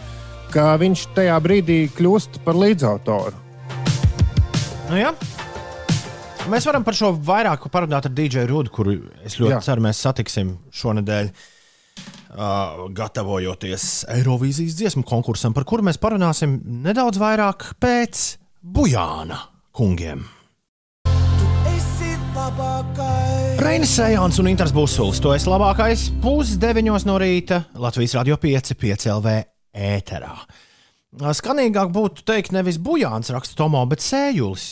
ka 0.50 0.72
viņš 0.82 1.04
tajā 1.14 1.36
brīdī 1.46 1.76
kļūst 1.94 2.40
par 2.48 2.58
līdzautoru. 2.58 3.38
Nu, 4.90 4.98
jā. 4.98 5.12
Mēs 6.50 6.66
varam 6.66 6.88
par 6.90 6.98
šo 6.98 7.12
vairāk 7.14 7.70
parunāt 7.70 8.10
ar 8.10 8.18
DJ 8.18 8.48
Rudu, 8.50 8.74
kuru 8.74 8.98
es 9.22 9.38
ļoti 9.38 9.54
Jā. 9.54 9.62
ceru, 9.70 9.86
mēs 9.86 10.02
satiksim 10.02 10.56
šonadēļ. 10.82 11.30
Uh, 12.30 12.90
gatavojoties 12.98 14.08
Eirovīzijas 14.18 14.82
dziesmu 14.82 15.06
konkursam, 15.06 15.54
par 15.54 15.70
kuru 15.70 15.86
mēs 15.86 16.02
parunāsim 16.02 16.58
nedaudz 16.90 17.22
vairāk 17.22 17.70
pēc 17.82 18.26
Bujāna 18.66 19.59
kungiem. 19.80 20.26
Reinis 23.60 23.92
Sējāns 23.96 24.40
un 24.42 24.50
Inters 24.52 24.74
Busuls. 24.76 25.20
To 25.24 25.32
es 25.36 25.46
labākais 25.48 26.08
pusdeviņos 26.24 27.06
no 27.08 27.18
rīta 27.22 27.62
Latvijas 27.80 28.16
Radio 28.20 28.38
5, 28.40 28.74
5 28.80 29.08
LV 29.16 29.36
ēterā. 29.90 30.36
Skanīgāk 31.36 31.92
būtu 31.96 32.24
teikt 32.28 32.54
nevis 32.56 32.80
Bujāns 32.82 33.32
raksta 33.34 33.58
Tomo, 33.60 33.82
bet 33.90 34.04
Sējulis. 34.04 34.72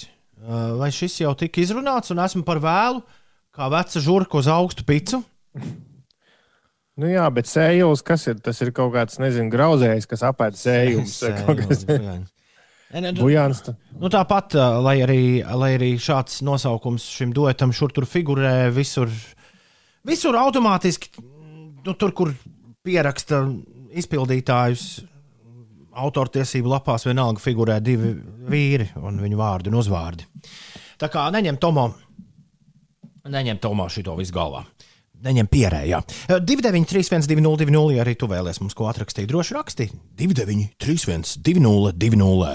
Vai 0.80 0.90
šis 0.96 1.20
jau 1.24 1.34
tika 1.38 1.64
izrunāts 1.64 2.14
un 2.14 2.22
esmu 2.24 2.44
par 2.48 2.62
vēlu, 2.64 3.04
kā 3.56 3.68
veca 3.74 4.04
žurka 4.04 4.40
uz 4.40 4.48
augstu 4.52 4.86
picu? 4.88 5.22
Nu, 6.98 7.10
jā, 7.12 7.26
bet 7.34 7.50
sējuls, 7.50 8.02
kas 8.06 8.24
ir? 8.30 8.40
Tas 8.42 8.58
ir 8.66 8.72
kaut 8.74 8.96
kāds, 8.96 9.20
nezinu, 9.22 9.52
grauzējs, 9.54 10.08
kas 10.10 10.24
apēda 10.26 10.58
sējumus. 10.58 11.20
Bujāns. 13.20 13.66
Nu, 14.00 14.08
tāpat, 14.12 14.56
lai 14.84 15.00
arī, 15.04 15.22
lai 15.44 15.74
arī 15.76 15.90
šāds 16.00 16.40
nosaukums 16.48 17.04
šim 17.18 17.34
duetam 17.36 17.74
šur 17.76 17.92
tur 17.92 18.08
figurē, 18.08 18.70
visur, 18.72 19.12
visur 20.08 20.38
automātiski, 20.40 21.12
nu, 21.84 21.94
tur, 21.94 22.14
kur 22.16 22.32
pieraksta 22.88 23.44
izpildītājus, 23.98 24.88
autortiesību 25.98 26.72
lapās 26.72 27.08
vienalga 27.08 27.42
figurē 27.42 27.80
divi 27.84 28.14
vīri 28.48 28.92
un 29.02 29.20
viņu 29.20 29.40
vārdi 29.40 29.72
un 29.72 29.80
uzvārdi. 29.82 30.28
Tā 31.02 31.10
kā 31.12 31.26
neņem 31.34 31.58
Tomo, 31.62 31.90
neņem 33.28 33.60
Tomo 33.62 33.90
šito 33.92 34.16
visu 34.18 34.36
galvā. 34.36 34.64
Neņem 35.26 35.48
pierējā. 35.50 35.98
293, 36.30 37.26
202, 37.26 37.96
ja 37.96 38.04
arī 38.04 38.14
tu 38.20 38.28
vēlēsies 38.30 38.62
mums 38.62 38.76
ko 38.78 38.86
atrakstīt, 38.92 39.26
droši 39.32 39.56
raksti 39.58 39.88
293, 40.20 41.40
202. 41.48 42.52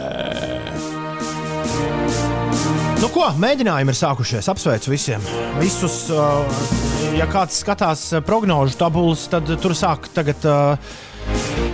Nu, 3.02 3.08
ko, 3.10 3.24
mēģinājumi 3.42 3.90
ir 3.90 3.98
sākušies. 3.98 4.46
Apsveicu 4.52 4.92
visiem. 4.92 5.24
Visus, 5.58 6.04
uh, 6.14 6.46
ja 7.18 7.26
kāds 7.30 7.58
skatās 7.64 8.04
uh, 8.14 8.22
prognožu 8.22 8.78
tabulas, 8.78 9.26
tad 9.32 9.50
tur 9.58 9.74
sāk 9.74 10.06
tagad 10.14 10.38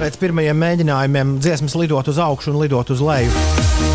pēc 0.00 0.16
pirmajiem 0.20 0.56
mēģinājumiem 0.64 1.36
dziesmas 1.42 1.76
lidot 1.76 2.08
uz 2.08 2.18
augšu 2.22 2.54
un 2.54 2.62
lidot 2.64 2.96
uz 2.96 3.04
leju. 3.04 3.87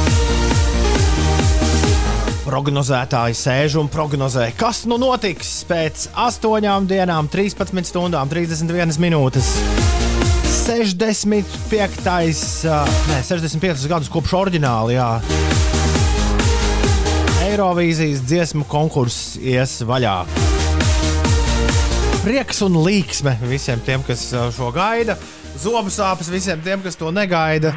Prognozētāji 2.53 3.33
sēž 3.33 3.79
un 3.81 3.87
prognozē, 3.89 4.51
kas 4.53 4.83
nu 4.85 4.99
notiks 5.01 5.63
pēc 5.65 6.03
8 6.21 6.85
dienām, 6.85 7.25
13 7.25 7.81
stundām, 7.89 8.29
31 8.29 8.99
minūtes. 9.01 9.47
65. 10.59 12.05
uh, 12.69 12.91
Nē, 13.09 13.17
65 13.25 13.87
gadus 13.89 14.11
kopš 14.13 14.35
oriģināla. 14.37 14.93
Jā. 14.93 15.09
Eirovīzijas 17.47 18.21
dziesmu 18.21 18.69
konkurss 18.69 19.33
ies 19.41 19.79
vaļā. 19.89 20.19
Prieks 22.21 22.61
un 22.69 22.77
līksme 22.85 23.33
visiem 23.49 23.81
tiem, 23.81 24.05
kas 24.05 24.29
šo 24.53 24.69
gaida. 24.77 25.17
Zobu 25.57 25.89
sāpes 25.89 26.29
visiem 26.29 26.61
tiem, 26.61 26.85
kas 26.85 27.01
to 27.01 27.09
negaida. 27.09 27.73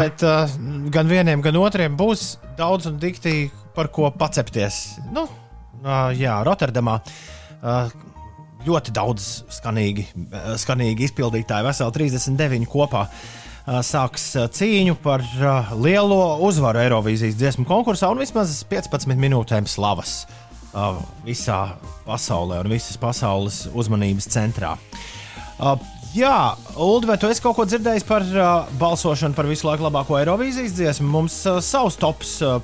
Bet 0.00 0.24
uh, 0.24 0.48
gan 0.88 1.04
vieniem, 1.04 1.44
gan 1.44 1.60
otriem 1.60 2.00
būs 2.00 2.38
daudz 2.56 2.88
un 2.88 2.96
dikti 2.96 3.50
par 3.76 3.90
ko 3.94 4.10
pacepties. 4.14 4.98
Nu, 5.14 5.26
jā, 6.16 6.40
Rotterdamā. 6.46 7.00
Ļoti 8.60 8.92
daudz 8.92 9.28
skanīgi, 9.56 10.04
skanīgi 10.60 11.06
izpildītāji, 11.08 11.64
veseli 11.64 11.94
39 11.96 12.68
kopā. 12.68 13.06
Sāks 13.86 14.26
cīņu 14.56 14.96
par 15.00 15.24
lielo 15.78 16.20
uzvaru 16.44 16.80
Eirovīzijas 16.82 17.38
dziesmu 17.38 17.64
konkursā 17.68 18.10
un 18.12 18.20
vismaz 18.20 18.58
15 18.68 19.16
minūtēm 19.20 19.68
slavas 19.68 20.24
visā 21.26 21.60
pasaulē 22.06 22.60
un 22.64 22.72
visas 22.72 22.98
pasaules 23.00 23.64
uzmanības 23.76 24.28
centrā. 24.32 24.74
Jā, 26.10 26.56
Ulu, 26.74 27.06
vai 27.06 27.14
tu 27.22 27.28
esi 27.30 27.42
kaut 27.42 27.54
ko 27.54 27.64
dzirdējis 27.68 28.04
par 28.08 28.24
uh, 28.26 28.70
balsošanu 28.80 29.36
par 29.36 29.46
visu 29.46 29.68
laiku 29.68 29.84
labāko 29.86 30.16
Eirovīzijas 30.18 30.72
dziesmu? 30.74 31.06
Mums 31.06 31.36
uh, 31.46 31.60
savs 31.62 31.94
tops, 32.00 32.32
uh, 32.42 32.58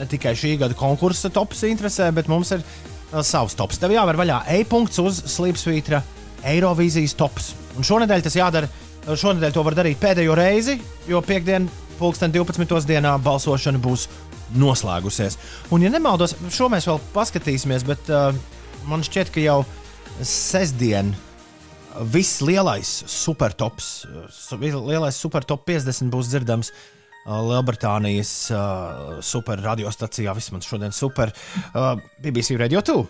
ne 0.00 0.08
tikai 0.08 0.34
šī 0.38 0.54
gada 0.60 0.76
konkursa 0.76 1.30
tops 1.32 1.64
interesē, 1.68 2.08
bet 2.16 2.30
mums 2.30 2.52
ir 2.56 2.64
uh, 2.64 3.20
savs 3.26 3.56
tops. 3.58 3.80
Tev 3.80 3.92
jāver 3.94 4.18
vaļā 4.20 4.42
e-punkts 4.56 5.00
uz 5.02 5.22
slīpsvītra 5.34 6.02
Eirovīzijas 6.50 7.16
tops. 7.20 7.52
Un 7.76 7.86
šonadēļ 7.86 8.24
tas 8.24 8.38
jādara. 8.38 8.70
uh, 8.70 9.14
Šonadēļ 9.14 9.54
to 9.56 9.64
var 9.66 9.76
darīt 9.76 10.00
pēdējo 10.00 10.36
reizi, 10.38 10.78
jo 11.08 11.20
piekdien, 11.24 11.68
pulksten 12.00 12.32
12. 12.32 12.86
dienā 12.88 13.16
balsošana 13.22 13.80
būs 13.82 14.08
noslēgusies. 14.56 15.36
Un, 15.70 15.84
ja 15.84 15.90
nemaldos, 15.92 16.34
šo 16.50 16.70
mēs 16.72 16.88
vēl 16.88 17.02
paskatīsimies, 17.14 17.84
bet 17.86 18.08
uh, 18.10 18.30
man 18.90 19.04
šķiet, 19.06 19.34
ka 19.34 19.44
jau 19.44 19.60
sestdien 20.26 21.12
viss 22.10 22.40
lielais 22.42 22.88
supertops, 23.10 23.90
uh, 24.08 24.56
lielais 24.62 25.20
supertop 25.20 25.68
50 25.68 26.10
būs 26.10 26.32
dzirdams. 26.32 26.72
uh, 26.72 26.99
Lielbritānijas 27.26 28.32
uh, 28.54 29.18
superradiostacijā, 29.24 30.32
vismaz 30.36 30.68
šodien 30.68 30.94
super 30.96 31.32
uh, 31.32 31.92
BBC 32.22 32.56
Radio 32.60 32.82
2. 32.84 33.02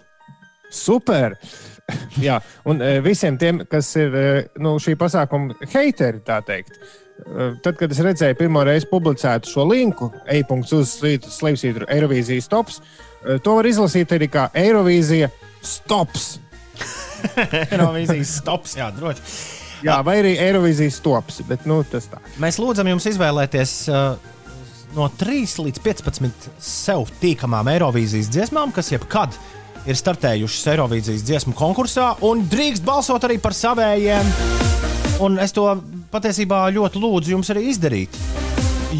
Super! 0.70 1.36
Jā, 2.22 2.36
un 2.70 2.78
visiem 3.02 3.34
tiem, 3.38 3.64
kas 3.66 3.88
ir 3.98 4.12
nu, 4.62 4.76
šī 4.78 4.94
pasākuma 4.98 5.56
heiteri, 5.72 6.20
tā 6.22 6.36
teikt. 6.46 6.78
Tad, 7.64 7.74
kad 7.76 7.90
es 7.90 8.00
redzēju 8.04 8.38
pirmo 8.38 8.62
reizi 8.64 8.86
publicētu 8.90 9.50
šo 9.50 9.66
linku, 9.68 10.12
e-punkts 10.30 10.72
uz 10.76 10.94
Slimsvītra 11.00 11.88
Eirovīzijas 11.90 12.48
tops, 12.52 12.78
to 13.44 13.56
var 13.58 13.68
izlasīt 13.68 14.14
arī 14.16 14.30
kā 14.32 14.46
Eirovīzija 14.56 15.32
stops. 15.66 16.36
Eirovīzijas 17.72 18.38
stops, 18.40 18.78
jā, 18.78 18.88
droši. 18.96 19.59
Jā, 19.84 20.00
vai 20.04 20.18
arī 20.20 20.34
Eirovīzijas 20.40 20.98
stops, 21.00 21.40
bet 21.48 21.64
nu, 21.68 21.80
tā. 21.88 22.20
Mēs 22.42 22.58
lūdzam 22.60 22.90
jums 22.90 23.06
izvēlēties 23.08 23.74
uh, 23.88 24.34
no 24.96 25.06
3 25.20 25.64
līdz 25.66 25.80
15 25.84 26.50
sev 26.60 27.08
tīkamām 27.22 27.70
Eirovīzijas 27.72 28.28
dziesmām, 28.32 28.74
kas 28.76 28.92
jebkad 28.92 29.36
ir 29.88 29.96
startējušas 29.96 30.68
Eirovīzijas 30.74 31.24
dziesmu 31.24 31.54
konkursā, 31.56 32.12
un 32.26 32.44
drīkst 32.50 32.84
balsot 32.84 33.24
arī 33.28 33.38
par 33.40 33.56
savējiem. 33.56 34.34
Un 35.24 35.40
es 35.40 35.52
to 35.56 35.64
patiesībā 36.12 36.66
ļoti 36.74 37.00
lūdzu 37.00 37.34
jums 37.36 37.50
arī 37.52 37.68
izdarīt. 37.72 38.20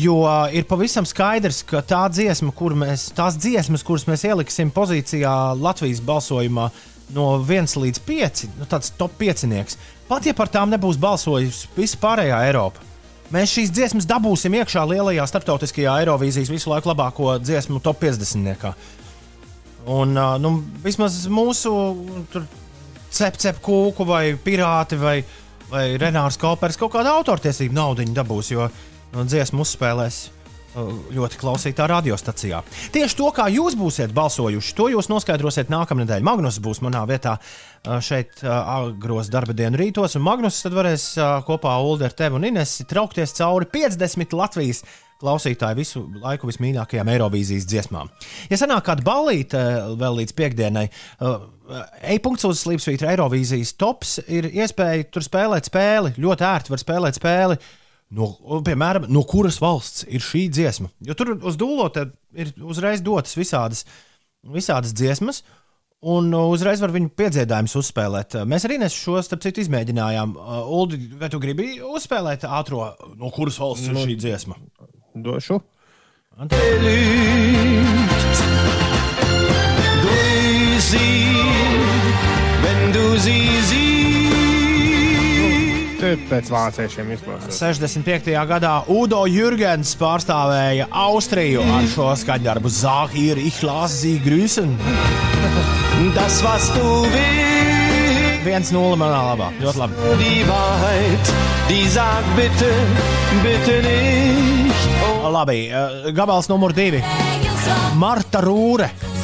Jo 0.01 0.23
ir 0.55 0.69
pavisam 0.71 1.07
skaidrs, 1.09 1.65
ka 1.67 1.81
tā 1.83 2.05
dziesma, 2.13 2.53
kur 2.55 2.77
mēs, 2.79 3.09
tās 3.17 3.35
dziesmas, 3.41 3.83
kuras 3.83 4.07
mēs 4.07 4.23
ieliksim 4.29 4.71
pozīcijā 4.71 5.33
Latvijas 5.59 6.03
balsojumā, 6.07 6.69
no 7.17 7.31
1 7.43 7.75
līdz 7.83 8.03
5, 8.07 8.45
nu, 8.61 8.69
tāds 8.71 8.93
top 8.99 9.17
5, 9.19 9.49
pat 10.11 10.27
ja 10.27 10.35
par 10.37 10.51
tām 10.53 10.73
nebūs 10.73 10.99
balsojusi 11.01 11.71
visa 11.77 11.99
pārējā 12.03 12.41
Eiropa, 12.49 12.83
mēs 13.35 13.55
šīs 13.55 13.71
dziesmas 13.75 14.09
dabūsim 14.11 14.57
iekšā 14.59 14.83
lielajā 14.91 15.27
starptautiskajā 15.31 16.01
Eirovīzijas 16.03 16.51
visu 16.51 16.73
laiku 16.73 16.91
labāko 16.91 17.37
dziesmu 17.43 17.83
top 17.85 18.03
50. 18.03 18.67
Un 19.91 20.19
ā, 20.19 20.27
nu, 20.43 20.57
vismaz 20.85 21.23
mūsu 21.33 21.73
tur, 22.33 22.45
cep, 23.09 23.39
cep 23.41 23.63
kūku 23.65 24.05
vai 24.09 24.25
pirāti 24.35 24.99
vai, 25.01 25.21
vai 25.71 25.87
Renārs 26.01 26.37
Kopers 26.41 26.77
kaut 26.81 26.93
kādu 26.99 27.15
autortiesību 27.15 27.79
naudu 27.79 28.05
dabūs, 28.15 28.53
jo 28.53 28.69
nu, 29.15 29.25
dziesmu 29.25 29.65
uzspēlēs 29.65 30.27
ļoti 31.15 31.41
klausītā 31.41 31.87
radiostacijā. 31.91 32.63
Tieši 32.95 33.19
to, 33.19 33.29
kā 33.35 33.49
jūs 33.51 33.77
būsiet 33.79 34.15
balsojuši, 34.15 34.75
to 34.79 34.89
jūs 34.95 35.11
noskaidrosiet 35.11 35.73
nākamnedēļ. 35.73 36.25
Magnus 36.27 36.61
būs 36.63 36.83
manā 36.85 37.03
vietā 37.11 37.37
ā, 37.37 37.99
šeit 38.05 38.45
ā, 38.45 38.57
agros 38.79 39.33
darba 39.33 39.57
dienu 39.57 39.81
rītos, 39.81 40.17
un 40.19 40.27
Magnus 40.27 40.63
tad 40.63 40.77
varēs 40.77 41.13
kopā 41.49 41.77
Ulu 41.83 42.07
ar 42.07 42.17
tevi 42.17 42.39
un 42.39 42.49
Inesi 42.51 42.87
traukties 42.89 43.35
cauri 43.41 43.71
50 43.73 44.37
Latvijas 44.39 44.85
klausītāju 45.21 45.79
visu 45.79 46.03
laiku 46.23 46.49
vismīļākajām 46.49 47.11
Eirovīzijas 47.15 47.67
dziesmām. 47.69 48.11
Ja 48.51 48.59
sanāk 48.61 48.87
kāda 48.89 49.05
ballīte 49.07 49.59
eh, 49.61 49.91
vēl 50.01 50.23
līdz 50.23 50.37
piekdienai, 50.39 50.87
e-punkts 52.15 52.47
uz 52.49 52.63
Slipsvītra 52.65 53.13
Eirovīzijas 53.15 53.75
tops 53.81 54.19
ir 54.27 54.49
iespēja 54.51 55.11
tur 55.13 55.27
spēlēt 55.27 55.71
spēli. 55.71 56.15
Ļoti 56.21 56.49
ērti 56.49 56.75
var 56.75 56.83
spēlēt 56.83 57.21
spēli. 57.21 57.61
No, 58.11 58.33
piemēram, 58.67 59.07
no 59.07 59.23
kuras 59.29 59.61
valsts 59.63 60.03
ir 60.11 60.23
šī 60.25 60.49
dziesma? 60.51 60.89
Jo 61.07 61.15
tur 61.19 61.37
uz 61.47 61.55
dūlo 61.59 61.87
te 61.95 62.09
ir 62.35 62.51
uzreiz 62.67 63.03
dotas 63.07 63.37
visādas, 63.39 63.85
visādas 64.43 64.91
dziesmas, 64.99 65.45
un 66.03 66.33
uzreiz 66.35 66.83
var 66.83 66.91
viņu 66.95 67.13
piedziedājumus 67.15 67.77
uzspēlēt. 67.79 68.41
Mēs 68.51 68.67
arī 68.67 68.81
šo, 68.91 69.21
starp 69.23 69.45
citu, 69.45 69.63
izmēģinājām. 69.63 70.35
Uh, 70.35 70.73
Uldi, 70.75 70.99
vai 71.21 71.31
tu 71.31 71.39
gribi 71.43 71.77
uzspēlēt 71.87 72.49
ātrā, 72.49 72.95
no 73.21 73.31
kuras 73.35 73.61
valsts 73.63 73.87
ir 73.87 73.95
Nu, 73.95 74.03
šī 74.09 74.19
dziesma? 74.19 74.59
Došu. 75.15 75.61
Grüß 80.01 80.83
sie, 80.91 81.37
wenn 82.65 82.93
du 82.97 83.19
sie 83.21 83.60
Pēc 86.01 86.49
vāciešiem 86.49 87.11
izklausās. 87.13 87.59
65. 87.61 88.31
gadā 88.49 88.73
Udo 88.89 89.25
Jurgens 89.29 89.93
pārstāvēja 90.01 90.87
Austriju 91.03 91.65
ar 91.77 91.89
šo 91.93 92.09
skaņdarbu 92.23 92.73
Zāhīra 92.73 93.43
Ihlāzi 93.51 94.17
Grüßen. 94.25 94.73
Das, 96.17 96.41
was 96.47 96.71
du 96.73 96.87
willst, 97.13 97.61
1-0 98.49 98.97
manā 98.97 99.21
labā. 99.29 99.51
Ļoti 99.61 99.83
labi. 99.83 100.17
die 100.23 100.41
Wahrheit, 100.49 101.33
die 101.69 101.85
sagt 101.93 102.33
bitte, 102.39 102.73
bitte 103.45 103.77
nicht. 103.85 104.89
Labi, 105.31 105.69
eh, 105.69 106.11
gabals 106.17 106.49
numur 106.49 106.73
divi. 106.73 107.03
Marta 108.01 108.41
Rūre. 108.41 109.20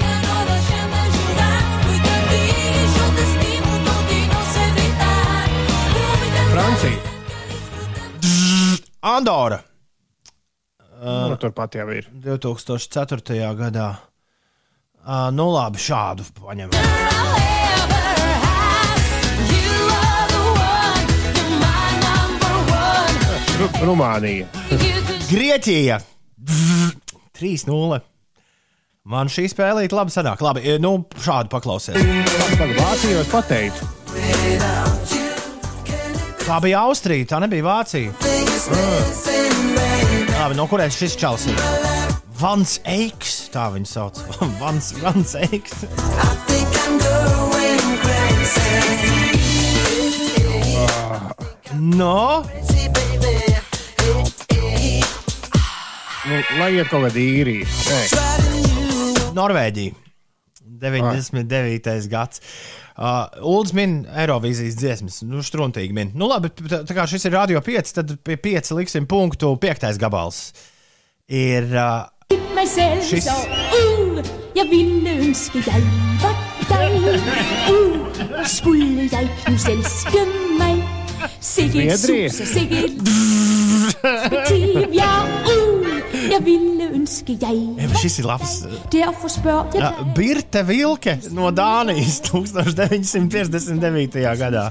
Andora. 9.01 9.61
Nu, 11.03 11.37
Turpat 11.37 11.75
jau 11.77 11.89
ir. 11.93 12.09
2004. 12.25 13.37
gadā. 13.59 13.89
Uh, 15.07 15.29
nu 15.31 15.51
labi, 15.53 15.79
šādu 15.79 16.25
paņem. 16.41 16.73
Ru 23.57 23.69
Rumānija. 23.87 24.49
Grieķija. 25.31 26.01
3-0. 27.37 28.01
Man 29.07 29.31
šī 29.31 29.47
spēlīte 29.53 29.95
labi 29.97 30.13
sanāk. 30.15 30.43
Labi, 30.43 30.65
nu, 30.83 30.97
šādu 31.23 31.53
paklausies. 31.53 32.01
Tagad 32.57 32.77
Vācijā 32.81 33.23
es 33.23 33.31
pateicu. 33.31 33.93
Tā 36.47 36.59
bija 36.63 36.83
Austrija, 36.87 37.27
tā 37.31 37.41
nebija 37.43 37.67
Vācija. 37.67 38.36
Labi, 40.41 40.55
no 40.57 40.65
kurienes 40.71 40.97
šis 40.97 41.17
čels 41.21 41.45
ir? 41.51 41.59
Vans 42.41 42.79
Eiks, 42.89 43.35
tā 43.53 43.67
viņu 43.75 43.89
sauc. 43.91 44.21
Vans, 44.63 44.93
Vans 45.03 45.35
Eiks. 45.45 45.85
No, 51.77 52.45
Nu, 56.27 56.41
lai 56.59 56.73
iet 56.75 56.89
kaut 56.91 57.05
kāda 57.07 57.21
īrija. 57.23 57.69
Norvēģija. 59.37 60.06
99. 60.67 62.09
gads. 62.13 62.41
Uh, 62.97 63.27
Uldis 63.45 63.75
min 63.77 63.99
Eirovīzijas 64.09 64.77
dziesmas, 64.81 65.21
nu, 65.29 65.43
struntīgi 65.45 65.93
min. 65.97 66.15
Nu, 66.17 66.29
labi, 66.31 66.49
tā, 66.65 66.81
tā 66.89 66.97
kā 66.97 67.05
šis 67.11 67.29
ir 67.29 67.37
Radio 67.37 67.61
5, 67.65 67.93
tad 67.99 68.17
pie 68.25 68.39
5 68.41 68.73
liksim 68.79 69.07
punktu. 69.09 69.53
Piektais 69.61 70.01
gabals 70.01 70.51
ir 71.29 71.65
uh, 71.75 72.07
uh, 72.33 74.25
Jeg 74.57 74.67
ville 74.71 75.11
ønske 75.11 75.63
jeg 75.67 75.83
var 76.23 76.37
dig 76.69 76.97
uh, 77.71 78.47
Skulle 78.47 79.09
jeg 79.13 79.31
knus 79.45 79.69
elske 79.69 80.25
mig 80.59 80.83
Sikke 81.41 81.83
et 81.83 82.01
Fredrik. 82.01 82.31
sus 82.31 82.41
og 82.41 82.47
sikke 82.47 82.85
et 82.85 82.97
perspektiv 84.03 84.95
Ja, 84.95 85.13
uh, 85.47 85.86
jeg 86.37 86.45
ville 86.45 86.87
ønske 86.97 87.35
jeg 87.41 87.61
ja, 87.81 87.89
šis 88.01 88.19
ir 88.21 88.27
labs. 88.29 88.55
Derfor 88.93 89.31
spørger 89.33 89.81
jeg 89.81 89.85
Uh, 89.87 90.09
Birte 90.17 90.63
Vilke 90.67 91.15
no 91.37 91.51
Dānijas 91.55 92.19
1959. 92.27 94.19
gadā. 94.41 94.65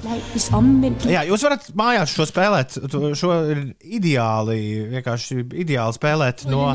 Jā, 1.08 1.22
jūs 1.26 1.44
varat 1.46 1.68
mājās 1.78 2.12
šo 2.14 2.26
spēlēt. 2.28 2.76
Šo 3.16 3.30
ir 3.52 3.62
ideāli, 3.80 4.58
vienkārši 4.92 5.40
ideāli 5.64 5.96
spēlēt 5.96 6.44
no 6.50 6.74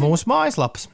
mūsu 0.00 0.30
mājaslapas. 0.30 0.88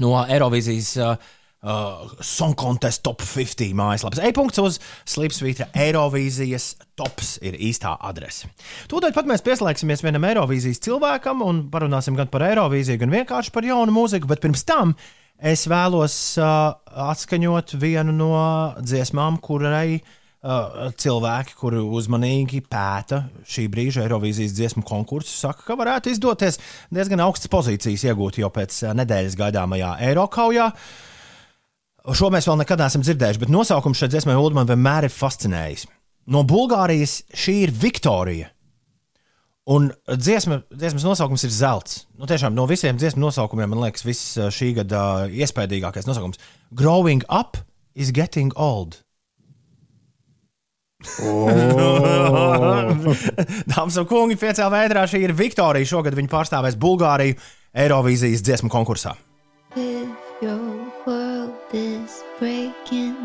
No 0.00 0.14
Eirovīzijas 0.22 0.90
uh, 1.02 1.16
uh, 1.62 2.08
Song 2.24 2.56
Contest 2.58 3.02
Top 3.06 3.22
50 3.22 3.74
mājaslapas. 3.76 4.22
E-punkts 4.24 4.60
uz 4.62 4.78
Slipsvītra 5.08 5.70
Eirovīzijas 5.86 6.72
tops 6.98 7.36
ir 7.44 7.56
īstā 7.60 7.96
adrese. 8.10 8.50
Tūdaļ 8.90 9.14
pat 9.16 9.28
mēs 9.30 9.44
pieslēgsimies 9.46 10.04
vienam 10.04 10.26
Eirovīzijas 10.30 10.82
cilvēkam 10.86 11.44
un 11.46 11.64
parunāsim 11.72 12.18
gan 12.18 12.30
par 12.32 12.46
Eirovīziju, 12.48 13.00
gan 13.04 13.18
vienkārši 13.20 13.54
par 13.54 13.66
jaunu 13.68 13.94
mūziku, 13.94 14.30
bet 14.30 14.42
pirms 14.44 14.64
tam 14.68 14.94
es 15.40 15.66
vēlos 15.70 16.14
uh, 16.40 16.72
atskaņot 17.10 17.76
vienu 17.80 18.12
no 18.12 18.32
dziesmām, 18.80 19.38
kurai 19.40 20.00
uh, 20.00 20.90
cilvēki, 21.00 21.56
kuri 21.56 21.80
uzmanīgi 21.80 22.60
pēta 22.68 23.22
šī 23.48 23.66
brīža 23.72 24.04
Eirovīzijas 24.04 24.56
dziesmu 24.56 24.84
konkursu, 24.88 25.32
saka, 25.46 25.64
ka 25.68 25.78
varētu 25.80 26.12
izdoties 26.12 26.60
diezgan 26.92 27.24
augstas 27.24 27.52
pozīcijas 27.52 28.04
iegūt 28.10 28.42
jau 28.42 28.52
pēc 28.52 28.82
uh, 28.84 28.96
nedēļas 29.00 29.38
gaidāmajā 29.40 29.94
Eirokaujā. 30.10 30.68
Šo 32.16 32.30
mēs 32.32 32.46
vēl 32.48 32.62
nekad 32.62 32.80
neesam 32.80 33.02
dzirdējuši, 33.04 33.40
bet 33.42 33.52
nosaukums 33.52 34.00
šai 34.00 34.08
dziesmai 34.12 34.36
Ulu 34.40 34.56
man 34.56 34.68
vienmēr 34.68 35.08
ir 35.08 35.12
fascinējis. 35.12 35.84
No 36.30 36.44
Bulgārijas 36.48 37.20
šī 37.36 37.54
ir 37.66 37.72
Viktorija. 37.76 38.48
Un 39.70 39.90
dziesma, 40.08 40.62
dziesmas 40.72 41.04
nosaukums 41.04 41.44
ir 41.46 41.52
zelts. 41.54 42.06
Nu, 42.18 42.26
tiešām 42.26 42.54
no 42.56 42.64
visiem 42.66 42.96
dziesmu 42.98 43.20
nosaukumiem, 43.26 43.68
man 43.70 43.84
liekas, 43.84 44.04
viss 44.06 44.38
uh, 44.38 44.48
šī 44.50 44.72
gada 44.80 45.02
uh, 45.26 45.30
iespaidīgākais 45.30 46.08
nosaukums. 46.08 46.40
Growing 46.74 47.22
up 47.28 47.60
is 47.94 48.10
getting 48.16 48.50
old. 48.56 49.02
Dāmas 53.70 53.96
un 54.00 54.06
kungi, 54.08 54.36
piecēlā 54.40 54.70
veidā 54.74 55.06
šī 55.08 55.18
ir 55.28 55.36
Viktorija. 55.36 55.88
Šogad 55.88 56.16
viņa 56.18 56.32
pārstāvēs 56.32 56.80
Bulgāriju 56.80 57.38
Eirovīzijas 57.76 58.42
dziesmu 58.44 58.68
konkursā. 58.72 59.14
If 59.76 60.08
your 60.42 60.89
world 61.72 62.06
is 62.06 62.22
breaking 62.38 63.16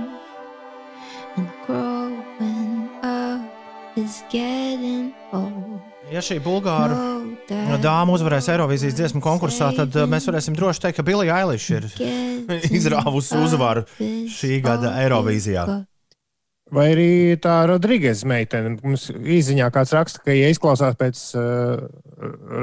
and 1.36 1.50
growing 1.66 2.90
up 3.04 3.42
is 3.96 4.24
getting 4.32 5.14
old. 5.32 5.82
Ja 6.12 6.22
šī 6.22 6.38
bulgāra 6.44 6.94
dāma 7.82 8.14
uzvarēs 8.14 8.48
Eirovīzijas 8.54 8.94
dziesmu 8.94 9.22
konkursā, 9.26 9.72
tad 9.76 9.96
uh, 9.98 10.06
mēs 10.06 10.28
varēsim 10.30 10.56
droši 10.56 10.84
teikt, 10.84 11.00
ka 11.00 11.04
Bilija 11.04 11.40
Eiliša 11.42 11.80
ir 11.80 11.88
izrāvusi 12.78 13.40
uzvaru 13.42 13.86
šī 13.98 14.62
gada 14.62 14.94
Eirovīzijā. 15.02 15.66
Vai 16.76 16.86
arī 16.94 17.10
tā 17.42 17.60
Rodrīgas 17.70 18.24
meitene? 18.26 18.76
Mums 18.84 19.10
īsiņā 19.14 19.70
kāds 19.74 19.94
raksta, 19.94 20.22
ka, 20.26 20.34
ja 20.34 20.50
izklausās 20.54 20.98
pēc 20.98 21.22
uh, 21.38 21.86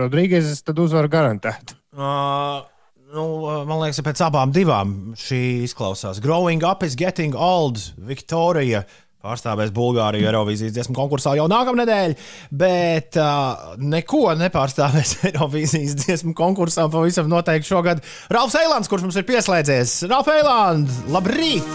Rodrīgas, 0.02 0.54
tad 0.66 0.78
uzvar 0.82 1.10
garantēta. 1.10 1.78
Uh, 1.92 2.62
nu, 3.12 3.24
uh, 3.44 3.62
man 3.68 3.82
liekas, 3.82 4.02
pēc 4.04 4.24
abām 4.26 4.52
divām 4.54 5.12
šī 5.18 5.40
izklausās. 5.66 6.20
Growing 6.24 6.64
up 6.66 6.84
is 6.86 6.96
getting 6.98 7.36
old. 7.36 7.80
Viktorija 8.08 8.84
pārstāvēs 9.22 9.70
Bulgāriju 9.74 10.26
Eirovīzijas 10.26 10.74
dziesmu 10.74 10.96
konkursā 10.96 11.36
jau 11.38 11.44
nākamnedēļ, 11.50 12.14
bet 12.58 13.18
uh, 13.20 13.76
neko 13.78 14.32
nepārstāvēs 14.40 15.18
Eirovīzijas 15.30 15.94
dziesmu 16.02 16.34
konkursā 16.38 16.88
pavisam 16.90 17.30
noteikti 17.30 17.70
šogad. 17.70 18.02
Ralfs 18.32 18.58
Eilants, 18.58 18.90
kurš 18.90 19.06
mums 19.06 19.20
ir 19.20 19.28
pieslēdzies. 19.28 20.00
Ralf 20.10 20.32
Eilands, 20.32 21.04
labrīt! 21.12 21.68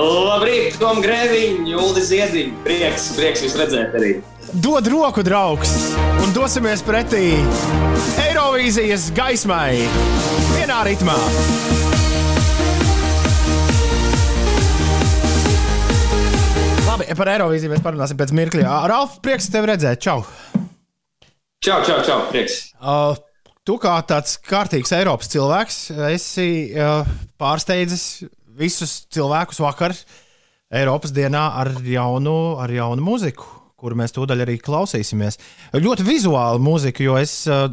Labrīt, 0.00 0.76
Tom 0.80 1.02
Grēviņš, 1.04 1.72
Uldis 1.76 2.12
Ziediņš. 2.12 2.60
Prieks, 2.64 3.08
prieks 3.18 3.42
jūs 3.44 3.56
redzēt 3.58 3.98
arī. 3.98 4.14
Dod 4.50 4.86
roku, 4.90 5.22
draugs, 5.22 5.70
un 6.18 6.32
dosimies 6.34 6.80
pretī 6.82 7.36
Eirovīzijas 8.18 9.04
gaismai 9.14 9.76
vienā 10.56 10.78
ritmā. 10.88 11.14
Labi, 16.88 17.06
par 17.14 17.30
Eirovīziju 17.36 17.70
mēs 17.70 17.84
parunāsim 17.84 18.18
pēc 18.18 18.34
mirkļa. 18.40 18.72
Ralf, 18.90 19.20
prieks 19.22 19.46
tevi 19.54 19.70
redzēt. 19.70 20.02
Čau! 20.02 20.24
Čau, 21.62 21.78
čau, 21.86 22.00
čau, 22.02 22.18
prieks. 22.32 22.58
Uh, 22.82 23.14
tu 23.62 23.78
kā 23.78 23.94
tāds 24.02 24.34
kārtīgs 24.50 24.90
Eiropas 24.98 25.30
cilvēks 25.30 25.78
esi 26.10 26.50
uh, 26.74 27.06
pārsteidzis 27.38 28.26
visus 28.58 29.04
cilvēkus 29.14 29.62
vakar 29.62 29.94
Eiropas 30.74 31.14
dienā 31.14 31.46
ar 31.62 31.70
jaunu, 31.86 32.58
ar 32.58 32.74
jaunu 32.74 33.06
mūziku, 33.12 33.59
kuru 33.80 33.98
mēs 34.00 34.14
tūdaļ 34.16 34.44
arī 34.44 34.58
klausīsimies. 34.62 35.40
Ļoti 35.76 36.06
vizuāla 36.06 36.60
mūzika, 36.62 37.04
jo 37.04 37.16
es 37.20 37.34
uh, 37.50 37.68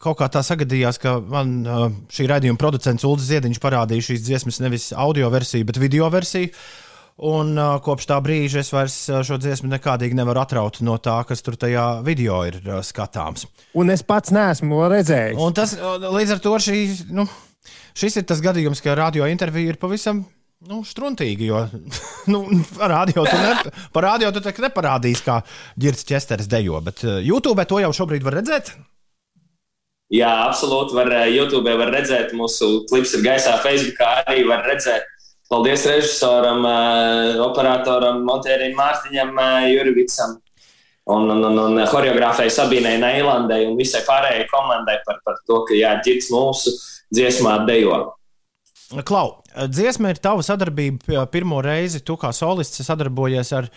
kaut 0.00 0.20
kā 0.20 0.30
tā 0.32 0.42
sagadījās, 0.46 1.00
ka 1.02 1.18
man 1.20 1.56
uh, 1.64 1.88
šī 2.12 2.28
raidījuma 2.30 2.60
producents 2.60 3.06
Ulrichs 3.06 3.28
Ziediņš 3.30 3.60
parādīja 3.62 4.10
šīs 4.10 4.24
dziesmas 4.26 4.62
nevis 4.64 4.90
audio 4.96 5.30
versiju, 5.32 5.68
bet 5.68 5.80
video 5.82 6.08
versiju. 6.12 6.52
Un 7.30 7.52
uh, 7.58 7.74
kopš 7.84 8.06
tā 8.08 8.16
brīža 8.24 8.62
es 8.62 8.70
vairs 8.72 8.96
šo 9.28 9.36
dziesmu 9.36 9.68
nekādīgi 9.68 10.16
nevaru 10.16 10.40
atraut 10.40 10.80
no 10.86 10.96
tā, 11.02 11.18
kas 11.28 11.44
tur 11.44 11.58
tajā 11.60 12.00
video 12.06 12.40
ir 12.48 12.56
skatāms. 12.86 13.44
Un 13.76 13.92
es 13.92 14.00
pats 14.06 14.32
neesmu 14.32 14.86
redzējis. 14.88 15.36
Un 15.36 15.56
tas, 15.56 15.76
līdz 15.76 16.36
ar 16.38 16.44
to 16.46 16.56
šī, 16.64 16.80
nu, 17.12 17.28
šis 17.92 18.22
ir 18.22 18.28
tas 18.30 18.40
gadījums, 18.40 18.80
ka 18.80 18.96
radio 18.96 19.28
intervija 19.28 19.74
ir 19.74 19.80
pavisam 19.82 20.24
nu, 20.68 20.82
struntīgi. 20.86 21.48
Jo 21.50 21.64
nu, 22.32 22.44
radio 22.78 23.24
tu, 23.24 23.36
ne, 23.40 23.54
radio 24.04 24.32
tu 24.34 24.42
neparādīsi, 24.44 25.24
kā 25.26 25.40
ģērbs 25.80 26.06
ķesteris 26.10 26.50
dejo. 26.50 26.80
Bet 26.84 27.04
uh, 27.06 27.18
YouTube 27.24 27.64
to 27.68 27.80
jau 27.82 27.92
šobrīd 28.02 28.26
var 28.26 28.40
redzēt. 28.40 28.74
Jā, 30.10 30.30
absolūti. 30.48 30.96
Var, 30.98 31.14
uh, 31.14 31.30
YouTube 31.30 31.78
var 31.80 31.94
redzēt, 31.94 32.34
mūsu 32.36 32.84
klips 32.90 33.14
ir 33.16 33.24
gaisā, 33.26 33.56
Facebookā 33.64 34.20
arī 34.26 34.44
var 34.48 34.66
redzēt. 34.68 35.08
Paldies 35.50 35.82
režisoram, 35.88 36.62
uh, 36.62 37.40
operatoram, 37.42 38.22
montērim 38.26 38.76
Mārtiņam, 38.78 39.34
Jurvicam 39.72 40.38
un, 41.10 41.30
un, 41.32 41.42
un, 41.48 41.58
un 41.58 41.82
choreogrāfai 41.90 42.46
Sabīnai 42.52 42.98
Neilandai 43.02 43.64
un 43.66 43.74
visai 43.78 44.04
pārējai 44.06 44.46
komandai 44.52 45.00
par, 45.06 45.18
par 45.26 45.40
to, 45.48 45.62
ka 45.66 45.74
jā, 45.74 45.96
ģirds 46.06 46.30
mūsu 46.30 46.74
dziesmā 47.10 47.62
dejo. 47.66 48.02
Klau, 49.06 49.39
dziesma 49.70 50.12
ir 50.12 50.20
tava 50.22 50.44
sadarbība 50.46 51.26
pirmo 51.32 51.60
reizi. 51.64 52.02
Tu 52.04 52.16
kā 52.20 52.32
solists 52.36 52.84
sadarbojies 52.86 53.52
ar, 53.56 53.70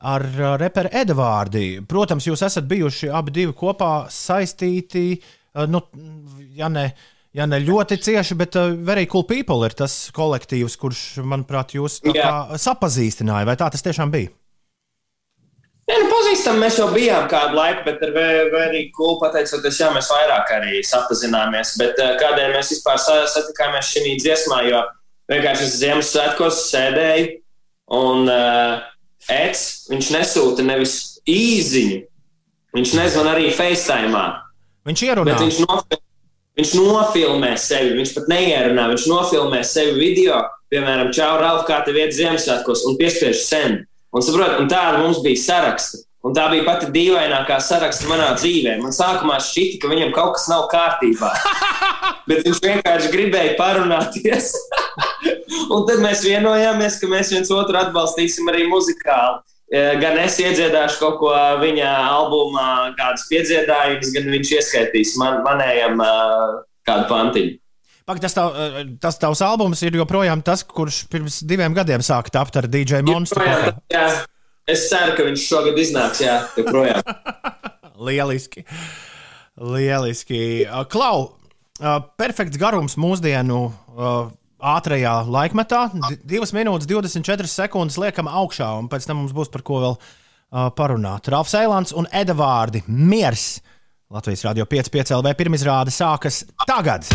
ar 0.00 0.26
reperu 0.60 0.90
Edvardu. 1.02 1.64
Protams, 1.90 2.26
jūs 2.28 2.42
esat 2.46 2.68
bijuši 2.70 3.12
abi 3.14 3.46
kopā 3.56 4.10
saistīti. 4.10 5.20
Nu, 5.70 5.82
ja 6.54 6.68
ne, 6.70 6.90
ja 7.34 7.46
ne 7.46 7.58
ļoti 7.62 7.98
cieši, 8.02 8.36
bet 8.38 8.58
Very 8.86 9.06
Cool 9.10 9.26
People 9.26 9.66
ir 9.66 9.74
tas 9.78 10.10
kolektīvs, 10.14 10.76
kurš, 10.78 11.06
manuprāt, 11.22 11.74
jūs 11.74 12.00
sapazīstināja. 12.62 13.48
Vai 13.48 13.58
tā 13.58 13.70
tas 13.70 13.82
tiešām 13.86 14.12
bija? 14.14 14.30
Ja, 15.90 15.96
nu, 15.98 16.06
pazīstam, 16.06 16.60
mēs 16.62 16.76
jau 16.78 16.86
bijām 16.94 17.24
kādu 17.30 17.56
laiku, 17.58 17.82
bet 17.88 18.02
ar 18.06 18.12
Very 18.14 18.84
Cool 18.94 19.16
pateicoties, 19.18 19.80
jā, 19.82 19.88
mēs 19.90 20.10
vairāk 20.12 20.52
arī 20.60 20.84
sapazināmies. 20.86 21.74
Bet 21.80 21.98
kādēļ 21.98 22.54
mēs 22.54 22.70
vispār 22.76 23.00
satikāmies 23.02 23.90
šī 23.90 24.14
dziesmā, 24.22 24.60
jo 24.70 24.84
vienkārši 25.30 25.66
es 25.66 25.78
Ziemassvētkos 25.80 26.60
sēdēju 26.70 27.32
un 28.00 28.30
uh, 28.30 28.86
Eds, 29.30 29.88
viņš 29.90 30.12
nesūta 30.14 30.64
nevis 30.66 30.94
īziņu, 31.28 31.98
viņš 32.76 32.94
nezvan 32.98 33.28
arī 33.32 33.50
FaceTime. 33.54 34.24
Viņš 34.88 35.02
ierunā. 35.06 35.36
Viņš 35.38 35.60
nofilmē, 35.66 36.00
viņš 36.58 36.72
nofilmē 36.78 37.52
sevi, 37.60 37.94
viņš 37.98 38.14
pat 38.16 38.30
neierunā, 38.32 38.88
viņš 38.94 39.06
nofilmē 39.10 39.60
sevi 39.66 39.96
video, 39.98 40.40
piemēram, 40.72 41.12
Čau, 41.14 41.34
Ralf, 41.42 41.66
kā 41.68 41.82
tev 41.86 42.00
iet 42.00 42.16
Ziemassvētkos, 42.16 42.86
un 42.88 42.98
piespiež 43.00 43.44
send. 43.44 43.84
Un, 44.10 44.24
saprot, 44.26 44.56
un 44.58 44.70
tāda 44.70 44.98
mums 45.04 45.20
bija 45.22 45.38
saraksta. 45.38 46.02
Un 46.20 46.34
tā 46.36 46.50
bija 46.52 46.66
pati 46.66 46.90
dīvainākā 46.92 47.56
saraksta 47.64 48.08
manā 48.10 48.26
dzīvē. 48.36 48.74
Man 48.82 48.92
sākumā 48.92 49.38
šķita, 49.40 49.78
ka 49.80 49.88
viņam 49.88 50.10
kaut 50.12 50.34
kas 50.36 50.50
nav 50.52 50.66
kārtībā. 50.72 51.30
Bet 52.28 52.44
viņš 52.44 52.60
vienkārši 52.66 53.12
gribēja 53.14 53.54
parunāties. 53.56 54.50
un 55.74 55.86
tad 55.88 56.02
mēs 56.04 56.24
vienojāmies, 56.26 56.98
ka 57.00 57.08
mēs 57.08 57.32
viens 57.32 57.52
otru 57.54 57.80
atbalstīsim 57.80 58.50
arī 58.52 58.66
muzikāli. 58.68 59.40
Gan 59.70 60.18
es 60.18 60.34
iedziedāšu 60.42 60.98
kaut 60.98 61.20
ko 61.20 61.32
viņa 61.62 61.88
albumā, 62.10 62.90
kādas 62.98 63.28
piedziedājumus, 63.30 64.10
gan 64.16 64.26
viņš 64.34 64.50
ieskaitīs 64.56 65.14
man, 65.20 65.44
manējam 65.46 66.02
kādu 66.84 67.06
pantiņu. 67.08 67.54
Pak, 68.10 68.18
tas, 68.18 68.34
tav, 68.34 68.56
tas 68.98 69.20
tavs 69.22 69.40
albums 69.46 69.84
ir 69.86 69.94
joprojām 69.94 70.42
tas, 70.42 70.64
kurš 70.66 71.04
pirms 71.12 71.38
diviem 71.46 71.76
gadiem 71.76 72.02
sāka 72.02 72.34
tapt 72.34 72.58
ar 72.58 72.66
DJ 72.66 73.04
Monstru. 73.06 73.46
Jā, 73.46 73.76
jā. 73.94 74.04
Es 74.70 74.86
ceru, 74.90 75.16
ka 75.18 75.26
viņš 75.26 75.44
šogad 75.50 75.78
iznāks, 75.82 76.22
jā, 76.22 76.36
joprojām. 76.58 77.02
Lieliski. 78.06 78.64
Lieliski. 79.60 80.40
Klau, 80.92 81.32
perfekts 82.20 82.60
garums 82.60 82.96
mūsdienu 83.00 83.64
ātrajā 84.60 85.14
laikmetā. 85.26 85.88
2 86.22 86.54
minūtes, 86.56 86.88
24 86.90 87.50
sekundes 87.50 87.98
liekam 88.00 88.30
augšā, 88.30 88.70
un 88.80 88.88
pēc 88.92 89.08
tam 89.08 89.22
mums 89.22 89.34
būs 89.36 89.52
par 89.52 89.64
ko 89.66 89.80
vēl 89.84 89.98
parunāt. 90.78 91.30
Ralfs 91.32 91.56
Eilants 91.58 91.96
un 91.96 92.08
Eda 92.12 92.36
Vārdi. 92.36 92.84
Miers! 92.86 93.58
Latvijas 94.10 94.42
Rādio 94.48 94.66
5,5 94.66 95.14
LV 95.20 95.34
pirmizrāde 95.38 95.94
sākas 95.94 96.42
tagad! 96.66 97.06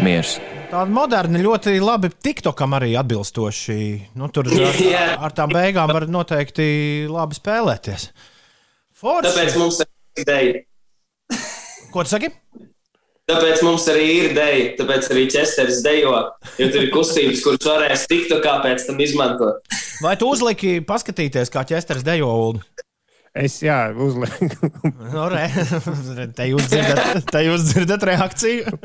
Miers 0.00 0.38
Tāda 0.66 0.90
moderna, 0.90 1.38
ļoti 1.38 1.76
labi 1.78 2.08
TikTokam 2.10 2.72
arī 2.74 2.96
atbilstoši. 2.98 3.76
Nu, 4.18 4.26
tur 4.34 4.48
ar, 4.66 5.12
ar 5.28 5.34
tām 5.36 5.52
beigām 5.54 5.92
var 5.94 6.08
noteikti 6.10 6.66
labi 7.10 7.38
spēlēties. 7.38 8.08
Forši. 8.96 9.28
Tāpēc 9.28 9.58
mums 9.60 9.78
ir 9.84 10.24
ideja. 10.24 10.64
Ko 11.94 12.02
tu 12.02 12.10
saki? 12.10 12.32
Tāpēc 13.30 13.62
mums 13.66 13.86
arī 13.90 14.04
ir 14.10 14.28
ideja, 14.32 14.66
tāpēc 14.80 15.08
arī 15.14 15.24
ķesteris 15.30 15.80
dejo. 15.86 16.14
Jo 16.58 16.68
tur 16.70 16.84
ir 16.84 16.92
kustības, 16.94 17.42
kuras 17.46 17.66
varēs 17.66 18.06
TikTokā 18.10 18.58
pēc 18.66 18.86
tam 18.86 19.02
izmantot. 19.02 19.62
Vai 20.02 20.14
tu 20.18 20.30
uzliki 20.30 20.78
paskatīties, 20.86 21.50
kā 21.50 21.64
ķesteris 21.66 22.06
dejo? 22.06 22.30
Es 23.36 23.58
jā, 23.62 23.90
uzlieku. 23.92 24.70
No, 25.12 25.26
re, 25.30 25.46
te 26.38 26.48
jūs 26.50 26.70
dzirdat, 26.70 27.26
te 27.30 27.44
jūs 27.46 27.68
dzirdat 27.70 28.08
reakciju. 28.10 28.78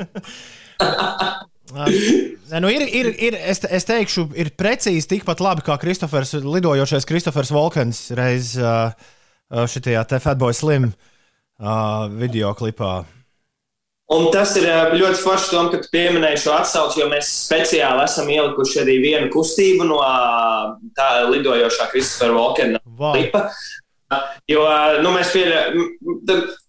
Nu 1.72 2.68
ir, 2.68 2.82
ir, 2.84 3.08
ir, 3.16 3.36
es, 3.48 3.62
es 3.64 3.86
teikšu, 3.88 4.26
ir 4.36 4.50
precīzi 4.58 5.08
tikpat 5.14 5.40
labi 5.40 5.64
kā 5.64 5.78
Kristofers, 5.80 6.34
lidojošais 6.44 7.08
Kristofers 7.08 7.52
Volkens 7.54 8.04
reiz 8.18 8.52
šajā 8.58 10.04
te 10.08 10.20
Fatboy 10.20 10.52
Slim 10.56 10.90
video 12.20 12.52
klipā. 12.58 13.02
Un 14.12 14.26
tas 14.34 14.50
ir 14.60 14.66
ļoti 14.98 15.20
forši, 15.22 15.50
Tom, 15.54 15.70
ka 15.72 15.78
tu 15.80 15.88
pieminēji 15.94 16.42
šo 16.42 16.56
atsauci, 16.58 17.00
jo 17.00 17.06
mēs 17.08 17.30
speciāli 17.46 18.02
esam 18.04 18.28
ielikuši 18.28 18.82
arī 18.82 18.98
vienu 19.00 19.30
kustību 19.32 19.86
no 19.88 20.02
tā 20.98 21.08
lidojošā 21.30 21.88
Kristofera 21.94 22.36
Volkena 22.36 22.82
Wow. 22.84 23.16
klipa. 23.16 23.46
Jo 24.50 24.66
nu, 25.00 25.14
mēs 25.14 25.32
pieļaujam, 25.32 25.86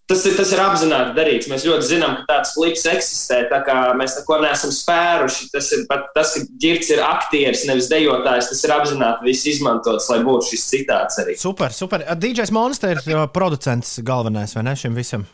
tas, 0.09 0.23
ir- 0.29 0.35
tas 0.37 0.51
ir 0.53 0.61
apzināti 0.63 1.13
darīts. 1.17 1.49
Mēs 1.51 1.65
ļoti 1.67 1.87
zinām, 1.89 2.15
ka 2.19 2.23
tāds 2.33 2.53
klips 2.55 2.85
eksistē. 2.91 3.43
Tā 3.51 3.59
kā 3.67 3.75
mēs 3.99 4.17
neko 4.19 4.39
neesam 4.43 4.73
spēruši, 4.75 5.49
tas 5.53 5.69
ir 5.75 5.85
pat 5.89 6.09
tas, 6.15 6.33
ka 6.35 6.43
ģirts 6.65 6.89
ir 6.95 7.03
aktieris, 7.05 7.65
nevis 7.69 7.89
dejotājs. 7.91 8.49
Tas 8.51 8.63
ir 8.67 8.75
apzināti 8.75 9.27
viss 9.29 9.45
izmantots, 9.53 10.09
lai 10.11 10.19
būtu 10.25 10.51
šis 10.53 10.67
citāts 10.71 11.21
arī. 11.23 11.37
Super, 11.39 11.71
super. 11.75 12.03
DJs 12.15 12.51
Monster 12.55 12.97
ir 12.97 13.15
uh, 13.15 13.27
producents 13.31 13.97
galvenais, 14.03 14.53
vai 14.55 14.63
ne 14.67 14.75
šim 14.75 14.95
visam? 14.97 15.25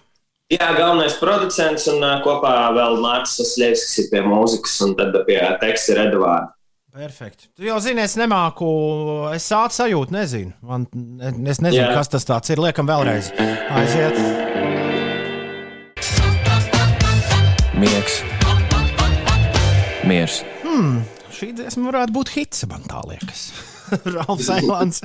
Jā, 0.50 0.72
galvenais 0.78 1.14
producents 1.22 1.84
un 1.92 2.02
uh, 2.02 2.16
kopā 2.26 2.54
vēl 2.74 2.96
Mārcis 3.04 3.44
Osļevs, 3.44 3.84
kas 3.86 4.00
ir 4.02 4.08
pie 4.14 4.24
mūzikas, 4.26 4.80
un 4.88 4.96
tad 4.98 5.14
pie 5.28 5.38
teksta 5.62 5.94
ir 5.94 6.00
Edvards. 6.08 6.56
Perfekti. 7.00 7.48
Tu 7.56 7.64
jau 7.64 7.78
zini, 7.80 8.02
es 8.04 8.18
nemāku, 8.20 8.68
es 9.32 9.46
sācu 9.48 9.72
sajūtu, 9.72 10.12
nezinu. 10.12 10.52
Man, 10.68 10.84
es 11.48 11.62
nezinu, 11.64 11.86
Jā. 11.86 11.94
kas 11.96 12.12
tas 12.12 12.28
tāds 12.28 12.52
ir. 12.52 12.60
Liekam, 12.60 12.90
vēlreiz. 12.90 13.30
Aiziet. 13.72 14.20
Miegs, 17.80 18.20
miers. 20.12 20.42
Hmm, 20.66 21.00
šī 21.40 21.54
dziesma 21.62 21.88
varētu 21.94 22.18
būt 22.20 22.36
hits, 22.36 22.68
man 22.68 22.84
tā 22.92 23.00
liekas. 23.08 23.48
Ralfs 24.20 24.52
Eilants, 24.60 25.00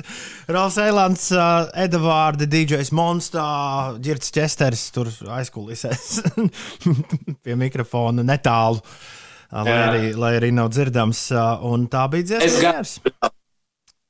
Ralfs 0.51 0.83
Eilants, 0.83 1.29
uh, 1.31 1.69
Edvards, 1.79 2.43
DJs 2.51 2.91
Monstā, 2.91 3.47
Girts 4.03 4.35
Česteris 4.35 4.89
tur 4.91 5.15
aizkulisēs 5.39 6.17
pie 7.45 7.55
mikrofona 7.55 8.27
netālu. 8.27 8.83
uh, 8.83 9.13
Lai 9.51 9.71
arī, 9.71 10.03
lai 10.17 10.33
arī 10.39 10.51
nav 10.53 10.69
dzirdams, 10.73 11.27
un 11.63 11.87
tā 11.91 12.05
bija 12.11 12.39
Es 12.41 12.57
dziesma. 12.59 13.11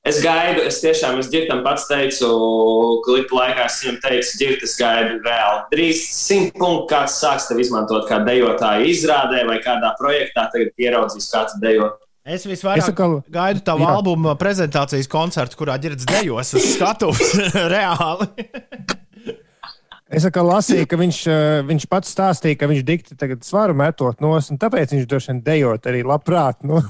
Es 0.06 0.20
gaidu, 0.22 0.62
es 0.70 0.78
tiešām, 0.84 1.16
es 1.18 1.32
ģirtam 1.34 1.64
pats 1.66 1.88
teicu, 1.90 2.28
klipa 3.08 3.40
laikā 3.40 3.64
es 3.66 3.80
viņam 3.82 3.96
teicu, 4.04 4.36
ģirt, 4.38 4.64
es 4.68 4.76
gaidu 4.78 5.16
reāli. 5.26 5.64
Drīz 5.72 6.04
simt 6.14 6.54
punktu 6.62 6.86
kāds 6.92 7.16
sāks 7.18 7.48
tev 7.50 7.58
izmantot 7.64 8.06
kā 8.10 8.20
dejotāju 8.28 8.86
izrādē 8.92 9.42
vai 9.50 9.58
kādā 9.66 9.96
projektā, 9.98 10.46
tagad 10.54 10.70
ieraudzīs, 10.78 11.26
kā 11.34 11.48
tu 11.50 11.58
dejo. 11.64 11.90
Es 12.26 12.46
visvairāk 12.46 12.84
Es 12.84 12.90
atkal- 12.90 13.20
gaidu 13.34 13.62
tavu 13.66 13.82
Jā. 13.86 13.96
albuma 13.98 14.36
prezentācijas 14.38 15.10
koncertu, 15.10 15.58
kurā 15.58 15.76
ģirds 15.82 16.06
dejos 16.10 16.54
uz 16.58 16.70
skatuves 16.76 17.34
reāli. 17.74 18.30
Es 20.14 20.22
atkal 20.28 20.46
lasīju, 20.46 20.86
ka 20.86 21.00
viņš, 21.02 21.20
eh, 21.34 21.62
viņš 21.66 21.88
pats 21.90 22.12
stāstīja, 22.14 22.60
ka 22.62 22.70
viņš 22.70 22.84
dikti 22.86 23.18
tagad 23.18 23.42
svaru 23.42 23.74
metot 23.74 24.22
nos, 24.22 24.52
un 24.54 24.60
tāpēc 24.62 24.94
viņš 24.94 25.08
droši 25.10 25.32
vien 25.32 25.42
dejot 25.42 25.88
arī 25.90 26.04
labprāt. 26.06 26.62
Nu. 26.62 26.78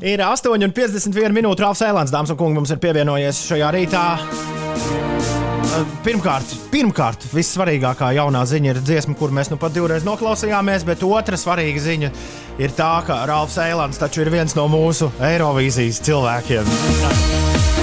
Ir 0.00 0.22
8,51 0.22 1.34
minūte. 1.34 1.62
Rāfs 1.62 1.82
Eilants, 1.86 2.12
dāmas 2.14 2.30
un 2.30 2.38
kungi, 2.38 2.58
mums 2.58 2.70
ir 2.70 2.78
pievienojies 2.82 3.44
šajā 3.46 3.70
rītā. 3.74 4.04
Pirmkārt, 6.04 6.54
pirmkārt 6.72 7.26
vissvarīgākā 7.30 8.10
jaunā 8.16 8.42
ziņa 8.46 8.72
ir 8.72 8.80
dziesma, 8.82 9.14
kur 9.18 9.30
mēs 9.34 9.52
nu 9.52 9.58
pat 9.60 9.74
divreiz 9.74 10.06
noklausījāmies, 10.06 10.86
bet 10.86 11.04
otra 11.06 11.38
svarīga 11.38 11.82
ziņa 11.84 12.10
ir 12.62 12.74
tā, 12.78 12.92
ka 13.06 13.22
Rāfs 13.30 13.58
Eilants 13.62 14.02
taču 14.02 14.24
ir 14.24 14.32
viens 14.34 14.56
no 14.58 14.66
mūsu 14.70 15.12
Eirovīzijas 15.30 16.02
cilvēkiem. 16.06 17.79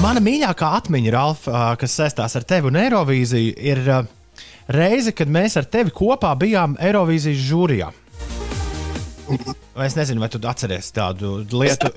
Mana 0.00 0.16
mīļākā 0.24 0.68
atmiņa, 0.78 1.10
Ralf, 1.12 1.42
kas 1.76 1.94
saistās 1.98 2.32
ar 2.38 2.44
tevi 2.48 2.70
un 2.70 2.76
Eirovīziju, 2.80 3.52
ir 3.60 3.80
reize, 4.72 5.12
kad 5.12 5.28
mēs 5.28 5.58
ar 5.60 5.66
tevi 5.68 5.92
kopā 5.92 6.30
bijām 6.40 6.72
Eirovīzijas 6.80 7.42
žūrijā. 7.44 7.90
Es 9.84 9.98
nezinu, 9.98 10.22
vai 10.22 10.30
tu 10.32 10.40
atceries 10.48 10.88
tādu 10.96 11.42
lietu? 11.52 11.90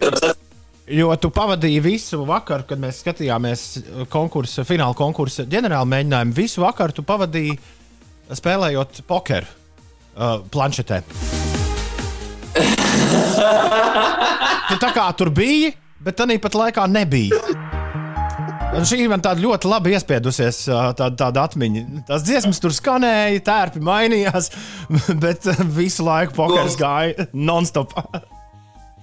Jo 0.91 1.13
tu 1.15 1.31
pavadīji 1.31 1.79
visu 1.85 2.19
vakaru, 2.27 2.67
kad 2.67 2.81
mēs 2.83 2.99
skatījāmies 3.05 3.63
konkursu, 4.11 4.65
fināla 4.67 4.97
konkursu 4.99 5.47
ģenerāla 5.47 5.87
mēģinājumu. 5.95 6.35
Visu 6.35 6.65
vakaru 6.65 6.97
tu 6.97 7.07
pavadīji 7.07 7.55
spēlējot 8.35 8.99
pokeru 9.07 9.47
uh, 9.47 10.43
planšetē. 10.51 10.99
tu 14.67 14.81
tā 14.83 14.91
kā 14.91 15.07
tur 15.15 15.31
biji, 15.31 15.71
bet 16.03 16.19
tā 16.19 16.27
pat 16.43 16.59
laikā 16.65 16.91
nebija. 16.91 17.52
Šī 18.73 19.05
man 19.07 19.21
tāda 19.23 19.39
ļoti 19.43 19.69
labi 19.69 19.93
iespiedusies, 19.93 20.63
tāda, 20.67 21.13
tāda 21.19 21.43
atmiņa. 21.47 21.83
Tās 22.07 22.23
dziesmas 22.25 22.59
tur 22.63 22.73
skanēja, 22.73 23.43
tērpi 23.45 23.81
mainījās, 23.83 24.49
bet 25.23 25.45
visu 25.77 26.05
laiku 26.07 26.33
pokers 26.39 26.75
gāja 26.79 27.27
non-stop. 27.49 27.93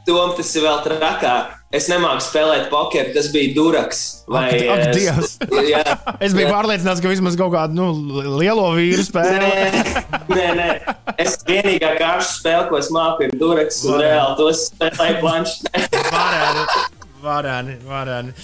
Tom, 0.09 0.33
tas 0.35 0.51
ir 0.59 0.65
vēl 0.65 0.81
trakāk. 0.83 1.57
Es 1.77 1.87
nemāku 1.87 2.25
spēlēt 2.25 2.65
pokeru, 2.73 3.13
tas 3.15 3.29
bija 3.31 3.53
duraks. 3.55 4.01
Vai, 4.27 4.49
Ak, 4.59 4.89
ak, 4.89 4.97
Dievs! 4.97 5.37
Jā, 5.71 5.83
Es 6.19 6.35
biju 6.35 6.49
jā. 6.49 6.55
pārliecināts, 6.57 7.03
ka 7.05 7.13
vismaz 7.13 7.37
kaut 7.39 7.53
kādu 7.55 7.79
nu, 7.79 7.87
lielo 8.41 8.65
vīru 8.75 9.05
spēli. 9.07 9.53
Nē, 10.35 10.49
nē, 10.59 10.69
es 11.23 11.37
vienīgā 11.47 11.93
kāršu 12.01 12.41
spēle, 12.41 12.65
ko 12.73 12.81
es 12.81 12.91
māku, 12.91 13.29
ir 13.29 13.37
duraks. 13.39 13.85
Un 13.87 14.03
reāli 14.03 14.35
tos 14.41 14.65
spēlēju 14.73 15.21
planšetē. 15.23 15.87
Varēni, 16.11 16.67
varēni. 17.23 17.79
varēni. 17.87 18.35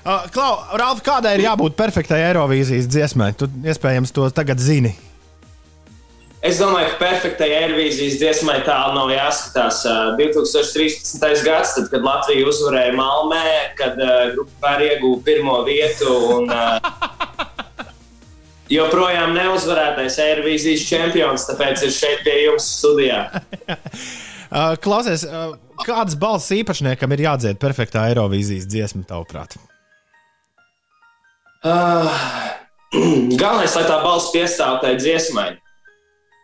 Uh, 0.00 0.24
Klau, 0.32 0.56
Ralf, 0.80 1.02
kādai 1.04 1.34
ir 1.36 1.44
jābūt 1.44 1.76
perfektai 1.76 2.22
Eirovīzijas 2.30 2.88
dziesmai? 2.88 3.34
Tu 3.36 3.48
iespējams 3.68 4.14
to 4.16 4.24
tagad 4.32 4.62
zini. 4.62 4.94
Es 6.40 6.56
domāju, 6.56 6.94
ka 6.94 7.02
perfektai 7.02 7.50
aerobīzijas 7.52 8.14
dziesmai 8.16 8.62
tālu 8.64 8.94
nav 8.96 9.10
jāskatās. 9.12 9.82
Uh, 9.84 10.14
2013. 10.16 11.44
gads, 11.44 11.74
tad, 11.76 11.90
kad 11.92 12.06
Latvija 12.06 12.46
uzvarēja 12.48 12.94
Malmē, 12.96 13.44
kad 13.76 14.00
uh, 14.00 14.30
grupa 14.32 14.56
pār 14.64 14.86
ieguva 14.86 15.20
pirmo 15.26 15.58
vietu. 15.68 16.16
Un, 16.38 16.48
uh, 16.48 16.80
joprojām 18.72 19.36
neuzvarētais 19.36 20.16
aerobīzijas 20.24 20.88
čempions, 20.88 21.44
tāpēc 21.50 21.84
ir 21.84 21.92
šeit 21.92 22.24
pie 22.24 22.40
jums 22.46 22.72
studijā. 22.80 23.22
Uh, 24.50 24.72
klausies, 24.82 25.22
uh, 25.30 25.52
kādas 25.86 26.16
balss 26.18 26.50
īpašniekam 26.50 27.12
ir 27.14 27.20
jādzied 27.22 27.60
perfektā 27.62 28.08
Eirovīzijas 28.10 28.64
dziesma, 28.66 29.04
tavuprāt? 29.06 29.54
Uh, 31.60 32.08
galvenais, 33.40 33.74
lai 33.76 33.84
tā 33.84 33.98
balss 34.00 34.30
piestāv 34.32 34.78
tai 34.80 34.94
dziesmai. 34.96 35.58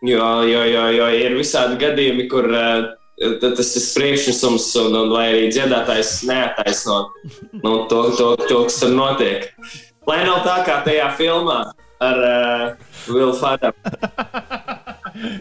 Jo, 0.05 0.45
jo, 0.45 0.61
jo, 0.69 0.83
jo 0.93 1.07
ir 1.17 1.37
visādi 1.39 1.79
gadījumi, 1.81 2.27
kur 2.29 2.45
uh, 2.53 2.91
tas 3.41 3.71
ir 3.81 3.87
priekšnesums, 3.97 4.67
un, 4.83 4.99
un 5.01 5.15
vai 5.15 5.31
arī 5.31 5.47
dziedātājs 5.55 6.19
neataisno 6.29 6.99
nu, 7.63 7.71
to, 7.89 8.03
to, 8.19 8.27
to, 8.45 8.59
kas 8.69 8.77
tur 8.83 8.93
notiek. 8.93 9.49
Lai 10.07 10.19
nav 10.27 10.43
tā 10.45 10.59
kā 10.67 10.83
tajā 10.85 11.09
filmā 11.17 11.63
ar 12.05 12.21
uh, 12.27 12.67
Vilnu 13.07 13.33
Fārdu. 13.41 13.73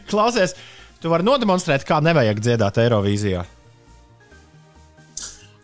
Klausies, 0.08 0.56
tu 1.04 1.12
vari 1.12 1.28
nodemonstrēt, 1.28 1.84
kā 1.84 2.00
nevajag 2.00 2.40
dziedāt 2.40 2.80
Eirovīzijā. 2.86 3.44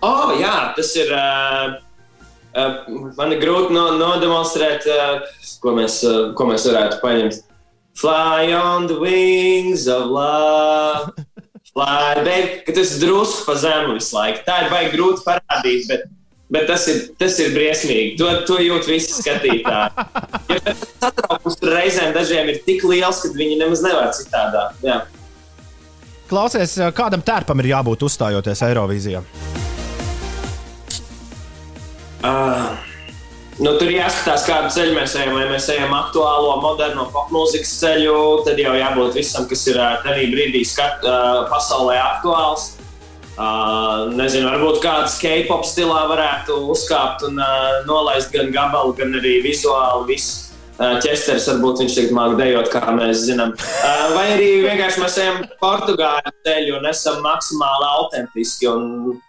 Oh, 0.04 0.36
jā, 0.36 0.58
tas 0.76 0.92
ir. 1.00 1.16
Uh, 1.16 1.80
man 2.56 3.34
ir 3.34 3.42
grūti 3.42 3.76
no, 3.76 3.86
nodemonstrēt, 4.00 4.88
uh, 4.92 5.22
ko, 5.64 5.76
mēs, 5.78 6.02
uh, 6.08 6.32
ko 6.38 6.48
mēs 6.50 6.68
varētu 6.70 7.02
paņemt. 7.04 7.42
Fly 8.02 8.54
on 8.56 8.88
the 8.88 8.98
wings 9.00 9.88
of 9.88 10.08
love. 10.08 11.12
Fly, 11.72 12.24
baby, 12.26 12.64
ka 12.66 12.76
tas 12.76 12.98
drusku 13.00 13.46
pa 13.48 13.56
zemu 13.60 13.96
visu 13.96 14.16
laiku. 14.18 14.44
Tā 14.48 14.66
ir 14.66 14.74
baigi 14.74 14.92
grūti 14.96 15.24
parādīt, 15.24 15.88
bet, 15.88 16.04
bet 16.52 16.68
tas, 16.68 16.88
ir, 16.92 17.06
tas 17.20 17.38
ir 17.40 17.54
briesmīgi. 17.56 18.18
To, 18.20 18.32
to 18.48 18.60
jūt 18.64 18.90
visi 18.92 19.16
skatītāji. 19.16 20.08
Tas 20.52 20.84
satraukums 21.00 21.60
tur 21.62 21.76
reizēm 21.78 22.12
dažiem 22.16 22.52
ir 22.52 22.62
tik 22.68 22.84
liels, 22.88 23.24
ka 23.24 23.32
viņi 23.36 23.60
nemaz 23.64 23.84
nevar 23.86 24.12
citādāk. 24.18 24.76
Jā. 24.84 25.02
Klausies, 26.32 26.78
kādam 26.96 27.24
tērpam 27.24 27.60
ir 27.64 27.74
jābūt 27.74 28.08
uzstājoties 28.08 28.68
Eirovīzijā? 28.68 29.24
Uh, 32.22 32.76
nu, 33.58 33.72
tur 33.80 33.90
jāskatās, 33.90 34.46
kādu 34.46 34.70
ceļu 34.76 34.94
mēs 34.98 35.16
ejam. 35.18 35.34
Vai 35.40 35.48
mēs 35.50 35.70
ejam 35.74 35.96
aktuālo, 35.98 36.54
moderno 36.62 37.08
popmūzikas 37.14 37.72
ceļu, 37.82 38.18
tad 38.46 38.62
jau 38.62 38.76
jābūt 38.78 39.18
visam, 39.18 39.48
kas 39.50 39.66
ir 39.72 39.80
tajā 40.06 40.30
brīdī 40.34 40.62
skat, 40.68 41.02
uh, 41.08 41.48
pasaulē 41.50 41.98
aktuāls. 42.02 42.76
Uh, 43.32 44.12
nezinu, 44.14 44.52
varbūt 44.52 44.82
kāds 44.84 45.16
K-pop 45.22 45.66
stilā 45.66 46.04
varētu 46.12 46.60
uzkāpt 46.70 47.26
un 47.26 47.42
uh, 47.42 47.82
nolaist 47.88 48.30
gan 48.36 48.52
gabalu, 48.54 48.94
gan 49.00 49.18
arī 49.18 49.40
vizuāli. 49.48 50.14
Visu. 50.14 50.48
Ķesteris 50.82 51.46
varbūt 51.46 51.84
viņš 51.84 51.96
tagad 51.98 52.14
māca 52.18 52.38
dejot, 52.40 52.70
kā 52.74 52.94
mēs 52.98 53.20
zinām. 53.28 53.52
Vai 54.16 54.24
arī 54.34 54.48
vienkārši 54.64 55.04
mēs 55.04 55.18
ejam 55.22 55.44
Portugāļu 55.62 56.32
ceļu 56.48 56.78
un 56.80 56.88
esam 56.90 57.20
maksimāli 57.22 57.90
autentiski. 58.00 58.70
Un, 58.72 59.20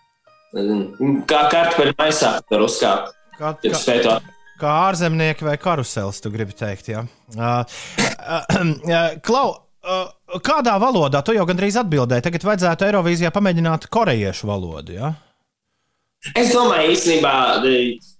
nezinu, 0.56 1.16
kā 1.28 1.46
kartupeļu 1.52 1.96
maisā 1.98 2.36
var 2.50 2.68
uzkāpt. 2.68 3.18
Kā, 3.38 3.56
Ja 3.64 3.78
to 4.04 4.20
kā 4.62 4.72
ārzemnieki 4.88 5.46
vai 5.46 5.58
karusels, 5.60 6.20
tu 6.22 6.30
gribi 6.30 6.54
teikt. 6.56 6.92
Ja? 6.92 7.04
Uh, 7.34 7.62
uh, 7.98 8.46
uh, 8.54 9.16
Klau, 9.24 9.56
uh, 9.82 10.38
kādā 10.44 10.76
valodā 10.82 11.22
tu 11.26 11.34
jau 11.36 11.46
gandrīz 11.48 11.78
atbildēji? 11.82 12.26
Tagad 12.28 12.46
vajadzētu 12.46 12.88
Eirovīzijā 12.88 13.32
pamēģināt 13.34 13.88
korejiešu 13.92 14.50
valodu. 14.50 14.96
Ja? 15.00 15.14
Es 16.38 16.52
domāju, 16.54 16.92
īstenībā, 16.94 17.34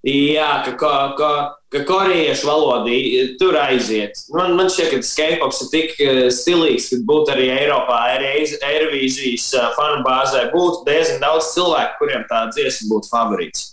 jā, 0.02 0.50
ka, 0.66 0.72
ka, 0.80 0.94
ka, 1.18 1.28
ka 1.72 1.82
korejiešu 1.88 2.46
valoda 2.46 2.96
tur 3.40 3.56
aiziet. 3.56 4.18
Man, 4.34 4.56
man 4.58 4.70
šķiet, 4.72 4.90
ka 4.92 5.08
skateboards 5.08 5.62
ir 5.64 5.70
tik 5.72 5.94
eh, 6.04 6.22
stilīgs, 6.34 6.90
ka 6.92 7.00
būtu 7.08 7.34
arī 7.34 7.48
Eiropā, 7.54 8.00
Eirovīzijas 8.18 9.48
eh, 9.56 9.68
fanu 9.78 10.02
bāzē, 10.06 10.48
būtu 10.52 10.84
diezgan 10.88 11.22
daudz 11.24 11.52
cilvēku, 11.54 12.00
kuriem 12.02 12.26
tā 12.30 12.44
dziesma 12.52 12.90
būtu 12.92 13.12
favorīts. 13.12 13.70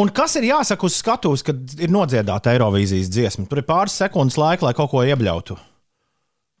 Un 0.00 0.12
kas 0.14 0.36
ir 0.38 0.46
jāsaka 0.46 0.86
uz 0.86 1.00
skatuves, 1.00 1.42
kad 1.42 1.74
ir 1.82 1.90
nodziedāta 1.90 2.54
Eirovīzijas 2.54 3.10
dziesma? 3.10 3.48
Tur 3.50 3.62
ir 3.62 3.66
pāris 3.66 3.98
sekundes 3.98 4.38
laika, 4.38 4.68
lai 4.68 4.76
kaut 4.78 4.92
ko 4.92 5.02
iebļautu. 5.02 5.58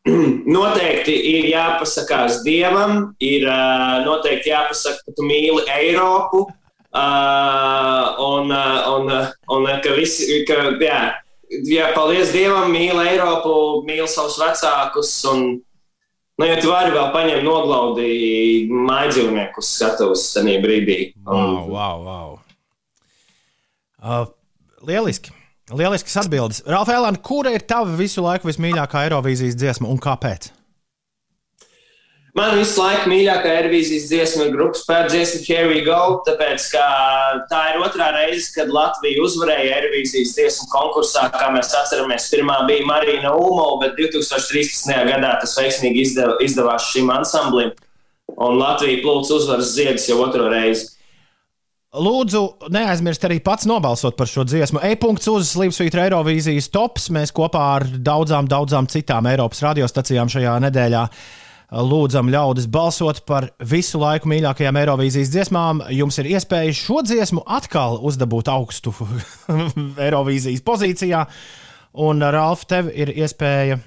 Noteikti 0.56 1.14
ir 1.30 1.50
jāpasakās 1.52 2.40
Dievam, 2.42 3.12
ir 3.22 3.44
uh, 3.46 4.00
noteikti 4.06 4.50
jāpasaka, 4.50 5.04
ka 5.04 5.14
tu 5.14 5.26
mīli 5.28 5.62
Eiropu. 5.76 6.48
Uh, 6.90 8.16
un, 8.18 8.50
uh, 8.50 8.96
un, 8.96 9.10
uh, 9.14 9.26
un 9.54 9.66
uh, 9.68 9.76
ka 9.78 9.92
visi, 9.94 10.40
ka, 10.42 10.56
jā, 10.82 11.00
jā, 11.70 11.90
paldies 11.94 12.32
Dievam, 12.34 12.72
mīli 12.74 13.04
Eiropu, 13.12 13.52
mīli 13.86 14.08
savus 14.10 14.40
vecākus. 14.42 15.12
Un, 15.30 15.44
nu, 16.34 16.48
ja 16.48 16.58
tu 16.58 16.72
vari 16.72 16.90
vēl 16.96 17.12
paņemt 17.14 17.46
noglaudīt 17.46 18.74
mājdzīvniekus 18.90 19.70
skatuves 19.76 20.26
tajā 20.34 20.58
brīdī. 20.64 20.98
Wow, 21.22 21.70
wow, 21.70 22.06
wow. 22.08 22.38
Uh, 24.02 24.26
lieliski. 24.82 25.30
Lielisks 25.70 26.16
atbildes. 26.18 26.64
Ralfa, 26.66 26.98
kura 27.22 27.52
ir 27.54 27.62
tava 27.62 27.94
visu 27.94 28.24
laiku 28.24 28.50
vismīļākā 28.50 29.06
Eirovīzijas 29.06 29.54
dziesma 29.54 29.86
un 29.86 30.02
kāpēc? 30.02 30.50
Man 32.38 32.52
visu 32.54 32.78
laiku 32.78 33.10
mīļākā 33.10 33.50
Eirovīzijas 33.58 34.04
dziesma 34.06 34.44
ir 34.46 34.52
grupas 34.54 34.84
pērdziesma 34.86 35.40
Here 35.42 35.66
We 35.66 35.80
Go, 35.82 36.20
tāpēc 36.28 36.68
ka 36.70 36.84
tā 37.50 37.62
ir 37.72 37.80
otrā 37.82 38.12
reize, 38.14 38.52
kad 38.54 38.70
Latvija 38.70 39.24
uzvarēja 39.24 39.80
Eirovīzijas 39.80 40.36
dziesmu 40.36 40.68
konkursā. 40.70 41.26
Kā 41.34 41.48
mēs 41.50 41.72
atceramies, 41.74 42.28
pirmā 42.30 42.60
bija 42.68 42.86
Marina 42.86 43.34
Ulmo, 43.34 43.72
bet 43.82 43.98
2013. 43.98 44.94
gadā 45.10 45.32
tas 45.42 45.56
veiksmīgi 45.58 46.06
izdev, 46.06 46.36
izdevās 46.46 46.86
šim 46.92 47.10
ansamblim. 47.16 47.74
Un 48.38 48.62
Latvija 48.62 49.02
plūca 49.02 49.34
uzvaras 49.40 49.74
ziedus 49.74 50.06
jau 50.12 50.22
otro 50.22 50.46
reizi. 50.54 50.86
Lūdzu, 51.90 52.70
neaizmirst 52.70 53.26
arī 53.26 53.40
pats 53.42 53.66
nobalsot 53.66 54.14
par 54.14 54.30
šo 54.30 54.44
dziesmu. 54.46 54.78
E-punkts 54.86 55.26
uz 55.32 55.50
Slimsvītra 55.50 56.06
Eirovīzijas 56.06 56.70
tops. 56.70 57.10
Mēs 57.10 57.34
kopā 57.34 57.66
ar 57.80 57.90
daudzām, 57.90 58.46
daudzām 58.46 58.86
citām 58.86 59.26
Eiropas 59.26 59.66
radiostacijām 59.66 60.30
šajā 60.30 60.60
nedēļā 60.70 61.06
lūdzam 61.70 62.30
ļaudis 62.32 62.66
balsot 62.70 63.22
par 63.28 63.50
visu 63.62 64.00
laiku 64.02 64.30
mīļākajām 64.30 64.78
Eirovīzijas 64.80 65.30
dziesmām. 65.30 65.84
Jums 65.94 66.18
ir 66.22 66.30
iespēja 66.34 66.74
šo 66.76 67.04
dziesmu 67.06 67.44
atkal 67.46 68.00
uzdabūt 68.06 68.50
augstu 68.50 68.94
Eirovīzijas 70.06 70.64
pozīcijā. 70.66 71.24
Un, 72.00 72.22
Ralf, 72.22 72.66
tev 72.70 72.90
ir 72.94 73.12
iespēja 73.14 73.78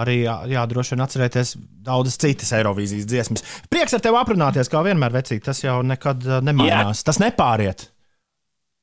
arī 0.00 0.20
jā, 0.22 0.36
jā, 0.52 0.62
droši 0.68 0.94
vien 0.94 1.04
atcerēties 1.06 1.56
daudzas 1.86 2.20
citas 2.20 2.52
Eirovīzijas 2.56 3.08
dziesmas. 3.08 3.44
Prieks 3.72 3.96
ar 3.96 4.04
tevi 4.04 4.20
aprunāties, 4.20 4.70
kā 4.72 4.82
vienmēr, 4.84 5.14
vecīt. 5.16 5.44
Tas 5.46 5.62
jau 5.64 5.80
nekad 5.86 6.24
uh, 6.28 6.40
nemainās. 6.44 7.00
Jā. 7.00 7.08
Tas 7.08 7.20
nepāriet. 7.22 7.88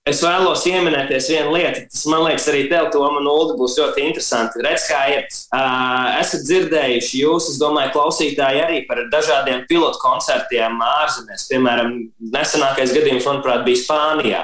Es 0.03 0.19
vēlos 0.19 0.65
pieminēties 0.67 1.29
vienu 1.31 1.53
lietu. 1.55 1.85
Tas 1.87 2.01
man 2.11 2.25
liekas, 2.25 2.49
arī 2.51 2.65
tev, 2.67 2.89
Tom, 2.91 3.21
un 3.21 3.27
Ulu, 3.31 3.53
būs 3.61 3.77
ļoti 3.79 4.03
interesanti. 4.03 4.59
Redz, 4.65 4.83
kā 4.89 4.99
ir. 5.13 5.29
Uh, 5.55 6.17
esat 6.19 6.43
dzirdējuši, 6.43 7.21
jūs, 7.21 7.47
es 7.53 7.61
domāju, 7.61 7.93
klausītāji 7.95 8.65
arī 8.65 8.81
par 8.89 9.05
dažādiem 9.13 9.63
pilotu 9.69 10.01
koncertiem 10.03 10.75
ārzemēs. 10.83 11.47
Piemēram, 11.47 11.95
nesenākais 12.35 12.91
gadījums, 12.97 13.29
manuprāt, 13.29 13.63
bija 13.63 13.79
Spānijā 13.85 14.43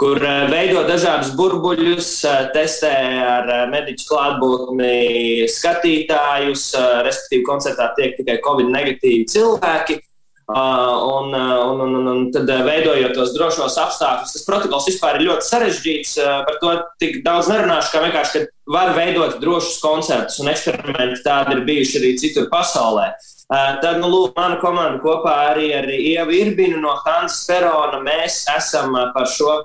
kur 0.00 0.18
uh, 0.18 0.48
veido 0.50 0.80
dažādus 0.88 1.30
burbuļus, 1.38 2.08
uh, 2.26 2.48
testē 2.52 2.94
ar 3.24 3.46
uh, 3.46 3.60
mediķu 3.70 4.08
klātbūtni 4.10 5.46
skatītājus, 5.48 6.64
uh, 6.74 6.98
respektīvi, 7.06 7.46
koncertā 7.46 7.92
tiek 7.96 8.16
tikai 8.18 8.40
covid-negatīvi 8.44 9.28
cilvēki. 9.30 10.00
Uh, 10.44 11.22
un, 11.22 11.32
uh, 11.32 11.72
un, 11.72 11.80
un, 11.80 11.94
un, 11.96 12.08
un 12.08 12.24
tad, 12.28 12.50
uh, 12.52 12.66
veidojot 12.66 13.14
tos 13.16 13.30
drošos 13.32 13.78
apstākļus, 13.80 14.34
tas 14.34 14.42
protokols 14.44 14.90
vispār 14.90 15.16
ir 15.16 15.30
ļoti 15.30 15.48
sarežģīts. 15.48 16.10
Par 16.44 16.58
to 16.60 16.74
tik 17.00 17.22
daudz 17.24 17.48
nerunāšu, 17.48 17.94
kā 17.94 18.02
vienkārši, 18.04 18.42
ka 18.42 18.74
var 18.74 18.92
veidot 18.92 19.38
drošus 19.40 19.78
koncertus, 19.80 20.36
un 20.44 20.52
eksperimenti 20.52 21.24
tādi 21.24 21.56
ir 21.56 21.64
bijuši 21.64 21.96
arī 22.02 22.12
citur 22.20 22.50
pasaulē. 22.52 23.06
Tad, 23.48 24.02
nu, 24.02 24.12
lūk, 24.12 24.36
mana 24.36 24.60
komanda 24.60 25.00
kopā 25.00 25.32
arī 25.54 25.70
ar 25.78 25.88
Ievu 25.88 26.36
Irbinu 26.36 26.84
no 26.84 26.92
Hanzas 27.06 27.40
Perona, 27.48 28.04
mēs 28.04 28.42
esam 28.52 28.92
par 29.16 29.24
šo 29.32 29.62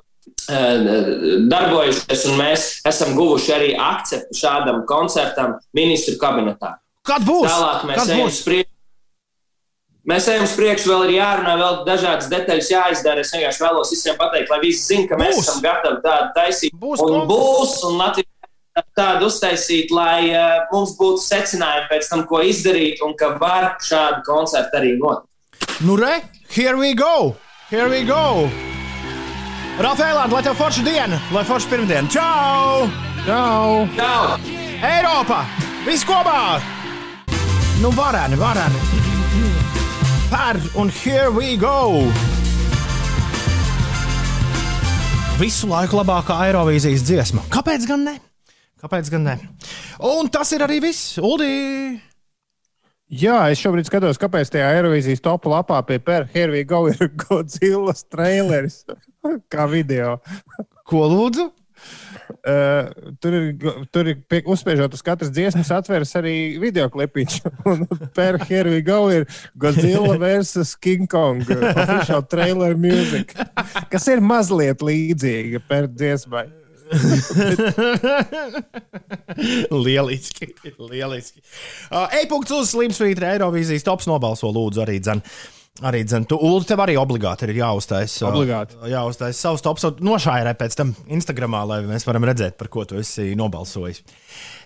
darbojušies, 0.47 2.27
un 2.31 2.39
mēs 2.39 2.71
esam 2.87 3.19
guvuši 3.19 3.55
arī 3.59 3.69
akceptu 3.75 4.45
šādam 4.45 4.85
koncertam 4.87 5.59
ministru 5.75 6.15
kabinetā. 6.23 6.77
Kad 7.03 7.27
būs? 7.27 7.51
Tālāk 7.51 7.87
mēs 7.91 8.05
Kad 8.05 8.15
ejam 8.15 8.31
uz 8.31 8.43
priekšu. 8.47 8.75
Mēs 10.09 10.25
ejam 10.31 10.47
uz 10.47 10.53
priekšu, 10.57 10.89
vēl 10.89 11.03
ir 11.05 11.11
jārunā, 11.19 11.51
vēl 11.59 11.75
dažādas 11.85 12.29
detaļas 12.31 12.69
jāizdara. 12.71 13.21
Es 13.21 13.29
vienkārši 13.35 13.61
vēlos 13.61 13.91
visiem 13.93 14.15
pateikt, 14.17 14.49
lai 14.49 14.57
visi 14.63 14.87
zinātu, 14.87 15.09
ka 15.11 15.19
mēs 15.21 15.35
Būs. 15.35 15.43
esam 15.43 15.59
gatavi 15.61 15.99
tādu 16.05 16.29
taisīt. 16.37 16.77
Būs 16.81 17.03
un 17.05 17.27
būs, 17.29 17.75
un 17.85 17.99
Latvija 17.99 18.85
tādu 18.97 19.27
uztaisīt, 19.29 19.91
lai 19.93 20.31
uh, 20.31 20.63
mums 20.71 20.95
būtu 20.97 21.21
secinājumi 21.21 21.89
pēc 21.91 22.09
tam, 22.09 22.23
ko 22.29 22.39
izdarīt, 22.41 23.03
un 23.05 23.13
ka 23.19 23.35
var 23.41 23.75
šādu 23.85 24.23
koncertu 24.25 24.79
arī 24.79 24.95
notikt. 24.97 25.27
Nu, 25.85 25.99
re, 25.99 26.23
here 26.49 26.73
we 26.79 26.95
go! 26.97 27.35
Here 27.69 27.85
we 27.91 28.01
go! 28.07 28.49
Rafaelāna, 29.77 30.31
lai 30.33 30.41
tev 30.47 30.57
forša 30.57 30.87
diena, 30.87 31.19
lai 31.35 31.43
forša 31.45 31.69
pirmdiena! 31.69 32.09
Čau! 32.09 32.89
Čau! 33.27 33.85
Čau! 33.99 34.41
Eiropa! 34.89 35.43
Viss 35.85 36.07
kopā! 36.07 36.57
Nu, 37.83 37.93
varēni, 37.93 38.41
varēni! 38.41 39.08
Pēr 40.29 40.59
un 40.77 40.91
here 40.93 41.31
we 41.33 41.55
go! 41.57 42.03
Visu 45.39 45.65
laiku 45.71 45.97
labākā 45.97 46.35
Eirovīzijas 46.45 47.01
dziesma. 47.07 47.41
Kāpēc 47.49 47.87
gan 47.89 48.03
ne? 48.05 48.13
Kāpēc 48.77 49.09
gan 49.09 49.25
ne? 49.25 49.33
Un 50.05 50.29
tas 50.29 50.51
ir 50.53 50.61
arī 50.61 50.77
viss. 50.83 51.15
Uldi! 51.17 51.49
Jā, 53.09 53.39
es 53.49 53.57
šobrīd 53.63 53.89
skatos, 53.89 54.21
kāpēc 54.21 54.51
tajā 54.53 54.69
Eirovīzijas 54.77 55.25
topu 55.25 55.49
lapā 55.49 55.81
pie 55.87 55.97
Hervija 56.35 56.67
Go 56.69 56.83
ir 56.91 57.09
Godzilla 57.23 57.97
traileris. 58.13 58.83
Kā 59.49 59.65
video. 59.71 60.19
Ko 60.85 61.07
lūdzu? 61.09 61.49
Uh, 62.39 62.87
tur 63.19 63.35
ir, 63.35 63.47
tur 63.91 64.07
ir 64.07 64.21
pie, 64.31 64.39
uzspiežot 64.47 64.93
uz 64.95 65.01
katras 65.03 65.31
dziesmas, 65.35 65.71
atveras 65.75 66.13
arī 66.15 66.55
video 66.61 66.87
klipiņš. 66.91 67.41
Un 67.69 67.83
Pēra 68.15 68.39
Hervija 68.47 68.85
Go 68.87 68.99
ir 69.11 69.27
Godzilla 69.59 70.15
versus 70.21 70.71
King 70.79 71.09
Kong. 71.11 71.43
Official 71.43 72.23
trailer 72.31 72.79
music. 72.79 73.35
Kas 73.91 74.07
ir 74.11 74.23
mazliet 74.23 74.85
līdzīga 74.85 75.59
Pēra 75.67 75.91
dziesmai. 75.91 76.47
lieliski. 79.85 80.47
lieliski. 80.79 81.43
Uh, 81.91 82.07
E-punkts 82.21 82.51
uz 82.55 82.71
Slimsvītra 82.73 83.35
Eirovīzijas 83.35 83.85
tops 83.85 84.07
nobalso 84.09 84.47
lūdzu 84.53 84.79
arī 84.87 84.97
dzen. 85.03 85.21
Arī 85.85 86.01
dzen. 86.03 86.25
Tu, 86.27 86.35
Ulu, 86.35 86.63
tev 86.67 86.81
arī 86.83 86.97
obligāti 86.99 87.47
ir 87.47 87.55
jāuztais. 87.61 88.17
uh, 88.21 88.29
Obligāti. 88.33 88.75
Jāuztais 88.91 89.37
savs 89.39 89.63
tops 89.63 89.85
nošairē 90.03 90.51
pēc 90.59 90.75
tam 90.75 90.91
Instagramā, 91.07 91.61
lai 91.69 91.77
mēs 91.87 92.07
varam 92.07 92.25
redzēt, 92.27 92.57
par 92.59 92.67
ko 92.73 92.83
tu 92.89 92.99
esi 92.99 93.31
nobalsojis. 93.39 94.01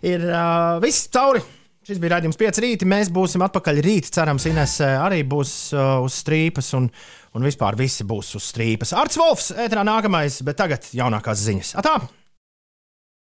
Ir 0.09 0.25
uh, 0.25 0.79
viss 0.83 1.05
cauri. 1.13 1.43
Šis 1.83 1.99
bija 1.99 2.15
raidījums 2.15 2.39
5 2.39 2.61
rīta. 2.63 2.87
Mēs 2.87 3.11
būsim 3.11 3.43
atpakaļ 3.43 3.81
rīt. 3.83 4.07
Cerams, 4.15 4.45
Ines 4.47 4.77
eh, 4.81 4.93
arī 5.03 5.19
būs 5.27 5.51
uh, 5.75 5.97
uz 6.05 6.15
strīpas 6.23 6.71
un, 6.79 6.87
un 7.35 7.43
vispār 7.43 7.75
visi 7.75 8.05
būs 8.07 8.37
uz 8.39 8.47
strīpas. 8.53 8.95
Arts 8.95 9.19
Volfs, 9.19 9.49
ētrā 9.59 9.83
nākamais, 9.83 10.39
bet 10.47 10.61
tagad 10.63 10.87
jaunākās 10.95 11.43
ziņas. 11.43 11.73
Atā! 11.83 11.97